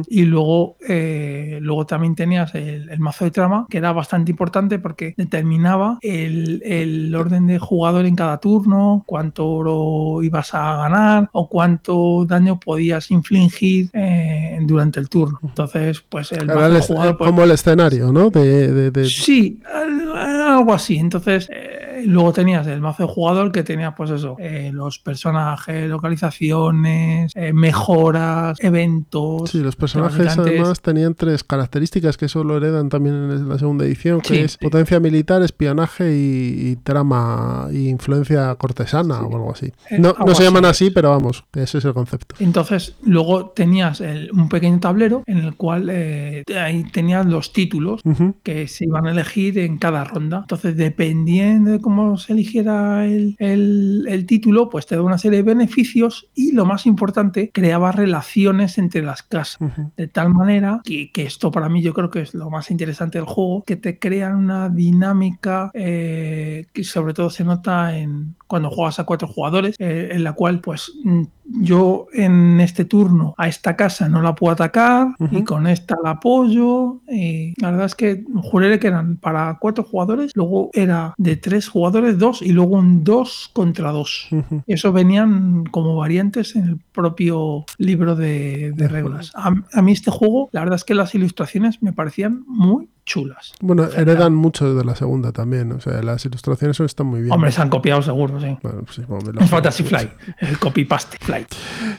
Y 0.09 0.23
luego, 0.23 0.77
eh, 0.87 1.59
luego 1.61 1.85
también 1.85 2.15
tenías 2.15 2.53
el, 2.55 2.89
el 2.89 2.99
mazo 2.99 3.25
de 3.25 3.31
trama, 3.31 3.65
que 3.69 3.77
era 3.77 3.91
bastante 3.93 4.06
importante 4.31 4.79
porque 4.79 5.13
determinaba 5.17 5.97
el, 6.01 6.61
el 6.65 7.13
orden 7.15 7.47
de 7.47 7.59
jugador 7.59 8.05
en 8.05 8.15
cada 8.15 8.37
turno, 8.39 9.03
cuánto 9.05 9.45
oro 9.47 10.23
ibas 10.23 10.53
a 10.53 10.77
ganar 10.77 11.29
o 11.33 11.47
cuánto 11.49 12.25
daño 12.25 12.59
podías 12.59 13.11
infligir 13.11 13.89
eh, 13.93 14.59
durante 14.61 14.99
el 14.99 15.09
turno. 15.09 15.39
Entonces, 15.43 16.01
pues 16.07 16.31
el 16.31 16.49
el 16.49 16.81
jugador... 16.81 17.17
pues, 17.17 17.29
como 17.29 17.43
el 17.43 17.51
escenario, 17.51 18.11
¿no? 18.11 18.29
De, 18.29 18.71
de- 18.71 18.91
de- 18.91 19.05
Sí, 19.05 19.59
al- 19.73 20.17
algo 20.57 20.73
así. 20.73 20.97
Entonces, 20.97 21.49
eh, 21.51 21.86
luego 22.05 22.33
tenías 22.33 22.67
el 22.67 22.81
mazo 22.81 23.03
de 23.07 23.09
jugador 23.13 23.51
que 23.51 23.63
tenía, 23.63 23.95
pues 23.95 24.09
eso, 24.11 24.35
eh, 24.39 24.71
los 24.73 24.99
personajes, 24.99 25.89
localizaciones, 25.89 27.31
eh, 27.35 27.53
mejoras, 27.53 28.57
eventos. 28.61 29.49
Sí, 29.51 29.59
los 29.59 29.75
personajes 29.75 30.37
además 30.37 30.81
tenían 30.81 31.13
tres 31.15 31.43
características 31.43 32.17
que 32.17 32.25
eso 32.25 32.43
lo 32.43 32.57
heredan 32.57 32.89
también 32.89 33.15
en 33.15 33.49
la 33.49 33.57
segunda 33.57 33.85
edición, 33.85 34.21
que 34.21 34.27
Sí, 34.27 34.39
es 34.41 34.51
sí. 34.53 34.57
potencia 34.61 34.99
militar, 34.99 35.41
espionaje 35.41 36.13
y, 36.15 36.69
y 36.71 36.75
trama 36.77 37.67
y 37.71 37.87
influencia 37.89 38.53
cortesana 38.55 39.21
o 39.21 39.33
algo 39.35 39.51
así. 39.51 39.67
Eh, 39.89 39.99
No, 39.99 40.13
no 40.25 40.35
se 40.35 40.43
llaman 40.43 40.65
así. 40.65 40.89
pero 40.91 41.09
vamos, 41.11 41.43
ese 41.53 41.77
es 41.79 41.85
el 41.85 41.93
concepto. 41.93 42.35
Entonces, 42.39 42.95
luego 43.03 43.49
tenías 43.49 44.01
el- 44.01 44.31
un 44.31 44.49
pequeño 44.49 44.79
tablero 44.79 45.23
en 45.25 45.39
el 45.39 45.55
cual 45.55 45.89
eh, 45.91 46.43
ahí 46.59 46.83
tenías 46.91 47.25
los 47.25 47.53
títulos 47.53 48.01
que 48.43 48.67
se 48.67 48.85
iban 48.85 49.07
a 49.07 49.11
elegir 49.11 49.57
en 49.59 49.77
cada 49.77 50.03
ronda. 50.03 50.39
Entonces, 50.41 50.75
dependiendo 50.77 51.71
de 51.71 51.79
como 51.87 52.17
se 52.17 52.33
eligiera 52.33 53.05
el, 53.05 53.35
el- 53.39 54.05
el 54.09 54.25
título, 54.25 54.69
pues 54.69 54.85
te 54.87 54.95
da 54.95 55.01
una 55.01 55.17
serie 55.17 55.37
de 55.37 55.43
beneficios 55.43 56.27
y 56.35 56.51
lo 56.51 56.65
más 56.65 56.85
importante, 56.85 57.49
creaba 57.53 57.91
relaciones 57.93 58.77
entre 58.77 59.01
las 59.03 59.23
casas. 59.23 59.57
De 59.95 60.07
tal 60.09 60.33
manera 60.33 60.81
que, 60.83 61.11
que 61.11 61.23
esto 61.23 61.49
para 61.49 61.69
mí 61.69 61.81
yo 61.81 61.93
creo 61.93 62.09
que 62.09 62.21
es 62.21 62.33
lo 62.33 62.49
más 62.49 62.71
interesante 62.71 63.19
del 63.19 63.25
juego, 63.27 63.63
que 63.63 63.75
te 63.77 63.99
crean 63.99 64.35
una 64.35 64.69
dinámica 64.69 65.71
eh, 65.73 66.65
que 66.73 66.83
sobre 66.83 67.13
todo 67.13 67.29
se 67.29 67.43
nota 67.43 67.97
en 67.97 68.35
cuando 68.47 68.69
juegas 68.69 68.99
a 68.99 69.03
cuatro 69.03 69.27
jugadores, 69.27 69.75
eh, 69.79 70.09
en 70.11 70.23
la 70.23 70.33
cual 70.33 70.59
pues 70.59 70.91
mm, 71.03 71.23
yo 71.61 72.07
en 72.13 72.59
este 72.59 72.85
turno 72.85 73.35
a 73.37 73.47
esta 73.47 73.75
casa 73.75 74.09
no 74.09 74.21
la 74.21 74.35
puedo 74.35 74.53
atacar 74.53 75.09
y 75.31 75.43
con 75.43 75.67
esta 75.67 75.95
la 76.03 76.11
apoyo. 76.11 77.01
Y 77.07 77.53
la 77.61 77.71
verdad 77.71 77.85
es 77.85 77.95
que 77.95 78.23
juré 78.43 78.79
que 78.79 78.87
eran 78.87 79.17
para 79.17 79.57
cuatro 79.59 79.83
jugadores, 79.83 80.31
luego 80.35 80.69
era 80.73 81.13
de 81.17 81.37
tres 81.37 81.67
jugadores, 81.67 82.17
dos 82.17 82.41
y 82.41 82.51
luego 82.51 82.77
un 82.77 83.03
dos 83.03 83.49
contra 83.53 83.91
dos. 83.91 84.27
Ujú. 84.31 84.63
Eso 84.67 84.91
venían 84.91 85.65
como 85.65 85.95
variantes 85.95 86.55
en 86.55 86.65
el 86.65 86.79
propio 86.91 87.65
libro 87.77 88.15
de, 88.15 88.73
de 88.75 88.87
reglas. 88.87 89.31
A, 89.35 89.53
a 89.73 89.81
mí 89.81 89.91
este 89.91 90.11
juego, 90.11 90.49
la 90.51 90.61
verdad 90.61 90.75
es 90.75 90.83
que 90.83 90.95
las 90.95 91.15
ilustraciones 91.15 91.81
me 91.81 91.93
parecían 91.93 92.43
muy 92.47 92.89
chulas. 93.07 93.53
Bueno, 93.61 93.85
heredan 93.95 94.35
mucho 94.35 94.75
de 94.75 94.83
la 94.83 94.93
segunda 94.95 95.31
también. 95.31 95.71
O 95.71 95.79
sea, 95.79 96.03
las 96.03 96.25
ilustraciones 96.25 96.77
están 96.81 97.07
muy 97.07 97.21
bien. 97.21 97.31
Hombre, 97.31 97.51
se 97.53 97.61
han 97.61 97.69
copiado 97.69 98.01
seguro, 98.01 98.39
sí. 98.41 98.57
Bueno, 98.61 98.83
sí, 98.91 99.01
hombre, 99.07 99.31
lo- 99.33 99.39
Es 99.41 99.49
Fantasy 99.49 99.83
Flight, 99.83 100.09
el 100.41 100.59
copy-paste 100.59 101.17
Flight. 101.21 101.47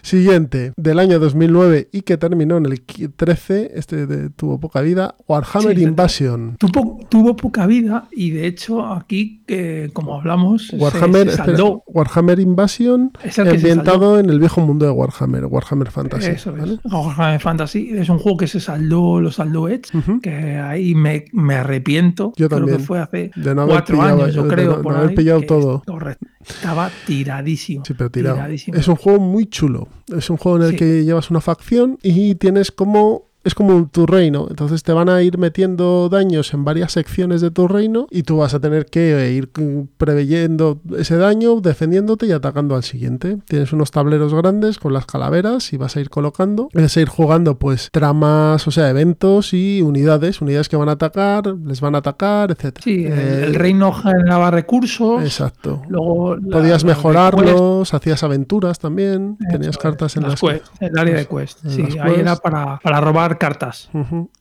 Siguiente, 0.03 0.73
del 0.77 0.99
año 0.99 1.19
2009 1.19 1.89
y 1.93 2.03
que 2.03 2.17
terminó 2.19 2.57
en 2.59 2.67
el 2.67 2.83
13, 2.83 3.73
este 3.75 4.07
de- 4.07 4.31
tuvo 4.31 4.61
poca 4.61 4.81
vida, 4.83 5.15
Warhammer 5.27 5.77
Sí, 5.77 5.83
Invasion. 5.83 6.57
Tuvo, 6.59 7.01
tuvo 7.09 7.35
poca 7.37 7.67
vida 7.67 8.09
y 8.13 8.31
de 8.31 8.47
hecho 8.47 8.87
aquí, 8.93 9.43
que, 9.47 9.91
como 9.95 10.15
hablamos, 10.15 10.71
Warhammer, 10.75 11.31
se, 11.31 11.37
saldó. 11.37 11.83
Warhammer 11.87 12.39
Invasion 12.39 13.13
Es 13.25 13.39
el 13.39 13.49
ambientado 13.49 14.19
en 14.19 14.29
el 14.29 14.39
viejo 14.41 14.61
mundo 14.61 14.85
de 14.85 14.93
Warhammer, 14.93 15.47
Warhammer 15.47 15.91
Fantasy. 15.91 16.27
Eso 16.31 16.51
es. 16.55 16.59
¿vale? 16.59 16.79
Warhammer 16.85 17.41
Fantasy 17.41 17.91
es 17.95 18.09
un 18.11 18.19
juego 18.19 18.37
que 18.39 18.47
se 18.47 18.61
saldó, 18.61 19.21
lo 19.21 19.33
saldó 19.33 19.69
Edge, 19.69 19.97
Ujú. 19.97 20.21
que 20.21 20.31
ahí 20.59 20.95
me, 21.01 21.25
me 21.33 21.55
arrepiento. 21.57 22.33
Yo 22.37 22.49
Creo 22.49 22.61
también. 22.61 22.79
que 22.79 22.85
fue 22.85 22.99
hace 23.01 23.31
De 23.37 23.55
no 23.55 23.63
haber 23.63 23.75
cuatro 23.75 23.97
pillado- 23.99 24.23
años, 24.25 24.35
yo 24.35 24.43
de 24.45 24.49
creo. 24.55 24.77
no- 24.77 24.83
por 24.83 24.95
haber 24.97 25.11
ahí, 25.11 25.15
pillado 25.17 25.43
todo. 25.43 25.83
correcto. 25.87 26.27
Estaba 26.47 26.91
tiradísimo. 27.07 27.85
Sí, 27.85 27.95
pero 27.95 28.11
tirado. 28.11 28.37
tiradísimo. 28.37 28.77
Es 28.79 28.89
un 28.89 28.97
juego 28.97 29.21
muy 29.21 29.47
chulo. 29.47 29.89
Es 30.17 30.31
un 30.31 30.37
juego 30.37 30.59
en 30.59 30.65
el 30.65 30.71
Sí. 30.71 30.77
que 30.77 31.05
llevas 31.05 31.31
una 31.31 31.41
facción 31.41 31.99
y 32.03 32.35
tienes 32.37 32.71
como. 32.73 33.28
Es 33.45 33.55
como 33.55 33.89
tu 33.89 34.07
reino. 34.07 34.47
Entonces 34.51 34.83
te 34.83 34.93
van 34.93 35.09
a 35.09 35.23
ir 35.23 35.39
metiendo 35.39 36.09
daños 36.09 36.53
en 36.55 36.65
varias 36.65 36.93
secciones 36.93 37.41
de 37.41 37.51
tu 37.51 37.69
reino 37.69 38.07
y 38.11 38.23
tú 38.23 38.39
vas 38.39 38.55
a 38.55 38.61
tener 38.61 38.87
que 38.87 39.17
eh, 39.19 39.33
ir 39.33 39.51
preveyendo 39.97 40.81
ese 40.97 41.17
daño, 41.17 41.61
defendiéndote 41.61 42.27
y 42.27 42.33
atacando 42.33 42.75
al 42.75 42.83
siguiente. 42.83 43.39
Tienes 43.47 43.73
unos 43.73 43.91
tableros 43.91 44.35
grandes 44.35 44.79
con 44.79 44.93
las 44.93 45.07
calaveras 45.07 45.73
y 45.73 45.77
vas 45.77 45.97
a 45.97 46.01
ir 46.01 46.11
colocando. 46.11 46.69
Vas 46.75 46.97
a 46.97 47.01
ir 47.01 47.09
jugando 47.09 47.59
pues 47.59 47.89
tramas, 47.93 48.67
o 48.67 48.71
sea, 48.71 48.91
eventos 48.91 49.55
y 49.55 49.83
unidades. 49.83 50.41
Unidades 50.41 50.69
que 50.69 50.77
van 50.77 50.89
a 50.89 50.93
atacar, 50.93 51.47
les 51.47 51.81
van 51.81 51.95
a 51.95 51.99
atacar, 51.99 52.51
etc. 52.51 52.79
Sí, 52.83 53.05
el, 53.05 53.13
el 53.13 53.55
reino 53.55 53.93
generaba 53.93 54.51
recursos. 54.51 55.23
Exacto. 55.23 55.83
Luego 55.89 56.37
Podías 56.51 56.85
mejorarlos, 56.85 57.95
hacías 57.95 58.23
aventuras 58.23 58.79
también, 58.79 59.37
tenías 59.51 59.79
cartas 59.79 60.17
en 60.17 60.25
las 60.25 60.43
las 60.43 60.53
quests, 60.53 60.71
el 60.81 60.99
área 60.99 61.17
de 61.17 61.27
quest. 61.27 61.65
en 61.65 61.71
Sí, 61.71 61.83
las 61.83 62.07
ahí 62.07 62.15
era 62.21 62.37
para 62.37 63.01
robar 63.01 63.38
cartas. 63.39 63.91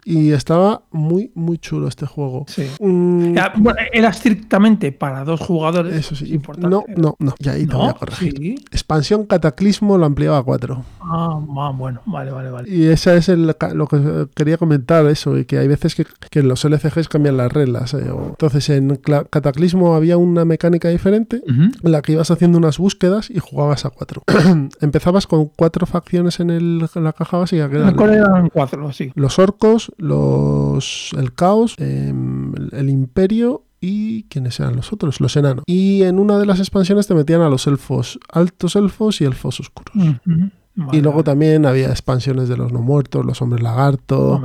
Y 0.04 0.32
estaba 0.32 0.84
muy, 0.92 1.32
muy 1.36 1.58
chulo 1.58 1.88
este 1.88 2.06
juego. 2.06 2.46
Sí. 2.48 2.70
Mm. 2.80 3.32
Era, 3.38 3.54
bueno, 3.56 3.80
era, 3.92 4.10
estrictamente 4.10 4.92
para 4.92 5.24
dos 5.24 5.40
jugadores. 5.42 5.96
Eso 5.96 6.16
sí. 6.16 6.34
Importante. 6.34 6.70
No, 6.70 6.84
no, 6.96 7.16
no. 7.20 7.36
Y 7.40 7.50
ahí 7.50 7.66
te 7.66 7.76
voy 7.76 7.90
a 7.90 7.94
corregir. 7.94 8.56
Expansión 8.72 9.26
Cataclismo 9.26 9.98
lo 9.98 10.06
ampliaba 10.06 10.38
a 10.38 10.44
cuatro. 10.44 10.84
Ah, 11.02 11.40
ah, 11.58 11.72
bueno, 11.76 12.02
vale, 12.06 12.32
vale, 12.32 12.50
vale. 12.50 12.70
Y 12.70 12.86
esa 12.86 13.16
es 13.16 13.28
lo 13.30 13.88
que 13.88 14.28
quería 14.36 14.58
comentar, 14.58 15.06
eso, 15.06 15.38
y 15.38 15.46
que 15.46 15.58
hay 15.58 15.68
veces 15.68 15.96
que, 15.96 16.42
los 16.42 16.64
LCGs 16.64 17.10
cambian 17.10 17.38
las 17.38 17.52
reglas. 17.52 17.94
Eh, 17.94 18.06
entonces, 18.08 18.70
en 18.70 18.96
Cataclismo 18.98 19.96
había 19.96 20.18
una 20.18 20.46
mecánica 20.46 20.90
diferente 20.90 21.42
en 21.48 21.92
la 21.92 22.02
que 22.02 22.14
ibas 22.14 22.32
haciendo 22.32 22.58
unas 22.58 22.78
búsquedas 22.78 23.30
y 23.30 23.40
jugabas 23.40 23.86
a 23.86 23.90
cuatro. 23.90 24.24
Empezabas 24.82 25.28
con 25.28 25.48
cuatro 25.48 25.86
facciones 25.86 26.40
en, 26.40 26.80
la 26.80 27.14
caja 27.14 27.38
básica. 27.38 27.70
Que 27.70 27.78
eran, 27.78 28.50
cuatro. 28.50 28.77
Los 29.16 29.40
orcos, 29.40 29.92
los, 29.98 31.12
el 31.18 31.34
caos, 31.34 31.76
em, 31.78 32.54
el 32.72 32.90
imperio 32.90 33.64
y 33.80 34.24
quiénes 34.24 34.60
eran 34.60 34.76
los 34.76 34.92
otros, 34.92 35.22
los 35.22 35.36
enanos. 35.36 35.64
Y 35.68 36.04
en 36.04 36.20
una 36.20 36.38
de 36.40 36.46
las 36.46 36.60
expansiones 36.60 37.08
te 37.08 37.14
metían 37.14 37.42
a 37.42 37.50
los 37.50 37.68
elfos, 37.68 38.20
altos 38.32 38.76
elfos 38.76 39.22
y 39.22 39.26
elfos 39.26 39.60
oscuros. 39.60 39.94
Mm, 39.96 40.50
y 40.92 41.02
luego 41.02 41.24
también 41.24 41.66
había 41.66 41.88
expansiones 41.90 42.48
de 42.50 42.56
los 42.58 42.72
no 42.72 42.82
muertos, 42.82 43.26
los 43.26 43.42
hombres 43.42 43.64
lagarto, 43.64 44.42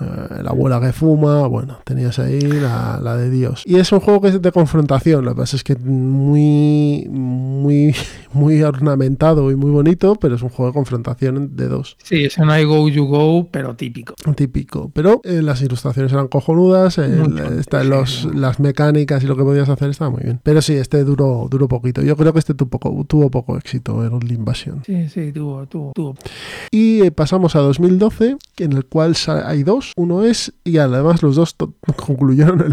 eh, 0.00 0.42
la 0.42 0.50
abuela 0.50 0.80
que 0.80 0.92
fuma, 0.92 1.46
bueno, 1.46 1.78
tenías 1.84 2.18
ahí 2.18 2.40
la, 2.40 2.98
la 3.02 3.16
de 3.16 3.28
Dios. 3.30 3.62
Y 3.66 3.76
es 3.76 3.92
un 3.92 4.00
juego 4.00 4.20
que 4.22 4.28
es 4.28 4.40
de 4.40 4.52
confrontación, 4.52 5.24
lo 5.24 5.34
que 5.34 5.40
pasa 5.42 5.56
es 5.56 5.64
que 5.64 5.76
muy, 5.76 7.06
muy, 7.10 7.94
muy 8.32 8.62
ornamentado 8.62 9.50
y 9.50 9.56
muy 9.56 9.70
bonito, 9.70 10.14
pero 10.16 10.36
es 10.36 10.42
un 10.42 10.48
juego 10.48 10.70
de 10.70 10.74
confrontación 10.74 11.56
de 11.56 11.68
dos. 11.68 11.96
Sí, 12.02 12.24
ese 12.24 12.44
no 12.44 12.52
hay 12.52 12.64
go, 12.64 12.88
you 12.88 13.04
go, 13.06 13.48
pero 13.50 13.74
típico. 13.76 14.14
típico. 14.34 14.90
Pero 14.94 15.20
eh, 15.24 15.42
las 15.42 15.62
ilustraciones 15.62 16.12
eran 16.12 16.28
cojonudas, 16.28 16.98
el- 16.98 17.34
los- 17.88 18.24
las 18.34 18.60
mecánicas 18.60 19.22
y 19.22 19.26
lo 19.26 19.36
que 19.36 19.42
podías 19.42 19.68
hacer 19.68 19.90
estaba 19.90 20.10
muy 20.10 20.22
bien. 20.22 20.40
Pero 20.42 20.62
sí, 20.62 20.74
este 20.74 21.04
duró, 21.04 21.48
duró 21.50 21.68
poquito. 21.68 22.02
Yo 22.02 22.16
creo 22.16 22.32
que 22.32 22.38
este 22.38 22.54
tuvo 22.54 22.70
poco, 22.70 23.04
tuvo 23.06 23.30
poco 23.30 23.56
éxito, 23.56 24.02
el 24.04 24.32
Invasion. 24.32 24.82
Sí, 24.84 25.08
sí, 25.08 25.32
tuvo, 25.32 25.65
tuvo, 25.66 25.92
tuvo. 25.94 26.14
Y 26.70 27.02
eh, 27.02 27.10
pasamos 27.10 27.56
a 27.56 27.60
2012, 27.60 28.36
en 28.58 28.72
el 28.72 28.84
cual 28.86 29.14
hay 29.44 29.62
dos. 29.62 29.92
Uno 29.96 30.22
es, 30.24 30.52
y 30.64 30.78
además 30.78 31.22
los 31.22 31.36
dos 31.36 31.56
concluyeron 31.96 32.60
el 32.60 32.72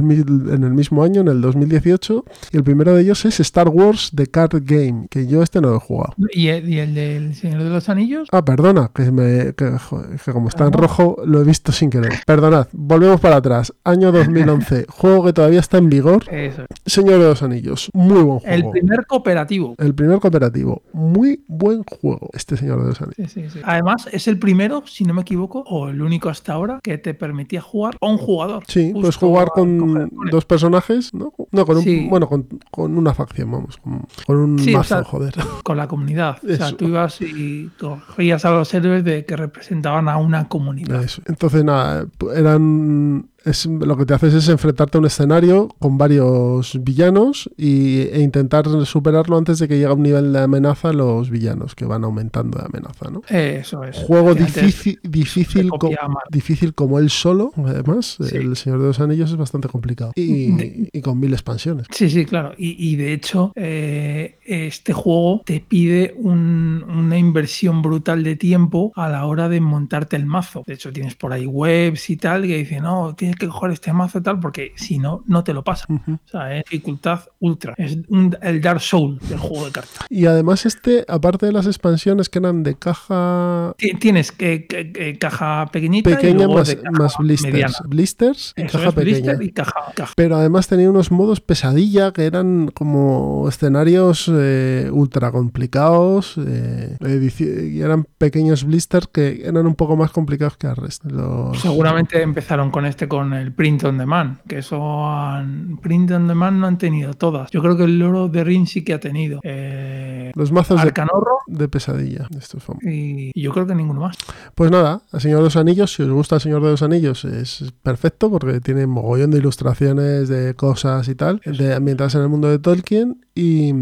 en 0.54 0.64
el 0.64 0.74
mismo 0.74 1.04
año, 1.04 1.22
en 1.22 1.28
el 1.28 1.42
2018. 1.42 2.26
Y 2.52 2.58
el 2.58 2.64
primero 2.64 2.94
de 2.96 3.02
ellos 3.02 3.26
es 3.26 3.40
Star 3.40 3.70
Wars 3.70 4.12
The 4.16 4.28
Card 4.28 4.62
Game, 4.64 5.08
que 5.10 5.28
yo 5.28 5.42
este 5.44 5.62
no 5.62 5.70
lo 5.70 5.78
he 5.78 5.80
jugado. 5.80 6.14
¿Y 6.34 6.48
el, 6.48 6.70
y 6.70 6.80
el 6.80 6.94
del 6.94 7.36
Señor 7.36 7.64
de 7.64 7.70
los 7.70 7.90
Anillos? 7.90 8.28
Ah, 8.32 8.44
perdona, 8.46 8.92
que, 8.94 9.12
me, 9.12 9.54
que, 9.54 9.72
joder, 9.78 10.20
que 10.24 10.32
como 10.32 10.50
está 10.50 10.66
en 10.68 10.74
Ah. 10.74 10.78
rojo 10.78 11.18
lo 11.26 11.42
he 11.42 11.44
visto 11.44 11.72
sin 11.72 11.90
querer. 11.90 12.14
Perdonad, 12.26 12.68
volvemos 12.72 13.20
para 13.20 13.38
atrás. 13.38 13.74
Año 13.84 14.12
2011, 14.12 14.86
juego 14.90 15.24
que 15.26 15.34
todavía 15.34 15.60
está 15.60 15.78
en 15.78 15.90
vigor. 15.90 16.24
Eso. 16.32 16.64
Señor 16.86 17.20
de 17.20 17.26
los 17.28 17.44
Anillos, 17.44 17.90
muy 17.94 18.22
buen 18.22 18.40
El 18.46 18.62
juego. 18.62 18.72
primer 18.72 19.06
cooperativo. 19.06 19.76
El 19.78 19.94
primer 19.94 20.20
cooperativo, 20.20 20.82
muy 20.94 21.44
buen 21.48 21.84
juego, 21.84 22.30
este 22.34 22.58
Señor 22.58 22.83
de 22.83 22.83
los 22.88 23.02
Anillos. 23.02 23.32
Sí, 23.32 23.42
sí, 23.44 23.50
sí. 23.50 23.60
Además, 23.64 24.08
es 24.12 24.28
el 24.28 24.40
primero, 24.40 24.84
si 24.86 25.04
no 25.04 25.14
me 25.14 25.22
equivoco, 25.22 25.64
o 25.68 25.90
el 25.90 26.02
único 26.02 26.30
hasta 26.30 26.54
ahora, 26.54 26.80
que 26.84 26.98
te 26.98 27.14
permitía 27.14 27.62
jugar 27.62 27.98
a 28.00 28.08
un 28.08 28.18
jugador. 28.18 28.64
Sí, 28.68 28.92
Justo 28.92 29.02
puedes 29.02 29.16
jugar 29.18 29.48
con 29.50 29.78
coger 29.80 30.10
con 30.10 30.30
dos 30.30 30.46
personajes, 30.46 31.14
¿no? 31.14 31.34
No, 31.52 31.66
con 31.66 31.78
un, 31.78 32.10
bueno, 32.10 32.28
con, 32.28 32.48
con 32.72 32.98
una 32.98 33.14
facción, 33.14 33.52
vamos, 33.52 33.78
con, 33.78 34.06
con 34.26 34.38
un 34.38 34.60
o 34.60 34.72
mazo, 34.72 34.84
sea, 34.84 35.04
joder. 35.04 35.34
con 35.64 35.78
la 35.78 35.88
comunidad. 35.88 36.38
O 36.44 36.48
sea, 36.56 36.68
Eso. 36.68 36.76
tú 36.76 36.86
ibas 36.86 37.22
y 37.22 37.70
cogías 37.80 38.46
a 38.46 38.52
los 38.52 38.74
héroes 38.74 39.04
de 39.04 39.26
que 39.26 39.36
representaban 39.36 40.10
a 40.10 40.18
una 40.18 40.48
comunidad. 40.48 41.04
Eso. 41.04 41.22
Entonces, 41.26 41.64
nada, 41.64 42.06
eran. 42.36 43.30
Es, 43.46 43.66
lo 43.66 43.98
que 43.98 44.06
te 44.06 44.14
haces 44.14 44.34
es 44.34 44.50
enfrentarte 44.50 44.98
a 44.98 45.02
un 45.02 45.06
escenario 45.08 45.70
con 45.80 45.98
varios 45.98 46.80
villanos 46.84 47.50
y, 47.58 48.02
e 48.02 48.22
intentar 48.22 48.66
superarlo 48.86 49.38
antes 49.38 49.60
de 49.60 49.68
que 49.68 49.76
llegue 49.76 49.88
a 49.88 49.94
un 49.94 50.04
nivel 50.04 50.32
de 50.34 50.40
amenaza 50.40 50.94
los 50.94 51.30
villanos, 51.30 51.76
que 51.76 51.86
van 51.86 52.04
aumentando 52.04 52.58
de 52.60 52.66
amenaza, 52.66 53.10
¿no? 53.12 53.22
Eso 53.30 53.84
es. 53.84 53.98
Juego 53.98 54.34
difícil, 54.36 55.00
difícil, 55.04 55.70
co- 55.70 55.90
difícil 56.30 56.74
como 56.74 57.00
él 57.00 57.10
solo, 57.10 57.52
además. 57.58 58.18
Sí. 58.20 58.36
El 58.38 58.56
Señor 58.56 58.80
de 58.80 58.88
los 58.88 59.00
Anillos 59.00 59.32
es 59.32 59.38
bastante 59.38 59.68
complicado. 59.68 60.12
Y, 60.16 60.88
y 60.94 61.02
con 61.02 61.20
mil 61.20 61.34
expansiones. 61.34 61.88
Sí, 61.92 62.10
sí, 62.10 62.26
claro. 62.26 62.54
Y, 62.58 62.92
y 62.92 62.96
de 62.96 63.14
hecho, 63.14 63.52
eh, 63.56 64.38
este 64.46 64.94
juego 64.94 65.42
te 65.46 65.60
pide 65.60 66.14
un- 66.18 66.84
una 66.88 67.18
inversión 67.18 67.82
brutal 67.82 68.24
de 68.24 68.36
tiempo 68.36 68.92
a 68.96 69.10
la 69.10 69.26
hora 69.26 69.50
de 69.50 69.60
montarte 69.62 70.16
el 70.16 70.26
mazo. 70.26 70.64
De 70.66 70.74
hecho, 70.76 70.92
tienes 70.92 71.16
por 71.16 71.34
ahí 71.34 71.46
webs 71.46 72.10
y 72.10 72.18
tal 72.18 72.44
que 72.44 72.58
dicen, 72.58 72.84
no, 72.84 73.14
tienes 73.16 73.33
que 73.36 73.48
coger 73.48 73.72
este 73.72 73.94
mazo 73.94 74.20
y 74.20 74.22
tal, 74.22 74.40
porque 74.40 74.74
si 74.76 75.00
no, 75.00 75.24
no 75.28 75.44
te 75.44 75.54
lo 75.54 75.64
pasa. 75.64 75.86
O 75.90 76.20
sea, 76.26 76.56
es 76.58 76.64
dificultad 76.70 77.22
ultra. 77.40 77.74
Es 77.78 77.98
un- 78.10 78.36
el 78.42 78.62
Dark 78.62 78.82
Soul 78.82 79.20
del 79.30 79.40
juego 79.40 79.66
de 79.66 79.72
cartas. 79.72 79.98
Y 80.10 80.26
además 80.26 80.66
este, 80.66 81.06
aparte 81.08 81.46
de 81.46 81.52
las 81.52 81.66
expansiones 81.68 82.30
que 82.30 82.40
eran 82.40 82.64
de 82.64 82.76
caja 82.76 83.74
Ti- 83.78 83.94
Tienes 84.00 84.32
que, 84.32 84.66
que- 84.68 84.92
que 84.92 85.18
caja 85.18 85.68
pequeñita 85.72 86.12
y 86.22 86.34
luego 86.34 86.56
más, 86.56 86.68
de 86.68 86.78
caja 86.78 86.92
más 86.92 87.16
blisters. 87.20 87.54
mediana. 87.54 87.74
Blisters 87.88 88.54
y 88.56 88.62
Eso 88.64 88.78
caja 88.78 88.92
pequeña. 88.92 89.18
blister 89.34 89.42
y 89.44 89.52
caja, 89.52 89.74
caja. 89.96 90.14
Pero 90.16 90.36
además 90.38 90.68
tenía 90.68 90.90
unos 90.90 91.12
modos 91.12 91.42
pesadilla 91.42 92.12
que 92.14 92.26
eran 92.26 92.70
como 92.74 93.48
escenarios 93.50 94.30
eh, 94.34 94.90
ultra 94.92 95.32
complicados 95.32 96.36
eh, 96.46 96.98
y 97.40 97.80
eran 97.82 98.06
pequeños 98.18 98.64
blisters 98.66 99.08
que 99.08 99.44
eran 99.46 99.66
un 99.68 99.76
poco 99.76 99.96
más 99.96 100.12
complicados 100.12 100.58
que 100.58 100.68
el 100.68 100.76
resto. 100.76 101.08
Los- 101.10 101.60
Seguramente 101.62 102.22
empezaron 102.22 102.72
con 102.72 102.86
este 102.86 103.08
con 103.08 103.23
con 103.24 103.34
el 103.34 103.52
print 103.54 103.84
on 103.86 103.98
demand, 103.98 104.38
que 104.48 104.60
eso 104.60 105.08
han, 105.10 105.78
print 105.82 106.12
on 106.12 106.28
demand 106.28 106.60
no 106.60 106.68
han 106.68 106.78
tenido 106.78 107.14
todas. 107.14 107.50
Yo 107.52 107.62
creo 107.62 107.78
que 107.78 107.84
el 107.86 108.00
loro 108.00 108.28
de 108.28 108.44
Ring 108.44 108.68
sí 108.68 108.84
que 108.84 108.94
ha 108.94 109.00
tenido. 109.00 109.40
Eh, 109.44 110.32
Los 110.36 110.52
mazos 110.52 110.82
de, 110.82 110.88
Arcanorro 110.88 111.38
de 111.48 111.68
pesadilla. 111.68 112.28
Estos 112.38 112.64
famosos. 112.64 112.90
y, 112.90 113.32
y 113.34 113.42
yo 113.42 113.52
creo 113.54 113.66
que 113.68 113.76
ninguno 113.76 114.02
más. 114.02 114.18
Pues 114.56 114.70
nada, 114.72 115.02
El 115.12 115.22
Señor 115.22 115.40
de 115.40 115.44
los 115.46 115.56
Anillos, 115.56 115.94
si 115.94 116.04
os 116.04 116.10
gusta 116.10 116.36
El 116.36 116.42
Señor 116.42 116.62
de 116.64 116.72
los 116.72 116.82
Anillos, 116.82 117.26
es 117.26 117.74
perfecto 117.82 118.30
porque 118.30 118.60
tiene 118.60 118.86
mogollón 118.88 119.32
de 119.32 119.38
ilustraciones, 119.40 120.28
de 120.30 120.54
cosas 120.56 121.08
y 121.08 121.16
tal, 121.16 121.42
de 121.46 121.74
ambientadas 121.74 122.16
en 122.16 122.22
el 122.22 122.30
mundo 122.30 122.50
de 122.50 122.60
Tolkien 122.60 123.26
y, 123.36 123.74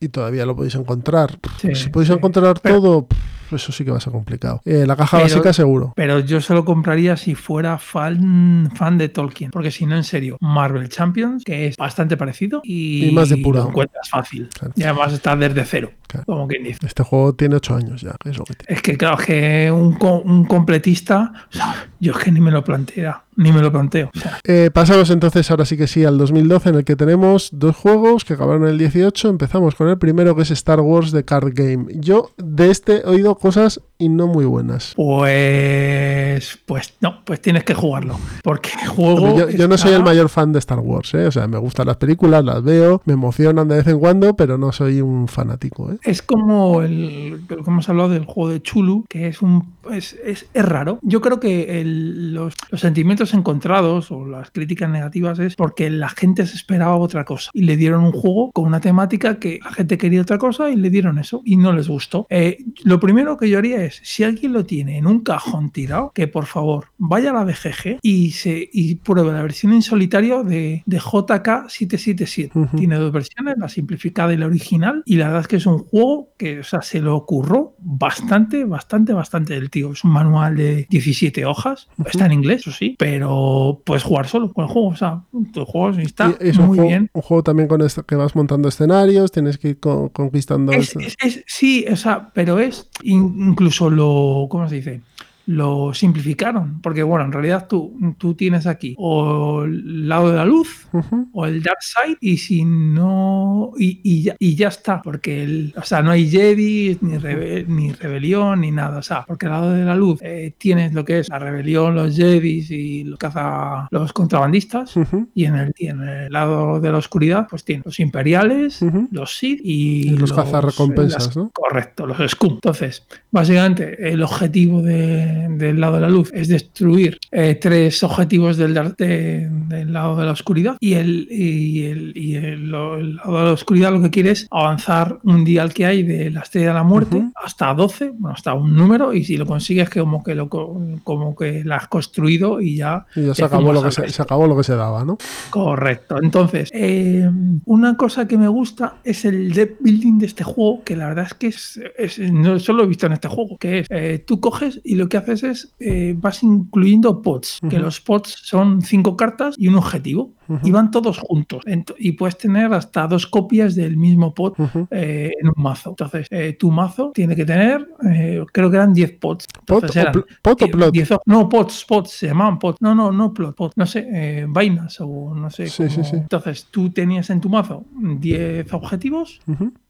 y 0.00 0.08
todavía 0.10 0.46
lo 0.46 0.54
podéis 0.56 0.74
encontrar. 0.74 1.38
Sí, 1.58 1.74
si 1.74 1.88
podéis 1.90 2.08
sí. 2.08 2.14
encontrar 2.14 2.60
Pero- 2.62 2.80
todo, 2.80 3.06
pff, 3.06 3.18
eso 3.56 3.72
sí 3.72 3.84
que 3.84 3.90
va 3.90 3.98
a 3.98 4.00
ser 4.00 4.12
complicado. 4.12 4.60
Eh, 4.64 4.84
la 4.86 4.96
caja 4.96 5.18
Pero- 5.18 5.28
básica 5.28 5.52
seguro. 5.52 5.92
Pero 5.96 6.20
yo 6.20 6.40
se 6.40 6.54
lo 6.54 6.64
compraría 6.64 7.16
si 7.16 7.34
fuera 7.34 7.78
fan, 7.78 8.70
fan 8.74 8.98
de 8.98 9.08
Tolkien. 9.08 9.50
Porque 9.50 9.70
si 9.70 9.86
no, 9.86 9.96
en 9.96 10.04
serio, 10.04 10.36
Marvel 10.40 10.88
Champions, 10.88 11.44
que 11.44 11.66
es 11.66 11.76
bastante 11.76 12.16
parecido 12.16 12.60
y, 12.64 13.06
Y 13.06 13.12
más 13.12 13.28
depurado. 13.28 13.64
lo 13.66 13.70
encuentras 13.70 14.08
fácil. 14.08 14.48
Claro. 14.58 14.74
Y 14.76 14.82
además 14.82 15.12
está 15.12 15.36
desde 15.36 15.64
cero, 15.64 15.90
Claro. 16.12 16.26
como 16.26 16.46
quien 16.48 16.62
dice. 16.64 16.78
Este 16.86 17.02
juego 17.02 17.34
tiene 17.34 17.56
8 17.56 17.74
años 17.74 18.00
ya, 18.02 18.14
es 18.24 18.36
lo 18.38 18.44
que 18.44 18.54
tiene. 18.54 18.74
Es 18.76 18.82
que 18.82 18.96
claro, 18.96 19.18
es 19.18 19.26
que 19.26 19.70
un, 19.72 19.94
co- 19.94 20.20
un 20.20 20.44
completista, 20.44 21.32
o 21.50 21.56
sea, 21.56 21.86
yo 22.00 22.12
es 22.12 22.18
que 22.18 22.30
ni 22.30 22.40
me 22.40 22.50
lo 22.50 22.62
plantea, 22.62 23.24
ni 23.36 23.50
me 23.52 23.60
lo 23.62 23.72
planteo. 23.72 24.10
O 24.14 24.18
sea, 24.18 24.38
Eh, 24.44 24.70
pasamos 24.72 25.10
entonces 25.10 25.50
ahora 25.50 25.64
sí 25.64 25.76
que 25.76 25.86
sí 25.86 26.04
al 26.04 26.18
2012 26.18 26.68
en 26.68 26.74
el 26.76 26.84
que 26.84 26.96
tenemos 26.96 27.48
dos 27.52 27.76
juegos 27.76 28.24
que 28.24 28.34
acabaron 28.34 28.64
en 28.64 28.70
el 28.70 28.78
18. 28.78 29.28
Empezamos 29.30 29.74
con 29.74 29.88
el 29.88 29.98
primero 29.98 30.36
que 30.36 30.42
es 30.42 30.50
Star 30.50 30.80
Wars 30.80 31.12
The 31.12 31.24
Card 31.24 31.52
Game. 31.54 31.86
Yo 31.94 32.30
de 32.36 32.70
este 32.70 32.98
he 32.98 33.06
oído 33.06 33.36
cosas 33.36 33.80
y 34.02 34.08
no 34.08 34.26
muy 34.26 34.44
buenas. 34.44 34.94
pues, 34.96 36.58
pues 36.66 36.94
no, 37.00 37.24
pues 37.24 37.40
tienes 37.40 37.64
que 37.64 37.74
jugarlo. 37.74 38.18
Porque 38.42 38.70
el 38.82 38.88
juego. 38.88 39.38
Yo, 39.38 39.50
yo 39.50 39.68
no 39.68 39.78
soy 39.78 39.92
el 39.92 40.02
mayor 40.02 40.28
fan 40.28 40.52
de 40.52 40.58
Star 40.58 40.78
Wars, 40.80 41.14
¿eh? 41.14 41.26
o 41.26 41.30
sea, 41.30 41.46
me 41.46 41.58
gustan 41.58 41.86
las 41.86 41.96
películas, 41.96 42.44
las 42.44 42.62
veo, 42.62 43.02
me 43.04 43.12
emocionan 43.14 43.68
de 43.68 43.76
vez 43.76 43.86
en 43.86 43.98
cuando, 43.98 44.34
pero 44.36 44.58
no 44.58 44.72
soy 44.72 45.00
un 45.00 45.28
fanático. 45.28 45.92
¿eh? 45.92 45.98
Es 46.02 46.22
como 46.22 46.82
el, 46.82 47.40
lo 47.48 47.62
que 47.64 47.70
hemos 47.70 47.88
hablado 47.88 48.08
del 48.10 48.24
juego 48.24 48.50
de 48.50 48.62
Chulu, 48.62 49.04
que 49.08 49.28
es 49.28 49.42
un 49.42 49.72
es, 49.90 50.16
es, 50.24 50.46
es 50.52 50.64
raro. 50.64 50.98
Yo 51.02 51.20
creo 51.20 51.40
que 51.40 51.80
el- 51.80 52.32
los, 52.34 52.54
los 52.70 52.80
sentimientos 52.80 53.34
encontrados 53.34 54.10
o 54.10 54.26
las 54.26 54.50
críticas 54.50 54.88
negativas 54.90 55.38
es 55.38 55.56
porque 55.56 55.90
la 55.90 56.08
gente 56.08 56.46
se 56.46 56.56
esperaba 56.56 56.96
otra 56.96 57.24
cosa 57.24 57.50
y 57.52 57.62
le 57.62 57.76
dieron 57.76 58.04
un 58.04 58.12
juego 58.12 58.50
con 58.52 58.64
una 58.66 58.80
temática 58.80 59.38
que 59.38 59.58
la 59.64 59.72
gente 59.72 59.98
quería 59.98 60.22
otra 60.22 60.38
cosa 60.38 60.70
y 60.70 60.76
le 60.76 60.90
dieron 60.90 61.18
eso 61.18 61.42
y 61.44 61.56
no 61.56 61.72
les 61.72 61.88
gustó. 61.88 62.26
Eh, 62.30 62.58
lo 62.84 63.00
primero 63.00 63.36
que 63.36 63.48
yo 63.48 63.58
haría 63.58 63.84
es, 63.84 63.91
si 64.02 64.24
alguien 64.24 64.52
lo 64.52 64.64
tiene 64.64 64.98
en 64.98 65.06
un 65.06 65.20
cajón 65.20 65.70
tirado, 65.70 66.12
que 66.14 66.28
por 66.28 66.46
favor 66.46 66.86
vaya 66.98 67.30
a 67.30 67.34
la 67.34 67.44
BGG 67.44 67.98
y, 68.02 68.30
se, 68.32 68.68
y 68.72 68.94
pruebe 68.96 69.32
la 69.32 69.42
versión 69.42 69.72
en 69.72 69.82
solitario 69.82 70.44
de, 70.44 70.82
de 70.86 71.00
JK777. 71.00 72.50
Ujú. 72.54 72.76
Tiene 72.76 72.96
dos 72.96 73.12
versiones, 73.12 73.56
la 73.58 73.68
simplificada 73.68 74.32
y 74.32 74.36
la 74.36 74.46
original, 74.46 75.02
y 75.06 75.16
la 75.16 75.26
verdad 75.26 75.42
es 75.42 75.48
que 75.48 75.56
es 75.56 75.66
un 75.66 75.78
juego 75.78 76.30
que 76.38 76.60
o 76.60 76.64
sea, 76.64 76.82
se 76.82 77.00
lo 77.00 77.16
ocurrió 77.16 77.74
bastante, 77.78 78.64
bastante, 78.64 79.12
bastante 79.12 79.56
el 79.56 79.70
tío. 79.70 79.92
Es 79.92 80.04
un 80.04 80.12
manual 80.12 80.56
de 80.56 80.86
17 80.90 81.44
hojas, 81.44 81.88
está 82.06 82.26
en 82.26 82.32
inglés, 82.32 82.62
eso 82.62 82.72
sí, 82.72 82.96
pero 82.98 83.80
puedes 83.84 84.02
jugar 84.02 84.26
solo 84.28 84.52
con 84.52 84.64
el 84.64 84.70
juego, 84.70 84.88
o 84.88 84.96
sea, 84.96 85.22
tu 85.52 85.64
juego 85.64 85.90
está 85.98 86.34
Y 86.40 86.48
es 86.48 86.58
un 86.58 86.66
muy 86.66 86.76
juego, 86.78 86.88
bien. 86.90 87.10
un 87.12 87.22
juego 87.22 87.42
también 87.42 87.68
con 87.68 87.80
esto 87.82 88.04
que 88.04 88.14
vas 88.16 88.34
montando 88.36 88.68
escenarios, 88.68 89.32
tienes 89.32 89.58
que 89.58 89.70
ir 89.70 89.80
con- 89.80 90.08
conquistando. 90.10 90.72
Es, 90.72 90.94
es- 90.96 91.16
es- 91.22 91.44
sí, 91.46 91.84
o 91.90 91.96
sea, 91.96 92.30
pero 92.34 92.58
es 92.58 92.88
in- 93.02 93.54
incluso 93.72 93.90
lo, 93.90 94.46
¿cómo 94.50 94.68
se 94.68 94.76
dice? 94.76 95.00
Lo 95.46 95.92
simplificaron, 95.92 96.80
porque 96.80 97.02
bueno, 97.02 97.24
en 97.24 97.32
realidad 97.32 97.66
tú, 97.68 97.98
tú 98.16 98.34
tienes 98.34 98.64
aquí 98.68 98.94
o 98.96 99.64
el 99.64 100.08
lado 100.08 100.30
de 100.30 100.36
la 100.36 100.44
luz 100.44 100.86
o 101.32 101.46
el 101.46 101.60
Dark 101.64 101.78
Side 101.82 102.16
y 102.20 102.36
si 102.36 102.64
no 102.64 103.72
y, 103.76 104.00
y 104.04 104.22
ya, 104.22 104.36
y 104.38 104.54
ya 104.54 104.68
está 104.68 105.02
porque 105.02 105.42
el, 105.42 105.74
o 105.76 105.82
sea 105.82 106.00
no 106.00 106.12
hay 106.12 106.30
Jedi 106.30 106.96
ni, 107.00 107.18
rebe- 107.18 107.66
ni 107.66 107.90
rebelión 107.90 108.60
ni 108.60 108.70
nada 108.70 108.98
o 108.98 109.02
sea 109.02 109.24
porque 109.26 109.46
al 109.46 109.52
lado 109.52 109.72
de 109.72 109.84
la 109.84 109.96
luz 109.96 110.20
eh, 110.22 110.54
tienes 110.56 110.92
lo 110.92 111.04
que 111.04 111.18
es 111.18 111.28
la 111.28 111.40
rebelión 111.40 111.96
los 111.96 112.14
Jedi 112.14 112.64
y 112.70 113.02
lo 113.02 113.16
caza 113.16 113.88
los 113.90 114.12
contrabandistas 114.12 114.94
y 115.34 115.44
en 115.46 115.56
el, 115.56 115.74
y 115.76 115.88
en 115.88 116.02
el 116.02 116.32
lado 116.32 116.78
de 116.78 116.92
la 116.92 116.98
oscuridad 116.98 117.48
pues 117.50 117.64
tienes 117.64 117.84
los 117.84 117.98
imperiales 117.98 118.78
los 119.10 119.36
Sith 119.36 119.60
y, 119.64 120.06
Y 120.06 120.10
los 120.10 120.32
cazarrecompensas, 120.32 121.26
las- 121.26 121.36
¿no? 121.36 121.50
correcto 121.52 122.06
los 122.06 122.30
Scum. 122.30 122.52
Entonces 122.54 123.04
básicamente 123.32 124.12
el 124.12 124.22
objetivo 124.22 124.82
de- 124.82 125.48
del 125.50 125.80
lado 125.80 125.94
de 125.96 126.00
la 126.02 126.08
luz 126.08 126.30
es 126.34 126.48
destruir 126.48 127.18
eh, 127.30 127.54
tres 127.60 128.02
objetivos 128.02 128.56
del, 128.56 128.74
de- 128.96 129.48
del 129.68 129.92
lado 129.92 130.16
de 130.16 130.24
la 130.26 130.32
oscuridad 130.32 130.76
y 130.78 130.94
el, 130.94 131.26
y 131.30 131.84
el, 131.86 132.12
y 132.16 132.34
el- 132.36 132.68
lo- 132.70 132.96
el 132.98 133.16
lado 133.16 133.38
de 133.38 133.44
la 133.46 133.52
oscuridad 133.52 133.92
lo 133.92 134.02
que 134.02 134.10
quiere 134.10 134.30
es 134.32 134.46
avanzar 134.50 135.18
un 135.24 135.44
dial 135.44 135.72
que 135.72 135.86
hay 135.86 136.02
de 136.02 136.30
la 136.30 136.40
estrella 136.40 136.68
de 136.68 136.74
la 136.74 136.82
muerte 136.84 137.24
hasta 137.42 137.72
12, 137.74 138.10
bueno, 138.10 138.34
hasta 138.34 138.54
un 138.54 138.76
número 138.76 139.12
y 139.14 139.24
si 139.24 139.36
lo 139.36 139.46
consigues 139.46 139.88
que 139.88 140.00
como 140.00 140.22
que 140.22 140.34
lo 140.34 140.48
co- 140.48 140.80
como 141.02 141.34
que 141.34 141.64
la 141.64 141.76
has 141.76 141.88
construido 141.88 142.60
y 142.60 142.76
ya 142.76 143.06
Y 143.16 143.22
ya 143.26 143.34
se 143.34 143.44
acabó, 143.44 143.72
lo 143.72 143.82
que 143.82 143.90
se 143.90 144.22
acabó 144.22 144.46
lo 144.46 144.56
que 144.56 144.64
se 144.64 144.76
daba, 144.76 145.04
¿no? 145.04 145.16
Correcto. 145.50 146.16
Entonces, 146.22 146.70
eh, 146.72 147.28
una 147.64 147.96
cosa 147.96 148.26
que 148.28 148.36
me 148.36 148.48
gusta 148.48 148.96
es 149.04 149.24
el 149.24 149.52
deck 149.52 149.76
building 149.80 150.18
de 150.18 150.26
este 150.26 150.44
juego, 150.44 150.82
que 150.84 150.96
la 150.96 151.08
verdad 151.08 151.26
es 151.26 151.34
que 151.34 151.46
es, 151.48 151.80
es- 151.96 152.18
no 152.18 152.58
solo 152.58 152.84
he 152.84 152.86
visto 152.86 153.06
en 153.06 153.12
este 153.12 153.21
juego, 153.28 153.56
que 153.58 153.80
es 153.80 153.86
eh, 153.90 154.22
tú 154.24 154.40
coges 154.40 154.80
y 154.84 154.96
lo 154.96 155.08
que 155.08 155.16
haces 155.16 155.42
es 155.42 155.74
eh, 155.80 156.14
vas 156.16 156.42
incluyendo 156.42 157.22
pods, 157.22 157.60
que 157.68 157.78
los 157.78 158.00
pods 158.00 158.36
son 158.42 158.82
cinco 158.82 159.16
cartas 159.16 159.54
y 159.58 159.68
un 159.68 159.76
objetivo, 159.76 160.34
Y 160.62 160.70
van 160.70 160.90
todos 160.90 161.18
juntos. 161.18 161.64
Y 161.98 162.12
puedes 162.12 162.36
tener 162.38 162.72
hasta 162.72 163.06
dos 163.06 163.26
copias 163.26 163.74
del 163.74 163.96
mismo 163.96 164.32
Ujú. 164.36 164.86
eh, 164.90 165.32
en 165.40 165.48
un 165.48 165.54
mazo. 165.56 165.90
Entonces, 165.90 166.26
eh, 166.30 166.56
tu 166.58 166.70
mazo 166.70 167.10
tiene 167.14 167.34
que 167.36 167.44
tener, 167.44 167.86
eh, 168.10 168.42
creo 168.52 168.70
que 168.70 168.76
eran 168.76 168.92
10 168.94 169.12
pods. 169.18 169.46
¿Pot 169.66 169.84
Entonces 169.84 169.96
o, 169.96 170.00
eran 170.08 170.24
pot 170.42 170.62
o 170.62 170.64
Die- 170.66 170.72
plot? 170.72 170.92
10 170.92 171.10
o- 171.12 171.22
no, 171.26 171.48
pots, 171.48 171.84
pots, 171.84 172.10
se 172.10 172.26
llamaban 172.28 172.58
pots. 172.58 172.80
No, 172.80 172.94
no, 172.94 173.12
no 173.12 173.32
plot, 173.32 173.54
pot. 173.56 173.72
No 173.76 173.86
sé, 173.86 174.44
vainas 174.48 174.98
o 175.00 175.34
no 175.34 175.50
sé. 175.50 175.66
Sí, 175.68 175.88
sí, 175.88 176.02
sí. 176.04 176.16
Entonces, 176.16 176.66
tú 176.70 176.90
tenías 176.90 177.30
en 177.30 177.40
tu 177.40 177.48
mazo 177.48 177.84
10 178.00 178.72
objetivos 178.72 179.40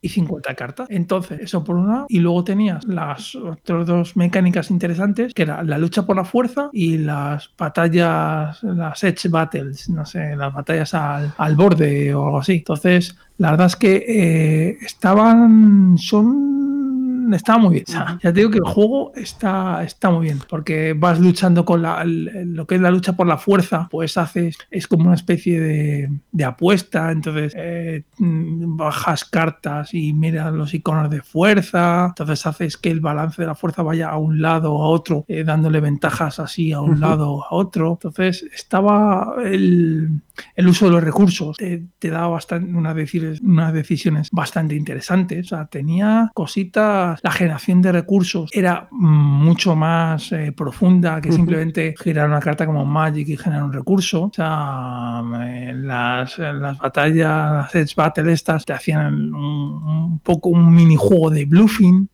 y 0.01 0.09
50 0.09 0.53
cartas. 0.55 0.87
Entonces, 0.89 1.39
eso 1.41 1.63
por 1.63 1.75
un 1.75 1.87
lado. 1.87 2.05
Y 2.09 2.19
luego 2.19 2.43
tenías 2.43 2.83
las 2.85 3.35
otras 3.35 3.85
dos 3.87 4.15
mecánicas 4.15 4.69
interesantes, 4.71 5.33
que 5.33 5.43
era 5.43 5.63
la 5.63 5.77
lucha 5.77 6.05
por 6.05 6.15
la 6.15 6.25
fuerza 6.25 6.69
y 6.73 6.97
las 6.97 7.49
batallas, 7.57 8.61
las 8.63 9.03
edge 9.03 9.29
battles, 9.29 9.89
no 9.89 10.05
sé, 10.05 10.35
las 10.35 10.52
batallas 10.53 10.93
al, 10.93 11.33
al 11.37 11.55
borde 11.55 12.13
o 12.15 12.25
algo 12.25 12.39
así. 12.39 12.53
Entonces, 12.53 13.15
la 13.37 13.51
verdad 13.51 13.67
es 13.67 13.75
que 13.75 14.05
eh, 14.07 14.77
estaban, 14.81 15.97
son, 15.97 17.33
estaba 17.33 17.57
muy 17.59 17.73
bien. 17.75 17.85
O 17.87 17.91
sea, 17.91 18.19
ya 18.21 18.31
te 18.31 18.39
digo 18.41 18.51
que 18.51 18.59
el 18.59 18.63
juego 18.63 19.11
está, 19.15 19.83
está 19.83 20.11
muy 20.11 20.25
bien, 20.25 20.39
porque 20.47 20.93
vas 20.95 21.19
luchando 21.19 21.65
con 21.65 21.81
la, 21.81 22.01
el- 22.03 22.53
lo 22.53 22.67
que 22.67 22.75
es 22.75 22.81
la 22.81 22.91
lucha 22.91 23.13
por 23.13 23.25
la 23.27 23.37
fuerza, 23.37 23.87
pues 23.89 24.17
haces, 24.17 24.57
es 24.69 24.87
como 24.87 25.05
una 25.05 25.15
especie 25.15 25.59
de, 25.59 26.11
de 26.31 26.43
apuesta, 26.43 27.11
entonces 27.11 27.53
eh, 27.55 28.03
bajas 28.19 29.25
cartas 29.25 29.93
y 29.93 30.13
miras 30.13 30.53
los 30.53 30.73
iconos 30.73 31.09
de 31.09 31.21
fuerza, 31.21 32.05
entonces 32.09 32.45
haces 32.45 32.77
que 32.77 32.91
el 32.91 32.99
balance 32.99 33.41
de 33.41 33.47
la 33.47 33.55
fuerza 33.55 33.81
vaya 33.83 34.09
a 34.09 34.17
un 34.17 34.41
lado 34.41 34.73
o 34.73 34.83
a 34.83 34.89
otro, 34.89 35.25
eh, 35.27 35.43
dándole 35.43 35.79
ventajas 35.79 36.39
así 36.39 36.71
a 36.71 36.81
un 36.81 36.99
lado 36.99 37.31
o 37.31 37.43
a 37.43 37.47
otro. 37.51 37.93
Entonces 37.93 38.45
estaba 38.53 39.35
el, 39.43 40.09
el 40.55 40.67
uso 40.67 40.85
de 40.85 40.91
los 40.91 41.03
recursos, 41.03 41.57
te, 41.57 41.83
te 41.99 42.09
daba 42.09 42.27
bastante, 42.27 42.71
unas, 42.73 42.95
decisiones, 42.95 43.41
unas 43.41 43.73
decisiones 43.73 44.29
bastante 44.31 44.75
interesantes, 44.75 45.47
o 45.47 45.55
sea, 45.55 45.65
tenía 45.65 46.31
cositas, 46.33 47.19
la 47.23 47.31
generación 47.31 47.81
de 47.81 47.91
recursos 47.91 48.49
era 48.53 48.87
mucho 48.91 49.75
más 49.75 50.31
eh, 50.31 50.51
profunda 50.51 51.21
que 51.21 51.31
simplemente 51.31 51.95
girar 52.01 52.27
una 52.27 52.39
carta 52.39 52.65
como 52.65 52.85
Magic 52.85 53.27
y 53.29 53.37
generar 53.37 53.63
un 53.63 53.73
recurso. 53.73 54.23
O 54.23 54.31
sea, 54.33 55.21
eh, 55.45 55.73
las, 55.75 56.37
las 56.37 56.77
batallas, 56.77 57.51
las 57.51 57.75
Edge 57.75 57.93
Battle 57.95 58.31
estas 58.31 58.65
te 58.65 58.73
hacían 58.73 59.33
un, 59.33 59.83
un 59.83 60.19
poco 60.19 60.49
un 60.49 60.73
minijuego 60.73 61.29
de 61.29 61.45
bluffing. 61.45 62.09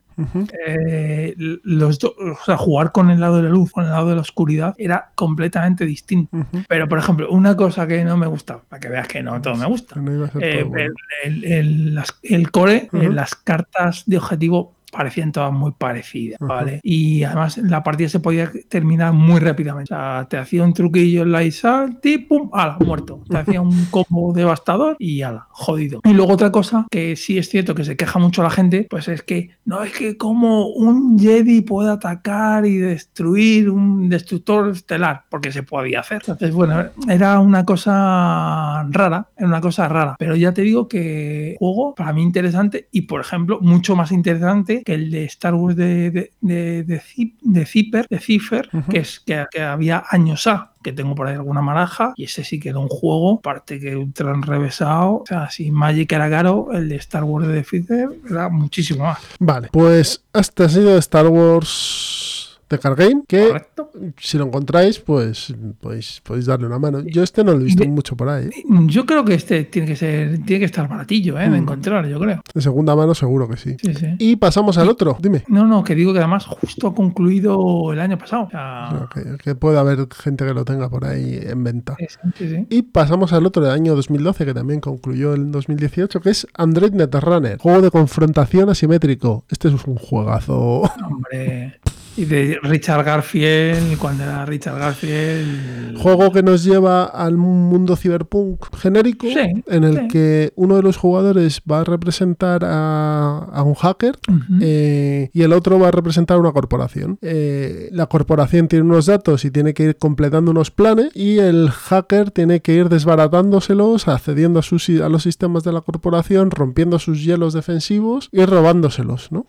Eh, 0.67 1.35
los 1.63 1.99
do- 1.99 2.15
o 2.17 2.37
sea, 2.45 2.57
jugar 2.57 2.91
con 2.91 3.09
el 3.09 3.19
lado 3.19 3.37
de 3.37 3.43
la 3.43 3.49
luz, 3.49 3.71
con 3.71 3.85
el 3.85 3.91
lado 3.91 4.09
de 4.09 4.15
la 4.15 4.21
oscuridad, 4.21 4.75
era 4.77 5.11
completamente 5.15 5.85
distinto. 5.85 6.37
Pero, 6.67 6.87
por 6.87 6.99
ejemplo, 6.99 7.29
una 7.31 7.55
cosa 7.55 7.87
que 7.87 8.03
no 8.03 8.17
me 8.17 8.27
gusta, 8.27 8.59
para 8.67 8.79
que 8.79 8.89
veas 8.89 9.07
que 9.07 9.23
no 9.23 9.41
todo 9.41 9.55
me 9.55 9.65
gusta, 9.65 9.99
no 9.99 10.25
eh, 10.39 10.59
todo 10.59 10.69
bueno. 10.69 10.93
el, 11.23 11.43
el- 11.45 11.51
el- 11.53 11.95
las- 11.95 12.19
el 12.23 12.51
core, 12.51 12.89
Ujú. 12.91 13.11
las 13.11 13.35
cartas 13.35 14.03
de 14.05 14.17
objetivo 14.17 14.75
parecían 14.91 15.31
todas 15.31 15.51
muy 15.51 15.71
parecidas, 15.71 16.39
¿vale? 16.39 16.79
Y 16.83 17.23
además 17.23 17.57
la 17.57 17.83
partida 17.83 18.09
se 18.09 18.19
podía 18.19 18.51
terminar 18.67 19.13
muy 19.13 19.39
rápidamente. 19.39 19.93
O 19.93 19.97
sea, 19.97 20.27
te 20.29 20.37
hacía 20.37 20.63
un 20.63 20.73
truquillo 20.73 21.23
en 21.23 21.31
la 21.31 21.43
Isal, 21.43 21.99
y 22.03 22.17
pum, 22.19 22.49
ala, 22.53 22.77
muerto. 22.85 23.21
Te 23.29 23.37
hacía 23.37 23.61
un 23.61 23.85
combo 23.85 24.33
devastador 24.33 24.95
y 24.99 25.21
ala, 25.21 25.47
jodido. 25.51 26.01
Y 26.03 26.13
luego 26.13 26.33
otra 26.33 26.51
cosa 26.51 26.87
que 26.89 27.15
sí 27.15 27.37
es 27.37 27.49
cierto 27.49 27.75
que 27.75 27.83
se 27.83 27.95
queja 27.95 28.19
mucho 28.19 28.43
la 28.43 28.49
gente, 28.49 28.87
pues 28.89 29.07
es 29.07 29.23
que 29.23 29.51
no 29.65 29.83
es 29.83 29.93
que 29.93 30.17
como 30.17 30.67
un 30.67 31.19
Jedi 31.19 31.61
puede 31.61 31.91
atacar 31.91 32.65
y 32.65 32.77
destruir 32.77 33.69
un 33.69 34.09
destructor 34.09 34.69
estelar, 34.69 35.25
porque 35.29 35.51
se 35.51 35.63
podía 35.63 35.99
hacer. 36.01 36.21
Entonces, 36.21 36.53
bueno, 36.53 36.85
era 37.07 37.39
una 37.39 37.65
cosa 37.65 38.87
rara, 38.89 39.27
era 39.37 39.47
una 39.47 39.61
cosa 39.61 39.87
rara. 39.87 40.15
Pero 40.17 40.35
ya 40.35 40.53
te 40.53 40.61
digo 40.61 40.87
que 40.87 41.55
juego 41.59 41.93
para 41.95 42.13
mí 42.13 42.23
interesante 42.23 42.87
y, 42.91 43.01
por 43.01 43.21
ejemplo, 43.21 43.59
mucho 43.61 43.95
más 43.95 44.11
interesante 44.11 44.78
que 44.83 44.93
el 44.93 45.11
de 45.11 45.25
Star 45.25 45.53
Wars 45.53 45.75
de, 45.75 46.11
de, 46.11 46.31
de, 46.41 46.83
de, 46.83 47.01
Zip- 47.01 47.37
de 47.41 47.65
Zipper, 47.65 48.07
de 48.09 48.19
Cipher, 48.19 48.69
que 48.89 48.99
es 48.99 49.19
que, 49.19 49.45
que 49.51 49.61
había 49.61 50.03
años 50.09 50.47
A 50.47 50.73
que 50.81 50.93
tengo 50.93 51.13
por 51.13 51.27
ahí 51.27 51.35
alguna 51.35 51.61
maraja 51.61 52.13
y 52.15 52.23
ese 52.23 52.45
sí 52.45 52.57
que 52.57 52.69
era 52.69 52.79
un 52.79 52.87
juego, 52.87 53.39
aparte 53.39 53.81
que 53.81 53.97
ultra 53.97 54.31
enrevesado, 54.33 55.15
o 55.15 55.23
sea, 55.27 55.49
si 55.49 55.71
Magic 55.71 56.09
era 56.13 56.29
caro, 56.29 56.69
el 56.71 56.87
de 56.87 56.95
Star 56.95 57.25
Wars 57.25 57.47
de 57.49 57.63
Cipher 57.65 58.09
era 58.29 58.47
muchísimo 58.47 59.03
más. 59.03 59.19
Vale, 59.39 59.67
pues 59.73 60.23
este 60.33 60.63
ha 60.63 60.69
sido 60.69 60.97
Star 60.97 61.27
Wars 61.27 62.38
Card 62.77 62.97
Game, 62.97 63.23
que 63.27 63.47
¿Correcto? 63.47 63.91
si 64.19 64.37
lo 64.37 64.45
encontráis, 64.45 64.99
pues 64.99 65.53
podéis, 65.79 66.21
podéis 66.23 66.45
darle 66.45 66.67
una 66.67 66.77
mano. 66.77 66.99
Yo 67.01 67.23
este 67.23 67.43
no 67.43 67.53
lo 67.53 67.61
he 67.61 67.63
visto 67.63 67.83
De- 67.83 67.89
mucho 67.89 68.15
por 68.15 68.29
ahí. 68.29 68.45
¿eh? 68.47 68.63
Yo 68.87 69.05
creo 69.05 69.25
que 69.25 69.33
este 69.33 69.63
tiene 69.63 69.87
que 69.87 69.95
ser, 69.95 70.39
tiene 70.45 70.59
que 70.59 70.65
estar 70.65 70.87
baratillo, 70.87 71.39
¿eh? 71.39 71.43
De 71.43 71.49
Mm. 71.49 71.55
encontrar, 71.63 72.05
yo 72.07 72.19
creo. 72.19 72.41
De 72.53 72.61
segunda 72.61 72.95
mano 72.95 73.15
seguro 73.15 73.47
que 73.47 73.57
sí. 73.57 73.75
Sí, 73.81 73.93
sí. 73.95 74.07
Y 74.19 74.35
pasamos 74.35 74.77
al 74.77 74.89
otro, 74.89 75.17
dime. 75.21 75.43
No, 75.47 75.65
no, 75.65 75.83
que 75.83 75.95
digo 75.95 76.13
que 76.13 76.19
además 76.19 76.45
justo 76.45 76.87
ha 76.87 76.93
concluido 76.93 77.91
el 77.93 77.99
año 77.99 78.17
pasado. 78.17 78.43
O 78.43 78.49
sea, 78.49 79.07
Que, 79.13 79.37
que 79.43 79.55
puede 79.55 79.79
haber 79.79 80.07
gente 80.13 80.45
que 80.45 80.53
lo 80.53 80.65
tenga 80.65 80.89
por 80.89 81.05
ahí 81.05 81.39
en 81.41 81.63
venta. 81.63 81.95
sí, 81.97 82.05
sí, 82.37 82.49
sí. 82.49 82.67
Y 82.69 82.81
pasamos 82.83 83.33
al 83.33 83.45
otro 83.45 83.63
del 83.63 83.71
año 83.71 83.95
2012, 83.95 84.45
que 84.45 84.53
también 84.53 84.79
concluyó 84.81 85.33
en 85.33 85.51
2018, 85.51 86.19
que 86.21 86.29
es 86.31 86.45
Android 86.53 86.91
Netrunner, 86.91 87.57
juego 87.57 87.81
de 87.81 87.91
confrontación 87.91 88.69
asimétrico. 88.69 89.45
Este 89.49 89.69
es 89.69 89.73
un 89.85 89.95
juegazo. 89.95 90.81
Hombre. 91.05 91.79
Y 92.19 92.25
de 92.25 92.59
Richard 92.63 93.05
Garfield, 93.05 93.97
cuando 93.97 94.23
era 94.25 94.45
Richard 94.45 94.77
Garfield. 94.77 95.97
Juego 95.97 96.33
que 96.33 96.43
nos 96.43 96.65
lleva 96.65 97.05
al 97.05 97.37
mundo 97.37 97.95
cyberpunk 97.95 98.75
genérico, 98.75 99.25
Sí, 99.27 99.63
en 99.67 99.83
el 99.85 99.95
sí. 100.01 100.07
que 100.09 100.51
uno 100.55 100.75
de 100.75 100.81
los 100.83 100.97
jugadores 100.97 101.61
va 101.69 101.79
a 101.79 101.83
representar 101.85 102.63
a, 102.65 103.37
a 103.53 103.63
un 103.63 103.73
hacker 103.75 104.17
eh, 104.61 105.29
y 105.33 105.41
el 105.43 105.53
otro 105.53 105.79
va 105.79 105.87
a 105.87 105.91
representar 105.91 106.35
a 106.35 106.39
una 106.41 106.51
corporación. 106.51 107.17
Eh, 107.21 107.87
la 107.93 108.07
corporación 108.07 108.67
tiene 108.67 108.83
unos 108.83 109.05
datos 109.05 109.45
y 109.45 109.51
tiene 109.51 109.73
que 109.73 109.83
ir 109.83 109.95
completando 109.95 110.51
unos 110.51 110.71
planes 110.71 111.15
y 111.15 111.37
el 111.39 111.69
hacker 111.69 112.31
tiene 112.31 112.59
que 112.61 112.73
ir 112.73 112.89
desbaratándoselos, 112.89 114.09
accediendo 114.09 114.59
a, 114.59 114.63
sus, 114.63 114.89
a 114.89 115.07
los 115.07 115.23
sistemas 115.23 115.63
de 115.63 115.71
la 115.71 115.79
corporación, 115.81 116.51
rompiendo 116.51 116.99
sus 116.99 117.23
hielos 117.23 117.53
defensivos 117.53 118.27
y 118.33 118.43
robándoselos, 118.43 119.31
¿no? 119.31 119.45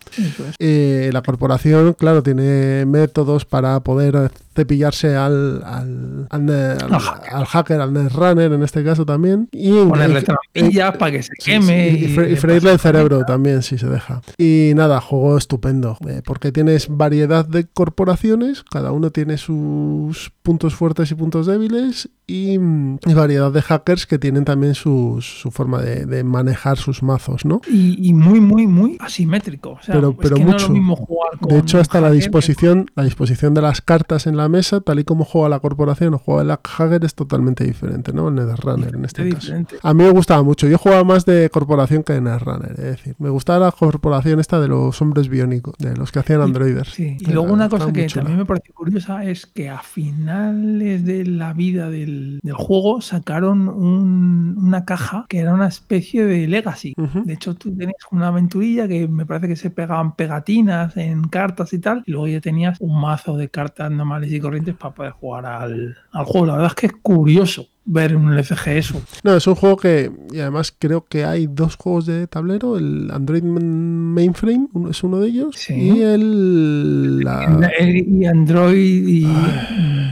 Eh, 0.61 1.11
la 1.13 1.23
corporación, 1.23 1.95
claro, 1.95 2.23
tiene 2.23 2.60
métodos 2.87 3.45
para 3.45 3.81
poder 3.81 4.31
cepillarse 4.61 5.17
al, 5.17 5.63
al, 5.65 6.27
al, 6.31 6.51
al- 6.51 6.93
Al 6.95 7.01
hacker. 7.01 7.35
al 7.35 7.45
hacker, 7.47 7.81
al 7.81 7.93
netrunner 7.93 8.53
en 8.53 8.63
este 8.63 8.85
caso 8.85 9.07
también. 9.07 9.49
Y 9.53 9.73
Ponerle 9.85 10.23
trampillas 10.23 10.97
para 10.97 11.13
que 11.13 11.23
se 11.23 11.33
queme. 11.43 11.91
sí, 11.91 12.05
y, 12.05 12.17
fre- 12.17 12.31
y 12.33 12.37
freírle 12.37 12.73
el 12.73 12.79
cerebro 12.79 13.25
también, 13.25 13.63
si 13.63 13.79
se 13.79 13.87
deja. 13.89 14.21
Y 14.39 14.73
nada, 14.75 15.01
juego 15.01 15.39
estupendo, 15.39 15.97
eh, 16.09 16.23
porque 16.25 16.53
tienes 16.53 16.89
variedad 16.89 17.47
de 17.47 17.67
corporaciones, 17.67 18.63
cada 18.71 18.93
uno 18.93 19.11
tiene 19.11 19.39
sus 19.39 20.33
puntos 20.43 20.75
fuertes 20.75 21.11
y 21.11 21.15
puntos 21.15 21.47
débiles, 21.47 22.09
y, 22.27 22.59
mm, 22.59 22.99
y 23.07 23.15
variedad 23.15 23.51
de 23.51 23.63
hackers 23.63 24.07
que 24.07 24.19
tienen 24.19 24.45
también 24.45 24.75
sus- 24.75 25.41
su 25.41 25.51
forma 25.51 25.81
de, 25.83 26.07
de 26.07 26.23
manejar 26.25 26.77
sus 26.79 27.03
mazos, 27.03 27.45
¿no? 27.45 27.61
Y, 27.69 28.09
y 28.09 28.13
muy, 28.15 28.41
muy, 28.41 28.67
muy 28.67 28.97
asimétrico. 29.01 29.71
O 29.73 29.83
sea, 29.83 29.95
Pero- 29.95 30.11
es 30.11 30.17
pero 30.21 30.37
que 30.37 30.45
no 30.45 30.49
es 30.51 30.55
mucho. 30.55 30.67
lo 30.69 30.73
mismo 30.75 30.97
jugar 30.97 31.39
con 31.39 31.49
De 31.51 31.59
hecho, 31.59 31.79
hasta 31.81 32.01
la 32.01 32.11
disposición, 32.11 32.91
la 32.95 33.05
disposición 33.05 33.55
de 33.55 33.63
las 33.63 33.81
cartas 33.81 34.27
en 34.27 34.37
la 34.37 34.49
mesa, 34.51 34.81
tal 34.83 34.99
y 35.01 35.05
como 35.05 35.25
juega 35.25 35.49
la 35.49 35.61
corporación 35.61 36.13
o 36.15 36.19
juega 36.19 36.43
el 36.43 36.51
hacker, 36.63 37.03
es 37.05 37.15
totalmente 37.15 37.65
diferente, 37.65 38.13
¿no? 38.13 38.29
El 38.29 38.35
Netherrunner 38.35 38.95
en 38.95 39.05
este 39.07 39.29
caso. 39.31 39.47
diferente. 39.47 39.77
A 39.83 39.95
mí 39.95 40.05
me 40.05 40.11
gustaba 40.11 40.43
mucho. 40.43 40.69
Yo 40.69 40.77
jugaba 40.77 41.03
más 41.05 41.25
de 41.25 41.49
corporación 41.51 42.03
que 42.03 42.13
de 42.13 42.21
Netrunner, 42.21 42.73
es 42.73 42.77
decir, 42.85 43.15
me 43.19 43.31
gustaba 43.31 43.67
la 43.67 43.73
corporación 43.73 44.39
esta 44.41 44.61
de 44.61 44.69
los 44.69 45.01
hombres 45.01 45.29
biónicos, 45.31 45.75
de 45.79 45.97
los 45.97 46.13
que 46.13 46.19
hacían 46.19 46.43
androiders. 46.43 46.91
Sí, 46.91 47.17
y 47.19 47.31
luego 47.33 47.53
una 47.55 47.69
cosa 47.71 47.93
que 47.93 48.07
también 48.09 48.37
me 48.39 48.45
pareció 48.45 48.75
curiosa 48.75 49.25
es 49.25 49.47
que 49.47 49.71
a 49.71 49.81
finales 49.83 51.05
de 51.05 51.25
la 51.27 51.53
vida 51.53 51.91
del, 51.91 52.41
del 52.43 52.55
juego 52.55 53.01
sacaron 53.01 53.69
un- 53.69 54.57
una 54.59 54.85
caja 54.85 55.27
que 55.29 55.39
era 55.39 55.55
una 55.55 55.69
especie 55.69 56.25
de 56.25 56.47
legacy. 56.49 56.95
De 57.25 57.33
hecho, 57.33 57.55
tú 57.55 57.71
tenías 57.77 57.97
una 58.11 58.29
aventurilla 58.29 58.89
que 58.89 59.07
me 59.09 59.27
parece 59.27 59.49
que 59.49 59.57
se 59.57 59.71
pegaban 59.71 60.15
pegatinas 60.17 60.97
en 60.97 61.25
cartas 61.29 61.73
y 61.73 61.79
tal, 61.79 62.03
y 62.07 62.13
luego 62.13 62.27
ya 62.29 62.41
tenías 62.41 62.79
un 62.81 63.01
mazo 63.01 63.37
de 63.37 63.49
cartas 63.49 63.91
normales 63.91 64.30
y 64.37 64.41
corrientes 64.41 64.75
para 64.77 64.95
poder 64.95 65.13
jugar 65.13 65.47
al, 65.47 65.97
al 66.13 66.25
juego. 66.25 66.47
La 66.47 66.53
verdad 66.55 66.69
es 66.69 66.75
que 66.75 66.87
es 66.87 66.93
curioso 67.03 67.69
ver 67.85 68.15
un 68.17 68.33
LCG 68.33 68.69
eso. 68.77 69.03
No, 69.25 69.35
es 69.37 69.47
un 69.47 69.55
juego 69.55 69.77
que, 69.77 70.11
y 70.33 70.39
además 70.41 70.75
creo 70.79 71.07
que 71.07 71.25
hay 71.25 71.47
dos 71.49 71.77
juegos 71.77 72.07
de 72.07 72.27
tablero, 72.27 72.77
el 72.77 73.11
Android 73.11 73.43
Mainframe 73.43 74.69
es 74.91 75.03
uno 75.03 75.19
de 75.19 75.29
ellos, 75.29 75.55
Sí. 75.57 75.75
y 75.75 76.03
el 76.03 77.21
la- 77.21 77.71
Y 77.91 78.25
Android 78.27 79.09
y... 79.09 79.27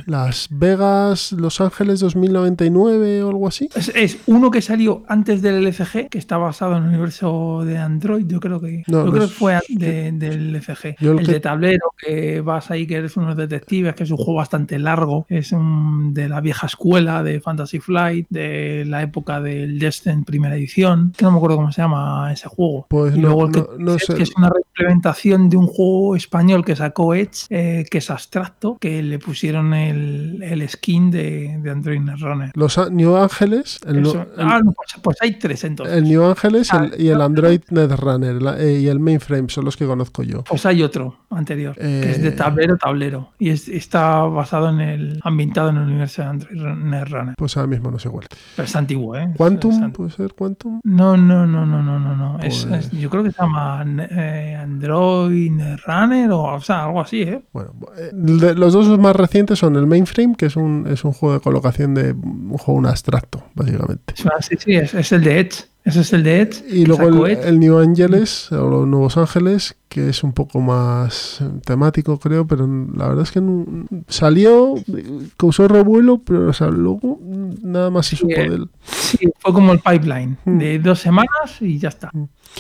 Las 0.06 0.48
Vegas, 0.50 1.32
Los 1.32 1.60
Ángeles 1.60 2.00
2099 2.00 3.22
o 3.22 3.28
algo 3.28 3.48
así. 3.48 3.68
Es, 3.74 3.92
es 3.94 4.18
uno 4.26 4.50
que 4.50 4.62
salió 4.62 5.02
antes 5.08 5.42
del 5.42 5.56
LCG, 5.66 6.08
que 6.08 6.16
está 6.18 6.38
basado 6.38 6.76
en 6.76 6.84
el 6.84 6.88
universo 6.88 7.62
de 7.64 7.76
Android. 7.76 8.24
Yo 8.26 8.40
creo 8.40 8.58
que, 8.60 8.84
No, 8.86 9.00
yo 9.00 9.04
no 9.04 9.10
creo 9.12 9.24
es- 9.24 9.30
que 9.30 9.36
fue 9.36 9.58
de- 9.68 10.12
del 10.12 10.54
LCG. 10.56 10.96
El 11.00 11.18
que- 11.26 11.32
de 11.32 11.40
tablero, 11.40 11.92
que 11.98 12.40
vas 12.40 12.70
ahí, 12.70 12.86
que 12.86 12.96
eres 12.96 13.16
unos 13.18 13.36
detectives, 13.36 13.94
que 13.94 14.04
es 14.04 14.10
un 14.10 14.16
juego 14.16 14.34
bastante 14.36 14.78
largo. 14.78 15.26
Es 15.28 15.52
un, 15.52 16.14
de 16.14 16.28
la 16.28 16.40
vieja 16.40 16.66
escuela 16.66 17.22
de 17.22 17.40
Fantasy 17.68 17.80
Flight, 17.80 18.26
de 18.30 18.84
la 18.86 19.02
época 19.02 19.40
del 19.40 19.78
Descent 19.78 20.26
primera 20.26 20.56
edición. 20.56 21.12
Que 21.16 21.24
no 21.24 21.32
me 21.32 21.36
acuerdo 21.36 21.56
cómo 21.56 21.70
se 21.72 21.82
llama 21.82 22.32
ese 22.32 22.48
juego. 22.48 22.86
Pues 22.88 23.14
y 23.14 23.20
no- 23.20 23.28
luego 23.28 23.46
el 23.46 23.52
que, 23.52 23.64
no- 23.78 23.98
sé. 23.98 24.14
que 24.14 24.22
es 24.22 24.32
una 24.36 24.50
reimplementación 24.50 25.50
de 25.50 25.56
un 25.56 25.66
juego 25.66 26.16
español 26.16 26.64
que 26.64 26.74
sacó 26.76 27.14
Edge, 27.14 27.46
eh, 27.50 27.84
que 27.90 27.98
es 27.98 28.10
abstracto, 28.10 28.78
que 28.80 29.02
le 29.02 29.18
pusieron 29.18 29.74
el, 29.74 30.42
el 30.42 30.66
skin 30.68 31.10
de, 31.10 31.58
de 31.62 31.70
Android 31.70 32.00
Netrunner. 32.00 32.52
Los 32.54 32.78
New 32.90 33.16
Ángeles, 33.16 33.78
el, 33.86 33.98
el- 33.98 34.06
Ah, 34.38 34.60
pues, 34.64 34.88
pues 35.02 35.16
hay 35.20 35.38
tres 35.38 35.64
entonces. 35.64 35.96
el 35.96 36.04
New 36.04 36.24
Ángeles 36.24 36.72
Ah, 36.72 36.88
y 36.96 37.08
el 37.08 37.20
Android 37.20 37.60
Netrunner 37.70 38.40
la- 38.42 38.58
eh, 38.58 38.78
y 38.80 38.86
el 38.88 38.98
Mainframe 39.00 39.48
son 39.48 39.64
los 39.64 39.76
que 39.76 39.86
conozco 39.86 40.22
yo. 40.22 40.42
Pues 40.44 40.64
hay 40.66 40.82
otro 40.82 41.16
anterior, 41.30 41.74
que 41.76 42.10
es 42.10 42.22
de 42.22 42.28
Eh. 42.28 42.32
tablero 42.32 42.76
tablero. 42.76 43.30
Y 43.38 43.50
es- 43.50 43.68
está 43.68 44.20
basado 44.22 44.70
en 44.70 44.80
el. 44.80 45.20
ambientado 45.22 45.70
en 45.70 45.76
el 45.76 45.82
universo 45.84 46.22
de 46.22 46.28
Android 46.28 46.60
Netrunner. 46.60 47.34
Pues 47.36 47.47
ahora 47.56 47.68
mismo 47.68 47.90
no 47.90 47.98
sé 47.98 48.08
cuál. 48.10 48.26
Pero 48.56 48.66
es 48.66 48.76
antiguo, 48.76 49.16
¿eh? 49.16 49.22
Es- 49.24 49.30
es 49.30 49.36
¿Quantum? 49.36 49.92
¿Puede 49.92 50.10
ser 50.10 50.34
Quantum? 50.34 50.80
No, 50.84 51.16
no, 51.16 51.46
no, 51.46 51.64
no, 51.66 51.82
no, 51.82 51.98
no, 51.98 52.16
no. 52.16 52.38
Es- 52.40 52.66
Pues- 52.66 52.86
es- 52.86 52.90
yo 52.92 53.08
creo 53.10 53.22
que 53.24 53.32
se 53.32 53.40
llama 53.40 53.84
eh, 54.10 54.56
Android 54.60 55.50
Netrunner 55.50 56.30
o, 56.32 56.54
o 56.54 56.60
sea, 56.60 56.84
algo 56.84 57.00
así, 57.00 57.22
¿eh? 57.22 57.42
Bueno, 57.52 57.72
eh, 57.96 58.10
de- 58.12 58.54
los 58.54 58.72
dos 58.72 58.98
más 58.98 59.14
recientes 59.16 59.58
son 59.58 59.76
el 59.76 59.86
Mainframe, 59.86 60.34
que 60.36 60.46
es 60.46 60.56
un, 60.56 60.86
es 60.88 61.04
un 61.04 61.12
juego 61.12 61.34
de 61.34 61.40
colocación 61.40 61.94
de 61.94 62.12
un 62.12 62.56
juego 62.58 62.78
un 62.78 62.86
abstracto, 62.86 63.42
básicamente. 63.54 64.14
Es- 64.16 64.24
Sí, 64.48 64.54
sí, 64.58 64.74
es, 64.76 64.94
es 64.94 65.12
el 65.12 65.22
de 65.24 65.40
Edge. 65.40 65.64
Ese 65.88 66.00
es 66.02 66.12
el 66.12 66.22
de 66.22 66.42
Edge. 66.42 66.62
Y 66.68 66.84
luego 66.84 67.26
el, 67.26 67.58
New 67.58 67.78
Angeles, 67.78 68.52
o 68.52 68.68
los 68.68 68.86
Nuevos 68.86 69.16
Ángeles, 69.16 69.74
que 69.88 70.10
es 70.10 70.22
un 70.22 70.34
poco 70.34 70.60
más 70.60 71.40
eh, 71.40 71.48
temático, 71.64 72.18
creo, 72.18 72.46
pero 72.46 72.68
la 72.94 73.08
verdad 73.08 73.22
es 73.22 73.32
que 73.32 73.40
no- 73.40 73.64
salió, 74.06 74.76
eh, 74.76 75.28
causó 75.38 75.66
revuelo, 75.66 76.18
pero 76.18 76.50
o 76.50 76.52
sea, 76.52 76.68
luego 76.68 77.18
mm, 77.22 77.54
nada 77.62 77.88
más 77.88 78.04
se 78.04 78.16
Sí, 78.16 78.20
supo 78.20 78.32
eh. 78.34 78.50
de 78.50 78.56
él. 78.56 78.68
Sí, 78.84 79.30
fue 79.38 79.54
como 79.54 79.72
el 79.72 79.78
pipeline. 79.78 80.36
Mm. 80.44 80.58
De 80.58 80.78
dos 80.78 81.00
semanas 81.00 81.56
y 81.60 81.78
ya 81.78 81.88
está. 81.88 82.10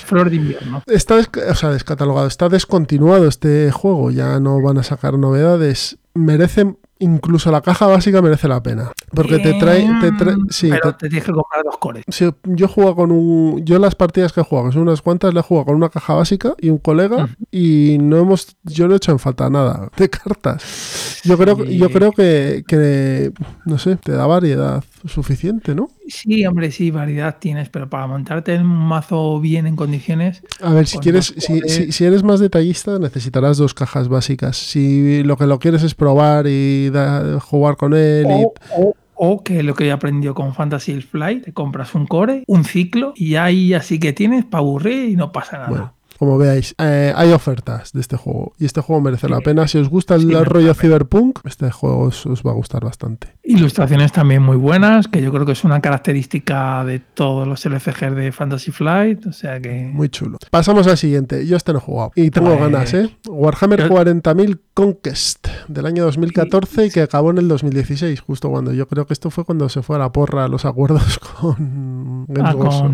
Flor 0.06 0.30
de 0.30 0.36
invierno. 0.36 0.82
Está 0.86 1.16
o 1.50 1.54
sea, 1.54 1.68
descatalogado, 1.68 2.26
está 2.26 2.48
descontinuado 2.48 3.28
este 3.28 3.70
juego, 3.72 4.10
ya 4.10 4.40
no 4.40 4.62
van 4.62 4.78
a 4.78 4.82
sacar 4.82 5.18
novedades. 5.18 5.98
Merece, 6.14 6.74
incluso 6.98 7.50
la 7.52 7.60
caja 7.60 7.86
básica 7.86 8.20
merece 8.20 8.48
la 8.48 8.62
pena. 8.62 8.90
Porque 9.14 9.38
te 9.38 9.54
trae, 9.54 9.86
te 10.00 10.10
trae- 10.12 10.36
sí, 10.50 10.68
Pero 10.70 10.92
te- 10.94 10.98
te 11.04 11.08
tienes 11.10 11.24
que 11.26 11.32
comprar 11.32 11.64
dos 11.64 11.78
cores. 11.78 12.04
Sí, 12.08 12.28
yo 12.44 12.66
juego 12.68 12.96
con 12.96 13.12
un. 13.12 13.64
Yo 13.64 13.78
las 13.78 13.94
partidas 13.94 14.32
que 14.32 14.40
he 14.40 14.44
jugado, 14.44 14.68
que 14.68 14.72
son 14.74 14.82
unas 14.82 15.00
cuantas, 15.00 15.32
le 15.32 15.40
he 15.40 15.42
jugado 15.42 15.66
con 15.66 15.76
una 15.76 15.88
caja 15.90 16.14
básica 16.14 16.54
y 16.60 16.70
un 16.70 16.78
colega 16.78 17.28
y 17.52 17.98
no 18.00 18.16
hemos. 18.18 18.56
Yo 18.64 18.88
no 18.88 18.94
he 18.94 18.96
hecho 18.96 19.12
en 19.12 19.18
falta 19.20 19.48
nada 19.48 19.90
de 19.96 20.10
cartas. 20.10 21.20
Yo 21.24 21.36
creo, 21.38 21.56
Sí. 21.66 21.78
yo 21.78 21.90
creo 21.90 22.12
que, 22.12 22.64
que, 22.66 23.32
no 23.66 23.78
sé, 23.78 23.96
te 23.96 24.12
da 24.12 24.26
variedad 24.26 24.82
suficiente, 25.04 25.74
¿no? 25.74 25.90
Sí, 26.08 26.44
hombre, 26.46 26.70
sí, 26.70 26.90
variedad 26.90 27.36
tienes, 27.38 27.68
pero 27.68 27.88
para 27.90 28.06
montarte 28.06 28.56
un 28.58 28.66
mazo 28.66 29.40
bien 29.40 29.66
en 29.66 29.76
condiciones. 29.76 30.42
A 30.62 30.72
ver, 30.72 30.86
si 30.86 30.96
con 30.96 31.02
quieres, 31.02 31.34
si, 31.36 31.60
si- 31.68 31.92
si 31.92 32.04
eres 32.04 32.22
más 32.22 32.40
detallista, 32.40 32.98
necesitarás 32.98 33.58
dos 33.58 33.74
cajas 33.74 34.08
básicas. 34.08 34.56
Si 34.56 35.22
lo 35.22 35.36
que 35.36 35.46
lo 35.46 35.58
quieres 35.58 35.82
es 35.82 35.94
probar 35.98 36.46
y 36.48 36.88
da- 36.90 37.38
jugar 37.40 37.76
con 37.76 37.92
él 37.94 38.26
y 38.30 38.44
O, 38.44 38.54
o- 38.76 38.94
o 39.20 39.42
que 39.42 39.62
lo 39.64 39.74
que 39.74 39.86
he 39.88 39.92
aprendido 39.92 40.32
con 40.32 40.54
Fantasy 40.54 41.00
Flight, 41.02 41.44
te 41.44 41.52
compras 41.52 41.94
un 41.96 42.06
core, 42.06 42.44
un 42.46 42.64
ciclo 42.64 43.12
y 43.16 43.34
ahí 43.34 43.74
así 43.74 43.98
que 43.98 44.12
tienes 44.12 44.44
para 44.44 44.60
aburrir 44.60 45.10
y 45.10 45.16
no 45.16 45.32
pasa 45.32 45.58
nada. 45.58 45.68
Bueno, 45.70 45.94
como 46.18 46.36
veáis, 46.38 46.74
eh, 46.78 47.12
hay 47.16 47.32
ofertas 47.32 47.92
de 47.92 48.00
este 48.00 48.16
juego 48.16 48.52
y 48.58 48.64
este 48.64 48.80
juego 48.80 49.00
merece 49.02 49.28
la 49.28 49.40
pena. 49.40 49.68
Si 49.68 49.78
os 49.78 49.88
gusta 49.88 50.14
el 50.16 50.22
Sí, 50.22 50.34
rollo 50.34 50.74
cyberpunk, 50.74 51.38
este 51.44 51.70
juego 51.70 52.00
os, 52.00 52.26
os 52.26 52.42
va 52.42 52.50
a 52.50 52.54
gustar 52.54 52.84
bastante. 52.84 53.28
Ilustraciones 53.44 54.12
también 54.12 54.42
muy 54.42 54.56
buenas, 54.56 55.08
que 55.08 55.22
yo 55.22 55.32
creo 55.32 55.46
que 55.46 55.52
es 55.52 55.64
una 55.64 55.80
característica 55.80 56.84
de 56.84 56.98
todos 56.98 57.46
los 57.46 57.64
LCGs 57.64 58.14
de 58.16 58.32
Fantasy 58.32 58.70
Flight, 58.72 59.26
o 59.26 59.32
sea 59.32 59.60
que... 59.60 59.90
Muy 59.92 60.08
chulo. 60.08 60.38
Pasamos 60.50 60.86
al 60.86 60.98
siguiente. 60.98 61.46
Yo 61.46 61.56
este 61.56 61.72
no 61.72 61.78
he 61.78 61.82
jugado 61.82 62.12
y 62.14 62.30
tengo 62.30 62.48
Pues- 62.48 62.60
ganas, 62.60 62.94
¿eh? 62.94 63.16
Warhammer 63.28 63.80
Yo- 63.80 63.88
40.000 63.88 64.60
Conquest 64.74 65.48
del 65.68 65.86
año 65.86 66.04
2014 66.04 66.86
y 66.86 66.90
que 66.90 67.00
acabó 67.02 67.30
en 67.30 67.38
el 67.38 67.48
2016, 67.48 68.20
justo 68.20 68.48
cuando 68.50 68.72
yo 68.72 68.86
creo 68.86 69.06
que 69.06 69.12
esto 69.12 69.30
fue 69.30 69.44
cuando 69.44 69.68
se 69.68 69.82
fue 69.82 69.96
a 69.96 69.98
la 69.98 70.12
porra 70.12 70.46
los 70.48 70.64
acuerdos 70.64 71.18
con 71.40 72.26
Games 72.28 72.52
Ah, 72.52 72.54
Workshop. 72.56 72.92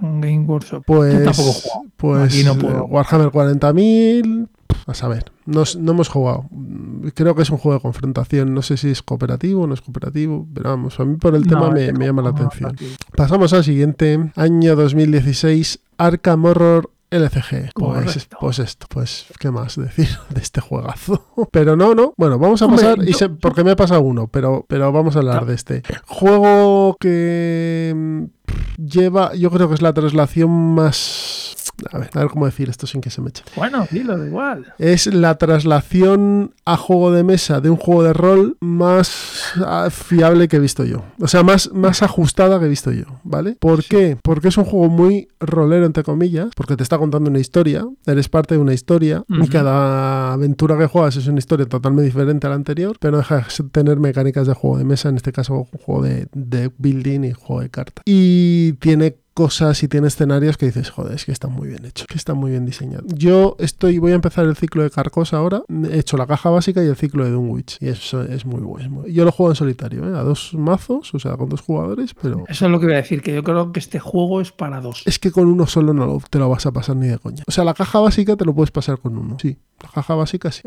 con, 0.00 0.20
Game 0.20 0.44
Workshop. 0.46 0.82
Pues, 0.86 1.24
tampoco 1.24 1.50
he 1.50 1.52
jugado. 1.62 1.80
Pues 2.12 2.44
no 2.44 2.52
eh, 2.52 2.56
puedo. 2.56 2.84
Warhammer 2.86 3.28
40.000, 3.28 4.48
a 4.86 4.94
saber, 4.94 5.32
no, 5.46 5.64
no 5.78 5.92
hemos 5.92 6.08
jugado. 6.08 6.46
Creo 7.14 7.34
que 7.34 7.42
es 7.42 7.50
un 7.50 7.58
juego 7.58 7.76
de 7.78 7.82
confrontación, 7.82 8.54
no 8.54 8.62
sé 8.62 8.76
si 8.76 8.90
es 8.90 9.02
cooperativo 9.02 9.62
o 9.62 9.66
no 9.66 9.74
es 9.74 9.80
cooperativo, 9.80 10.46
pero 10.54 10.70
vamos, 10.70 10.98
a 11.00 11.04
mí 11.04 11.16
por 11.16 11.34
el 11.34 11.46
tema 11.46 11.68
No, 11.68 11.72
me, 11.72 11.92
me 11.92 12.06
llama 12.06 12.22
la 12.22 12.30
atención. 12.30 12.76
Pasamos 13.16 13.52
al 13.52 13.64
siguiente, 13.64 14.32
año 14.36 14.76
2016, 14.76 15.80
Arkham 15.98 16.44
Horror 16.44 16.90
LCG. 17.14 17.70
Pues, 17.74 18.28
pues 18.40 18.58
esto, 18.58 18.86
pues, 18.88 19.26
¿qué 19.38 19.50
más 19.50 19.76
decir 19.76 20.08
de 20.30 20.40
este 20.40 20.60
juegazo? 20.60 21.24
Pero 21.52 21.76
no, 21.76 21.94
no. 21.94 22.12
Bueno, 22.16 22.38
vamos 22.38 22.60
a 22.62 22.66
Hombre, 22.66 22.82
pasar, 22.82 23.08
y 23.08 23.14
porque 23.40 23.62
me 23.62 23.70
ha 23.72 23.76
pasado 23.76 24.00
uno, 24.02 24.26
pero, 24.28 24.64
pero 24.68 24.90
vamos 24.92 25.14
a 25.16 25.20
hablar 25.20 25.42
No. 25.42 25.46
de 25.46 25.54
este. 25.54 25.82
Juego 26.06 26.96
que 26.98 27.92
mm, 27.94 28.24
lleva, 28.84 29.34
yo 29.34 29.50
creo 29.50 29.68
que 29.68 29.74
es 29.74 29.82
la 29.82 29.92
traslación 29.92 30.50
más... 30.74 31.43
A 31.92 31.98
ver, 31.98 32.10
a 32.14 32.18
ver 32.20 32.28
cómo 32.28 32.46
decir 32.46 32.68
esto 32.68 32.86
sin 32.86 33.00
que 33.00 33.10
se 33.10 33.20
me 33.20 33.30
eche. 33.30 33.44
Bueno, 33.56 33.86
dilo, 33.90 34.16
da 34.16 34.26
igual. 34.26 34.74
Es 34.78 35.06
la 35.06 35.36
traslación 35.36 36.54
a 36.64 36.76
juego 36.76 37.12
de 37.12 37.24
mesa 37.24 37.60
de 37.60 37.70
un 37.70 37.76
juego 37.76 38.02
de 38.02 38.12
rol 38.12 38.56
más 38.60 39.52
ah, 39.64 39.88
fiable 39.90 40.48
que 40.48 40.56
he 40.56 40.60
visto 40.60 40.84
yo. 40.84 41.04
O 41.20 41.28
sea, 41.28 41.42
más, 41.42 41.70
más 41.72 42.02
ajustada 42.02 42.58
que 42.58 42.66
he 42.66 42.68
visto 42.68 42.92
yo, 42.92 43.04
¿vale? 43.22 43.56
¿Por 43.60 43.84
qué? 43.84 44.16
Porque 44.22 44.48
es 44.48 44.56
un 44.56 44.64
juego 44.64 44.88
muy 44.88 45.28
rolero, 45.40 45.86
entre 45.86 46.02
comillas, 46.02 46.48
porque 46.56 46.76
te 46.76 46.82
está 46.82 46.98
contando 46.98 47.30
una 47.30 47.38
historia, 47.38 47.84
eres 48.06 48.28
parte 48.28 48.54
de 48.54 48.60
una 48.60 48.72
historia, 48.72 49.24
y 49.28 49.48
cada 49.48 50.32
aventura 50.32 50.78
que 50.78 50.86
juegas 50.86 51.16
es 51.16 51.26
una 51.26 51.38
historia 51.38 51.66
totalmente 51.66 52.06
diferente 52.06 52.46
a 52.46 52.50
la 52.50 52.56
anterior, 52.56 52.96
pero 53.00 53.18
deja 53.18 53.36
de 53.36 53.64
tener 53.70 53.98
mecánicas 53.98 54.46
de 54.46 54.54
juego 54.54 54.78
de 54.78 54.84
mesa, 54.84 55.08
en 55.08 55.16
este 55.16 55.32
caso 55.32 55.68
un 55.72 55.80
juego 55.80 56.02
de, 56.02 56.28
de 56.32 56.70
building 56.78 57.24
y 57.24 57.32
juego 57.32 57.62
de 57.62 57.70
cartas. 57.70 58.02
Y 58.06 58.72
tiene 58.74 59.16
cosas 59.34 59.82
y 59.82 59.88
tiene 59.88 60.06
escenarios 60.06 60.56
que 60.56 60.66
dices, 60.66 60.90
joder, 60.90 61.14
es 61.14 61.24
que 61.24 61.32
está 61.32 61.48
muy 61.48 61.68
bien 61.68 61.84
hecho, 61.84 62.06
que 62.08 62.16
está 62.16 62.34
muy 62.34 62.52
bien 62.52 62.64
diseñado. 62.64 63.04
Yo 63.08 63.56
estoy, 63.58 63.98
voy 63.98 64.12
a 64.12 64.14
empezar 64.14 64.46
el 64.46 64.56
ciclo 64.56 64.82
de 64.82 64.90
Carcos 64.90 65.34
ahora, 65.34 65.62
he 65.90 65.98
hecho 65.98 66.16
la 66.16 66.26
caja 66.26 66.50
básica 66.50 66.82
y 66.82 66.86
el 66.86 66.96
ciclo 66.96 67.24
de 67.24 67.30
Dunwich, 67.30 67.78
y 67.80 67.88
eso 67.88 68.22
es 68.22 68.46
muy 68.46 68.62
bueno. 68.62 69.06
Yo 69.06 69.24
lo 69.24 69.32
juego 69.32 69.50
en 69.50 69.56
solitario, 69.56 70.04
¿eh? 70.08 70.16
a 70.16 70.22
dos 70.22 70.54
mazos, 70.54 71.12
o 71.14 71.18
sea, 71.18 71.36
con 71.36 71.48
dos 71.48 71.60
jugadores, 71.60 72.14
pero 72.14 72.44
Eso 72.48 72.66
es 72.66 72.70
lo 72.70 72.78
que 72.78 72.86
voy 72.86 72.94
a 72.94 72.98
decir, 72.98 73.22
que 73.22 73.34
yo 73.34 73.42
creo 73.42 73.72
que 73.72 73.80
este 73.80 73.98
juego 73.98 74.40
es 74.40 74.52
para 74.52 74.80
dos. 74.80 75.02
es 75.04 75.18
que 75.18 75.32
con 75.32 75.46
uno 75.48 75.66
solo 75.66 75.92
no 75.92 76.20
te 76.30 76.38
lo 76.38 76.48
vas 76.48 76.64
a 76.66 76.72
pasar 76.72 76.96
ni 76.96 77.08
de 77.08 77.18
coña. 77.18 77.42
O 77.46 77.50
sea, 77.50 77.64
la 77.64 77.74
caja 77.74 77.98
básica 77.98 78.36
te 78.36 78.44
lo 78.44 78.54
puedes 78.54 78.70
pasar 78.70 78.98
con 78.98 79.18
uno, 79.18 79.36
sí. 79.40 79.58
Caja 79.92 80.14
básica 80.14 80.50
sí. 80.52 80.62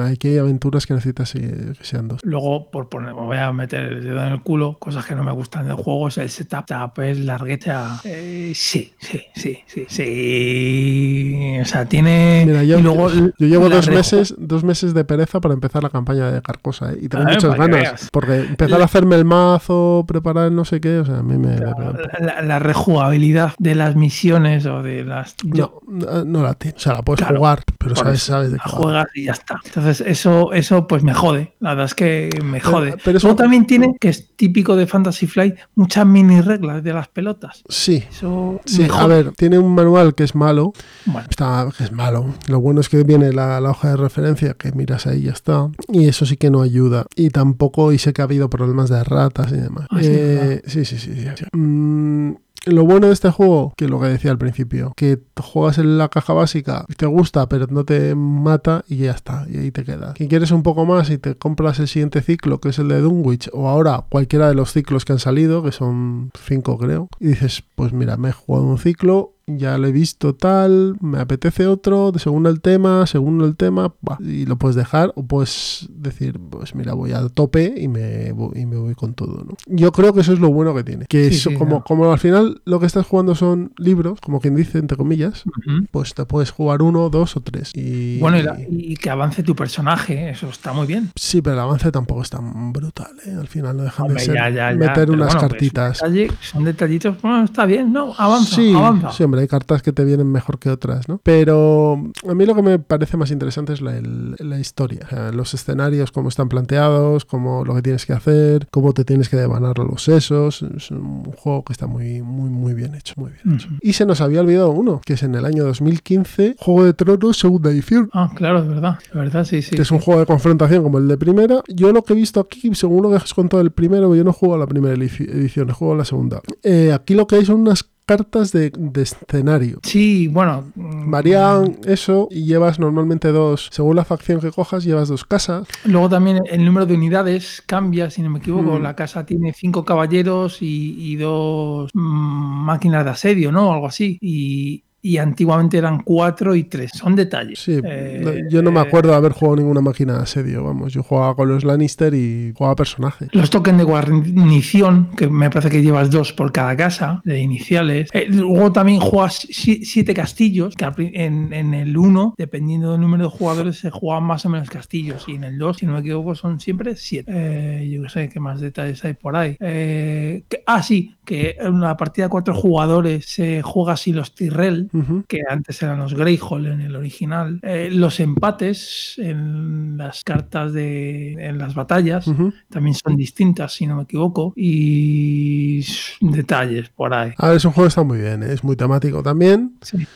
Aquí 0.00 0.28
hay 0.28 0.38
aventuras 0.38 0.86
que 0.86 0.94
necesitas 0.94 1.34
eh, 1.34 1.72
que 1.78 1.84
sean 1.84 2.08
dos. 2.08 2.20
Luego, 2.22 2.70
por 2.70 2.88
poner, 2.88 3.14
me 3.14 3.20
voy 3.20 3.36
a 3.38 3.52
meter 3.52 3.80
el 3.84 4.04
dedo 4.04 4.24
en 4.26 4.32
el 4.32 4.42
culo, 4.42 4.76
cosas 4.78 5.04
que 5.06 5.14
no 5.14 5.22
me 5.24 5.32
gustan 5.32 5.66
del 5.66 5.76
juego, 5.76 6.08
es 6.08 6.18
el 6.18 6.28
setup, 6.30 6.98
es 7.00 7.18
largueta. 7.20 8.00
Eh, 8.04 8.52
sí, 8.54 8.92
sí, 9.00 9.20
sí, 9.34 9.58
sí, 9.66 9.86
sí. 9.88 11.58
O 11.60 11.64
sea, 11.64 11.84
tiene. 11.86 12.44
Mira, 12.46 12.62
yo, 12.64 12.78
y 12.78 12.82
luego 12.82 13.10
yo 13.10 13.30
llevo 13.46 13.68
dos 13.68 13.88
meses, 13.88 14.34
dos 14.38 14.64
meses 14.64 14.94
de 14.94 15.04
pereza 15.04 15.40
para 15.40 15.54
empezar 15.54 15.82
la 15.82 15.90
campaña 15.90 16.30
de 16.30 16.42
Carcosa, 16.42 16.92
¿eh? 16.92 16.98
y 17.02 17.08
tengo 17.08 17.24
Ah, 17.26 17.32
muchas 17.32 17.56
ganas. 17.56 18.08
Porque 18.12 18.36
empezar 18.40 18.78
La- 18.78 18.84
a 18.84 18.86
hacerme 18.86 19.16
el 19.16 19.24
mazo, 19.24 20.04
preparar 20.06 20.48
el 20.48 20.54
no 20.54 20.64
sé 20.64 20.80
qué, 20.80 20.98
o 20.98 21.04
sea, 21.04 21.18
a 21.18 21.22
mí 21.22 21.36
me... 21.38 21.56
la, 21.58 22.42
la 22.42 22.58
rejugabilidad 22.58 23.52
de 23.58 23.74
las 23.74 23.96
misiones 23.96 24.66
o 24.66 24.82
de 24.82 25.04
las. 25.04 25.36
Yo, 25.44 25.80
No, 25.86 26.24
no, 26.24 26.42
la 26.42 26.54
tiene. 26.54 26.76
O 26.76 26.80
sea, 26.80 26.94
la 26.94 27.02
puedes 27.02 27.20
Claro, 27.20 27.38
jugar, 27.38 27.62
pero 27.78 27.94
sabes, 27.96 28.14
eso, 28.22 28.32
sabes 28.32 28.52
de 28.52 28.58
la 28.64 28.70
juegas 28.72 29.06
y 29.14 29.24
ya 29.24 29.32
está. 29.32 29.60
Entonces, 29.64 30.00
eso, 30.06 30.52
eso 30.52 30.86
pues 30.86 31.02
me 31.02 31.14
jode. 31.14 31.54
La 31.60 31.70
verdad 31.70 31.86
es 31.86 31.94
que 31.94 32.30
me 32.44 32.60
jode. 32.60 32.96
pero 33.04 33.18
eso- 33.18 33.26
Luego 33.28 33.36
también 33.42 33.66
tiene, 33.66 33.94
que 34.00 34.08
es 34.08 34.34
típico 34.36 34.76
de 34.76 34.86
Fantasy 34.86 35.26
Flight, 35.26 35.56
muchas 35.74 36.06
mini 36.06 36.40
reglas 36.40 36.82
de 36.82 36.92
las 36.92 37.08
pelotas. 37.08 37.62
Sí, 37.68 38.04
Eso 38.10 38.60
sí, 38.64 38.82
me 38.82 38.88
a 38.92 39.06
ver, 39.06 39.32
tiene 39.32 39.58
un 39.58 39.74
manual 39.74 40.14
que 40.14 40.24
es 40.24 40.34
malo, 40.34 40.72
Bueno, 41.06 41.26
está, 41.30 41.68
que 41.76 41.84
es 41.84 41.92
malo. 41.92 42.34
Lo 42.48 42.60
bueno 42.60 42.80
es 42.80 42.88
que 42.88 43.02
viene 43.04 43.32
la, 43.32 43.60
la 43.60 43.70
hoja 43.70 43.90
de 43.90 43.96
referencia, 43.96 44.54
que 44.54 44.72
miras 44.72 45.06
ahí 45.06 45.20
y 45.20 45.22
ya 45.24 45.32
está. 45.32 45.68
Y 45.88 46.08
eso 46.08 46.26
sí 46.26 46.36
que 46.36 46.50
no 46.50 46.62
ayuda. 46.62 47.06
Y 47.16 47.30
tampoco, 47.30 47.92
y 47.92 47.98
sé 47.98 48.12
que 48.12 48.22
ha 48.22 48.24
habido 48.24 48.48
problemas 48.50 48.88
de 48.90 49.02
ratas 49.04 49.52
y 49.52 49.56
demás. 49.56 49.86
Ah, 49.90 49.98
sí, 50.00 50.06
Eh, 50.08 50.62
sí, 50.66 50.84
sí, 50.84 50.98
sí. 50.98 51.14
sí, 51.14 51.26
sí. 51.36 51.44
Mm, 51.56 52.34
lo 52.64 52.84
bueno 52.84 53.08
de 53.08 53.12
este 53.12 53.30
juego, 53.30 53.72
que 53.76 53.88
lo 53.88 54.00
que 54.00 54.06
decía 54.06 54.30
al 54.30 54.38
principio, 54.38 54.92
que 54.96 55.20
juegas 55.40 55.78
en 55.78 55.98
la 55.98 56.08
caja 56.08 56.32
básica, 56.32 56.84
te 56.96 57.06
gusta, 57.06 57.48
pero 57.48 57.66
no 57.68 57.84
te 57.84 58.14
mata 58.14 58.84
y 58.88 58.96
ya 58.98 59.12
está, 59.12 59.46
y 59.50 59.58
ahí 59.58 59.70
te 59.70 59.84
quedas. 59.84 60.14
Si 60.18 60.28
quieres 60.28 60.50
un 60.50 60.62
poco 60.62 60.84
más 60.86 61.10
y 61.10 61.18
te 61.18 61.36
compras 61.36 61.80
el 61.80 61.88
siguiente 61.88 62.22
ciclo, 62.22 62.60
que 62.60 62.70
es 62.70 62.78
el 62.78 62.88
de 62.88 63.00
Dunwich, 63.00 63.50
o 63.52 63.68
ahora 63.68 64.04
cualquiera 64.08 64.48
de 64.48 64.54
los 64.54 64.72
ciclos 64.72 65.04
que 65.04 65.12
han 65.12 65.18
salido, 65.18 65.62
que 65.62 65.72
son 65.72 66.30
cinco 66.46 66.78
creo, 66.78 67.08
y 67.18 67.28
dices, 67.28 67.64
pues 67.74 67.92
mira, 67.92 68.16
me 68.16 68.30
he 68.30 68.32
jugado 68.32 68.66
un 68.66 68.78
ciclo, 68.78 69.32
ya 69.46 69.76
lo 69.78 69.86
he 69.88 69.92
visto 69.92 70.34
tal, 70.34 70.96
me 71.00 71.18
apetece 71.18 71.66
otro, 71.66 72.12
según 72.16 72.46
el 72.46 72.60
tema, 72.60 73.06
según 73.06 73.40
el 73.42 73.56
tema, 73.56 73.92
bah, 74.00 74.18
y 74.20 74.46
lo 74.46 74.56
puedes 74.56 74.76
dejar, 74.76 75.12
o 75.16 75.24
puedes 75.26 75.88
decir, 75.90 76.38
pues 76.50 76.74
mira, 76.74 76.94
voy 76.94 77.12
a 77.12 77.28
tope 77.28 77.74
y 77.76 77.88
me, 77.88 78.32
voy, 78.32 78.60
y 78.60 78.66
me 78.66 78.76
voy 78.76 78.94
con 78.94 79.14
todo, 79.14 79.44
¿no? 79.44 79.54
Yo 79.66 79.92
creo 79.92 80.12
que 80.12 80.20
eso 80.20 80.32
es 80.32 80.38
lo 80.38 80.50
bueno 80.52 80.74
que 80.74 80.84
tiene, 80.84 81.06
que 81.06 81.28
Sí, 81.30 81.36
eso, 81.36 81.50
sí, 81.50 81.56
como, 81.56 81.76
no. 81.78 81.84
como 81.84 82.12
al 82.12 82.18
final 82.18 82.62
lo 82.64 82.78
que 82.80 82.86
estás 82.86 83.06
jugando 83.06 83.34
son 83.34 83.72
libros, 83.78 84.20
como 84.20 84.40
quien 84.40 84.54
dice, 84.54 84.78
entre 84.78 84.96
comillas, 84.96 85.44
pues 85.90 86.14
te 86.14 86.24
puedes 86.24 86.50
jugar 86.50 86.82
uno, 86.82 87.10
dos 87.10 87.36
o 87.36 87.40
tres. 87.40 87.72
Y, 87.74 88.18
Bueno, 88.20 88.38
y, 88.38 88.42
la- 88.42 88.56
y 88.68 88.96
que 88.96 89.10
avance 89.10 89.42
tu 89.42 89.54
personaje, 89.56 90.30
eso 90.30 90.48
está 90.48 90.72
muy 90.72 90.86
bien. 90.86 91.10
Sí, 91.16 91.42
pero 91.42 91.54
el 91.54 91.60
avance 91.60 91.90
tampoco 91.90 92.22
es 92.22 92.30
tan 92.30 92.72
brutal, 92.72 93.12
¿eh? 93.26 93.34
Al 93.38 93.48
final 93.48 93.76
no 93.76 93.82
dejan 93.84 94.08
de 94.08 94.18
ser 94.20 94.34
ya, 94.34 94.48
ya, 94.50 94.70
ya, 94.72 94.76
meter 94.76 95.10
unas 95.10 95.26
bueno, 95.34 95.40
pues, 95.40 95.50
cartitas. 95.52 96.00
detalle- 96.00 96.30
son 96.40 96.64
detallitos, 96.64 97.20
bueno, 97.20 97.44
está 97.44 97.66
bien, 97.66 97.92
¿no? 97.92 98.12
Avanza, 98.16 98.56
sí, 98.56 98.72
avanza. 98.74 99.10
sí, 99.12 99.22
hombre, 99.32 99.40
hay 99.42 99.48
cartas 99.48 99.82
que 99.82 99.92
te 99.92 100.04
vienen 100.04 100.30
mejor 100.30 100.58
que 100.58 100.70
otras, 100.70 101.08
¿no? 101.08 101.20
Pero 101.22 101.94
a 102.28 102.34
mí 102.34 102.44
lo 102.46 102.54
que 102.54 102.62
me 102.62 102.78
parece 102.78 103.16
más 103.16 103.30
interesante 103.30 103.72
es 103.72 103.80
la, 103.80 103.96
el- 103.96 104.36
la 104.38 104.60
historia. 104.60 105.00
O 105.06 105.08
sea, 105.08 105.32
los 105.32 105.54
escenarios, 105.54 106.12
cómo 106.12 106.28
están 106.28 106.48
planteados, 106.48 107.24
cómo 107.24 107.64
lo 107.64 107.74
que 107.74 107.82
tienes 107.82 108.06
que 108.06 108.12
hacer, 108.12 108.68
cómo 108.70 108.92
te 108.92 109.04
tienes 109.04 109.28
que 109.28 109.36
devanar 109.36 109.78
los 109.78 110.02
sesos. 110.04 110.62
Es 110.76 110.90
un 110.90 111.24
juego 111.24 111.64
que 111.64 111.72
está 111.72 111.86
muy, 111.86 112.22
muy, 112.22 112.50
muy 112.50 112.74
bien 112.74 112.94
hecho. 112.94 113.14
Muy 113.16 113.32
bien 113.42 113.56
hecho. 113.56 113.68
Y 113.80 113.94
se 113.94 114.06
nos 114.06 114.20
había 114.20 114.40
olvidado 114.40 114.70
uno, 114.70 115.00
que 115.04 115.14
es 115.14 115.22
en 115.22 115.34
el 115.34 115.44
año 115.44 115.64
2015, 115.64 116.56
Juego 116.58 116.84
de 116.84 116.92
Tronos, 116.94 117.38
segunda 117.38 117.70
edición. 117.70 118.10
Ah, 118.12 118.30
claro, 118.34 118.58
es 118.60 118.68
verdad, 118.68 118.98
es 119.06 119.14
verdad, 119.14 119.44
sí, 119.44 119.62
sí. 119.62 119.74
que 119.76 119.82
es 119.82 119.90
un 119.90 119.98
juego 120.00 120.20
de 120.20 120.26
confrontación 120.26 120.82
como 120.82 120.98
el 120.98 121.08
de 121.08 121.16
primera. 121.16 121.62
Yo 121.68 121.92
lo 121.92 122.02
que 122.02 122.12
he 122.12 122.16
visto 122.16 122.40
aquí, 122.40 122.74
según 122.74 123.02
lo 123.02 123.10
que 123.10 123.16
has 123.16 123.32
contado 123.34 123.62
el 123.62 123.70
primero, 123.70 124.14
yo 124.14 124.24
no 124.24 124.32
juego 124.32 124.54
a 124.54 124.58
la 124.58 124.66
primera 124.66 124.94
edici- 124.94 125.28
edición, 125.28 125.70
juego 125.70 125.94
a 125.94 125.96
la 125.98 126.04
segunda. 126.04 126.40
Eh, 126.62 126.92
aquí 126.92 127.14
lo 127.14 127.26
que 127.26 127.36
hay 127.36 127.44
son 127.44 127.60
unas 127.60 127.88
cartas 128.06 128.52
de, 128.52 128.70
de 128.76 129.02
escenario. 129.02 129.80
Sí, 129.82 130.28
bueno. 130.28 130.64
mm, 130.74 131.10
Varían 131.10 131.78
eso 131.84 132.28
y 132.30 132.44
llevas 132.44 132.78
normalmente 132.78 133.28
dos, 133.28 133.68
según 133.72 133.96
la 133.96 134.04
facción 134.04 134.40
que 134.40 134.50
cojas, 134.50 134.84
llevas 134.84 135.08
dos 135.08 135.24
casas. 135.24 135.66
Luego 135.84 136.08
también 136.08 136.40
el 136.50 136.64
número 136.64 136.86
de 136.86 136.94
unidades 136.94 137.62
cambia, 137.66 138.10
si 138.10 138.22
no 138.22 138.30
me 138.30 138.38
equivoco. 138.38 138.78
Mm. 138.78 138.82
La 138.82 138.94
casa 138.96 139.24
tiene 139.26 139.52
cinco 139.52 139.84
caballeros 139.84 140.62
y, 140.62 140.94
y 140.98 141.16
dos 141.16 141.90
mm, 141.94 142.64
máquinas 142.64 143.04
de 143.04 143.10
asedio, 143.10 143.52
¿no? 143.52 143.72
Algo 143.72 143.86
así. 143.86 144.18
Y, 144.20 144.84
y 145.04 145.18
antiguamente 145.18 145.76
eran 145.78 146.00
cuatro 146.02 146.54
y 146.54 146.62
tres. 146.64 146.92
Son 146.94 147.16
detalles. 147.16 147.58
Sí, 147.58 147.80
Eh, 147.84 148.20
no- 148.22 148.48
yo 148.48 148.62
no 148.62 148.70
me 148.70 148.78
acuerdo 148.80 149.10
de 149.10 149.16
haber 149.16 149.32
jugado 149.32 149.56
ninguna 149.56 149.80
máquina 149.80 150.14
de 150.16 150.22
asedio, 150.22 150.62
vamos. 150.62 150.92
Yo 150.92 151.02
jugaba 151.02 151.34
con 151.34 151.48
los 151.48 151.64
Lannister 151.64 152.14
y 152.14 152.52
jugaba 152.56 152.76
personaje. 152.76 153.26
Los 153.32 153.50
tokens 153.50 153.78
de 153.78 153.84
guarnición, 153.84 155.08
que 155.16 155.28
me 155.28 155.50
parece 155.50 155.70
que 155.70 155.82
llevas 155.82 156.10
dos 156.10 156.32
por 156.32 156.52
cada 156.52 156.76
casa, 156.76 157.20
de 157.24 157.40
iniciales. 157.40 158.10
Eh, 158.12 158.26
luego 158.28 158.72
también 158.72 159.00
juegas 159.00 159.46
si- 159.50 159.84
siete 159.84 160.14
castillos, 160.14 160.74
que 160.76 160.84
en, 161.14 161.52
en 161.52 161.74
el 161.74 161.96
1, 161.96 162.34
dependiendo 162.38 162.92
del 162.92 163.00
número 163.00 163.24
de 163.24 163.30
jugadores, 163.30 163.78
se 163.78 163.90
juegan 163.90 164.24
más 164.24 164.46
o 164.46 164.48
menos 164.48 164.70
castillos. 164.70 165.24
Y 165.26 165.32
en 165.34 165.44
el 165.44 165.58
2, 165.58 165.78
si 165.78 165.86
no 165.86 165.94
me 165.94 166.00
equivoco, 166.00 166.34
son 166.34 166.60
siempre 166.60 166.94
siete. 166.96 167.32
Eh, 167.34 167.90
yo 167.90 168.02
qué 168.04 168.08
sé 168.08 168.28
qué 168.28 168.40
más 168.40 168.60
detalles 168.60 169.04
hay 169.04 169.14
por 169.14 169.36
ahí. 169.36 169.56
Eh, 169.60 170.44
que- 170.48 170.62
ah, 170.66 170.82
sí, 170.82 171.14
que 171.24 171.56
en 171.58 171.74
una 171.74 171.96
partida 171.96 172.26
de 172.26 172.30
cuatro 172.30 172.54
jugadores 172.54 173.26
se 173.26 173.62
juega 173.62 173.92
así 173.94 174.12
los 174.12 174.34
Tyrell, 174.34 174.88
Que 175.26 175.40
antes 175.48 175.82
eran 175.82 175.98
los 175.98 176.14
Greyhall 176.14 176.66
en 176.66 176.80
el 176.80 176.96
original. 176.96 177.60
Eh, 177.62 177.88
los 177.90 178.20
empates 178.20 179.14
en 179.18 179.96
las 179.96 180.24
cartas 180.24 180.72
de. 180.72 181.32
en 181.32 181.58
las 181.58 181.74
batallas 181.74 182.26
también 182.68 182.94
son 182.94 183.16
distintas, 183.16 183.72
si 183.72 183.86
no 183.86 183.96
me 183.96 184.02
equivoco. 184.02 184.52
Y 184.56 185.84
detalles 186.20 186.88
por 186.90 187.14
ahí. 187.14 187.32
A 187.36 187.48
ver, 187.48 187.56
ese 187.56 187.68
juego 187.68 187.88
está 187.88 188.02
muy 188.02 188.18
bien, 188.18 188.42
¿eh? 188.42 188.52
es 188.52 188.64
muy 188.64 188.76
temático 188.76 189.22
también. 189.22 189.74
Sí, 189.80 190.06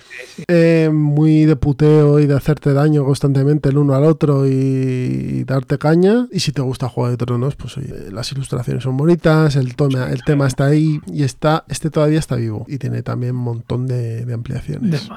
Eh, 0.48 0.90
muy 0.92 1.44
de 1.44 1.56
puteo 1.56 2.20
y 2.20 2.26
de 2.26 2.34
hacerte 2.34 2.72
daño 2.72 3.04
constantemente 3.04 3.70
el 3.70 3.78
uno 3.78 3.94
al 3.94 4.04
otro 4.04 4.46
y, 4.46 5.44
darte 5.44 5.78
caña. 5.78 6.26
Y 6.30 6.40
si 6.40 6.52
te 6.52 6.62
gusta 6.62 6.88
Juego 6.88 7.10
de 7.10 7.16
Tronos, 7.16 7.56
pues 7.56 7.76
oye, 7.78 8.10
las 8.10 8.30
ilustraciones 8.32 8.84
son 8.84 8.96
bonitas, 8.96 9.56
el, 9.56 9.74
tema, 9.76 10.10
el 10.10 10.22
tema 10.24 10.46
está 10.46 10.66
ahí 10.66 11.00
y 11.06 11.22
está, 11.22 11.64
este 11.68 11.90
todavía 11.90 12.18
está 12.18 12.36
vivo. 12.36 12.64
Y 12.68 12.78
tiene 12.78 13.02
también 13.02 13.36
un 13.36 13.42
montón 13.42 13.86
de, 13.86 14.24
de 14.24 14.34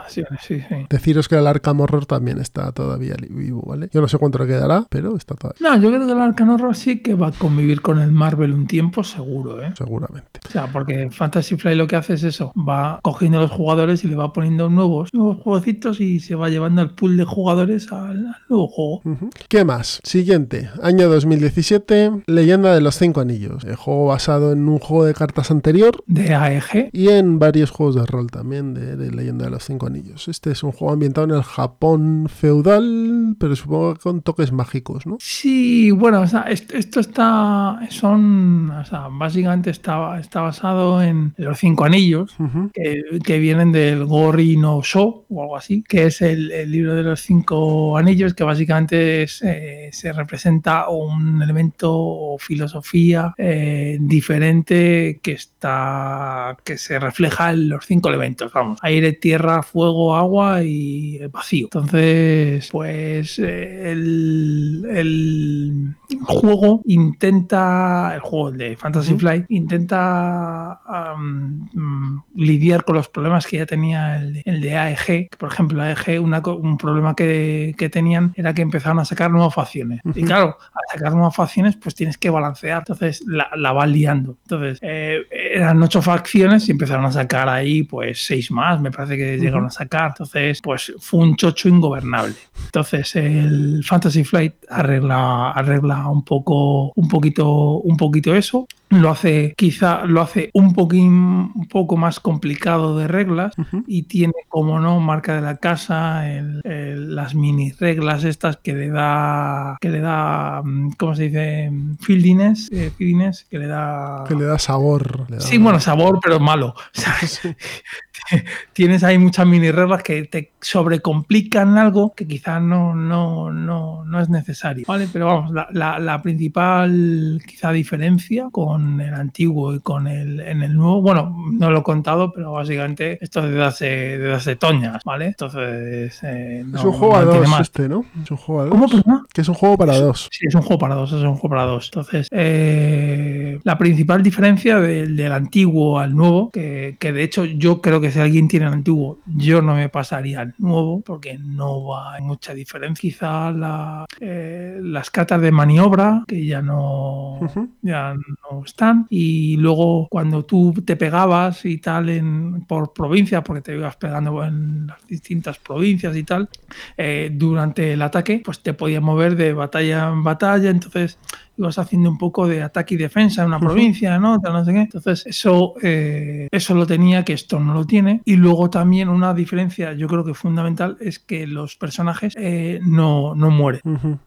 sí, 0.07 0.23
sí. 0.41 0.63
Deciros 0.89 1.27
que 1.27 1.35
el 1.35 1.47
Arkham 1.47 1.81
Horror 1.81 2.05
también 2.05 2.39
está 2.39 2.71
todavía 2.71 3.15
vivo, 3.29 3.63
¿vale? 3.65 3.89
Yo 3.91 4.01
no 4.01 4.07
sé 4.07 4.17
cuánto 4.17 4.39
le 4.39 4.47
quedará, 4.47 4.85
pero 4.89 5.15
está 5.15 5.35
todavía, 5.35 5.59
No, 5.69 5.81
yo 5.81 5.89
creo 5.89 6.05
que 6.05 6.11
el 6.11 6.19
Arcane 6.19 6.53
Horror 6.53 6.75
sí 6.75 6.99
que 7.01 7.13
va 7.13 7.27
a 7.27 7.31
convivir 7.31 7.81
con 7.81 7.99
el 7.99 8.11
Marvel 8.11 8.53
un 8.53 8.67
tiempo, 8.67 9.03
seguro, 9.03 9.61
¿eh? 9.63 9.73
seguramente. 9.77 10.39
O 10.47 10.51
sea, 10.51 10.67
porque 10.67 11.09
Fantasy 11.11 11.57
Flight 11.57 11.77
lo 11.77 11.87
que 11.87 11.95
hace 11.95 12.13
es 12.13 12.23
eso, 12.23 12.51
va 12.55 12.99
cogiendo 13.01 13.39
a 13.39 13.41
los 13.41 13.51
jugadores 13.51 14.03
y 14.03 14.07
le 14.07 14.15
va 14.15 14.33
poniendo 14.33 14.69
nuevos, 14.69 15.13
nuevos 15.13 15.37
jueguecitos 15.41 15.99
y 15.99 16.19
se 16.19 16.35
va 16.35 16.49
llevando 16.49 16.81
el 16.81 16.91
pool 16.91 17.17
de 17.17 17.25
jugadores 17.25 17.91
al, 17.91 18.27
al 18.27 18.35
nuevo 18.47 18.67
juego. 18.67 19.01
¿Qué 19.47 19.65
más? 19.65 19.99
Siguiente, 20.03 20.69
año 20.81 21.09
2017, 21.09 22.23
Leyenda 22.27 22.73
de 22.73 22.81
los 22.81 22.97
Cinco 22.97 23.21
Anillos. 23.21 23.63
El 23.63 23.75
juego 23.75 24.07
basado 24.07 24.51
en 24.51 24.67
un 24.67 24.79
juego 24.79 25.05
de 25.05 25.13
cartas 25.13 25.51
anterior 25.51 26.03
De 26.07 26.33
AEG, 26.33 26.89
y 26.91 27.09
en 27.09 27.39
varios 27.39 27.71
juegos 27.71 27.95
de 27.95 28.05
rol 28.05 28.29
también 28.29 28.73
de, 28.73 28.95
de 28.95 29.11
Leyenda 29.11 29.38
de 29.43 29.49
los 29.49 29.63
Cinco 29.65 29.87
Anillos. 29.87 30.27
Este 30.27 30.51
es 30.51 30.63
un 30.63 30.71
juego 30.71 30.93
ambientado 30.93 31.27
en 31.27 31.35
el 31.35 31.43
Japón 31.43 32.27
feudal, 32.29 33.35
pero 33.39 33.55
supongo 33.55 33.93
que 33.95 33.99
con 34.01 34.21
toques 34.21 34.51
mágicos, 34.51 35.05
¿no? 35.05 35.17
Sí, 35.19 35.91
bueno, 35.91 36.21
o 36.21 36.27
sea, 36.27 36.41
esto, 36.43 36.75
esto 36.75 36.99
está, 36.99 37.79
son, 37.89 38.69
o 38.71 38.85
sea, 38.85 39.07
básicamente 39.11 39.69
está, 39.69 40.19
está 40.19 40.41
basado 40.41 41.01
en 41.01 41.33
los 41.37 41.57
cinco 41.57 41.85
anillos, 41.85 42.35
que, 42.73 43.03
que 43.23 43.39
vienen 43.39 43.71
del 43.71 44.05
Gori 44.05 44.57
no 44.57 44.81
Sho 44.81 45.25
o 45.29 45.41
algo 45.41 45.57
así, 45.57 45.83
que 45.87 46.05
es 46.05 46.21
el, 46.21 46.51
el 46.51 46.71
libro 46.71 46.95
de 46.95 47.03
los 47.03 47.21
cinco 47.21 47.97
anillos, 47.97 48.33
que 48.33 48.43
básicamente 48.43 49.23
es, 49.23 49.41
eh, 49.43 49.89
se 49.91 50.13
representa 50.13 50.89
un 50.89 51.41
elemento 51.41 51.91
o 51.91 52.37
filosofía 52.37 53.33
eh, 53.37 53.97
diferente 53.99 55.19
que 55.21 55.31
está 55.33 56.57
que 56.63 56.77
se 56.77 56.99
refleja 56.99 57.51
en 57.51 57.69
los 57.69 57.85
cinco 57.85 58.09
elementos, 58.09 58.51
vamos, 58.53 58.79
aire, 58.81 59.13
tierra, 59.29 59.61
fuego, 59.61 60.15
agua 60.15 60.63
y 60.63 61.19
vacío. 61.31 61.65
Entonces, 61.71 62.67
pues 62.71 63.37
eh, 63.37 63.91
el, 63.91 64.87
el 64.89 65.95
juego 66.23 66.81
intenta, 66.85 68.11
el 68.15 68.21
juego 68.21 68.51
de 68.51 68.75
Fantasy. 68.75 69.13
Flight 69.19 69.45
intenta 69.49 70.79
mm, 71.15 72.17
lidiar 72.35 72.83
con 72.83 72.95
los 72.95 73.07
problemas 73.09 73.45
que 73.45 73.57
ya 73.57 73.65
tenía 73.67 74.17
el, 74.17 74.33
de- 74.33 74.41
el 74.45 74.61
de 74.61 74.75
AEG. 74.77 75.05
que, 75.29 75.29
Por 75.37 75.51
ejemplo, 75.51 75.81
AEG, 75.83 76.19
una 76.21 76.39
un 76.47 76.77
problema 76.77 77.15
que, 77.15 77.75
que 77.77 77.89
tenían 77.89 78.33
era 78.35 78.53
que 78.53 78.63
empezaron 78.63 78.97
a 78.99 79.05
sacar 79.05 79.29
nuevas 79.29 79.53
facciones. 79.53 80.01
Y 80.15 80.23
claro, 80.23 80.57
al 80.73 80.97
sacar 80.99 81.13
nuevas 81.13 81.35
facciones, 81.35 81.75
pues 81.75 81.93
tienes 81.93 82.17
que 82.17 82.29
balancear. 82.31 82.79
Entonces 82.79 83.23
la, 83.27 83.47
la 83.55 83.71
vas 83.73 83.89
liando. 83.89 84.37
Entonces, 84.43 84.79
eh, 84.81 85.19
eran 85.53 85.81
ocho 85.83 86.01
facciones 86.01 86.67
y 86.67 86.71
empezaron 86.71 87.05
a 87.05 87.11
sacar 87.11 87.47
ahí, 87.49 87.83
pues 87.83 88.25
seis 88.25 88.49
más, 88.51 88.79
me 88.81 88.91
parece 88.91 89.08
que 89.17 89.37
llegaron 89.37 89.65
a 89.65 89.69
sacar. 89.71 90.09
Entonces, 90.09 90.59
pues 90.61 90.93
fue 90.99 91.19
un 91.21 91.35
chocho 91.35 91.69
ingobernable. 91.69 92.35
Entonces, 92.65 93.15
el 93.15 93.83
Fantasy 93.85 94.23
Flight 94.23 94.53
arregla, 94.69 95.51
arregla 95.51 96.07
un 96.07 96.23
poco, 96.23 96.91
un 96.95 97.07
poquito, 97.07 97.49
un 97.79 97.97
poquito 97.97 98.35
eso. 98.35 98.67
Lo 98.91 99.11
hace, 99.11 99.53
quizá 99.55 100.03
lo 100.05 100.19
hace 100.21 100.49
un 100.53 100.73
poquín, 100.73 101.11
un 101.53 101.67
poco 101.69 101.95
más 101.95 102.19
complicado 102.19 102.97
de 102.97 103.07
reglas 103.07 103.53
y 103.85 104.03
tiene, 104.03 104.33
como 104.47 104.79
no, 104.79 104.99
marca 104.99 105.35
de 105.35 105.41
la 105.41 105.57
casa, 105.57 106.27
el- 106.31 106.61
el- 106.63 107.15
las 107.15 107.35
mini 107.35 107.71
reglas 107.73 108.23
estas 108.23 108.57
que 108.57 108.73
le 108.73 108.89
da, 108.89 109.77
que 109.79 109.89
le 109.89 109.99
da, 109.99 110.63
mm, 110.65 110.93
¿cómo 110.97 111.13
se 111.15 111.23
dice? 111.25 111.71
Fieldiness, 111.99 112.67
eh, 112.71 112.91
que 112.97 113.59
le 113.59 113.67
da... 113.67 114.23
Que 114.27 114.33
le 114.33 114.45
da 114.45 114.57
sabor. 114.57 115.29
le 115.29 115.35
da- 115.37 115.41
Sí, 115.41 115.59
bueno, 115.59 115.79
sabor, 115.79 116.19
pero 116.23 116.39
malo. 116.39 116.73
¿sabes? 116.93 117.41
Tienes 118.99 119.15
ahí 119.15 119.17
muchas 119.17 119.47
mini 119.47 119.71
reglas 119.71 120.03
que 120.03 120.25
te 120.25 120.51
sobrecomplican 120.59 121.77
algo 121.77 122.13
que 122.13 122.27
quizás 122.27 122.61
no, 122.61 122.93
no, 122.93 123.49
no, 123.49 124.03
no 124.03 124.19
es 124.19 124.27
necesario. 124.29 124.83
¿vale? 124.87 125.07
Pero 125.13 125.27
vamos, 125.27 125.51
la, 125.51 125.67
la- 125.71 125.99
la 125.99 126.21
principal 126.21 127.41
quizá 127.47 127.71
diferencia 127.71 128.49
con 128.51 128.99
el 128.99 129.13
antiguo 129.13 129.73
y 129.73 129.79
con 129.79 130.07
el, 130.07 130.41
en 130.41 130.63
el 130.63 130.75
nuevo, 130.75 131.01
bueno, 131.01 131.33
no 131.51 131.71
lo 131.71 131.79
he 131.79 131.83
contado, 131.83 132.33
pero 132.33 132.51
básicamente 132.51 133.17
esto 133.21 133.39
es 133.45 133.51
de 133.51 133.55
darse, 133.57 133.85
de 133.85 134.27
darse 134.27 134.55
toñas, 134.57 135.01
¿vale? 135.05 135.27
Entonces, 135.27 136.19
eh, 136.23 136.63
no, 136.65 136.79
es 136.79 136.83
un 136.85 136.91
juego 136.91 137.15
a 137.15 137.23
dos 137.23 137.47
más. 137.47 137.61
este, 137.61 137.87
¿no? 137.87 138.03
Es 138.21 138.31
un 138.31 138.37
juego 138.37 138.61
a 138.61 138.63
dos. 138.65 138.71
¿Cómo, 138.71 138.87
perdona? 138.89 139.23
Que 139.33 139.41
es 139.41 139.47
un 139.47 139.55
juego 139.55 139.77
para 139.77 139.97
dos. 139.97 140.27
Sí, 140.31 140.45
es 140.47 140.55
un 140.55 140.61
juego 140.61 140.79
para 140.79 140.95
dos, 140.95 141.11
es 141.13 141.21
un 141.23 141.35
juego 141.35 141.49
para 141.49 141.63
dos. 141.63 141.85
Entonces, 141.93 142.27
eh, 142.31 143.59
la 143.63 143.77
principal 143.77 144.21
diferencia 144.23 144.79
del, 144.79 145.15
del 145.15 145.31
antiguo 145.31 145.99
al 145.99 146.13
nuevo, 146.15 146.49
que, 146.51 146.97
que 146.99 147.13
de 147.13 147.23
hecho 147.23 147.45
yo 147.45 147.81
creo 147.81 148.01
que 148.01 148.11
si 148.11 148.19
alguien 148.19 148.47
tiene 148.47 148.65
el 148.65 148.73
antiguo, 148.73 148.88
yo 149.25 149.61
no 149.61 149.75
me 149.75 149.89
pasaría 149.89 150.41
al 150.41 150.55
nuevo, 150.57 151.01
porque 151.01 151.37
no 151.37 151.85
va 151.85 152.19
mucha 152.19 152.53
diferencia. 152.53 153.01
Quizá 153.01 153.51
la, 153.51 154.05
eh, 154.19 154.79
las 154.81 155.09
cartas 155.09 155.41
de 155.41 155.51
maniobra, 155.51 156.23
que 156.27 156.45
ya 156.45 156.61
no, 156.61 157.39
ya 157.81 158.13
no 158.13 158.63
están, 158.65 159.07
y 159.09 159.57
luego 159.57 160.07
cuando 160.09 160.45
tú 160.45 160.73
te 160.85 160.95
pegabas 160.95 161.65
y 161.65 161.77
tal 161.77 162.09
en, 162.09 162.65
por 162.65 162.93
provincia, 162.93 163.43
porque 163.43 163.61
te 163.61 163.75
ibas 163.75 163.95
pegando 163.95 164.43
en 164.43 164.87
las 164.87 165.05
distintas 165.07 165.57
provincias 165.59 166.15
y 166.15 166.23
tal, 166.23 166.49
eh, 166.97 167.31
durante 167.33 167.93
el 167.93 168.01
ataque, 168.01 168.41
pues 168.43 168.61
te 168.61 168.73
podías 168.73 169.01
mover 169.01 169.35
de 169.35 169.53
batalla 169.53 170.09
en 170.09 170.23
batalla, 170.23 170.69
entonces 170.69 171.17
ibas 171.59 171.77
haciendo 171.77 172.09
un 172.09 172.17
poco 172.17 172.47
de 172.47 172.63
ataque 172.63 172.95
y 172.95 172.97
defensa 172.97 173.41
en 173.41 173.49
una 173.49 173.59
provincia, 173.59 174.17
¿no? 174.17 174.39
Sé 174.65 174.73
qué. 174.73 174.79
Entonces, 174.81 175.25
eso, 175.27 175.73
eh, 175.83 176.47
eso 176.51 176.73
lo 176.73 176.87
tenía, 176.87 177.23
que 177.23 177.33
esto 177.33 177.59
no 177.59 177.73
lo 177.73 177.85
tiene. 177.85 178.21
Y 178.25 178.35
luego 178.37 178.69
también 178.69 179.09
una 179.09 179.33
diferencia, 179.33 179.93
yo 179.93 180.07
creo 180.07 180.23
que 180.23 180.33
fundamental, 180.33 180.97
es 180.99 181.19
que 181.19 181.45
los 181.47 181.75
personajes 181.75 182.33
eh, 182.37 182.79
no, 182.83 183.35
no 183.35 183.49
mueren. 183.51 183.81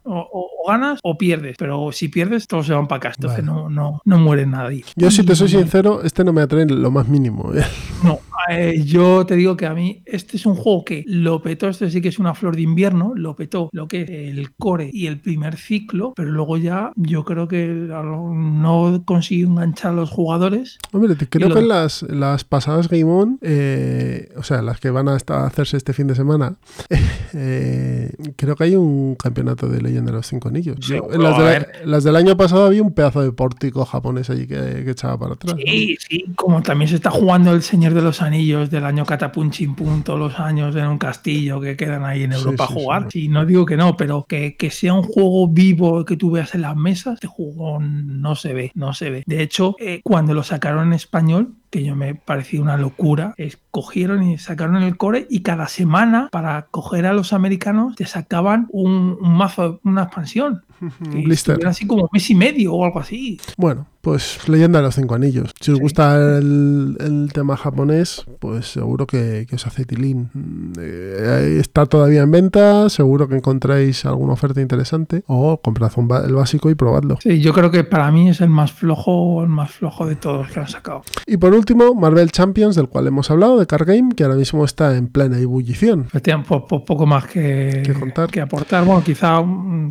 O, 0.04 0.14
o- 0.14 0.48
o 0.64 0.70
ganas 0.70 1.00
o 1.02 1.18
pierdes, 1.18 1.56
pero 1.58 1.90
si 1.90 2.06
pierdes, 2.08 2.46
todos 2.46 2.66
se 2.66 2.72
van 2.72 2.86
para 2.86 3.00
casa. 3.00 3.16
Entonces, 3.18 3.44
Vale. 3.44 3.62
no, 3.62 3.68
no, 3.68 4.00
no 4.04 4.18
muere 4.18 4.46
nadie. 4.46 4.84
Yo, 4.94 5.10
si 5.10 5.24
te 5.24 5.34
soy 5.34 5.48
sincero, 5.48 6.02
este 6.04 6.22
no 6.22 6.32
me 6.32 6.40
atrae 6.42 6.66
lo 6.66 6.88
más 6.92 7.08
mínimo. 7.08 7.52
¿eh? 7.52 7.64
no, 8.04 8.20
eh, 8.48 8.80
yo 8.84 9.26
te 9.26 9.34
digo 9.34 9.56
que 9.56 9.66
a 9.66 9.74
mí 9.74 10.02
este 10.06 10.36
es 10.36 10.46
un 10.46 10.54
juego 10.54 10.84
que 10.84 11.02
lo 11.08 11.42
petó, 11.42 11.68
este 11.68 11.90
sí 11.90 12.00
que 12.00 12.08
es 12.10 12.18
una 12.20 12.34
flor 12.34 12.54
de 12.54 12.62
invierno, 12.62 13.12
lo 13.16 13.34
petó 13.34 13.70
lo 13.72 13.88
que 13.88 14.02
es 14.02 14.10
el 14.10 14.52
core 14.54 14.88
y 14.92 15.06
el 15.08 15.18
primer 15.20 15.56
ciclo, 15.56 16.12
pero 16.14 16.30
luego 16.30 16.56
ya 16.58 16.92
yo 16.94 17.21
creo 17.24 17.48
que 17.48 17.66
no 17.66 19.02
consiguió 19.04 19.46
enganchar 19.46 19.92
a 19.92 19.94
los 19.94 20.10
jugadores. 20.10 20.78
Hombre, 20.92 21.14
creo 21.28 21.48
lo- 21.48 21.54
que 21.54 21.60
en 21.60 21.68
las, 21.68 22.02
las 22.02 22.44
pasadas 22.44 22.88
Game 22.88 23.04
On, 23.04 23.38
eh, 23.42 24.30
o 24.36 24.42
sea, 24.42 24.62
las 24.62 24.80
que 24.80 24.90
van 24.90 25.08
a, 25.08 25.16
hacerse 25.16 25.76
este 25.76 25.92
fin 25.92 26.06
de 26.06 26.14
semana, 26.14 26.56
eh, 27.34 28.12
creo 28.36 28.56
que 28.56 28.64
hay 28.64 28.76
un 28.76 29.14
campeonato 29.16 29.68
de 29.68 29.80
leyenda 29.80 30.10
de 30.12 30.18
los 30.18 30.26
cinco 30.26 30.48
anillos. 30.48 30.76
Yo- 30.80 31.08
en 31.12 31.22
las, 31.22 31.38
de 31.38 31.44
la- 31.44 31.66
las 31.84 32.04
del 32.04 32.16
año 32.16 32.36
pasado 32.36 32.66
había 32.66 32.82
un 32.82 32.92
pedazo 32.92 33.22
de 33.22 33.32
pórtico 33.32 33.84
japonés 33.84 34.30
allí 34.30 34.46
que, 34.46 34.82
que 34.84 34.90
echaba 34.90 35.18
para 35.18 35.34
atrás. 35.34 35.54
¿no? 35.56 35.62
Sí, 35.64 35.96
sí, 36.08 36.24
como 36.36 36.62
también 36.62 36.88
se 36.88 36.96
está 36.96 37.10
jugando 37.10 37.52
el 37.52 37.62
Señor 37.62 37.94
de 37.94 38.02
los 38.02 38.22
Anillos 38.22 38.70
del 38.70 38.84
año 38.84 39.04
Catapum 39.06 39.50
Chimpún 39.50 40.02
todos 40.02 40.18
los 40.18 40.38
años 40.38 40.74
en 40.76 40.86
un 40.86 40.98
castillo 40.98 41.60
que 41.60 41.76
quedan 41.76 42.04
ahí 42.04 42.22
en 42.24 42.32
Europa 42.32 42.66
sí, 42.68 42.72
a 42.72 42.74
jugar. 42.74 43.02
sí. 43.10 43.22
Sí, 43.22 43.28
no 43.28 43.46
digo 43.46 43.64
que 43.66 43.76
no, 43.76 43.96
pero 43.96 44.24
que, 44.28 44.56
que 44.56 44.70
sea 44.70 44.94
un 44.94 45.02
juego 45.04 45.46
vivo 45.48 46.04
que 46.04 46.16
tú 46.16 46.30
veas 46.32 46.54
en 46.54 46.62
las 46.62 46.74
mesas, 46.76 47.11
este 47.14 47.26
juego 47.26 47.78
no 47.80 48.34
se 48.34 48.54
ve, 48.54 48.72
no 48.74 48.94
se 48.94 49.10
ve. 49.10 49.22
De 49.26 49.42
hecho, 49.42 49.76
eh, 49.78 50.00
cuando 50.02 50.34
lo 50.34 50.42
sacaron 50.42 50.88
en 50.88 50.92
español, 50.94 51.54
que 51.72 51.82
yo 51.82 51.96
me 51.96 52.14
parecía 52.14 52.60
una 52.60 52.76
locura, 52.76 53.34
es 53.38 53.58
cogieron 53.72 54.22
y 54.22 54.36
sacaron 54.36 54.76
el 54.76 54.98
core 54.98 55.26
y 55.30 55.40
cada 55.40 55.66
semana 55.66 56.28
para 56.30 56.66
coger 56.70 57.06
a 57.06 57.14
los 57.14 57.32
americanos 57.32 57.96
te 57.96 58.04
sacaban 58.04 58.66
un, 58.70 59.16
un 59.18 59.34
mazo, 59.34 59.80
una 59.82 60.02
expansión. 60.04 60.62
Un 60.82 61.22
blister. 61.22 61.58
Era 61.60 61.70
así 61.70 61.86
como 61.86 62.08
mes 62.12 62.28
y 62.28 62.34
medio 62.34 62.74
o 62.74 62.84
algo 62.84 62.98
así. 62.98 63.38
Bueno, 63.56 63.86
pues 64.00 64.48
leyenda 64.48 64.80
de 64.80 64.86
los 64.86 64.96
cinco 64.96 65.14
anillos. 65.14 65.52
Si 65.60 65.70
os 65.70 65.76
Sí. 65.78 65.82
gusta 65.82 66.16
el, 66.38 66.96
el 66.98 67.30
tema 67.32 67.56
japonés, 67.56 68.24
pues 68.40 68.66
seguro 68.66 69.06
que, 69.06 69.46
que 69.48 69.54
os 69.54 69.64
hace 69.64 69.84
tilín. 69.84 70.28
Eh, 70.80 71.58
está 71.60 71.86
todavía 71.86 72.22
en 72.22 72.32
venta, 72.32 72.88
seguro 72.88 73.28
que 73.28 73.36
encontráis 73.36 74.04
alguna 74.06 74.32
oferta 74.32 74.60
interesante. 74.60 75.22
O 75.28 75.60
comprad 75.60 75.92
un 75.94 76.08
el 76.26 76.34
básico 76.34 76.68
y 76.68 76.74
probadlo. 76.74 77.16
Sí, 77.22 77.40
yo 77.40 77.52
creo 77.52 77.70
que 77.70 77.84
para 77.84 78.10
mí 78.10 78.28
es 78.30 78.40
el 78.40 78.50
más 78.50 78.72
flojo, 78.72 79.40
el 79.44 79.48
más 79.50 79.70
flojo 79.70 80.04
de 80.06 80.16
todos 80.16 80.48
que 80.50 80.58
han 80.58 80.68
sacado. 80.68 81.02
Y 81.28 81.36
por 81.36 81.54
último, 81.54 81.61
Marvel 81.94 82.30
Champions, 82.30 82.76
del 82.76 82.88
cual 82.88 83.06
hemos 83.06 83.30
hablado, 83.30 83.58
de 83.58 83.66
Card 83.66 83.86
Game, 83.86 84.14
que 84.14 84.24
ahora 84.24 84.36
mismo 84.36 84.64
está 84.64 84.96
en 84.96 85.08
plena 85.08 85.38
ebullición. 85.38 86.06
Po- 86.44 86.66
po- 86.66 86.84
poco 86.84 87.06
más 87.06 87.26
que, 87.26 87.82
Que 87.84 87.94
contar. 87.94 88.30
que 88.30 88.40
aportar. 88.40 88.84
Bueno, 88.84 89.02
quizá 89.04 89.42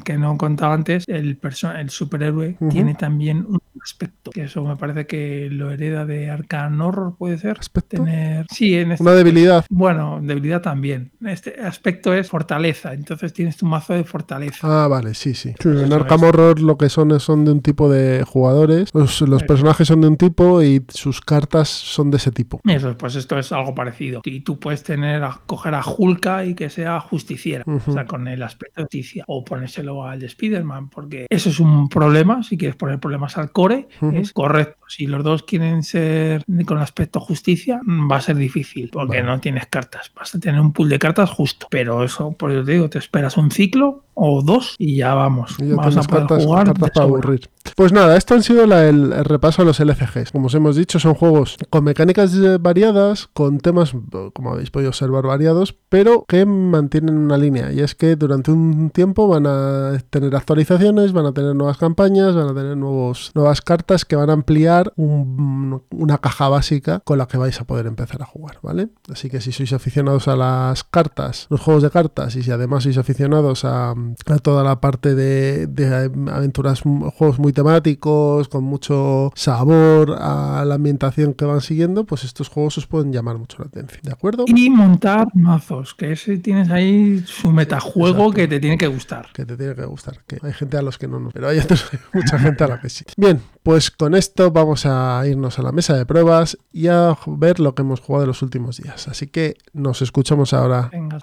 que 0.03 0.17
no 0.17 0.34
he 0.34 0.38
contado 0.38 0.74
antes, 0.74 1.03
el, 1.07 1.39
el 1.78 1.89
superhéroe 1.89 2.57
tiene 2.69 2.95
también 2.95 3.45
un 3.47 3.59
aspecto, 3.82 4.32
eso 4.36 4.63
me 4.63 4.76
parece 4.76 5.05
que 5.07 5.49
lo 5.51 5.72
hereda 5.72 6.05
de 6.05 6.30
Arcan 6.30 6.80
Horror, 6.82 7.15
puede 7.17 7.38
ser. 7.38 7.57
¿Aspecto? 7.59 7.97
Tener, 7.97 8.45
sí, 8.51 8.76
en 8.76 8.91
este, 8.93 9.03
Una 9.03 9.13
debilidad. 9.13 9.65
bueno, 9.69 10.19
debilidad 10.22 10.61
también. 10.61 11.11
Este 11.26 11.59
aspecto 11.61 12.13
es 12.13 12.30
fortaleza, 12.30 12.93
entonces 12.93 13.34
tienes 13.34 13.57
tu 13.57 13.65
mazo 13.65 13.93
de 13.93 14.03
fortaleza. 14.03 14.84
Ah, 14.84 14.88
vale, 14.88 15.13
sí, 15.13 15.34
sí. 15.34 15.53
Sí, 15.59 15.69
en 15.69 15.93
Arkham. 15.93 16.24
Horror 16.24 16.59
lo 16.61 16.78
que 16.78 16.89
son 16.89 17.11
es- 17.11 17.24
son 17.24 17.45
de 17.45 17.51
un 17.51 17.61
tipo 17.61 17.89
de 17.89 18.24
jugadores. 18.24 18.89
Los, 18.93 19.43
personajes 19.43 19.88
son 19.88 20.01
de 20.01 20.07
un 20.07 20.17
tipo 20.17 20.61
y 20.61 20.84
sus 20.89 21.22
cartas 21.22 21.69
son 21.69 22.11
de 22.11 22.17
ese 22.17 22.32
tipo. 22.32 22.61
Eso, 22.65 22.95
pues 22.97 23.15
esto 23.15 23.38
es 23.39 23.51
algo 23.51 23.74
parecido. 23.76 24.22
Y 24.26 24.41
tú 24.41 24.59
puedes 24.59 24.84
tener 24.84 25.24
a 25.24 25.39
coger 25.45 25.74
a 25.76 25.82
Hulka 25.86 26.45
y 26.45 26.53
que 26.55 26.69
sea 26.69 26.99
justiciera, 26.99 27.63
o 27.65 27.91
sea, 27.91 28.05
con 28.05 28.28
el 28.28 28.43
aspecto 28.43 28.82
de 28.82 28.86
justicia, 28.86 29.24
o 29.28 29.43
ponérselo 29.43 30.05
al 30.05 30.19
de 30.19 30.26
Spider-Man, 30.28 30.89
porque 30.89 31.26
eso 31.30 31.49
es 31.49 31.59
un 31.59 31.89
problema. 31.89 32.43
Si 32.43 32.57
quieres 32.57 32.76
poner 32.76 32.99
problemas 32.99 33.38
al 33.38 33.51
core, 33.62 33.88
es 34.14 34.34
correcto. 34.34 34.86
Si 34.88 35.07
los 35.07 35.24
dos 35.24 35.43
quieren 35.43 35.84
ser 35.84 36.43
con 36.66 36.80
aspecto 36.80 37.20
justicia, 37.20 37.80
va 38.12 38.18
a 38.18 38.22
ser 38.22 38.36
difícil, 38.36 38.89
porque 38.91 39.18
Vale. 39.22 39.28
no 39.32 39.39
tienes 39.39 39.68
cartas. 39.68 40.12
Vas 40.16 40.36
a 40.36 40.39
tener 40.39 40.59
un 40.59 40.74
pool 40.74 40.89
de 40.89 40.99
cartas 40.99 41.30
justo. 41.30 41.68
Pero 41.70 42.03
eso, 42.03 42.32
por 42.32 42.51
eso 42.51 42.64
te 42.64 42.74
digo, 42.74 42.89
te 42.89 42.99
esperas 42.99 43.38
un 43.38 43.51
ciclo 43.51 44.03
o 44.14 44.41
dos 44.41 44.76
y 44.78 44.97
ya 44.97 45.14
vamos. 45.14 45.55
Y 45.59 45.68
ya 45.70 45.74
a 45.76 45.78
poder 45.78 46.05
cartas, 46.07 46.45
jugar 46.45 46.66
cartas 46.68 46.91
para 46.91 47.05
aburrir. 47.05 47.49
Pues 47.76 47.91
nada, 47.93 48.18
esto 48.18 48.34
han 48.34 48.43
sido 48.43 48.66
la- 48.66 48.88
el, 48.88 49.14
el 49.14 49.26
repaso 49.26 49.62
a 49.62 49.66
los 49.66 49.80
LCGs. 49.80 50.32
Como 50.32 50.47
os 50.47 50.55
hemos 50.55 50.76
dicho, 50.76 50.99
son 50.99 51.14
juegos 51.14 51.57
con 51.70 51.84
mecánicas 51.84 52.34
eh, 52.36 52.57
variadas, 52.59 53.28
con 53.34 53.59
temas, 53.59 53.93
eh, 53.93 54.30
como 54.34 54.53
habéis 54.53 54.72
podido 54.72 54.89
observar, 54.89 55.26
variados, 55.26 55.76
pero 55.89 56.26
que 56.28 56.45
mantienen 56.45 57.18
una 57.18 57.38
línea. 57.38 57.72
Y 57.72 57.80
es 57.82 57.95
que 57.95 58.16
durante 58.16 58.51
un 58.51 58.89
tiempo 58.89 59.28
van 59.28 59.45
a 59.47 59.97
tener 60.09 60.36
actualizaciones, 60.36 61.14
van 61.14 61.26
a 61.28 61.34
tener 61.34 61.55
nuevas 61.55 61.78
campañas, 61.78 62.36
van 62.36 62.49
a 62.49 62.53
tener 62.53 62.78
nuevos, 62.78 63.32
nuevas 63.36 63.62
cartas 63.62 64.05
que 64.05 64.16
van 64.16 64.30
a 64.30 64.34
ampliar 64.34 64.91
un- 64.95 65.84
una 65.91 66.18
caja 66.18 66.49
básica 66.49 67.01
con 67.03 67.18
la 67.18 67.28
que 67.28 67.38
vais 67.38 67.59
a 67.62 67.66
poder 67.66 67.86
empezar 67.86 68.22
a 68.22 68.26
jugar, 68.26 68.57
¿vale? 68.64 68.89
Así 69.12 69.30
que 69.30 69.39
si 69.41 69.51
sois 69.51 69.72
aficionados 69.74 70.28
a 70.28 70.36
las 70.36 70.84
cartas, 70.84 71.47
los 71.49 71.62
juegos 71.62 71.84
de 71.84 71.91
cartas, 71.91 72.36
y 72.36 72.43
si 72.43 72.51
además 72.51 72.84
sois 72.84 72.97
aficionados 72.97 73.66
a, 73.66 73.93
a 74.26 74.39
toda 74.39 74.64
la 74.64 74.80
parte 74.82 75.16
de, 75.16 75.68
de 75.68 76.12
aventuras, 76.32 76.82
juegos 76.82 77.39
muy 77.39 77.54
temáticos, 77.54 78.47
con 78.47 78.64
mucho 78.64 79.32
sabor 79.36 80.16
a 80.20 80.64
la 80.66 80.76
ambientación 80.76 81.34
que 81.34 81.45
van 81.45 81.62
siguiendo, 81.62 82.06
pues 82.06 82.24
estos 82.24 82.47
juegos 82.49 82.78
os 82.78 82.88
pueden 82.88 83.12
llamar 83.14 83.38
mucho 83.38 83.58
la 83.60 83.66
atención, 83.66 84.02
¿de 84.04 84.12
acuerdo? 84.12 84.45
Y 84.47 84.70
montar 84.70 85.28
mazos, 85.34 85.93
que 85.95 86.12
ese 86.14 86.38
tienes 86.38 86.70
ahí 86.70 87.24
su 87.26 87.52
metajuego 87.52 88.10
Exacto. 88.28 88.34
que 88.34 88.47
te 88.47 88.60
tiene 88.60 88.78
que 88.78 88.88
gustar. 88.88 89.28
que 89.34 89.45
te 89.45 89.58
tiene 89.58 89.76
que 89.76 89.86
gustar. 89.86 90.20
Que 90.28 90.38
hay 90.41 90.54
gente 90.54 90.78
a 90.78 90.82
los 90.82 90.97
que 90.97 91.08
no, 91.08 91.20
no 91.20 91.30
pero 91.32 91.47
hay 91.49 91.60
otros- 91.60 91.89
mucha 92.14 92.39
gente 92.39 92.64
a 92.64 92.68
la 92.68 92.80
que 92.82 92.89
sí. 92.89 93.04
Bien, 93.18 93.41
pues 93.64 93.91
con 93.91 94.16
esto 94.16 94.52
vamos 94.52 94.86
a 94.86 95.22
irnos 95.28 95.60
a 95.60 95.62
la 95.62 95.72
mesa 95.72 95.95
de 95.95 96.06
pruebas 96.06 96.58
y 96.72 96.88
a 96.88 97.16
ver 97.28 97.60
lo 97.60 97.76
que 97.76 97.82
hemos 97.82 97.99
jugado 97.99 98.24
en 98.24 98.28
los 98.30 98.41
últimos 98.41 98.78
días. 98.78 99.08
Así 99.08 99.28
que 99.28 99.56
nos 99.74 100.02
escuchamos 100.02 100.54
ahora. 100.54 100.89
Venga, 100.91 101.20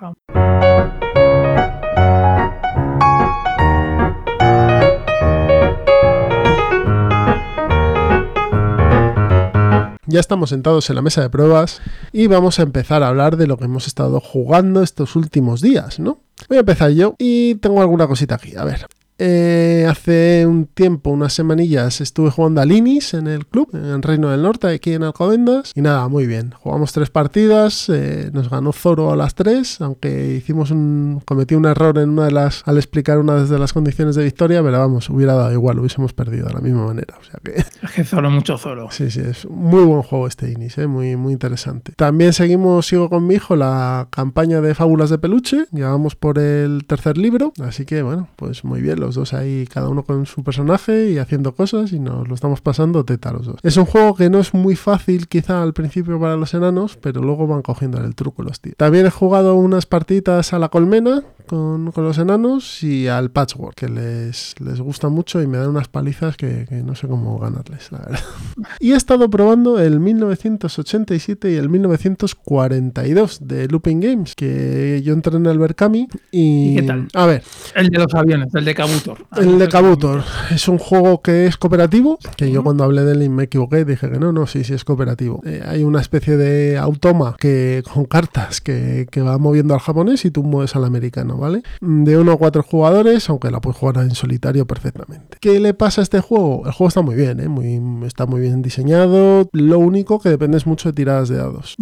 Ya 10.11 10.21
estamos 10.21 10.49
sentados 10.49 10.89
en 10.89 10.97
la 10.97 11.03
mesa 11.03 11.21
de 11.21 11.29
pruebas 11.29 11.83
y 12.13 12.29
vamos 12.29 12.59
a 12.59 12.63
empezar 12.63 13.03
a 13.03 13.09
hablar 13.09 13.37
de 13.37 13.47
lo 13.47 13.59
que 13.59 13.67
hemos 13.67 13.87
estado 13.87 14.21
jugando 14.21 14.83
estos 14.83 15.17
últimos 15.17 15.61
días, 15.61 16.01
¿no? 16.01 16.23
Voy 16.49 16.57
a 16.57 16.61
empezar 16.61 16.93
yo 16.93 17.15
y 17.19 17.57
tengo 17.57 17.83
alguna 17.83 18.07
cosita 18.07 18.37
aquí. 18.37 18.57
A 18.57 18.65
ver. 18.65 18.87
Eh, 19.21 19.85
hace 19.89 20.47
un 20.47 20.67
tiempo, 20.67 21.11
unas 21.11 21.33
semanillas, 21.33 22.01
estuve 22.01 22.31
jugando 22.31 22.61
a 22.61 22.65
Linis 22.65 23.15
en 23.15 23.27
el 23.27 23.47
club, 23.47 23.69
en 23.73 23.85
el 23.85 24.03
Reino 24.03 24.31
del 24.31 24.43
Norte, 24.43 24.69
aquí 24.69 24.93
en 24.93 25.03
Alcobendas. 25.03 25.73
Y 25.75 25.83
nada, 25.83 26.07
muy 26.07 26.27
bien. 26.29 26.53
Jugamos 26.53 26.93
tres 26.93 27.11
partidas, 27.11 27.89
eh, 27.89 28.31
nos 28.33 28.49
ganó 28.49 28.73
Zoro 28.73 29.13
a 29.13 29.17
las 29.17 29.35
tres, 29.35 29.81
aunque 29.81 30.37
hicimos 30.37 30.71
un. 30.71 31.21
cometí 31.25 31.57
un 31.57 31.67
error 31.67 31.99
en 31.99 32.11
una 32.11 32.27
de 32.27 32.31
las. 32.31 32.63
al 32.67 32.77
explicar 32.77 33.19
una 33.19 33.43
de 33.45 33.59
las 33.59 33.73
condiciones 33.73 34.15
de 34.15 34.23
victoria, 34.23 34.63
pero 34.63 34.79
vamos, 34.79 35.11
hubiera 35.11 35.35
dado 35.35 35.53
igual, 35.53 35.81
hubiésemos 35.81 36.13
perdido 36.13 36.47
de 36.47 36.55
la 36.55 36.61
misma 36.61 36.87
manera. 36.87 37.17
O 37.21 37.25
sea 37.25 37.41
que. 37.43 37.65
Es 37.89 37.93
que 37.93 38.05
Zoro, 38.05 38.31
mucho 38.31 38.59
Zoro. 38.59 38.89
Sí, 38.91 39.11
sí, 39.11 39.21
es 39.21 39.49
muy 39.49 39.85
buen 39.85 40.03
juego 40.03 40.27
este 40.27 40.51
Inis, 40.51 40.79
¿eh? 40.79 40.87
muy, 40.87 41.17
muy 41.17 41.33
interesante. 41.33 41.93
También 41.97 42.33
seguimos, 42.33 42.87
sigo 42.87 43.09
con 43.09 43.27
mi 43.27 43.35
hijo, 43.35 43.57
la 43.57 44.09
campaña 44.11 44.61
de 44.61 44.75
Fábulas 44.75 45.11
de 45.11 45.19
Peluche. 45.19 45.65
Ya 45.71 45.89
vamos 45.89 46.15
por 46.15 46.39
el 46.39 46.85
tercer 46.87 47.19
libro, 47.19 47.53
así 47.63 47.85
que 47.85 48.03
bueno, 48.03 48.29
pues 48.37 48.65
muy 48.65 48.81
bien, 48.81 49.01
los 49.09 49.15
dos 49.15 49.33
ahí, 49.33 49.67
cada 49.67 49.89
uno 49.89 50.03
con 50.03 50.27
su 50.27 50.45
personaje 50.45 51.11
y 51.11 51.19
haciendo 51.19 51.55
cosas 51.55 51.93
y 51.93 51.99
nos 51.99 52.29
lo 52.29 52.35
estamos 52.35 52.61
pasando 52.61 53.05
teta 53.05 53.33
los 53.33 53.47
dos. 53.47 53.57
Es 53.63 53.79
un 53.79 53.87
juego 53.87 54.15
que 54.15 54.29
no 54.29 54.39
es 54.39 54.53
muy 54.53 54.77
fácil 54.77 55.29
quizá 55.29 55.63
al 55.63 55.73
principio 55.73 56.21
para 56.21 56.37
los 56.37 56.53
enanos, 56.53 56.99
pero 57.01 57.23
luego 57.23 57.47
van 57.47 57.63
cogiendo 57.63 57.99
el 58.05 58.15
truco 58.15 58.43
los 58.43 58.61
tíos. 58.61 58.77
También 58.77 59.07
he 59.07 59.11
jugado 59.11 59.55
unas 59.55 59.87
partiditas 59.87 60.53
a 60.53 60.59
la 60.59 60.69
colmena 60.69 61.23
con, 61.47 61.91
con 61.93 62.05
los 62.05 62.19
enanos 62.19 62.83
y 62.83 63.09
al 63.09 63.31
patchwork, 63.31 63.75
que 63.75 63.89
les, 63.89 64.55
les 64.61 64.81
gusta 64.81 65.09
mucho 65.09 65.41
y 65.43 65.47
me 65.47 65.57
dan 65.57 65.71
unas 65.71 65.89
palizas 65.89 66.37
que, 66.37 66.67
que 66.69 66.83
no 66.83 66.95
sé 66.95 67.09
cómo 67.09 67.39
ganarles, 67.39 67.91
la 67.91 68.01
verdad. 68.01 68.21
Y 68.81 68.93
he 68.93 68.97
estado 68.97 69.31
probando 69.31 69.81
el 69.81 69.99
1987 69.99 71.53
y 71.53 71.57
el 71.57 71.69
1942 71.71 73.39
de 73.41 73.67
Looping 73.69 74.01
Games, 74.01 74.35
que 74.35 75.01
yo 75.03 75.15
entré 75.15 75.37
en 75.37 75.47
el 75.47 75.59
Berkami 75.59 76.09
y... 76.31 76.73
¿Y 76.73 76.77
qué 76.77 76.83
tal? 76.83 77.09
A 77.15 77.25
ver, 77.27 77.43
El 77.75 77.89
de 77.89 77.99
los 77.99 78.15
aviones, 78.15 78.55
el 78.55 78.65
de 78.65 78.75
Kabutor. 79.03 79.27
el 79.37 79.59
de 79.59 79.69
Kabutor 79.69 80.25
es 80.51 80.69
un 80.69 80.79
juego 80.79 81.23
que 81.23 81.47
es 81.47 81.57
cooperativo, 81.57 82.19
que 82.37 82.51
yo 82.51 82.63
cuando 82.63 82.85
hablé 82.85 83.05
de 83.05 83.13
él 83.13 83.31
me 83.31 83.45
equivoqué, 83.45 83.85
dije 83.85 84.11
que 84.11 84.19
no, 84.19 84.33
no, 84.33 84.47
sí, 84.47 84.65
sí 84.65 84.75
es 84.75 84.85
cooperativo. 84.85 85.43
Eh, 85.45 85.63
hay 85.67 85.85
una 85.85 86.01
especie 86.01 86.37
de 86.37 86.79
automa 86.79 87.37
que 87.39 87.83
con 87.93 88.05
cartas 88.05 88.61
que, 88.61 89.07
que 89.11 89.23
va 89.23 89.39
moviendo 89.39 89.75
al 89.75 89.81
japonés 89.81 90.25
y 90.25 90.31
tú 90.31 90.43
mueves 90.43 90.77
al 90.77 90.85
americano, 90.85 91.37
¿vale? 91.37 91.63
De 91.81 92.19
uno 92.19 92.33
a 92.33 92.37
cuatro 92.37 92.63
jugadores, 92.63 93.29
aunque 93.31 93.51
la 93.51 93.61
puedes 93.61 93.79
jugar 93.79 93.99
en 93.99 94.15
solitario 94.15 94.67
perfectamente. 94.67 95.39
¿Qué 95.41 95.61
le 95.61 95.75
pasa 95.75 96.01
a 96.01 96.05
este 96.05 96.21
juego? 96.21 96.63
El 96.67 96.73
juego 96.73 96.89
está 96.89 97.03
muy 97.03 97.15
bien, 97.15 97.41
¿eh? 97.41 97.49
muy, 97.49 98.07
está 98.07 98.27
muy 98.27 98.41
bien 98.41 98.63
diseñado, 98.63 99.49
lo 99.53 99.79
único 99.79 100.21
que 100.21 100.29
dependes 100.29 100.67
mucho 100.67 100.89
de 100.89 100.93
tiradas 100.93 101.29
de 101.29 101.37
dados. 101.37 101.77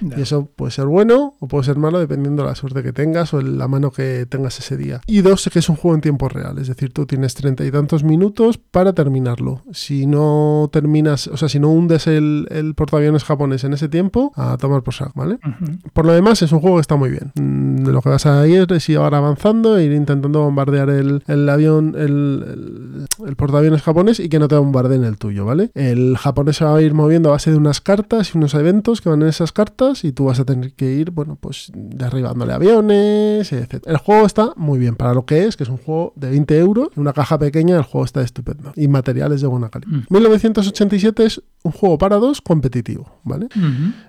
Y 0.00 0.20
eso 0.20 0.46
puede 0.56 0.72
ser 0.72 0.86
bueno 0.86 1.34
o 1.40 1.48
puede 1.48 1.64
ser 1.64 1.76
malo 1.76 1.98
dependiendo 1.98 2.42
de 2.42 2.48
la 2.48 2.54
suerte 2.54 2.82
que 2.82 2.92
tengas 2.92 3.34
o 3.34 3.40
la 3.40 3.68
mano 3.68 3.90
que 3.90 4.26
tengas 4.26 4.58
ese 4.58 4.76
día. 4.76 5.00
Y 5.06 5.20
dos, 5.22 5.48
que 5.52 5.58
es 5.58 5.68
un 5.68 5.76
juego 5.76 5.94
en 5.94 6.00
tiempo 6.00 6.23
real, 6.28 6.58
es 6.58 6.68
decir, 6.68 6.92
tú 6.92 7.06
tienes 7.06 7.34
treinta 7.34 7.64
y 7.64 7.70
tantos 7.70 8.04
minutos 8.04 8.58
para 8.58 8.92
terminarlo. 8.92 9.62
Si 9.72 10.06
no 10.06 10.68
terminas, 10.72 11.26
o 11.28 11.36
sea, 11.36 11.48
si 11.48 11.58
no 11.58 11.70
hundes 11.70 12.06
el, 12.06 12.46
el 12.50 12.74
portaaviones 12.74 13.24
japonés 13.24 13.64
en 13.64 13.72
ese 13.72 13.88
tiempo, 13.88 14.32
a 14.36 14.56
tomar 14.56 14.82
por 14.82 14.94
saco, 14.94 15.12
¿vale? 15.14 15.38
Por 15.92 16.06
lo 16.06 16.12
demás, 16.12 16.42
es 16.42 16.52
un 16.52 16.60
juego 16.60 16.76
que 16.76 16.82
está 16.82 16.96
muy 16.96 17.10
bien. 17.10 17.32
Mm, 17.34 17.88
Lo 17.88 18.00
que 18.02 18.08
vas 18.08 18.26
a 18.26 18.46
ir 18.46 18.66
es 18.72 18.88
ir 18.88 18.96
ahora 18.98 19.18
avanzando, 19.18 19.76
e 19.76 19.84
ir 19.84 19.92
intentando 19.92 20.40
bombardear 20.42 20.90
el, 20.90 21.22
el 21.26 21.48
avión, 21.48 21.94
el, 21.96 23.06
el, 23.18 23.26
el 23.28 23.36
portaaviones 23.36 23.82
japonés 23.82 24.20
y 24.20 24.28
que 24.28 24.38
no 24.38 24.48
te 24.48 24.56
bombardeen 24.56 25.04
el 25.04 25.18
tuyo, 25.18 25.44
¿vale? 25.44 25.70
El 25.74 26.16
japonés 26.16 26.56
se 26.56 26.64
va 26.64 26.76
a 26.76 26.82
ir 26.82 26.94
moviendo 26.94 27.28
a 27.28 27.32
base 27.32 27.50
de 27.50 27.56
unas 27.56 27.80
cartas 27.80 28.34
y 28.34 28.38
unos 28.38 28.54
eventos 28.54 29.00
que 29.00 29.08
van 29.08 29.22
en 29.22 29.28
esas 29.28 29.52
cartas 29.52 30.04
y 30.04 30.12
tú 30.12 30.26
vas 30.26 30.40
a 30.40 30.44
tener 30.44 30.72
que 30.74 30.92
ir, 30.92 31.10
bueno, 31.10 31.36
pues 31.40 31.70
derribándole 31.74 32.52
aviones, 32.52 33.52
etc. 33.52 33.82
El 33.86 33.96
juego 33.98 34.26
está 34.26 34.52
muy 34.56 34.78
bien 34.78 34.96
para 34.96 35.14
lo 35.14 35.24
que 35.26 35.44
es, 35.44 35.56
que 35.56 35.64
es 35.64 35.68
un 35.68 35.78
juego 35.78 36.12
de 36.16 36.30
20 36.30 36.58
euros, 36.58 36.88
una 36.96 37.12
caja 37.12 37.38
pequeña, 37.38 37.76
el 37.76 37.82
juego 37.82 38.04
está 38.04 38.22
estupendo 38.22 38.72
y 38.76 38.88
materiales 38.88 39.40
de 39.40 39.46
buena 39.46 39.68
calidad. 39.70 39.90
Mm. 39.92 40.06
1987 40.10 41.24
es 41.26 41.42
un 41.62 41.72
juego 41.72 41.96
para 41.96 42.16
dos 42.16 42.40
competitivo, 42.42 43.20
¿vale? 43.24 43.48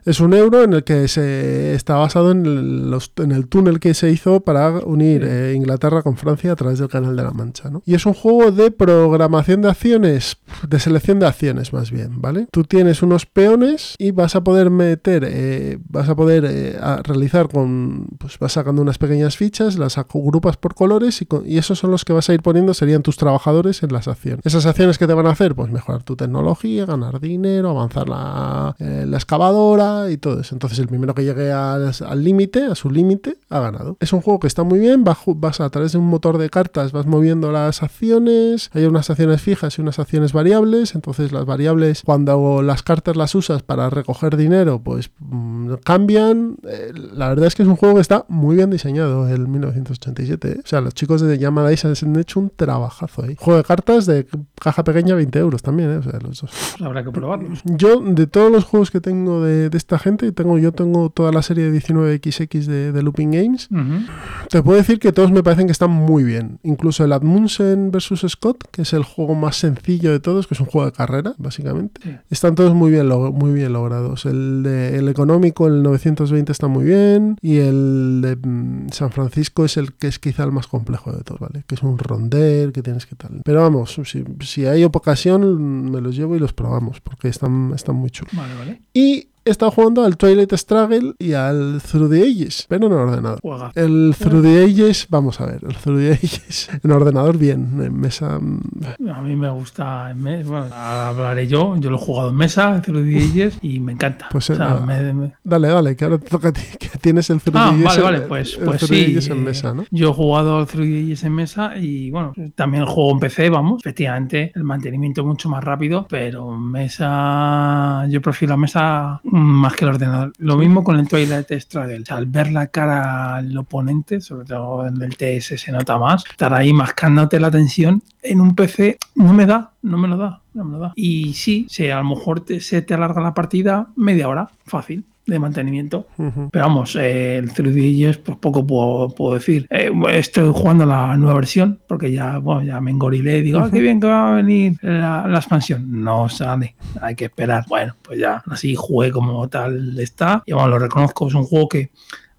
Es 0.03 0.19
un 0.19 0.33
euro 0.33 0.63
en 0.63 0.73
el 0.73 0.83
que 0.83 1.07
se 1.07 1.73
está 1.73 1.95
basado 1.95 2.31
en 2.31 2.45
el, 2.45 2.91
los- 2.91 3.13
en 3.17 3.31
el 3.31 3.47
túnel 3.47 3.79
que 3.79 3.93
se 3.93 4.11
hizo 4.11 4.41
para 4.41 4.71
unir 4.79 5.21
Sí. 5.21 5.27
eh, 5.29 5.53
Inglaterra 5.55 6.03
con 6.03 6.17
Francia 6.17 6.51
a 6.51 6.55
través 6.57 6.79
del 6.79 6.89
Canal 6.89 7.15
de 7.15 7.23
la 7.23 7.31
Mancha, 7.31 7.69
¿no? 7.69 7.81
Y 7.85 7.93
es 7.95 8.05
un 8.05 8.13
juego 8.13 8.51
de 8.51 8.71
programación 8.71 9.61
de 9.61 9.69
acciones, 9.69 10.37
de 10.67 10.79
selección 10.79 11.19
de 11.19 11.27
acciones 11.27 11.71
más 11.71 11.91
bien, 11.91 12.21
¿vale? 12.21 12.47
Tú 12.51 12.63
tienes 12.65 13.01
unos 13.01 13.25
peones 13.25 13.95
y 13.99 14.11
vas 14.11 14.35
a 14.35 14.43
poder 14.43 14.69
meter, 14.69 15.23
eh, 15.25 15.79
vas 15.87 16.09
a 16.09 16.15
poder 16.15 16.43
eh, 16.45 16.77
a 16.81 17.01
realizar 17.03 17.47
con, 17.47 18.07
pues 18.17 18.37
vas 18.37 18.51
sacando 18.51 18.81
unas 18.81 18.97
pequeñas 18.97 19.37
fichas, 19.37 19.77
las 19.77 19.97
agrupas 19.97 20.57
por 20.57 20.75
colores 20.75 21.21
y, 21.21 21.25
con- 21.25 21.47
y 21.49 21.57
esos 21.57 21.79
son 21.79 21.91
los 21.91 21.94
que 22.03 22.11
vas 22.13 22.27
a 22.29 22.33
ir 22.33 22.41
poniendo, 22.41 22.73
serían 22.73 23.03
tus 23.03 23.15
trabajadores 23.15 23.83
en 23.83 23.93
las 23.93 24.07
acciones. 24.07 24.41
Esas 24.43 24.65
acciones 24.65 24.97
que 24.97 25.07
te 25.07 25.13
van 25.13 25.27
a 25.27 25.29
hacer, 25.31 25.55
pues 25.55 25.71
mejorar 25.71 26.03
tu 26.03 26.15
tecnología, 26.15 26.85
ganar 26.85 27.19
dinero, 27.21 27.69
avanzar 27.69 28.09
la, 28.09 28.75
eh, 28.79 29.05
la 29.07 29.17
excavadora 29.17 30.09
y 30.11 30.17
todo 30.17 30.41
eso. 30.41 30.55
Entonces 30.55 30.79
el 30.79 30.87
primero 30.87 31.13
que 31.13 31.23
llegue 31.23 31.51
al 31.51 31.93
límite, 32.23 32.65
a 32.65 32.75
su 32.75 32.89
límite, 32.89 33.37
ha 33.49 33.59
ganado. 33.59 33.97
Es 33.99 34.11
un 34.13 34.21
juego 34.21 34.39
que 34.39 34.47
está 34.47 34.63
muy 34.63 34.79
bien, 34.79 35.03
va 35.07 35.15
ju- 35.15 35.35
vas 35.37 35.61
a 35.61 35.69
través 35.69 35.91
de 35.93 35.99
un 35.99 36.07
motor 36.07 36.37
de 36.37 36.49
cartas, 36.49 36.91
vas 36.91 37.05
moviendo 37.05 37.51
las 37.51 37.83
acciones, 37.83 38.69
hay 38.73 38.85
unas 38.85 39.09
acciones 39.09 39.41
fijas 39.41 39.77
y 39.77 39.81
unas 39.81 39.99
acciones 39.99 40.33
variables, 40.33 40.95
entonces 40.95 41.31
las 41.31 41.45
variables 41.45 42.01
cuando 42.03 42.61
las 42.61 42.81
cartas 42.83 43.15
las 43.15 43.35
usas 43.35 43.61
para 43.63 43.89
recoger 43.89 44.35
dinero, 44.37 44.81
pues 44.83 45.11
mm, 45.19 45.73
cambian. 45.83 46.57
Eh, 46.67 46.91
la 47.13 47.29
verdad 47.29 47.45
es 47.47 47.55
que 47.55 47.63
es 47.63 47.67
un 47.69 47.75
juego 47.75 47.95
que 47.95 48.01
está 48.01 48.25
muy 48.27 48.55
bien 48.55 48.69
diseñado, 48.69 49.27
el 49.29 49.47
1987. 49.47 50.51
¿eh? 50.51 50.61
O 50.63 50.67
sea, 50.67 50.81
los 50.81 50.93
chicos 50.93 51.21
de 51.21 51.37
Yamada 51.37 51.71
Dice 51.75 52.05
han 52.05 52.15
hecho 52.15 52.39
un 52.39 52.51
trabajazo 52.55 53.23
ahí. 53.23 53.35
Juego 53.37 53.57
de 53.57 53.63
cartas 53.63 54.05
de 54.05 54.27
caja 54.59 54.83
pequeña, 54.83 55.15
20 55.15 55.39
euros 55.39 55.61
también, 55.61 55.91
¿eh? 55.91 55.97
O 55.97 56.03
sea, 56.03 56.19
los 56.19 56.41
dos. 56.41 56.51
Pues 56.51 56.81
habrá 56.81 57.03
que 57.03 57.11
probarlos. 57.11 57.61
Yo, 57.65 57.99
de 57.99 58.27
todos 58.27 58.51
los 58.51 58.63
juegos 58.63 58.91
que 58.91 59.01
tengo 59.01 59.43
de, 59.43 59.69
de 59.69 59.77
esta 59.77 59.99
gente, 59.99 60.31
tengo, 60.31 60.57
yo 60.57 60.71
tengo 60.71 61.09
toda 61.09 61.31
la 61.31 61.41
serie 61.41 61.69
de 61.69 61.79
19XX 61.79 62.65
de, 62.65 62.91
de 62.91 63.03
Looping 63.03 63.31
Games. 63.31 63.69
Ujú. 63.71 64.05
Te 64.49 64.63
puedo 64.63 64.77
decir 64.77 64.99
que 64.99 65.11
todos 65.11 65.31
me 65.31 65.43
parecen 65.43 65.67
que 65.67 65.71
están 65.71 65.91
muy 65.91 66.23
bien. 66.23 66.59
Incluso 66.63 67.03
el 67.03 67.13
Admundsen 67.13 67.91
vs. 67.91 68.25
Scott, 68.27 68.63
que 68.71 68.83
es 68.83 68.93
el 68.93 69.03
juego 69.03 69.35
más 69.35 69.57
sencillo 69.57 70.11
de 70.11 70.19
todos, 70.19 70.47
que 70.47 70.53
es 70.53 70.59
un 70.59 70.67
juego 70.67 70.85
de 70.85 70.93
carrera, 70.93 71.33
básicamente. 71.37 72.01
Sí. 72.03 72.15
Están 72.29 72.55
todos 72.55 72.73
muy 72.73 72.91
bien, 72.91 73.07
muy 73.07 73.53
bien 73.53 73.73
logrados. 73.73 74.25
El, 74.25 74.63
de, 74.63 74.97
el 74.97 75.09
económico, 75.09 75.67
el 75.67 75.83
920, 75.83 76.51
está 76.51 76.67
muy 76.67 76.85
bien. 76.85 77.37
Y 77.41 77.57
el 77.57 78.21
de 78.21 78.35
mm, 78.35 78.89
San 78.91 79.11
Francisco 79.11 79.65
es 79.65 79.77
el 79.77 79.93
que 79.93 80.07
es 80.07 80.19
quizá 80.19 80.43
el 80.43 80.51
más 80.51 80.67
complejo 80.67 81.11
de 81.11 81.23
todos, 81.23 81.39
¿vale? 81.39 81.63
Que 81.67 81.75
es 81.75 81.83
un 81.83 81.97
ronder, 81.97 82.71
que 82.71 82.81
tienes 82.81 83.05
que 83.05 83.15
tal. 83.15 83.41
Pero 83.43 83.61
vamos, 83.61 83.99
si, 84.03 84.23
si 84.41 84.65
hay 84.65 84.83
ocasión, 84.83 85.91
me 85.91 86.01
los 86.01 86.15
llevo 86.15 86.35
y 86.35 86.39
los 86.39 86.53
probamos, 86.53 87.01
porque 87.01 87.27
están, 87.27 87.73
están 87.73 87.95
muy 87.95 88.09
chulos. 88.09 88.33
Vale, 88.35 88.53
vale. 88.55 88.81
Y 88.93 89.29
he 89.47 89.51
estado 89.51 89.69
jugando 89.71 90.03
al 90.03 90.17
Twilight 90.17 90.51
Struggle 90.53 91.13
y 91.19 91.33
al 91.33 91.79
Through 91.79 92.09
the 92.09 92.21
Ages, 92.23 92.65
pero 92.67 92.87
en 92.87 92.93
ordenador. 92.93 93.39
El 93.75 94.15
Through 94.17 94.41
the 94.41 94.63
Ages, 94.63 95.05
vamos 95.09 95.39
a 95.39 95.45
ver, 95.45 95.59
el 95.67 95.75
Through 95.75 95.99
the 95.99 96.11
Ages 96.13 96.69
en 96.83 96.91
ordenador 96.91 97.37
bien, 97.37 97.79
en 97.79 97.93
mesa... 97.99 98.39
mm, 98.39 99.07
A 99.13 99.21
mí 99.21 99.35
me 99.35 99.49
gusta, 99.51 100.09
en 100.09 100.21
me- 100.23 100.43
bueno, 100.43 100.65
hablaré 100.73 101.47
yo, 101.47 101.77
yo 101.77 101.91
lo 101.91 101.97
he 101.97 101.99
jugado 101.99 102.29
en 102.31 102.35
mesa, 102.37 102.81
Zero 102.83 102.99
Ages, 102.99 103.59
y 103.61 103.79
me 103.79 103.91
encanta. 103.91 104.29
Pues, 104.31 104.49
O 104.49 104.55
sea, 104.55 104.65
nada. 104.65 104.83
me- 104.85 105.13
me- 105.13 105.33
Dale, 105.43 105.67
dale, 105.67 105.95
que 105.95 106.05
ahora 106.05 106.17
te 106.17 106.27
toca 106.27 106.47
a 106.47 106.51
ti, 106.53 106.61
que 106.79 106.89
tienes 106.99 107.29
el 107.29 107.39
Through 107.39 107.55
Ah, 107.57 107.69
the 107.77 107.85
Ages, 107.85 107.85
vale, 107.85 108.01
vale, 108.17 108.21
pues, 108.27 108.57
el 108.57 108.65
pues 108.65 108.77
Through 108.79 108.89
the 108.89 108.95
sí. 109.05 109.11
Ages 109.11 109.27
en 109.29 109.37
eh, 109.37 109.41
mesa, 109.41 109.73
¿no? 109.75 109.85
Yo 109.91 110.09
he 110.09 110.13
jugado 110.13 110.57
al 110.57 110.65
3DS 110.65 111.23
en 111.23 111.33
mesa 111.33 111.77
y 111.77 112.09
bueno, 112.09 112.33
también 112.55 112.81
el 112.81 112.89
juego 112.89 113.11
en 113.11 113.19
PC, 113.19 113.51
vamos, 113.51 113.79
efectivamente, 113.83 114.51
el 114.55 114.63
mantenimiento 114.63 115.21
es 115.21 115.27
mucho 115.27 115.49
más 115.49 115.63
rápido, 115.63 116.07
pero 116.09 116.51
mesa, 116.57 118.07
yo 118.09 118.21
prefiero 118.21 118.53
la 118.53 118.57
mesa 118.57 119.21
más 119.37 119.75
que 119.75 119.85
el 119.85 119.91
ordenador. 119.91 120.33
Lo 120.37 120.57
mismo 120.57 120.83
con 120.83 120.97
el 120.99 121.07
Twilight 121.07 121.51
Struggle. 121.59 121.99
O 122.01 122.05
sea, 122.05 122.17
al 122.17 122.25
ver 122.25 122.51
la 122.51 122.67
cara 122.67 123.35
al 123.35 123.57
oponente, 123.57 124.21
sobre 124.21 124.45
todo 124.45 124.87
en 124.87 125.01
el 125.01 125.17
TS 125.17 125.57
se 125.57 125.71
nota 125.71 125.97
más, 125.97 126.23
estar 126.29 126.53
ahí 126.53 126.73
mascándote 126.73 127.39
la 127.39 127.51
tensión, 127.51 128.01
en 128.21 128.41
un 128.41 128.55
PC 128.55 128.97
no 129.15 129.33
me 129.33 129.45
da, 129.45 129.71
no 129.81 129.97
me 129.97 130.07
lo 130.07 130.17
da, 130.17 130.41
no 130.53 130.63
me 130.65 130.71
lo 130.73 130.79
da. 130.79 130.93
Y 130.95 131.33
sí, 131.33 131.67
si 131.69 131.89
a 131.89 131.97
lo 131.97 132.03
mejor 132.05 132.39
te- 132.41 132.59
se 132.61 132.81
te 132.81 132.93
alarga 132.93 133.21
la 133.21 133.33
partida 133.33 133.87
media 133.95 134.27
hora, 134.29 134.49
fácil, 134.65 135.03
de 135.25 135.39
mantenimiento. 135.39 136.07
Pero 136.17 136.65
vamos, 136.65 136.95
eh, 136.95 137.37
el 137.37 137.51
3DS, 137.51 138.17
pues 138.17 138.37
poco 138.37 138.65
puedo, 138.65 139.09
puedo 139.09 139.35
decir. 139.35 139.67
Eh, 139.69 139.91
estoy 140.11 140.51
jugando 140.53 140.85
la 140.85 141.17
nueva 141.17 141.35
versión, 141.35 141.79
porque 141.87 142.11
ya, 142.11 142.37
bueno, 142.37 142.63
ya 142.63 142.79
me 142.81 142.91
engorilé 142.91 143.39
y 143.39 143.41
digo, 143.41 143.59
ah, 143.59 143.69
qué 143.71 143.79
bien 143.79 143.99
que 143.99 144.07
va 144.07 144.33
a 144.33 144.35
venir 144.35 144.77
la, 144.81 145.27
la 145.27 145.37
expansión. 145.37 146.03
No 146.03 146.29
sale, 146.29 146.75
hay 147.01 147.15
que 147.15 147.25
esperar. 147.25 147.65
Bueno, 147.67 147.95
pues 148.01 148.19
ya, 148.19 148.43
así 148.47 148.75
jugué 148.75 149.11
como 149.11 149.47
tal 149.49 149.97
está. 149.99 150.43
Y 150.45 150.53
bueno, 150.53 150.69
lo 150.69 150.79
reconozco, 150.79 151.27
es 151.27 151.33
un 151.33 151.43
juego 151.43 151.69
que 151.69 151.91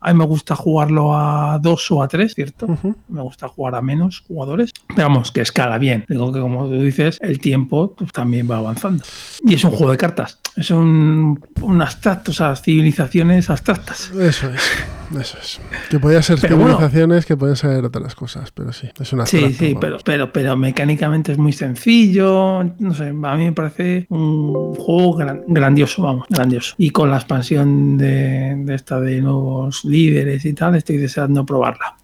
a 0.07 0.12
mí 0.12 0.19
me 0.19 0.24
gusta 0.24 0.55
jugarlo 0.55 1.16
a 1.16 1.59
dos 1.61 1.91
o 1.91 2.03
a 2.03 2.09
tres, 2.09 2.35
¿cierto? 2.35 2.66
Ujú. 2.66 2.95
Me 3.09 3.23
gusta 3.23 3.49
jugar 3.49 3.74
a 3.74 3.83
menos 3.83 4.20
jugadores. 4.27 4.73
Pero 4.95 5.09
vamos, 5.09 5.33
que 5.33 5.41
escala 5.41 5.78
bien. 5.78 6.05
Digo 6.09 6.33
que 6.33 6.41
como 6.41 6.66
tú 6.69 6.81
dices, 6.81 7.19
el 7.20 7.41
tiempo 7.41 7.95
pues, 7.97 8.12
también 8.12 8.49
va 8.51 8.59
avanzando. 8.59 9.05
Y 9.45 9.55
es 9.55 9.65
un 9.65 9.73
juego 9.73 9.91
de 9.91 9.99
cartas. 9.99 10.39
Es 10.57 10.70
un, 10.70 11.39
un 11.61 11.83
abstracto, 11.83 12.31
o 12.31 12.35
sea, 12.35 12.57
civilizaciones 12.57 13.51
abstractas. 13.51 14.11
Eso 14.12 14.49
es, 14.51 14.62
eso 15.20 15.37
es. 15.39 15.61
Que 15.91 15.99
podía 15.99 16.23
ser 16.23 16.39
Pero 16.41 16.57
bueno. 16.57 16.77
civilizaciones, 16.77 17.27
que 17.27 17.37
pueden 17.37 17.57
ser 17.57 17.85
otras 17.85 18.15
cosas, 18.15 18.51
pero 18.53 18.73
sí, 18.73 18.89
es 18.99 19.12
una 19.12 19.27
Sí, 19.27 19.53
sí, 19.53 19.74
vamos. 19.74 19.81
pero, 19.81 19.99
pero, 20.05 20.33
pero 20.33 20.57
mecánicamente 20.57 21.33
es 21.33 21.39
muy 21.39 21.53
sencillo. 21.53 22.65
No 22.78 22.95
sé, 22.95 23.09
a 23.09 23.12
mí 23.37 23.45
me 23.45 23.53
parece 23.53 24.07
un 24.09 24.74
juego 24.77 25.15
gran- 25.16 25.43
grandioso, 25.49 26.03
vamos, 26.03 26.27
grandioso. 26.31 26.74
Y 26.78 26.91
con 26.91 27.11
la 27.11 27.16
expansión 27.16 27.99
de, 27.99 28.55
de 28.65 28.74
esta 28.74 28.99
de 29.01 29.20
nuevos 29.20 29.85
líderes 29.97 30.44
y 30.44 30.52
tal, 30.52 30.74
estoy 30.74 30.98
deseando 30.98 31.44
probarla. 31.47 31.97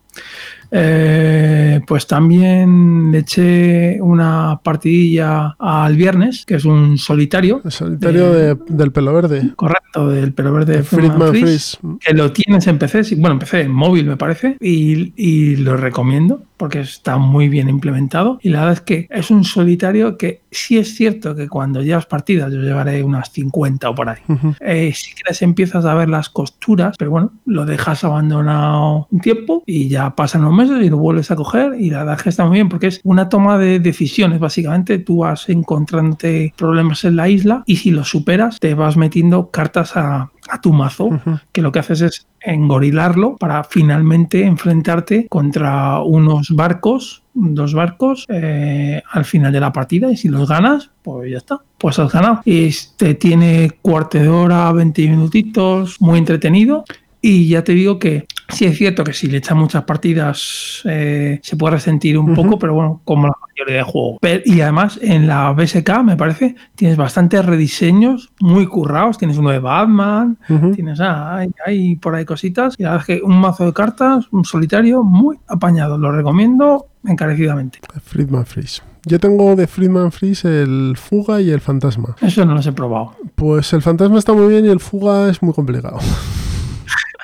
Eh, 0.75 1.81
pues 1.87 2.07
también 2.07 3.13
le 3.13 3.19
eché 3.19 3.99
una 4.01 4.59
partidilla 4.63 5.55
al 5.59 5.97
viernes, 5.97 6.45
que 6.47 6.55
es 6.55 6.65
un 6.65 6.97
solitario, 6.99 7.61
El 7.65 7.71
solitario 7.73 8.33
de- 8.33 8.55
de- 8.55 8.59
del 8.69 8.91
pelo 8.91 9.13
verde. 9.13 9.53
correcto, 9.55 10.09
del 10.09 10.33
pelo 10.33 10.53
verde 10.53 10.73
de 10.73 10.79
de 10.79 10.85
Friedman 10.85 11.29
Freeze 11.31 11.77
que 12.01 12.15
lo 12.15 12.33
tienes 12.33 12.67
en 12.67 12.79
PC, 12.79 13.15
bueno, 13.17 13.35
en 13.35 13.39
PC, 13.41 13.61
en 13.63 13.71
móvil 13.73 14.07
me 14.07 14.17
parece, 14.17 14.57
y, 14.61 15.13
y 15.17 15.57
lo 15.57 15.77
recomiendo 15.77 16.43
porque 16.57 16.81
está 16.81 17.19
muy 17.19 17.49
bien 17.49 17.69
implementado. 17.69 18.39
Y 18.41 18.49
la 18.51 18.61
verdad 18.61 18.75
es 18.75 18.81
que 18.83 19.07
es 19.11 19.31
un 19.33 19.43
solitario 19.45 20.17
que 20.17 20.43
sí 20.51 20.79
es 20.79 20.95
cierto 20.95 21.35
que 21.35 21.49
cuando 21.49 21.83
llevas 21.83 22.07
partidas, 22.07 22.53
yo 22.53 22.61
llevaré 22.61 23.03
unas 23.03 23.31
50 23.33 23.91
o 23.91 23.95
por 23.97 24.09
ahí, 24.09 24.19
eh, 24.61 24.93
sí 24.95 25.13
que 25.15 25.23
les 25.29 25.43
empiezas 25.43 25.85
a 25.85 25.95
ver 25.95 26.09
las 26.09 26.29
costuras, 26.29 26.97
pero 26.97 27.11
bueno, 27.11 27.33
lo 27.47 27.67
dejas 27.67 28.05
abandonado 28.05 29.09
un 29.11 29.21
tiempo 29.21 29.63
y 29.67 29.89
ya 29.89 30.15
pasan 30.15 30.43
los 30.43 30.53
meses 30.53 30.62
y 30.71 30.89
lo 30.91 30.99
vuelves 30.99 31.31
a 31.31 31.37
coger 31.37 31.75
y 31.79 31.91
la 31.91 31.99
verdad 31.99 32.17
es 32.17 32.23
que 32.23 32.29
está 32.29 32.45
muy 32.45 32.55
bien 32.55 32.69
porque 32.69 32.89
es 32.89 33.01
una 33.05 33.29
toma 33.29 33.59
de 33.59 33.79
decisiones, 33.81 34.41
básicamente 34.41 34.99
tú 34.99 35.19
vas 35.19 35.49
encontrándote 35.49 36.55
problemas 36.57 37.05
en 37.05 37.17
la 37.17 37.29
isla 37.29 37.63
y 37.67 37.77
si 37.77 37.91
los 37.91 38.09
superas 38.09 38.59
te 38.59 38.75
vas 38.75 38.97
metiendo 38.97 39.51
cartas 39.51 39.97
a, 39.97 40.31
a 40.49 40.61
tu 40.61 40.73
mazo 40.73 41.07
Ujú. 41.07 41.39
que 41.53 41.63
lo 41.63 41.73
que 41.73 41.79
haces 41.79 42.01
es 42.03 42.27
engorilarlo 42.41 43.37
para 43.37 43.65
finalmente 43.65 44.45
enfrentarte 44.45 45.27
contra 45.29 46.01
unos 46.01 46.51
barcos, 46.51 47.23
dos 47.35 47.73
barcos, 47.73 48.27
eh, 48.29 49.03
al 49.11 49.25
final 49.25 49.53
de 49.53 49.61
la 49.61 49.73
partida 49.73 50.11
y 50.11 50.17
si 50.17 50.29
los 50.29 50.49
ganas, 50.49 50.91
pues 51.03 51.31
ya 51.31 51.39
está, 51.39 51.61
pues 51.79 51.99
has 51.99 52.13
ganado. 52.13 52.41
Este 52.45 53.15
tiene 53.15 53.71
cuarto 53.81 54.19
de 54.19 54.29
hora, 54.29 54.73
20 54.73 55.09
minutitos, 55.09 56.01
muy 56.01 56.19
entretenido. 56.19 56.85
Y 57.25 57.49
ya 57.49 57.63
te 57.63 57.73
digo 57.73 58.01
que 58.01 58.27
sí 58.49 58.65
es 58.65 58.77
cierto 58.77 59.05
que 59.05 59.13
si 59.13 59.29
le 59.29 59.39
echan 59.39 59.57
muchas 59.57 59.85
partidas 59.85 60.83
eh, 60.85 61.39
se 61.41 61.57
puede 61.57 61.77
resentir 61.77 62.19
un 62.19 62.35
poco, 62.35 62.59
pero 62.59 62.75
bueno, 62.75 63.01
como 63.05 63.29
la 63.29 63.35
mayoría 63.49 63.77
de 63.77 63.83
juegos. 63.85 64.19
Y 64.45 64.61
además 64.61 64.99
en 65.01 65.29
la 65.29 65.53
BSK, 65.53 66.03
me 66.03 66.17
parece, 66.17 66.57
tienes 66.75 66.97
bastantes 66.97 67.45
rediseños 67.47 68.33
muy 68.41 68.67
currados. 68.67 69.19
Tienes 69.19 69.39
uno 69.39 69.51
de 69.51 69.61
Batman. 69.61 70.37
Tienes, 70.75 71.01
ah, 71.01 71.37
hay, 71.37 71.51
hay 71.65 71.97
por 71.97 72.17
ahí 72.17 72.25
cositas. 72.25 72.75
Y 72.77 72.83
la 72.83 72.91
verdad 72.91 73.07
es 73.09 73.19
que 73.19 73.25
un 73.25 73.39
mazo 73.39 73.67
de 73.67 73.73
cartas, 73.73 74.27
un 74.33 74.45
solitario, 74.45 75.05
muy 75.05 75.39
apañado. 75.47 75.97
Lo 75.99 76.11
recomiendo 76.11 76.89
encarecidamente. 77.07 77.79
Friedman 78.03 78.47
Freeze. 78.47 78.83
Yo 79.05 79.21
tengo 79.21 79.55
de 79.55 79.69
Friedman 79.69 80.11
Freeze 80.11 80.63
el 80.63 80.97
Fuga 80.97 81.41
y 81.41 81.51
el 81.51 81.61
Fantasma. 81.61 82.17
Eso 82.21 82.45
no 82.45 82.55
los 82.55 82.67
he 82.67 82.73
probado. 82.73 83.15
Pues 83.37 83.73
el 83.73 83.83
Fantasma 83.83 84.19
está 84.19 84.33
muy 84.33 84.49
bien 84.49 84.67
y 84.67 84.69
el 84.69 84.81
Fuga 84.81 85.29
es 85.29 85.41
muy 85.41 85.55
complicado. 85.55 85.99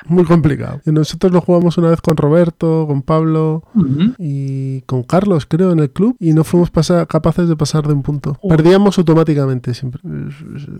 muy 0.09 0.25
complicado. 0.25 0.81
Y 0.85 0.91
nosotros 0.91 1.31
lo 1.31 1.41
jugamos 1.41 1.77
una 1.77 1.89
vez 1.89 2.01
con 2.01 2.17
Roberto, 2.17 2.85
con 2.87 3.01
Pablo 3.01 3.63
y 4.17 4.81
con 4.81 5.03
Carlos, 5.03 5.45
creo, 5.45 5.71
en 5.71 5.79
el 5.79 5.89
club 5.91 6.15
y 6.19 6.33
no 6.33 6.43
fuimos 6.43 6.71
capaces 7.07 7.47
de 7.47 7.55
pasar 7.55 7.87
de 7.87 7.93
un 7.93 8.03
punto. 8.03 8.37
Joder. 8.41 8.57
Perdíamos 8.57 8.97
automáticamente 8.97 9.73
siempre. 9.73 10.01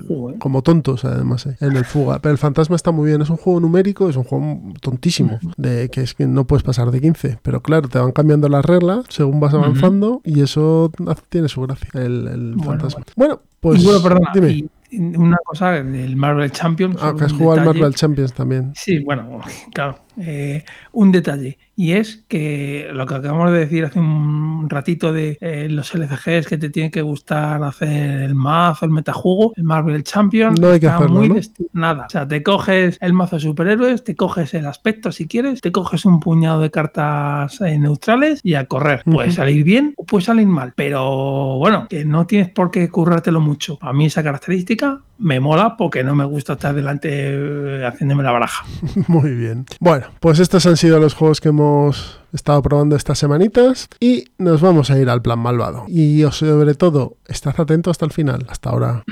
Joder. 0.07 0.37
Como 0.39 0.61
tontos, 0.61 1.05
además, 1.05 1.45
eh, 1.45 1.57
en 1.59 1.75
el 1.75 1.85
Fuga. 1.85 2.19
Pero 2.19 2.31
el 2.31 2.37
Fantasma 2.37 2.75
está 2.75 2.91
muy 2.91 3.07
bien. 3.07 3.21
Es 3.21 3.29
un 3.29 3.37
juego 3.37 3.59
numérico, 3.59 4.09
es 4.09 4.15
un 4.15 4.23
juego 4.23 4.59
tontísimo. 4.81 5.39
De 5.57 5.89
que 5.89 6.01
es 6.01 6.13
que 6.13 6.27
no 6.27 6.45
puedes 6.45 6.63
pasar 6.63 6.91
de 6.91 7.01
15. 7.01 7.39
Pero 7.41 7.61
claro, 7.61 7.87
te 7.87 7.99
van 7.99 8.11
cambiando 8.11 8.49
las 8.49 8.65
reglas 8.65 9.05
según 9.09 9.39
vas 9.39 9.53
avanzando 9.53 10.21
y 10.23 10.41
eso 10.41 10.91
tiene 11.29 11.47
su 11.49 11.61
gracia. 11.61 11.89
El, 11.93 12.27
el 12.27 12.55
Bueno, 12.55 12.71
Fantasma. 12.71 13.05
Bueno, 13.15 13.41
pues. 13.59 13.81
y 13.81 13.85
bueno, 13.85 14.01
perdona, 14.01 14.31
dime. 14.33 14.51
y 14.51 14.69
una 14.91 15.37
cosa, 15.43 15.77
el 15.77 16.15
Marvel 16.15 16.51
Champions. 16.51 16.97
Ah, 17.01 17.13
que 17.17 17.25
has 17.25 17.33
jugado 17.33 17.61
al 17.61 17.65
Marvel 17.65 17.93
Champions 17.93 18.33
también. 18.33 18.71
Sí, 18.75 18.99
bueno, 18.99 19.39
claro. 19.73 19.99
Eh, 20.19 20.63
un 20.91 21.11
detalle. 21.11 21.57
Y 21.75 21.93
es 21.93 22.25
que 22.27 22.89
lo 22.91 23.05
que 23.05 23.15
acabamos 23.15 23.53
de 23.53 23.59
decir 23.59 23.85
hace 23.85 23.99
un 23.99 24.69
ratito 24.69 25.13
de 25.13 25.37
eh, 25.39 25.67
los 25.69 25.95
LCGs 25.95 26.45
que 26.45 26.57
te 26.57 26.69
tiene 26.69 26.91
que 26.91 27.01
gustar 27.01 27.63
hacer 27.63 28.21
el 28.21 28.35
mazo, 28.35 28.85
el 28.85 28.91
metajuego, 28.91 29.53
el 29.55 29.63
Marvel 29.63 30.03
Champion. 30.03 30.55
No 30.55 30.71
hay 30.71 30.79
que 30.81 30.87
está 30.87 30.97
hacerlo, 30.97 31.21
muy 31.21 31.41
Nada. 31.71 32.07
O 32.07 32.09
sea, 32.09 32.27
te 32.27 32.43
coges 32.43 32.97
el 32.99 33.13
mazo 33.13 33.37
de 33.37 33.43
superhéroes, 33.43 34.03
te 34.03 34.15
coges 34.17 34.53
el 34.55 34.65
aspecto 34.65 35.13
si 35.13 35.25
quieres, 35.25 35.61
te 35.61 35.71
coges 35.71 36.03
un 36.03 36.19
puñado 36.19 36.59
de 36.59 36.69
cartas 36.69 37.61
eh, 37.61 37.79
neutrales 37.79 38.41
y 38.43 38.55
a 38.55 38.65
correr. 38.65 39.03
Puede 39.05 39.31
salir 39.31 39.63
bien 39.63 39.93
o 39.95 40.03
puede 40.03 40.25
salir 40.25 40.47
mal. 40.47 40.73
Pero 40.75 41.57
bueno, 41.59 41.87
que 41.89 42.03
no 42.03 42.27
tienes 42.27 42.49
por 42.49 42.71
qué 42.71 42.89
currártelo 42.89 43.39
mucho. 43.39 43.77
A 43.79 43.93
mí 43.93 44.07
esa 44.07 44.21
característica 44.21 44.99
me 45.17 45.39
mola 45.39 45.77
porque 45.77 46.03
no 46.03 46.15
me 46.15 46.25
gusta 46.25 46.53
estar 46.53 46.73
delante 46.73 47.85
haciéndome 47.85 48.23
la 48.23 48.31
baraja. 48.31 48.65
Muy 49.07 49.31
bien. 49.31 49.65
Bueno, 49.79 50.07
pues 50.19 50.39
estos 50.39 50.65
han 50.65 50.77
sido 50.77 50.99
los 50.99 51.13
juegos 51.13 51.41
que 51.41 51.49
hemos 51.49 52.19
estado 52.33 52.61
probando 52.61 52.95
estas 52.95 53.19
semanitas 53.19 53.87
y 53.99 54.25
nos 54.37 54.61
vamos 54.61 54.91
a 54.91 54.99
ir 54.99 55.09
al 55.09 55.21
plan 55.21 55.39
malvado. 55.39 55.85
Y 55.87 56.23
sobre 56.31 56.75
todo, 56.75 57.17
estad 57.27 57.55
atento 57.57 57.89
hasta 57.89 58.05
el 58.05 58.11
final. 58.11 58.45
Hasta 58.49 58.69
ahora. 58.69 59.03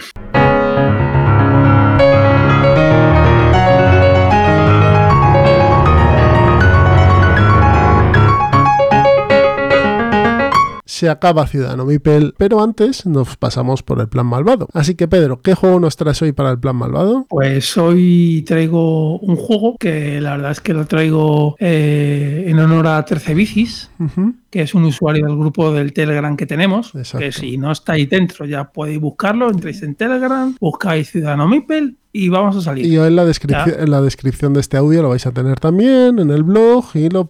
Se 10.98 11.10
acaba 11.10 11.46
Ciudadano 11.46 11.86
Mipel, 11.86 12.34
pero 12.40 12.60
antes 12.60 13.06
nos 13.06 13.38
pasamos 13.38 13.84
por 13.84 14.02
el 14.02 14.08
plan 14.08 14.26
malvado. 14.26 14.68
Así 14.74 14.96
que 14.96 15.08
Pedro, 15.08 15.44
¿qué 15.44 15.54
juego 15.54 15.80
nos 15.80 15.96
traes 15.96 16.24
hoy 16.24 16.32
para 16.32 16.50
el 16.50 16.58
plan 16.58 16.76
malvado? 16.76 17.28
Pues 17.30 17.78
hoy 17.78 18.44
traigo 18.48 19.20
un 19.20 19.36
juego 19.36 19.78
que 19.78 20.20
la 20.20 20.32
verdad 20.32 20.54
es 20.54 20.60
que 20.60 20.74
lo 20.74 20.88
traigo 20.88 21.56
eh, 21.60 22.46
en 22.48 22.58
honor 22.58 22.88
a 22.88 23.06
13 23.06 23.36
Bicis, 23.36 23.92
que 24.50 24.64
es 24.64 24.74
un 24.74 24.86
usuario 24.86 25.28
del 25.28 25.38
grupo 25.38 25.72
del 25.72 25.94
Telegram 25.94 26.36
que 26.36 26.48
tenemos. 26.48 26.96
Exacto. 26.96 27.20
Que 27.20 27.32
si 27.32 27.60
no 27.60 27.72
estáis 27.72 28.10
dentro 28.10 28.48
ya 28.48 28.72
podéis 28.72 29.00
buscarlo, 29.00 29.52
entréis 29.52 29.84
en 29.84 29.94
Telegram, 29.94 30.56
buscáis 30.60 31.12
Ciudadano 31.12 31.48
Mipel 31.48 31.96
y 32.18 32.30
vamos 32.30 32.56
a 32.56 32.62
salir. 32.62 32.86
Y 32.86 32.92
yo 32.92 33.06
en 33.06 33.16
la, 33.16 33.26
descripción, 33.26 33.76
en 33.80 33.92
la 33.92 34.02
descripción 34.02 34.54
de 34.54 34.62
este 34.62 34.78
audio 34.78 35.04
lo 35.04 35.10
vais 35.10 35.26
a 35.28 35.32
tener 35.32 35.60
también 35.60 36.18
en 36.18 36.32
el 36.32 36.44
blog 36.44 36.86
y 36.96 37.10
lo, 37.10 37.30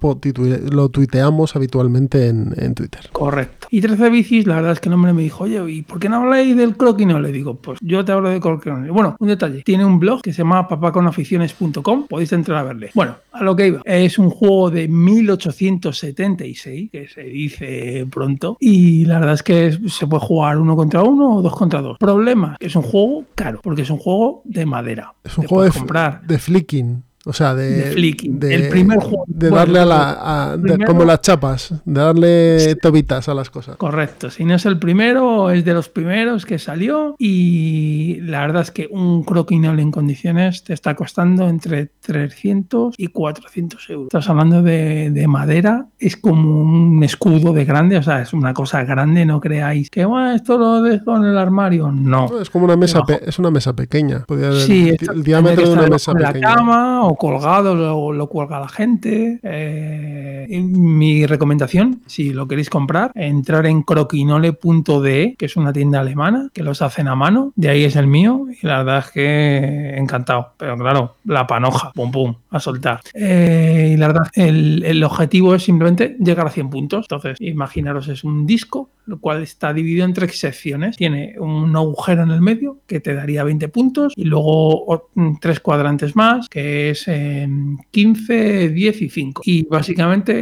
lo 0.72 0.90
tuiteamos 0.90 1.56
habitualmente 1.56 2.28
en, 2.28 2.54
en 2.58 2.74
Twitter. 2.74 3.10
Correcto. 3.12 3.68
Y 3.70 3.82
13 3.82 4.10
bicis, 4.10 4.48
la 4.48 4.56
verdad 4.56 4.72
es 4.72 4.80
que 4.80 4.88
el 4.88 4.96
hombre 4.96 5.12
me 5.12 5.24
dijo, 5.24 5.44
oye, 5.44 5.62
¿y 5.70 5.82
por 5.82 6.00
qué 6.00 6.08
no 6.08 6.18
habláis 6.18 6.56
del 6.56 6.78
croquino? 6.78 7.20
Le 7.20 7.34
digo, 7.34 7.56
pues 7.56 7.80
yo 7.82 8.06
te 8.06 8.14
hablo 8.14 8.30
de 8.30 8.40
croquino. 8.40 8.82
Bueno, 8.94 9.18
un 9.20 9.28
detalle. 9.28 9.62
Tiene 9.64 9.84
un 9.84 10.00
blog 10.00 10.22
que 10.22 10.32
se 10.32 10.40
llama 10.40 10.68
papaconaficiones.com. 10.68 12.08
Podéis 12.08 12.32
entrar 12.32 12.60
a 12.60 12.64
verle. 12.64 12.92
Bueno, 12.94 13.16
a 13.34 13.44
lo 13.44 13.56
que 13.56 13.68
iba. 13.68 13.82
Es 13.84 14.18
un 14.18 14.30
juego 14.30 14.70
de 14.70 14.88
1876, 14.88 16.92
que 16.92 17.08
se 17.08 17.24
dice 17.24 18.08
pronto. 18.10 18.58
Y 18.60 19.06
la 19.06 19.20
verdad 19.20 19.36
es 19.36 19.44
que 19.44 19.78
se 19.88 20.08
puede 20.08 20.26
jugar 20.26 20.58
uno 20.58 20.76
contra 20.76 21.04
uno 21.04 21.36
o 21.36 21.42
dos 21.42 21.56
contra 21.56 21.82
dos. 21.82 21.98
Problema, 21.98 22.56
que 22.60 22.68
es 22.68 22.76
un 22.76 22.84
juego 22.84 23.26
caro, 23.36 23.60
porque 23.62 23.82
es 23.82 23.90
un 23.90 23.98
juego 23.98 24.42
de 24.46 24.66
madera. 24.78 25.14
Es 25.24 25.38
un 25.38 25.44
Te 25.44 25.48
juego 25.48 25.64
de, 25.64 25.72
comprar. 25.72 26.22
de 26.22 26.38
flicking. 26.40 27.04
O 27.30 27.34
sea, 27.34 27.54
de, 27.54 27.70
De 27.70 27.92
flicking. 27.92 28.40
de- 28.40 28.56
El 28.56 28.70
primer 28.70 29.00
juego- 29.00 29.26
De 29.28 29.50
bueno, 29.50 29.66
darle 29.66 29.80
a 29.80 29.86
la. 29.86 30.52
a- 30.54 30.58
como 30.86 31.04
las 31.04 31.20
chapas. 31.22 31.74
De 31.84 32.00
darle 32.02 32.76
tobitas 32.82 33.28
a 33.28 33.34
las 33.34 33.50
cosas. 33.50 33.76
Correcto, 33.76 34.30
si 34.32 34.46
no 34.46 34.56
es 34.56 34.66
el 34.66 34.80
primero, 34.80 35.52
es 35.52 35.66
de 35.66 35.74
los 35.74 35.90
primeros 35.90 36.46
que 36.46 36.58
salió 36.58 37.16
y 37.20 38.20
la 38.22 38.42
verdad 38.42 38.62
es 38.62 38.72
que 38.72 38.88
un 38.90 39.24
croquinol 39.24 39.80
en 39.80 39.92
condiciones 39.92 40.64
te 40.64 40.74
está 40.74 40.96
costando 40.96 41.48
entre 41.50 41.88
300 42.02 42.96
y 42.98 43.08
400 43.08 43.90
euros. 43.90 44.08
Estás 44.08 44.30
hablando 44.30 44.62
de, 44.64 45.12
de 45.12 45.28
madera, 45.28 45.88
es 46.00 46.16
como 46.18 46.62
un 46.62 47.04
escudo 47.04 47.52
de 47.54 47.66
grande, 47.66 47.98
o 47.98 48.04
sea, 48.04 48.22
es 48.22 48.34
una 48.34 48.54
cosa 48.54 48.84
grande, 48.84 49.26
no 49.26 49.40
creáis 49.42 49.90
que 49.90 50.06
"Buah, 50.06 50.36
esto 50.36 50.58
lo 50.58 50.82
dejo 50.82 51.18
en 51.18 51.26
el 51.26 51.38
armario, 51.38 51.92
no. 51.92 52.40
Es 52.40 52.50
como 52.50 52.66
una 52.66 52.78
mesa, 52.78 53.02
es 53.26 53.38
una 53.40 53.52
mesa 53.52 53.76
pequeña. 53.76 54.24
Podría 54.26 54.54
Sí, 54.54 54.94
el, 55.14 55.24
diámetro 55.24 55.68
de 55.68 55.74
una 55.74 55.88
mesa 55.88 56.14
de 56.14 56.22
la 56.22 56.28
pequeña. 56.34 56.56
cama 56.56 57.04
o 57.06 57.16
colgado, 57.18 57.76
lo, 57.76 58.12
lo 58.12 58.28
cuelga 58.28 58.60
la 58.60 58.70
gente. 58.70 59.40
Eh, 59.44 60.62
mi 60.62 61.26
recomendación, 61.26 62.02
si 62.06 62.32
lo 62.32 62.48
queréis 62.48 62.70
comprar, 62.70 63.12
entrar 63.16 63.66
en 63.66 63.84
croquinole.de, 63.84 65.36
que 65.38 65.46
es 65.46 65.58
una 65.58 65.74
tienda 65.74 66.00
alemana, 66.00 66.50
que 66.54 66.64
los 66.64 66.82
hacen 66.82 67.08
a 67.08 67.16
mano. 67.16 67.54
De 67.56 67.70
ahí 67.70 67.84
es 67.84 67.96
el 67.96 68.08
mío 68.08 68.46
y 68.62 68.66
la 68.66 68.84
verdad 68.84 69.00
es 69.00 69.12
que 69.12 69.98
encantado. 69.98 70.54
Pero 70.58 70.78
claro, 70.78 71.16
la 71.26 71.48
panoja, 71.48 71.92
pum 71.94 72.12
pum, 72.12 72.36
a 72.50 72.60
soltar. 72.60 73.02
Eh, 73.14 73.92
y 73.94 73.98
la 73.98 74.08
verdad, 74.08 74.28
el, 74.34 74.84
el 74.86 75.04
objetivo 75.04 75.56
es 75.56 75.64
simplemente 75.64 76.16
llegar 76.20 76.48
a 76.48 76.52
100 76.52 76.70
puntos. 76.70 77.06
Entonces, 77.10 77.40
imaginaros, 77.42 78.08
es 78.08 78.24
un 78.24 78.46
disco, 78.46 78.90
lo 79.06 79.20
cual 79.20 79.42
está 79.44 79.74
dividido 79.74 80.06
en 80.06 80.14
tres 80.14 80.40
secciones. 80.40 80.98
Tiene 80.98 81.36
un 81.40 81.76
agujero 81.76 82.24
en 82.24 82.32
el 82.32 82.42
medio 82.42 82.78
que 82.88 83.00
te 83.00 83.14
daría 83.14 83.44
20 83.44 83.68
puntos 83.70 84.14
y 84.16 84.26
luego 84.26 85.10
mm, 85.16 85.36
tres 85.42 85.60
cuadrantes 85.60 86.16
más, 86.16 86.48
que 86.50 86.90
es 86.90 87.07
eh, 87.08 87.48
15, 87.92 88.70
10 88.70 89.02
y 89.02 89.10
5. 89.10 89.42
Y 89.46 89.64
básicamente 89.64 90.34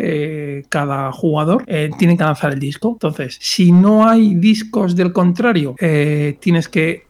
eh, 0.58 0.64
cada 0.70 1.12
jugador 1.12 1.64
eh, 1.68 1.90
tiene 1.98 2.18
que 2.18 2.24
lanzar 2.24 2.54
el 2.54 2.60
disco. 2.60 2.94
Entonces, 2.94 3.38
si 3.40 3.72
no 3.72 4.08
hay 4.08 4.36
discos 4.36 4.96
del 4.96 5.14
contrario, 5.14 5.76
eh, 5.80 6.38
tienes 6.40 6.68
que 6.68 7.06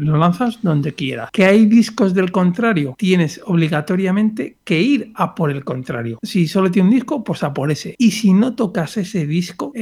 lo 0.00 0.16
lanzas 0.16 0.58
donde 0.62 0.94
quieras. 0.94 1.30
Que 1.32 1.44
hay 1.44 1.66
discos 1.66 2.12
del 2.12 2.32
contrario, 2.32 2.96
tienes 2.98 3.40
obligatoriamente 3.44 4.56
que 4.64 4.80
ir 4.80 5.12
a 5.14 5.36
por 5.36 5.52
el 5.52 5.62
contrario. 5.62 6.18
Si 6.24 6.48
solo 6.48 6.72
tiene 6.72 6.88
un 6.88 6.94
disco, 6.96 7.22
pues 7.22 7.44
a 7.44 7.54
por 7.54 7.70
ese. 7.70 7.94
Y 7.98 8.10
si 8.10 8.32
no 8.32 8.56
tocas 8.56 8.96
ese 8.96 9.24
disco, 9.24 9.72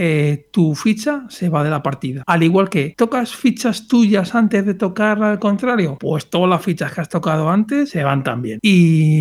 tu 0.51 0.75
ficha 0.75 1.25
se 1.31 1.49
va 1.49 1.65
de 1.65 1.71
la 1.71 1.83
partida. 1.83 2.23
Al 2.27 2.43
igual 2.43 2.69
que 2.69 2.95
tocas 2.99 3.35
fichas 3.35 3.89
tuyas 3.89 4.35
antes 4.35 4.67
de 4.67 4.75
tocar 4.75 5.23
al 5.23 5.39
contrario, 5.39 5.97
pues 5.99 6.29
todas 6.29 6.51
las 6.51 6.63
fichas 6.63 6.93
que 6.93 7.01
has 7.01 7.09
tocado 7.09 7.49
antes 7.49 7.89
se 7.89 8.05
van 8.05 8.23
también. 8.23 8.59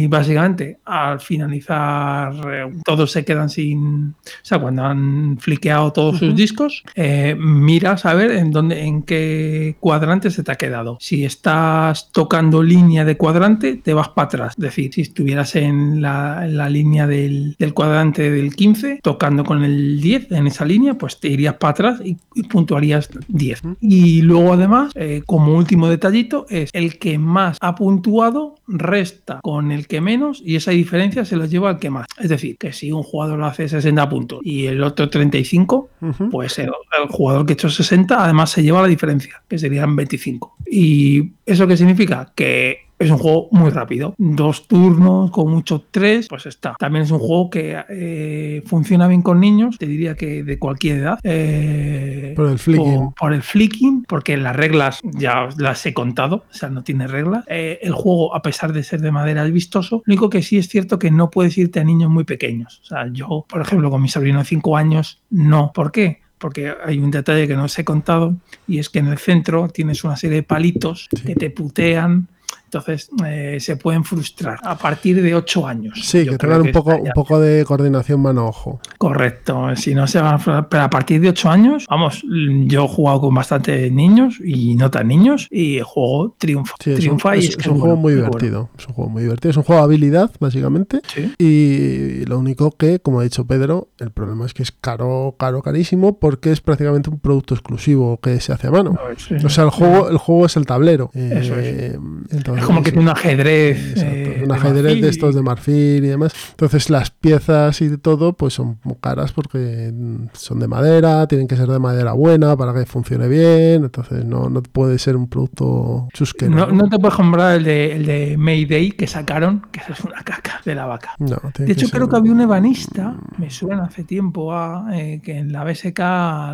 Básicamente, 0.07 0.79
al 0.85 1.19
finalizar, 1.19 2.33
eh, 2.51 2.71
todos 2.83 3.11
se 3.11 3.23
quedan 3.23 3.49
sin. 3.49 4.09
O 4.09 4.43
sea, 4.43 4.59
cuando 4.59 4.83
han 4.83 5.37
fliqueado 5.39 5.91
todos 5.93 6.19
sus 6.19 6.35
discos, 6.35 6.83
eh, 6.95 7.35
miras 7.37 8.05
a 8.05 8.13
ver 8.13 8.31
en 8.31 8.51
dónde, 8.51 8.83
en 8.83 9.03
qué 9.03 9.75
cuadrante 9.79 10.29
se 10.31 10.43
te 10.43 10.51
ha 10.51 10.55
quedado. 10.55 10.97
Si 10.99 11.25
estás 11.25 12.11
tocando 12.11 12.61
línea 12.63 13.05
de 13.05 13.17
cuadrante, 13.17 13.75
te 13.75 13.93
vas 13.93 14.09
para 14.09 14.27
atrás. 14.27 14.53
Es 14.57 14.63
decir, 14.63 14.93
si 14.93 15.01
estuvieras 15.01 15.55
en 15.55 16.01
la, 16.01 16.45
en 16.45 16.57
la 16.57 16.69
línea 16.69 17.07
del, 17.07 17.55
del 17.57 17.73
cuadrante 17.73 18.29
del 18.29 18.55
15, 18.55 18.99
tocando 19.03 19.43
con 19.43 19.63
el 19.63 20.01
10 20.01 20.31
en 20.31 20.47
esa 20.47 20.65
línea, 20.65 20.95
pues 20.95 21.19
te 21.19 21.29
irías 21.29 21.55
para 21.55 21.71
atrás 21.71 22.01
y, 22.03 22.17
y 22.35 22.43
puntuarías 22.43 23.09
10. 23.27 23.61
Y 23.81 24.21
luego 24.21 24.53
además, 24.53 24.91
eh, 24.95 25.21
como 25.25 25.53
último 25.53 25.87
detallito, 25.87 26.45
es 26.49 26.69
el 26.73 26.99
que 26.99 27.17
más 27.17 27.57
ha 27.61 27.75
puntuado 27.75 28.55
resta 28.67 29.38
con 29.41 29.71
el 29.71 29.87
que 29.87 30.01
menos 30.01 30.41
y 30.45 30.55
esa 30.55 30.71
diferencia 30.71 31.25
se 31.25 31.35
lo 31.35 31.45
lleva 31.45 31.69
al 31.69 31.79
que 31.79 31.89
más. 31.89 32.07
Es 32.19 32.29
decir, 32.29 32.57
que 32.57 32.73
si 32.73 32.91
un 32.91 33.03
jugador 33.03 33.41
hace 33.43 33.67
60 33.69 34.09
puntos 34.09 34.39
y 34.43 34.65
el 34.67 34.83
otro 34.83 35.09
35, 35.09 35.89
Ujú. 36.01 36.29
pues 36.29 36.59
el, 36.59 36.67
el 37.01 37.07
jugador 37.09 37.45
que 37.45 37.53
ha 37.53 37.55
hecho 37.55 37.69
60 37.69 38.23
además 38.23 38.49
se 38.51 38.63
lleva 38.63 38.81
la 38.81 38.87
diferencia, 38.87 39.41
que 39.47 39.57
serían 39.57 39.95
25. 39.95 40.55
¿Y 40.69 41.31
eso 41.45 41.67
qué 41.67 41.77
significa? 41.77 42.31
Que 42.35 42.88
es 42.99 43.09
un 43.09 43.17
juego 43.17 43.47
muy 43.51 43.69
rápido. 43.69 44.13
Dos 44.17 44.67
turnos, 44.67 45.31
con 45.31 45.49
mucho 45.49 45.85
tres, 45.89 46.27
pues 46.27 46.45
está. 46.45 46.75
También 46.77 47.05
es 47.05 47.11
un 47.11 47.19
juego 47.19 47.49
que 47.49 47.81
eh, 47.89 48.61
funciona 48.65 49.07
bien 49.07 49.21
con 49.21 49.39
niños, 49.39 49.77
te 49.77 49.87
diría 49.87 50.15
que 50.15 50.43
de 50.43 50.59
cualquier 50.59 50.97
edad. 50.97 51.19
eh, 51.23 52.33
Por 52.35 52.49
el 52.49 52.59
flicking. 52.59 52.99
Por, 53.05 53.13
por 53.15 53.33
el 53.33 53.41
flicking, 53.41 54.03
porque 54.07 54.37
las 54.37 54.55
reglas 54.55 54.99
ya 55.03 55.47
las 55.57 55.85
he 55.85 55.93
contado, 55.93 56.43
o 56.49 56.53
sea, 56.53 56.69
no 56.69 56.83
tiene 56.83 57.07
reglas. 57.07 57.45
Eh, 57.47 57.79
el 57.81 57.93
juego, 57.93 58.35
a 58.35 58.41
pesar 58.41 58.73
de 58.73 58.83
ser 58.83 59.01
de 59.01 59.11
madera, 59.11 59.45
es 59.45 59.51
vistoso. 59.53 60.03
Lo 60.05 60.11
único 60.13 60.29
que 60.29 60.41
sí 60.41 60.57
es 60.57 60.67
cierto 60.67 60.99
que 60.99 61.09
no 61.09 61.29
puedes 61.29 61.57
irte 61.57 61.79
a 61.79 61.83
niños 61.83 62.09
muy 62.09 62.25
pequeños. 62.25 62.81
O 62.83 62.85
sea, 62.85 63.07
yo, 63.11 63.45
por 63.49 63.61
ejemplo, 63.61 63.89
con 63.89 64.01
mi 64.01 64.09
sobrino 64.09 64.39
de 64.39 64.45
5 64.45 64.75
años, 64.77 65.21
no. 65.29 65.71
¿Por 65.73 65.91
qué? 65.91 66.19
Porque 66.37 66.73
hay 66.85 66.99
un 66.99 67.11
detalle 67.11 67.47
que 67.47 67.55
no 67.55 67.65
os 67.65 67.79
he 67.79 67.83
contado 67.85 68.35
y 68.67 68.79
es 68.79 68.89
que 68.89 68.99
en 68.99 69.07
el 69.07 69.17
centro 69.17 69.67
tienes 69.67 70.03
una 70.03 70.15
serie 70.15 70.37
de 70.37 70.43
palitos 70.43 71.09
que 71.25 71.35
te 71.35 71.49
putean 71.49 72.27
Entonces 72.69 73.09
eh, 73.25 73.57
se 73.59 73.77
pueden 73.77 74.03
frustrar 74.03 74.59
a 74.61 74.77
partir 74.77 75.19
de 75.23 75.33
8 75.33 75.67
años. 75.67 75.99
Sí, 76.03 76.23
Yo 76.23 76.33
que 76.33 76.37
tengan 76.37 76.61
un 76.61 76.71
poco, 76.71 76.95
un 76.95 77.09
poco 77.15 77.39
de 77.39 77.65
coordinación 77.65 78.21
mano-ojo. 78.21 78.79
Correcto, 78.99 79.75
si 79.75 79.95
no 79.95 80.05
se 80.05 80.19
van 80.21 80.35
a 80.35 80.37
frustrar. 80.37 80.69
Pero 80.69 80.83
a 80.83 80.89
partir 80.91 81.19
de 81.19 81.29
8 81.29 81.49
años, 81.49 81.85
vamos, 81.89 82.23
yo 82.67 82.85
he 82.85 82.87
jugado 82.87 83.21
con 83.21 83.33
bastantes 83.33 83.91
niños 83.91 84.39
y 84.43 84.75
no 84.75 84.91
tan 84.91 85.07
niños 85.07 85.47
y 85.49 85.77
el 85.77 85.83
juego 85.83 86.35
triunfa. 86.37 86.75
Sí, 86.79 86.91
es 86.91 86.95
un, 86.97 87.01
triunfa 87.01 87.35
y 87.35 87.39
es- 87.39 87.49
es, 87.49 87.55
que 87.55 87.61
es 87.63 87.67
un 87.67 87.79
juego 87.79 87.95
bueno, 87.95 88.01
muy 88.01 88.13
bueno. 88.13 88.27
divertido. 88.29 88.69
Es 88.77 88.87
un 88.87 88.93
juego 88.93 89.09
muy 89.09 89.23
divertido. 89.23 89.49
Es 89.49 89.57
un 89.57 89.63
juego 89.63 89.81
de 89.81 89.85
habilidad, 89.85 90.31
básicamente. 90.39 91.01
Sí. 91.07 91.33
Y 91.39 92.25
lo 92.25 92.37
único 92.37 92.69
que, 92.71 92.99
como 92.99 93.19
ha 93.19 93.23
dicho 93.23 93.45
Pedro, 93.47 93.89
el 93.97 94.11
problema 94.11 94.45
es 94.45 94.53
que 94.53 94.61
es 94.61 94.71
caro, 94.71 95.35
caro, 95.39 95.63
carísimo, 95.63 96.19
porque 96.19 96.51
es 96.51 96.61
prácticamente 96.61 97.09
un 97.09 97.19
producto 97.19 97.55
exclusivo 97.55 98.19
que 98.21 98.39
se 98.39 98.53
hace 98.53 98.67
a 98.67 98.71
mano. 98.71 98.95
Sí. 99.17 99.33
O 99.43 99.49
sea, 99.49 99.63
el 99.63 99.71
juego, 99.71 100.09
el 100.09 100.17
juego 100.17 100.45
es 100.45 100.55
el 100.55 100.67
tablero. 100.67 101.09
Eso 101.15 101.55
es. 101.55 101.65
Eh, 101.65 101.99
entonces, 102.31 102.58
Es 102.59 102.65
como 102.65 102.83
que 102.83 102.91
tiene 102.91 103.03
un 103.05 103.09
ajedrez. 103.09 103.91
Exacto, 103.91 104.15
eh, 104.15 104.41
un 104.45 104.51
ajedrez 104.51 104.83
marfil 104.83 105.01
de 105.01 105.09
estos 105.09 105.35
de 105.35 105.41
marfil 105.41 106.05
y 106.05 106.07
demás. 106.07 106.33
Entonces 106.51 106.89
las 106.89 107.11
piezas 107.11 107.81
y 107.81 107.87
de 107.87 107.97
todo 107.97 108.33
pues 108.33 108.53
son 108.53 108.77
caras 109.01 109.31
porque 109.31 109.91
mm, 109.93 110.27
son 110.33 110.59
de 110.59 110.67
madera, 110.67 111.27
tienen 111.27 111.47
que 111.47 111.55
ser 111.55 111.67
de 111.67 111.79
madera 111.79 112.13
buena 112.13 112.55
para 112.55 112.73
que 112.73 112.85
funcione 112.85 113.27
bien. 113.27 113.83
Entonces 113.85 114.25
no, 114.25 114.49
no 114.49 114.61
puede 114.61 114.97
ser 114.99 115.15
un 115.15 115.27
producto 115.27 116.07
chusquero. 116.13 116.51
No, 116.51 116.67
no 116.67 116.89
te 116.89 116.99
puedes 116.99 117.15
comprar 117.15 117.57
el 117.57 117.63
de, 117.63 117.95
el 117.95 118.05
de 118.05 118.37
Mayday 118.37 118.91
que 118.91 119.07
sacaron, 119.07 119.61
que 119.71 119.79
eso 119.81 119.93
es 119.93 119.99
una 120.01 120.21
caca 120.23 120.61
de 120.65 120.75
la 120.75 120.85
vaca. 120.85 121.11
No, 121.19 121.37
De 121.57 121.71
hecho, 121.71 121.87
ser- 121.87 121.91
creo 121.97 122.09
que 122.09 122.15
había 122.17 122.31
un 122.31 122.41
ebanista, 122.41 123.15
me 123.37 123.49
suena 123.49 123.85
hace 123.85 124.03
tiempo, 124.03 124.53
a, 124.53 124.87
eh, 124.93 125.21
que 125.23 125.37
en 125.37 125.51
la 125.51 125.63
BSK 125.63 125.99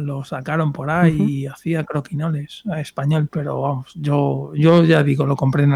lo 0.01 0.23
sacaron 0.23 0.71
por 0.73 0.89
ahí 0.89 1.21
y 1.21 1.47
hacía 1.47 1.83
croquinoles 1.83 2.63
a 2.69 2.79
español, 2.79 3.27
pero 3.31 3.61
vamos, 3.61 3.91
yo, 3.95 4.51
yo 4.55 4.83
ya 4.83 5.03
digo, 5.03 5.25
lo 5.25 5.35
compré 5.35 5.63
en 5.63 5.73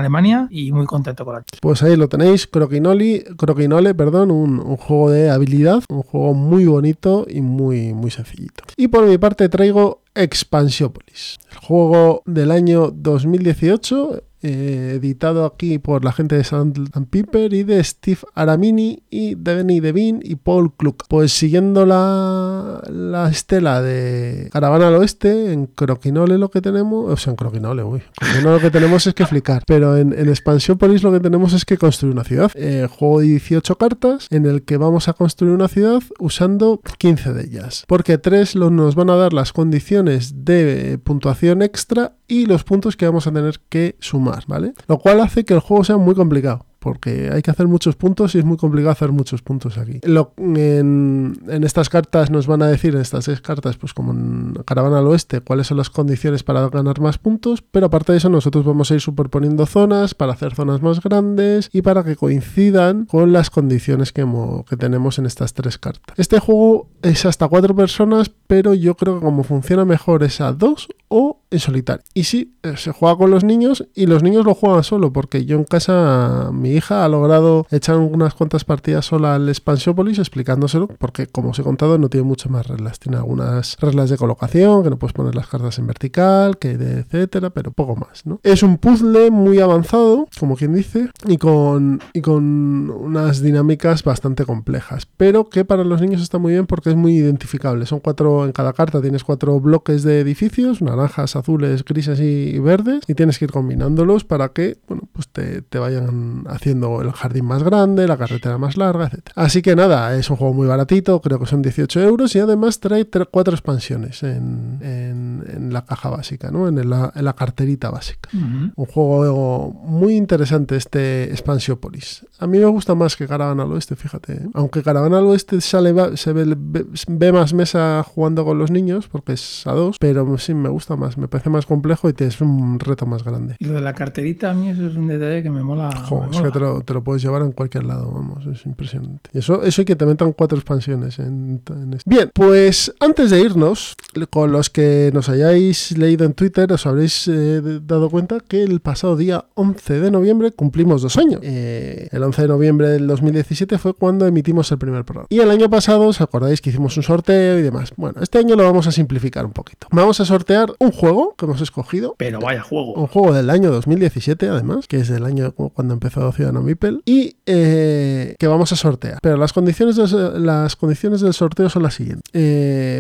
Y 0.50 0.72
muy 0.72 0.86
contento 0.86 1.26
con 1.26 1.36
la 1.36 1.44
Pues 1.62 1.84
ahí 1.84 1.96
lo 1.96 2.10
tenéis, 2.10 2.48
Croquinoli, 2.48 3.24
Croquinole, 3.38 3.96
perdón, 3.96 4.32
un, 4.32 4.60
juego 4.78 5.12
de 5.12 5.30
habilidad, 5.30 5.84
un 5.90 6.04
juego 6.04 6.34
muy 6.34 6.66
bonito 6.66 7.26
y 7.30 7.42
muy, 7.42 7.94
muy 7.94 8.12
sencillito. 8.12 8.64
Y 8.76 8.88
por 8.88 9.06
mi 9.06 9.18
parte 9.18 9.50
traigo 9.50 10.02
Expansiopolis, 10.16 11.38
el 11.52 11.58
juego 11.58 12.24
del 12.26 12.52
año 12.52 12.92
2018, 12.92 14.24
eh, 14.42 14.94
editado 14.96 15.46
aquí 15.46 15.80
por 15.80 16.06
la 16.06 16.12
gente 16.12 16.36
de 16.36 16.44
Sand 16.44 16.90
and 16.94 17.08
Piper 17.08 17.54
y 17.54 17.64
de 17.64 17.84
Steve 17.84 18.20
Aramini 18.36 19.04
y 19.10 19.36
Deveni 19.36 19.80
Devin 19.80 20.22
y 20.24 20.36
Paul 20.36 20.74
Kluck. 20.76 21.06
Pues 21.08 21.32
siguiendo 21.32 21.86
la, 21.86 22.82
la 22.90 23.30
estela 23.30 23.82
de 23.82 24.50
Caravana 24.52 24.88
al 24.88 24.96
Oeste, 24.96 25.52
en 25.52 25.68
Croquinole 25.68 26.38
lo 26.38 26.50
que 26.50 26.62
tenemos, 26.62 27.12
o 27.12 27.18
sea, 27.18 27.32
en 27.32 27.38
Croquinole, 27.38 27.84
uy, 27.84 28.02
Croquinole 28.18 28.56
lo 28.56 28.60
que 28.60 28.72
tenemos 28.72 29.06
es 29.08 29.14
que 29.14 29.26
flicar, 29.26 29.64
pero 29.66 29.98
en, 29.98 30.14
en 30.14 30.30
Expansiopolis 30.30 31.04
lo 31.04 31.12
que 31.12 31.20
tenemos 31.20 31.54
es 31.54 31.66
que 31.66 31.78
construir 31.78 32.14
una 32.14 32.24
ciudad. 32.24 32.52
Eh, 32.56 32.88
juego 32.90 33.20
de 33.20 33.28
18 33.28 33.78
cartas 33.78 34.28
en 34.30 34.46
el 34.46 34.64
que 34.64 34.78
vamos 34.78 35.08
a 35.08 35.14
construir 35.14 35.54
una 35.54 35.68
ciudad 35.68 36.02
usando 36.20 36.82
15 36.98 37.34
de 37.34 37.44
ellas, 37.44 37.86
porque 37.88 38.18
3 38.18 38.56
nos 38.56 38.96
van 38.96 39.10
a 39.10 39.16
dar 39.16 39.34
las 39.34 39.54
condiciones 39.54 40.46
de 40.46 41.00
puntuación 41.04 41.62
extra 41.62 42.14
y 42.28 42.46
los 42.46 42.64
puntos 42.64 42.96
que 42.96 43.06
vamos 43.06 43.28
a 43.28 43.32
tener 43.32 43.60
que 43.70 43.96
sumar, 44.00 44.29
¿vale? 44.48 44.74
Lo 44.88 44.98
cual 45.00 45.22
hace 45.22 45.46
que 45.46 45.54
el 45.54 45.60
juego 45.60 45.84
sea 45.84 45.98
muy 45.98 46.16
complicado. 46.16 46.66
Porque 46.80 47.30
hay 47.32 47.42
que 47.42 47.52
hacer 47.52 47.68
muchos 47.68 47.98
puntos 47.98 48.34
y 48.36 48.40
es 48.40 48.46
muy 48.46 48.56
complicado 48.56 48.92
hacer 48.92 49.12
muchos 49.12 49.42
puntos 49.42 49.78
aquí. 49.78 50.00
En, 50.38 51.38
estas 51.62 51.90
cartas 51.90 52.32
nos 52.32 52.48
van 52.48 52.62
a 52.62 52.68
decir, 52.68 52.96
en 52.96 53.02
estas 53.02 53.26
seis 53.26 53.42
cartas, 53.42 53.76
pues 53.76 53.94
como 53.94 54.14
en 54.14 54.54
Caravana 54.66 55.00
al 55.00 55.08
Oeste, 55.08 55.42
cuáles 55.42 55.68
son 55.68 55.78
las 55.78 55.90
condiciones 55.90 56.44
para 56.44 56.70
ganar 56.70 57.02
más 57.02 57.18
puntos. 57.18 57.62
Pero 57.62 57.88
aparte 57.88 58.14
de 58.14 58.20
eso, 58.20 58.30
nosotros 58.30 58.64
vamos 58.64 58.90
a 58.92 58.94
ir 58.94 59.02
superponiendo 59.02 59.66
zonas 59.66 60.16
para 60.16 60.32
hacer 60.32 60.56
zonas 60.56 60.82
más 60.82 61.02
grandes 61.02 61.70
y 61.74 61.82
para 61.82 62.04
que 62.06 62.16
coincidan 62.16 63.06
con 63.06 63.34
las 63.34 63.50
condiciones 63.50 64.14
que, 64.14 64.26
que 64.70 64.78
tenemos 64.78 65.20
en 65.20 65.26
estas 65.26 65.54
tres 65.54 65.78
cartas. 65.78 66.18
Este 66.18 66.40
juego 66.40 66.88
es 67.02 67.26
hasta 67.26 67.50
cuatro 67.50 67.76
personas, 67.76 68.32
pero 68.48 68.74
yo 68.74 68.96
creo 68.96 69.20
que 69.20 69.26
como 69.26 69.44
funciona 69.44 69.84
mejor 69.84 70.24
es 70.24 70.40
a 70.40 70.54
dos 70.54 70.88
o 71.10 71.42
en 71.52 71.60
solitario. 71.60 72.04
Y 72.14 72.24
sí, 72.24 72.56
eh, 72.64 72.78
se 72.78 72.92
juega 72.92 73.18
con 73.18 73.32
los 73.32 73.44
niños 73.44 73.88
y 73.96 74.06
los 74.06 74.24
niños 74.24 74.46
lo 74.46 74.54
juegan 74.54 74.84
solo, 74.84 75.12
porque 75.12 75.46
yo 75.46 75.58
en 75.58 75.64
casa, 75.64 76.52
mi 76.54 76.72
hija 76.72 77.04
ha 77.04 77.10
logrado 77.10 77.66
echar 77.72 77.98
unas 77.98 78.36
cuantas 78.36 78.64
partidas 78.64 79.06
sola 79.06 79.36
al 79.36 79.50
Expansiopolis 79.50 80.20
explicándoselo, 80.20 80.88
porque 80.88 81.28
como 81.28 81.50
os 81.50 81.60
he 81.60 81.64
contado, 81.64 81.98
no 81.98 82.10
tiene 82.10 82.26
muchas 82.26 82.52
más 82.52 82.68
reglas. 82.68 83.00
Tiene 83.00 83.18
algunas 83.18 83.78
reglas 83.80 84.10
de 84.10 84.18
colocación, 84.18 84.84
que 84.84 84.90
no 84.92 85.00
puedes 85.00 85.14
poner 85.14 85.36
las 85.36 85.48
cartas 85.48 85.80
en 85.80 85.88
vertical, 85.88 86.58
que 86.58 86.72
etcétera, 86.72 87.50
pero 87.50 87.72
poco 87.72 87.96
más, 87.96 88.26
¿no? 88.26 88.40
Es 88.44 88.64
un 88.64 88.78
puzzle 88.78 89.32
muy 89.32 89.60
avanzado, 89.60 90.28
como 90.40 90.56
quien 90.56 90.74
dice, 90.74 91.10
y 91.26 91.38
con, 91.38 92.00
y 92.14 92.22
con 92.22 92.90
unas 92.90 93.42
dinámicas 93.42 94.04
bastante 94.04 94.46
complejas, 94.46 95.08
pero 95.18 95.50
que 95.50 95.66
para 95.66 95.84
los 95.84 96.02
niños 96.02 96.22
está 96.22 96.38
muy 96.38 96.54
bien 96.54 96.68
porque 96.68 96.92
es 96.92 96.96
muy 96.96 97.18
identificable. 97.18 97.86
Son 97.86 98.00
cuatro, 98.00 98.46
en 98.46 98.52
cada 98.52 98.74
carta 98.74 99.02
tienes 99.02 99.24
cuatro 99.24 99.60
bloques 99.60 100.04
de 100.04 100.20
edificios, 100.20 100.82
naranjas, 101.00 101.36
azules, 101.36 101.84
grises 101.86 102.20
y 102.20 102.60
verdes, 102.60 103.02
y 103.08 103.16
tienes 103.16 103.40
que 103.40 103.46
ir 103.46 103.52
combinándolos 103.52 104.24
para 104.26 104.50
que, 104.50 104.78
bueno, 104.88 105.04
pues 105.14 105.28
te, 105.30 105.62
te 105.62 105.80
vayan 105.80 106.44
haciendo 106.48 107.02
el 107.02 107.12
jardín 107.12 107.46
más 107.46 107.64
grande, 107.64 108.08
la 108.08 108.18
carretera 108.18 108.58
más 108.58 108.78
larga, 108.78 109.06
etc. 109.08 109.30
Así 109.36 109.62
que 109.62 109.76
nada, 109.76 110.16
es 110.16 110.30
un 110.30 110.36
juego 110.36 110.54
muy 110.54 110.68
baratito, 110.68 111.20
creo 111.22 111.40
que 111.40 111.46
son 111.46 111.62
18 111.62 112.02
euros, 112.02 112.36
y 112.36 112.40
además 112.40 112.80
trae 112.80 113.10
tre- 113.10 113.28
cuatro 113.32 113.54
expansiones 113.54 114.24
en, 114.24 114.80
en- 114.82 115.09
en 115.50 115.74
la 115.74 115.86
caja 115.86 116.10
básica, 116.10 116.52
¿no? 116.52 116.68
En 116.68 116.90
la, 116.90 117.12
en 117.16 117.26
la 117.26 117.34
carterita 117.34 117.90
básica. 117.90 118.30
Un 118.34 118.86
juego 118.86 119.72
muy 119.84 120.16
interesante 120.16 120.76
este 120.76 121.26
Expansiopolis. 121.32 122.26
A 122.40 122.48
mí 122.48 122.60
me 122.60 122.66
gusta 122.66 122.96
más 122.96 123.16
que 123.16 123.28
Caravana 123.28 123.64
al 123.64 123.72
Oeste, 123.72 123.96
fíjate. 123.96 124.34
¿eh? 124.34 124.48
Aunque 124.54 124.84
Caravana 124.84 125.20
al 125.20 125.26
Oeste 125.26 125.60
sale, 125.62 125.94
se 126.18 126.34
ve, 126.34 127.32
más 127.32 127.54
mesa 127.54 128.04
jugando 128.04 128.46
con 128.46 128.58
los 128.58 128.72
niños, 128.72 129.08
porque 129.08 129.34
es 129.34 129.66
a 129.68 129.74
dos, 129.74 129.98
pero 130.00 130.38
sí 130.38 130.54
me 130.54 130.70
gusta 130.70 130.96
más, 130.96 131.18
me 131.18 131.28
parece 131.28 131.50
más 131.50 131.66
complejo 131.66 132.10
y 132.10 132.14
tienes 132.14 132.40
un 132.42 132.80
reto 132.80 133.06
más 133.06 133.24
grande. 133.24 133.56
Y 133.60 133.66
lo 133.66 133.74
de 133.74 133.82
la 133.82 133.94
carterita 133.94 134.52
a 134.52 134.54
mí 134.54 134.70
eso 134.70 134.88
es 134.88 134.96
un 134.96 135.08
detalle 135.08 135.44
que 135.44 135.50
me 135.50 135.64
mola. 135.64 135.90
Jo, 136.08 136.26
me 136.26 136.36
es 136.36 136.42
que 136.42 136.52
te 136.52 136.60
lo, 136.60 136.82
te 136.82 136.94
lo 136.94 137.04
puedes 137.04 137.22
llevar 137.22 137.42
en 137.42 137.52
cualquier 137.52 137.86
lado, 137.86 138.12
vamos, 138.12 138.46
es 138.46 138.66
impresionante. 138.66 139.30
Y 139.34 139.40
eso, 139.40 139.64
eso 139.64 139.82
y 139.82 139.86
que 139.86 139.96
te 139.96 140.06
metan 140.06 140.34
cuatro 140.34 140.58
expansiones 140.58 141.20
en, 141.20 141.62
en 141.70 141.94
este. 141.94 142.10
Bien, 142.10 142.32
pues 142.34 142.94
antes 143.00 143.30
de 143.32 143.42
irnos, 143.42 143.96
con 144.30 144.52
los 144.52 144.70
que 144.70 145.12
nos 145.14 145.30
hayáis 145.30 145.49
leído 145.54 146.26
en 146.26 146.34
Twitter, 146.34 146.72
os 146.72 146.86
habréis 146.86 147.28
eh, 147.28 147.62
dado 147.86 148.10
cuenta 148.10 148.40
que 148.40 148.64
el 148.64 148.80
pasado 148.80 149.16
día 149.16 149.46
11 149.56 150.00
de 150.00 150.12
noviembre 150.12 150.52
cumplimos 150.52 151.02
dos 151.02 151.18
años. 151.18 151.42
Eh, 151.44 152.08
el 152.12 152.24
11 152.24 152.44
de 152.44 152.48
noviembre 152.48 152.90
del 152.90 153.08
2017 153.08 153.78
fue 153.78 153.94
cuando 153.94 154.26
emitimos 154.28 154.72
el 154.72 154.78
primer 154.78 155.04
programa. 155.06 155.28
Y 155.30 155.40
el 155.40 155.50
año 155.50 155.70
pasado, 155.70 156.08
¿os 156.08 156.22
acordáis 156.22 156.62
que 156.62 156.70
hicimos 156.70 156.96
un 156.98 157.04
sorteo 157.04 157.58
y 157.60 157.62
demás? 157.62 157.92
Bueno, 157.98 158.22
este 158.22 158.38
año 158.40 158.56
lo 158.56 158.64
vamos 158.64 158.88
a 158.88 158.92
simplificar 158.92 159.46
un 159.46 159.52
poquito. 159.54 159.88
Vamos 159.92 160.20
a 160.20 160.26
sortear 160.26 160.74
un 160.80 160.92
juego 160.92 161.36
que 161.38 161.46
hemos 161.46 161.62
escogido 161.62 162.16
Pero 162.18 162.40
vaya 162.40 162.62
juego. 162.62 162.94
un 162.94 163.08
juego 163.08 163.34
del 163.34 163.50
año 163.50 163.72
2017, 163.72 164.50
además, 164.50 164.88
que 164.88 164.98
es 164.98 165.08
del 165.10 165.26
año 165.26 165.52
cu- 165.54 165.70
cuando 165.72 165.94
empezó 165.94 166.32
Ciudadano 166.32 166.62
Mipel, 166.62 167.02
y 167.06 167.38
eh, 167.46 168.36
que 168.38 168.48
vamos 168.48 168.72
a 168.72 168.76
sortear. 168.76 169.20
Pero 169.22 169.38
las 169.38 169.54
condiciones, 169.54 169.96
del- 169.96 170.46
las 170.46 170.76
condiciones 170.76 171.22
del 171.22 171.34
sorteo 171.34 171.70
son 171.70 171.84
las 171.84 171.94
siguientes. 171.96 172.24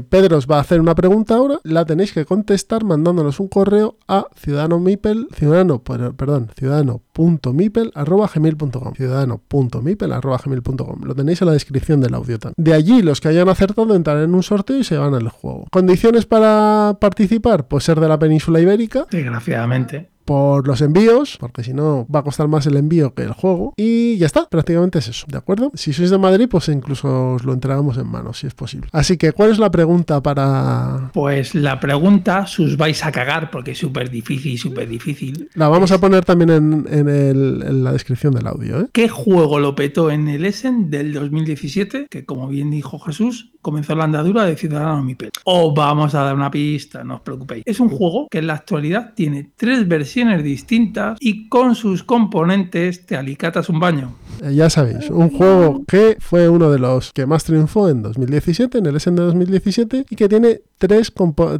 Pedro 0.10 0.38
os 0.38 0.48
va 0.48 0.58
a 0.58 0.62
hacer 0.62 0.80
una 0.80 0.96
pregunta 0.96 1.36
ahora, 1.36 1.60
la 1.64 1.86
tenéis 1.86 2.14
que 2.14 2.26
contestar 2.30 2.86
mandándonos 2.86 3.40
un 3.42 3.48
correo 3.50 3.98
a 4.08 4.28
ciudadano 4.36 4.80
mipel, 4.80 5.28
ciudadano, 5.34 5.84
per- 5.84 6.14
perdón, 6.14 6.50
ciudadano.mipel 6.56 7.92
arroba 7.96 8.30
gmail.com 8.34 8.94
ciudadano.mipel 8.96 10.14
arroba 10.14 10.38
gmail.com 10.44 11.02
lo 11.04 11.16
tenéis 11.16 11.42
en 11.42 11.48
la 11.48 11.54
descripción 11.54 12.00
del 12.02 12.14
audio 12.14 12.40
también. 12.40 12.56
De 12.58 12.74
allí 12.74 13.02
los 13.02 13.20
que 13.20 13.28
hayan 13.30 13.50
acertado 13.50 13.96
entrarán 13.96 14.24
en 14.26 14.36
un 14.36 14.44
sorteo 14.44 14.78
y 14.78 14.84
se 14.84 14.98
van 14.98 15.14
al 15.16 15.28
juego. 15.30 15.66
Condiciones 15.72 16.26
para 16.26 16.98
participar, 17.02 17.68
pues 17.68 17.84
ser 17.84 18.00
de 18.00 18.08
la 18.08 18.18
península 18.20 18.60
ibérica, 18.62 19.06
Desgraciadamente. 19.12 20.10
Por 20.30 20.68
los 20.68 20.82
envíos, 20.82 21.38
porque 21.40 21.64
si 21.64 21.74
no 21.74 22.06
va 22.14 22.20
a 22.20 22.24
costar 22.24 22.48
más 22.48 22.68
el 22.68 22.78
envío 22.78 23.16
que 23.16 23.24
el 23.24 23.32
juego. 23.34 23.74
Y 23.78 24.16
ya 24.18 24.28
está, 24.28 24.48
prácticamente 24.48 25.00
es 25.00 25.08
eso, 25.08 25.26
¿de 25.28 25.40
acuerdo? 25.40 25.72
Si 25.74 25.92
sois 25.92 26.12
de 26.12 26.20
Madrid, 26.20 26.48
pues 26.48 26.70
incluso 26.70 27.32
os 27.34 27.44
lo 27.44 27.52
entregamos 27.54 27.98
en 27.98 28.06
mano, 28.06 28.32
si 28.34 28.46
es 28.46 28.54
posible. 28.54 28.90
Así 28.92 29.18
que, 29.18 29.32
¿cuál 29.34 29.50
es 29.50 29.58
la 29.58 29.72
pregunta 29.72 30.22
para...? 30.22 31.10
Pues 31.16 31.56
la 31.56 31.80
pregunta, 31.80 32.46
sus 32.46 32.78
vais 32.78 33.04
a 33.04 33.12
cagar 33.12 33.50
porque 33.50 33.72
es 33.72 33.80
súper 33.80 34.12
difícil, 34.12 34.58
súper 34.60 34.88
difícil. 34.88 35.50
La 35.56 35.68
vamos 35.68 35.92
a 35.92 36.00
poner 36.00 36.24
también 36.26 36.52
en, 36.52 36.86
en 36.92 37.10
el- 37.10 37.64
en 37.66 37.84
la 37.84 37.92
descripción 37.92 38.34
del 38.36 38.46
audio, 38.46 38.82
¿eh? 38.82 38.88
¿Qué 38.94 39.10
juego 39.10 39.60
lo 39.60 39.74
petó 39.74 40.12
en 40.12 40.28
el 40.28 40.46
Essen 40.46 40.92
del 40.92 41.12
2017? 41.14 42.06
Que 42.08 42.26
como 42.26 42.48
bien 42.48 42.70
dijo 42.70 43.00
Jesús, 43.00 43.52
comenzó 43.64 43.96
la 43.96 44.04
andadura 44.04 44.46
de 44.46 44.56
Ciudadano 44.56 45.04
Mipel. 45.04 45.32
Os 45.46 45.74
vamos 45.74 46.14
a 46.14 46.22
dar 46.24 46.36
una 46.36 46.52
pista, 46.52 47.04
no 47.04 47.16
os 47.16 47.22
preocupéis. 47.22 47.64
Es 47.66 47.80
un 47.80 47.90
juego 47.90 48.28
que 48.30 48.38
en 48.40 48.48
la 48.48 48.54
actualidad 48.54 49.14
tiene 49.16 49.50
tres 49.58 49.88
versiones 49.88 50.19
versiones 50.20 50.44
distintas 50.44 51.18
y 51.22 51.48
con 51.48 51.76
sus 51.76 52.04
componentes 52.04 53.06
te 53.06 53.16
alicatas 53.16 53.70
un 53.70 53.80
baño. 53.80 54.16
Eh, 54.42 54.54
ya 54.54 54.70
sabéis, 54.70 55.10
un 55.10 55.30
juego 55.30 55.84
que 55.88 56.18
fue 56.20 56.50
uno 56.50 56.72
de 56.72 56.80
los 56.80 57.12
que 57.14 57.26
más 57.26 57.44
triunfó 57.44 57.90
en 57.90 58.02
2017, 58.02 58.78
en 58.78 58.86
el 58.86 58.96
SN 59.00 59.16
de 59.16 59.24
2017, 59.24 60.06
y 60.10 60.16
que 60.16 60.30
tiene 60.30 60.62
tres, 60.78 61.12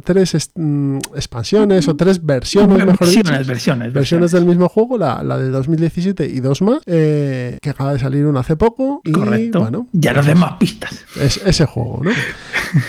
tres 0.04 0.50
mm, 0.54 0.98
expansiones 1.14 1.88
o 1.88 1.96
tres 1.96 2.24
versiones, 2.24 2.78
mejor 2.78 2.98
versiones, 2.98 3.38
dicho, 3.38 3.48
versiones, 3.48 3.92
versiones, 3.92 4.30
del 4.32 4.46
mismo 4.46 4.68
juego, 4.68 4.96
la, 4.98 5.22
la, 5.22 5.38
de 5.38 5.50
2017 5.50 6.26
y 6.26 6.40
dos 6.40 6.62
más, 6.62 6.80
eh, 6.86 7.58
que 7.60 7.70
acaba 7.70 7.92
de 7.92 7.98
salir 7.98 8.26
una 8.26 8.40
hace 8.40 8.56
poco. 8.56 9.02
Y 9.04 9.12
Correcto. 9.12 9.60
bueno, 9.60 9.86
ya 9.92 10.12
nos 10.12 10.26
den 10.26 10.38
más 10.38 10.54
pistas. 10.54 11.04
Es 11.20 11.40
ese 11.44 11.66
juego, 11.66 12.00
¿no? 12.02 12.10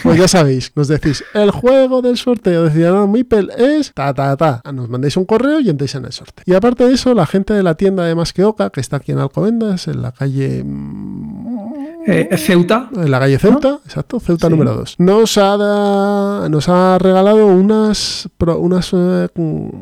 pues 0.03 0.18
ya 0.18 0.27
sabéis, 0.27 0.72
nos 0.76 0.88
decís, 0.88 1.23
el 1.34 1.52
juego 1.52 2.02
del 2.02 2.18
sorteo 2.18 2.64
de 2.64 2.72
Ciudadano 2.72 3.07
Mipel 3.07 3.52
es 3.57 3.91
ta 3.93 4.14
ta 4.14 4.35
ta. 4.38 4.61
Nos 4.72 4.89
mandáis 4.89 5.18
un 5.18 5.26
correo 5.26 5.60
y 5.61 5.69
entréis 5.69 5.95
en 5.95 6.05
el 6.05 6.11
sorteo. 6.11 6.43
Y 6.45 6.53
aparte 6.53 6.85
de 6.85 6.93
eso, 6.93 7.13
la 7.13 7.25
gente 7.25 7.53
de 7.53 7.63
la 7.63 7.75
tienda 7.75 8.03
de 8.05 8.15
Masqueoca, 8.15 8.69
que 8.69 8.79
está 8.79 8.97
aquí 8.97 9.11
en 9.11 9.19
Alcobendas, 9.19 9.88
en 9.88 10.01
la 10.01 10.11
calle 10.11 10.63
eh, 12.05 12.37
Ceuta. 12.37 12.89
En 12.95 13.11
la 13.11 13.19
calle 13.19 13.37
Ceuta, 13.37 13.69
¿no? 13.69 13.81
exacto, 13.85 14.19
Ceuta 14.19 14.47
sí. 14.47 14.51
número 14.51 14.75
2. 14.75 14.95
Nos 14.99 15.37
ha, 15.37 15.57
da, 15.57 16.49
nos 16.49 16.69
ha 16.69 16.97
regalado 16.97 17.47
unas, 17.47 18.29
pro, 18.37 18.57
unas 18.57 18.91
eh, 18.93 19.27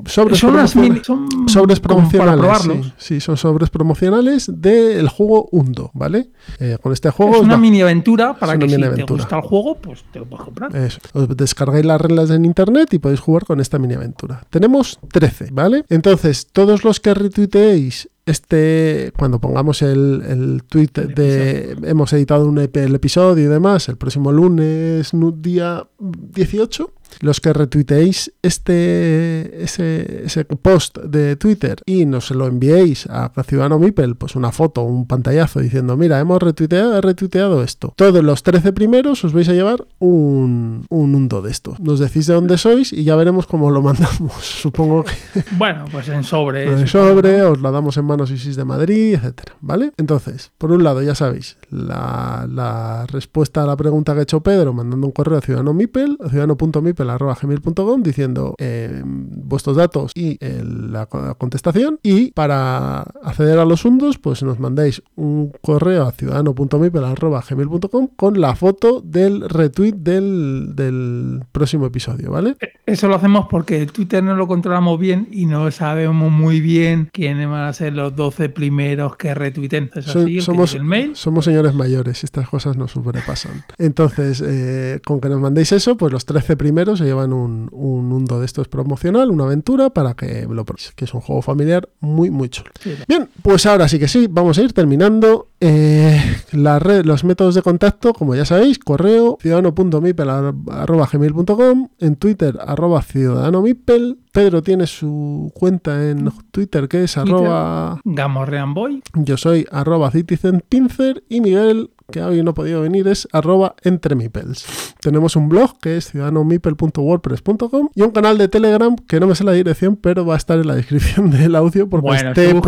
sobres, 0.05 0.39
son 0.39 0.53
unas 0.53 0.75
mini, 0.75 1.01
son 1.03 1.27
sobres 1.47 1.79
promocionales. 1.79 2.61
Sí, 2.63 2.93
sí, 2.97 3.19
son 3.21 3.37
sobres 3.37 3.69
promocionales 3.69 4.51
del 4.53 5.07
juego 5.09 5.49
Undo, 5.51 5.91
¿vale? 5.93 6.29
Eh, 6.59 6.77
con 6.81 6.93
este 6.93 7.09
juego. 7.09 7.35
Es 7.35 7.41
una 7.41 7.57
mini 7.57 7.81
aventura 7.81 8.33
para 8.33 8.57
que 8.57 8.69
si 8.69 8.75
te 8.77 9.03
gusta 9.03 9.37
el 9.37 9.41
juego, 9.41 9.75
pues 9.75 10.03
te 10.11 10.19
lo 10.19 10.25
puedes 10.25 10.45
comprar. 10.45 10.75
Eso. 10.75 10.99
Os 11.13 11.35
descargáis 11.35 11.85
las 11.85 11.99
reglas 11.99 12.29
en 12.31 12.45
internet 12.45 12.93
y 12.93 12.99
podéis 12.99 13.19
jugar 13.19 13.45
con 13.45 13.59
esta 13.59 13.79
mini 13.79 13.95
aventura. 13.95 14.45
Tenemos 14.49 14.99
13, 15.11 15.49
¿vale? 15.51 15.85
Entonces, 15.89 16.47
todos 16.51 16.83
los 16.83 16.99
que 16.99 17.13
retuiteéis 17.13 18.09
este, 18.29 19.11
cuando 19.17 19.39
pongamos 19.39 19.81
el, 19.81 20.23
el 20.27 20.63
tweet 20.63 20.91
el 20.95 21.15
de 21.15 21.77
hemos 21.83 22.13
editado 22.13 22.47
un 22.47 22.59
EP, 22.59 22.77
el 22.77 22.95
episodio 22.95 23.45
y 23.45 23.47
demás, 23.47 23.89
el 23.89 23.97
próximo 23.97 24.31
lunes, 24.31 25.11
día 25.41 25.87
18, 25.99 26.93
los 27.21 27.41
que 27.41 27.53
retuiteéis 27.53 28.33
este 28.41 29.63
ese, 29.63 30.23
ese, 30.25 30.45
post 30.45 30.97
de 30.99 31.35
Twitter 31.35 31.81
y 31.85 32.05
nos 32.05 32.31
lo 32.31 32.47
enviéis 32.47 33.07
a 33.07 33.31
Ciudadano 33.43 33.79
Mipel, 33.79 34.15
pues 34.15 34.35
una 34.35 34.51
foto, 34.51 34.83
un 34.83 35.07
pantallazo 35.07 35.59
diciendo, 35.59 35.97
mira, 35.97 36.19
hemos 36.19 36.41
retuiteado, 36.41 36.99
retuiteado 37.01 37.63
esto. 37.63 37.93
Todos 37.95 38.23
los 38.23 38.43
13 38.43 38.73
primeros 38.73 39.23
os 39.23 39.33
vais 39.33 39.49
a 39.49 39.53
llevar 39.53 39.85
un, 39.99 40.85
un 40.89 41.15
hundo 41.15 41.41
de 41.41 41.51
esto. 41.51 41.75
Nos 41.79 41.99
decís 41.99 42.27
de 42.27 42.33
dónde 42.33 42.57
sois 42.57 42.93
y 42.93 43.03
ya 43.03 43.15
veremos 43.15 43.47
cómo 43.47 43.71
lo 43.71 43.81
mandamos. 43.81 44.33
Supongo 44.41 45.03
que... 45.03 45.43
Bueno, 45.57 45.85
pues 45.91 46.07
en 46.09 46.23
sobre. 46.23 46.71
En 46.71 46.87
sobre, 46.87 47.41
os 47.41 47.61
la 47.61 47.71
damos 47.71 47.97
en 47.97 48.05
manos 48.05 48.31
ISIS 48.31 48.55
de 48.55 48.65
Madrid, 48.65 49.15
etcétera, 49.15 49.55
¿vale? 49.61 49.91
Entonces, 49.97 50.51
por 50.57 50.71
un 50.71 50.83
lado, 50.83 51.01
ya 51.01 51.15
sabéis, 51.15 51.57
la, 51.69 52.47
la 52.49 53.05
respuesta 53.07 53.63
a 53.63 53.65
la 53.65 53.75
pregunta 53.75 54.13
que 54.13 54.19
ha 54.19 54.23
hecho 54.23 54.41
Pedro, 54.41 54.73
mandando 54.73 55.07
un 55.07 55.11
correo 55.11 55.37
a 55.37 55.41
Ciudadano 55.41 55.73
Mipel, 55.73 56.17
a 56.23 56.29
ciudadano.mipel 56.29 56.98
gmail.com 57.05 58.03
diciendo 58.03 58.55
eh, 58.57 59.01
vuestros 59.05 59.75
datos 59.77 60.11
y 60.15 60.37
el, 60.43 60.91
la, 60.91 61.05
contestación 61.05 61.99
y 62.03 62.31
para 62.31 63.01
acceder 63.23 63.59
a 63.59 63.65
los 63.65 63.85
hundos 63.85 64.17
pues 64.17 64.43
nos 64.43 64.59
mandáis 64.59 65.01
un 65.15 65.51
correo 65.61 66.07
a 66.07 66.11
ciudadano.mipel.gmail.com 66.11 68.07
con 68.15 68.41
la 68.41 68.55
foto 68.55 69.01
del 69.01 69.47
retweet 69.49 69.93
del, 69.93 70.75
del, 70.75 71.43
próximo 71.51 71.85
episodio, 71.85 72.31
¿vale? 72.31 72.55
Eso 72.85 73.07
lo 73.07 73.15
hacemos 73.15 73.47
porque 73.49 73.85
Twitter 73.85 74.23
no 74.23 74.35
lo 74.35 74.47
controlamos 74.47 74.99
bien 74.99 75.27
y 75.31 75.45
no 75.45 75.69
sabemos 75.71 76.31
muy 76.31 76.59
bien 76.61 77.09
quiénes 77.11 77.47
van 77.47 77.67
a 77.67 77.73
ser 77.73 77.93
los 77.93 78.15
12 78.15 78.49
primeros 78.49 79.15
que 79.15 79.33
retuiten. 79.33 79.89
¿Es 79.93 80.07
así? 80.07 80.41
somos, 80.41 80.73
el 80.75 80.83
mail? 80.83 81.15
somos 81.15 81.45
señores 81.45 81.73
mayores 81.73 82.23
y 82.23 82.25
estas 82.25 82.49
cosas 82.49 82.77
nos 82.77 82.91
sobrepasan. 82.91 83.63
Entonces, 83.77 84.43
eh, 84.45 84.99
con 85.05 85.21
que 85.21 85.29
nos 85.29 85.39
mandéis 85.39 85.71
eso, 85.71 85.97
pues 85.97 86.11
los 86.11 86.25
13 86.25 86.57
primeros 86.57 86.88
se 86.95 87.05
llevan 87.05 87.33
un, 87.33 87.69
un 87.71 88.07
mundo 88.07 88.39
de 88.39 88.45
estos 88.45 88.67
promocional, 88.67 89.31
una 89.31 89.45
aventura 89.45 89.89
para 89.89 90.13
que 90.13 90.47
lo 90.49 90.65
probéis, 90.65 90.91
que 90.95 91.05
es 91.05 91.13
un 91.13 91.21
juego 91.21 91.41
familiar 91.41 91.89
muy, 91.99 92.29
muy 92.29 92.49
chulo. 92.49 92.71
Bien, 93.07 93.29
pues 93.41 93.65
ahora 93.65 93.87
sí 93.87 93.99
que 93.99 94.07
sí, 94.07 94.27
vamos 94.29 94.57
a 94.57 94.61
ir 94.61 94.73
terminando. 94.73 95.47
Eh, 95.61 96.17
la 96.53 96.79
red, 96.79 97.03
los 97.05 97.25
métodos 97.25 97.55
de 97.55 97.61
contacto, 97.61 98.13
como 98.13 98.33
ya 98.33 98.45
sabéis, 98.45 98.79
correo 98.79 99.37
ciudadano.mipel.gmail.com, 99.41 101.89
en 101.99 102.15
Twitter 102.15 102.57
arroba 102.65 103.01
ciudadanomipel, 103.01 104.19
Pedro 104.31 104.63
tiene 104.63 104.87
su 104.87 105.51
cuenta 105.53 106.09
en 106.09 106.31
Twitter 106.51 106.87
que 106.87 107.03
es 107.03 107.17
arroba 107.17 107.99
Gamorreanboy. 108.05 109.03
Yo 109.15 109.35
soy 109.35 109.65
arroba 109.71 110.11
citizenpincer 110.11 111.25
y 111.27 111.41
Miguel 111.41 111.89
que 112.11 112.21
hoy 112.21 112.43
no 112.43 112.51
ha 112.51 112.53
podido 112.53 112.81
venir 112.81 113.07
es 113.07 113.27
arroba 113.31 113.75
entremipels. 113.83 114.65
Tenemos 114.99 115.35
un 115.35 115.49
blog 115.49 115.79
que 115.79 115.97
es 115.97 116.11
ciudadanomipel.wordpress.com 116.11 117.89
y 117.95 118.01
un 118.01 118.11
canal 118.11 118.37
de 118.37 118.47
Telegram 118.47 118.95
que 118.95 119.19
no 119.19 119.27
me 119.27 119.35
sé 119.35 119.43
la 119.43 119.53
dirección, 119.53 119.95
pero 119.95 120.25
va 120.25 120.33
a 120.33 120.37
estar 120.37 120.59
en 120.59 120.67
la 120.67 120.75
descripción 120.75 121.29
del 121.31 121.55
audio 121.55 121.89
porque 121.89 122.07
bueno, 122.07 122.29
es 122.29 122.35
t.m. 122.35 122.61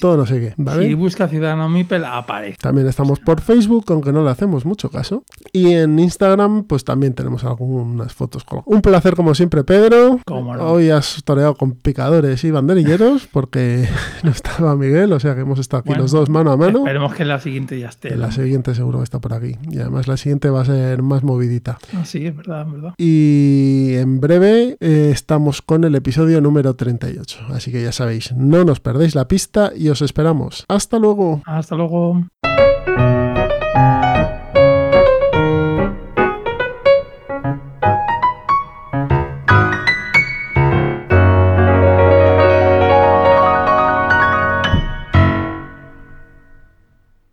no 0.00 0.26
sé 0.26 0.40
qué. 0.40 0.54
¿vale? 0.56 0.86
Si 0.86 0.94
busca 0.94 1.28
Ciudadano 1.28 1.68
Mipel, 1.68 2.04
aparece. 2.04 2.56
También 2.60 2.86
estamos 2.86 3.20
por 3.20 3.40
Facebook, 3.40 3.86
aunque 3.88 4.12
no 4.12 4.24
le 4.24 4.30
hacemos 4.30 4.64
mucho 4.64 4.90
caso. 4.90 5.24
Y 5.52 5.72
en 5.72 5.98
Instagram, 5.98 6.64
pues 6.64 6.84
también 6.84 7.14
tenemos 7.14 7.44
algunas 7.44 8.12
fotos. 8.12 8.44
Un 8.64 8.82
placer 8.82 9.14
como 9.14 9.34
siempre, 9.34 9.64
Pedro. 9.64 10.20
¿Cómo 10.24 10.56
no? 10.56 10.64
Hoy 10.64 10.90
has 10.90 11.22
toreado 11.24 11.54
con 11.54 11.72
picadores 11.72 12.44
y 12.44 12.50
banderilleros 12.50 13.26
porque 13.26 13.88
no 14.22 14.30
estaba 14.30 14.76
Miguel, 14.76 15.12
o 15.12 15.20
sea 15.20 15.34
que 15.34 15.42
hemos 15.42 15.58
estado 15.58 15.80
aquí 15.80 15.88
Bueno, 15.88 16.02
los 16.02 16.12
dos 16.12 16.28
mano 16.28 16.52
a 16.52 16.56
mano. 16.56 16.78
Esperemos 16.78 17.14
que 17.14 17.24
la 17.24 17.40
siguiente 17.40 17.78
ya 17.78 17.88
esté. 17.88 18.16
La 18.20 18.30
siguiente 18.32 18.74
seguro 18.74 18.98
que 18.98 19.04
está 19.04 19.18
por 19.18 19.32
aquí. 19.32 19.56
Y 19.70 19.78
además 19.78 20.06
la 20.06 20.16
siguiente 20.16 20.50
va 20.50 20.60
a 20.60 20.64
ser 20.66 21.02
más 21.02 21.22
movidita. 21.22 21.78
Ah, 21.94 22.04
sí, 22.04 22.26
es 22.26 22.36
verdad, 22.36 22.66
es 22.66 22.72
verdad. 22.72 22.94
Y 22.98 23.94
en 23.94 24.20
breve 24.20 24.76
eh, 24.80 25.10
estamos 25.10 25.62
con 25.62 25.84
el 25.84 25.94
episodio 25.94 26.40
número 26.40 26.74
38. 26.74 27.38
Así 27.48 27.72
que 27.72 27.82
ya 27.82 27.92
sabéis, 27.92 28.32
no 28.34 28.64
nos 28.64 28.80
perdéis 28.80 29.14
la 29.14 29.26
pista 29.26 29.72
y 29.74 29.88
os 29.88 30.02
esperamos. 30.02 30.66
Hasta 30.68 30.98
luego. 30.98 31.42
Hasta 31.46 31.76
luego. 31.76 32.26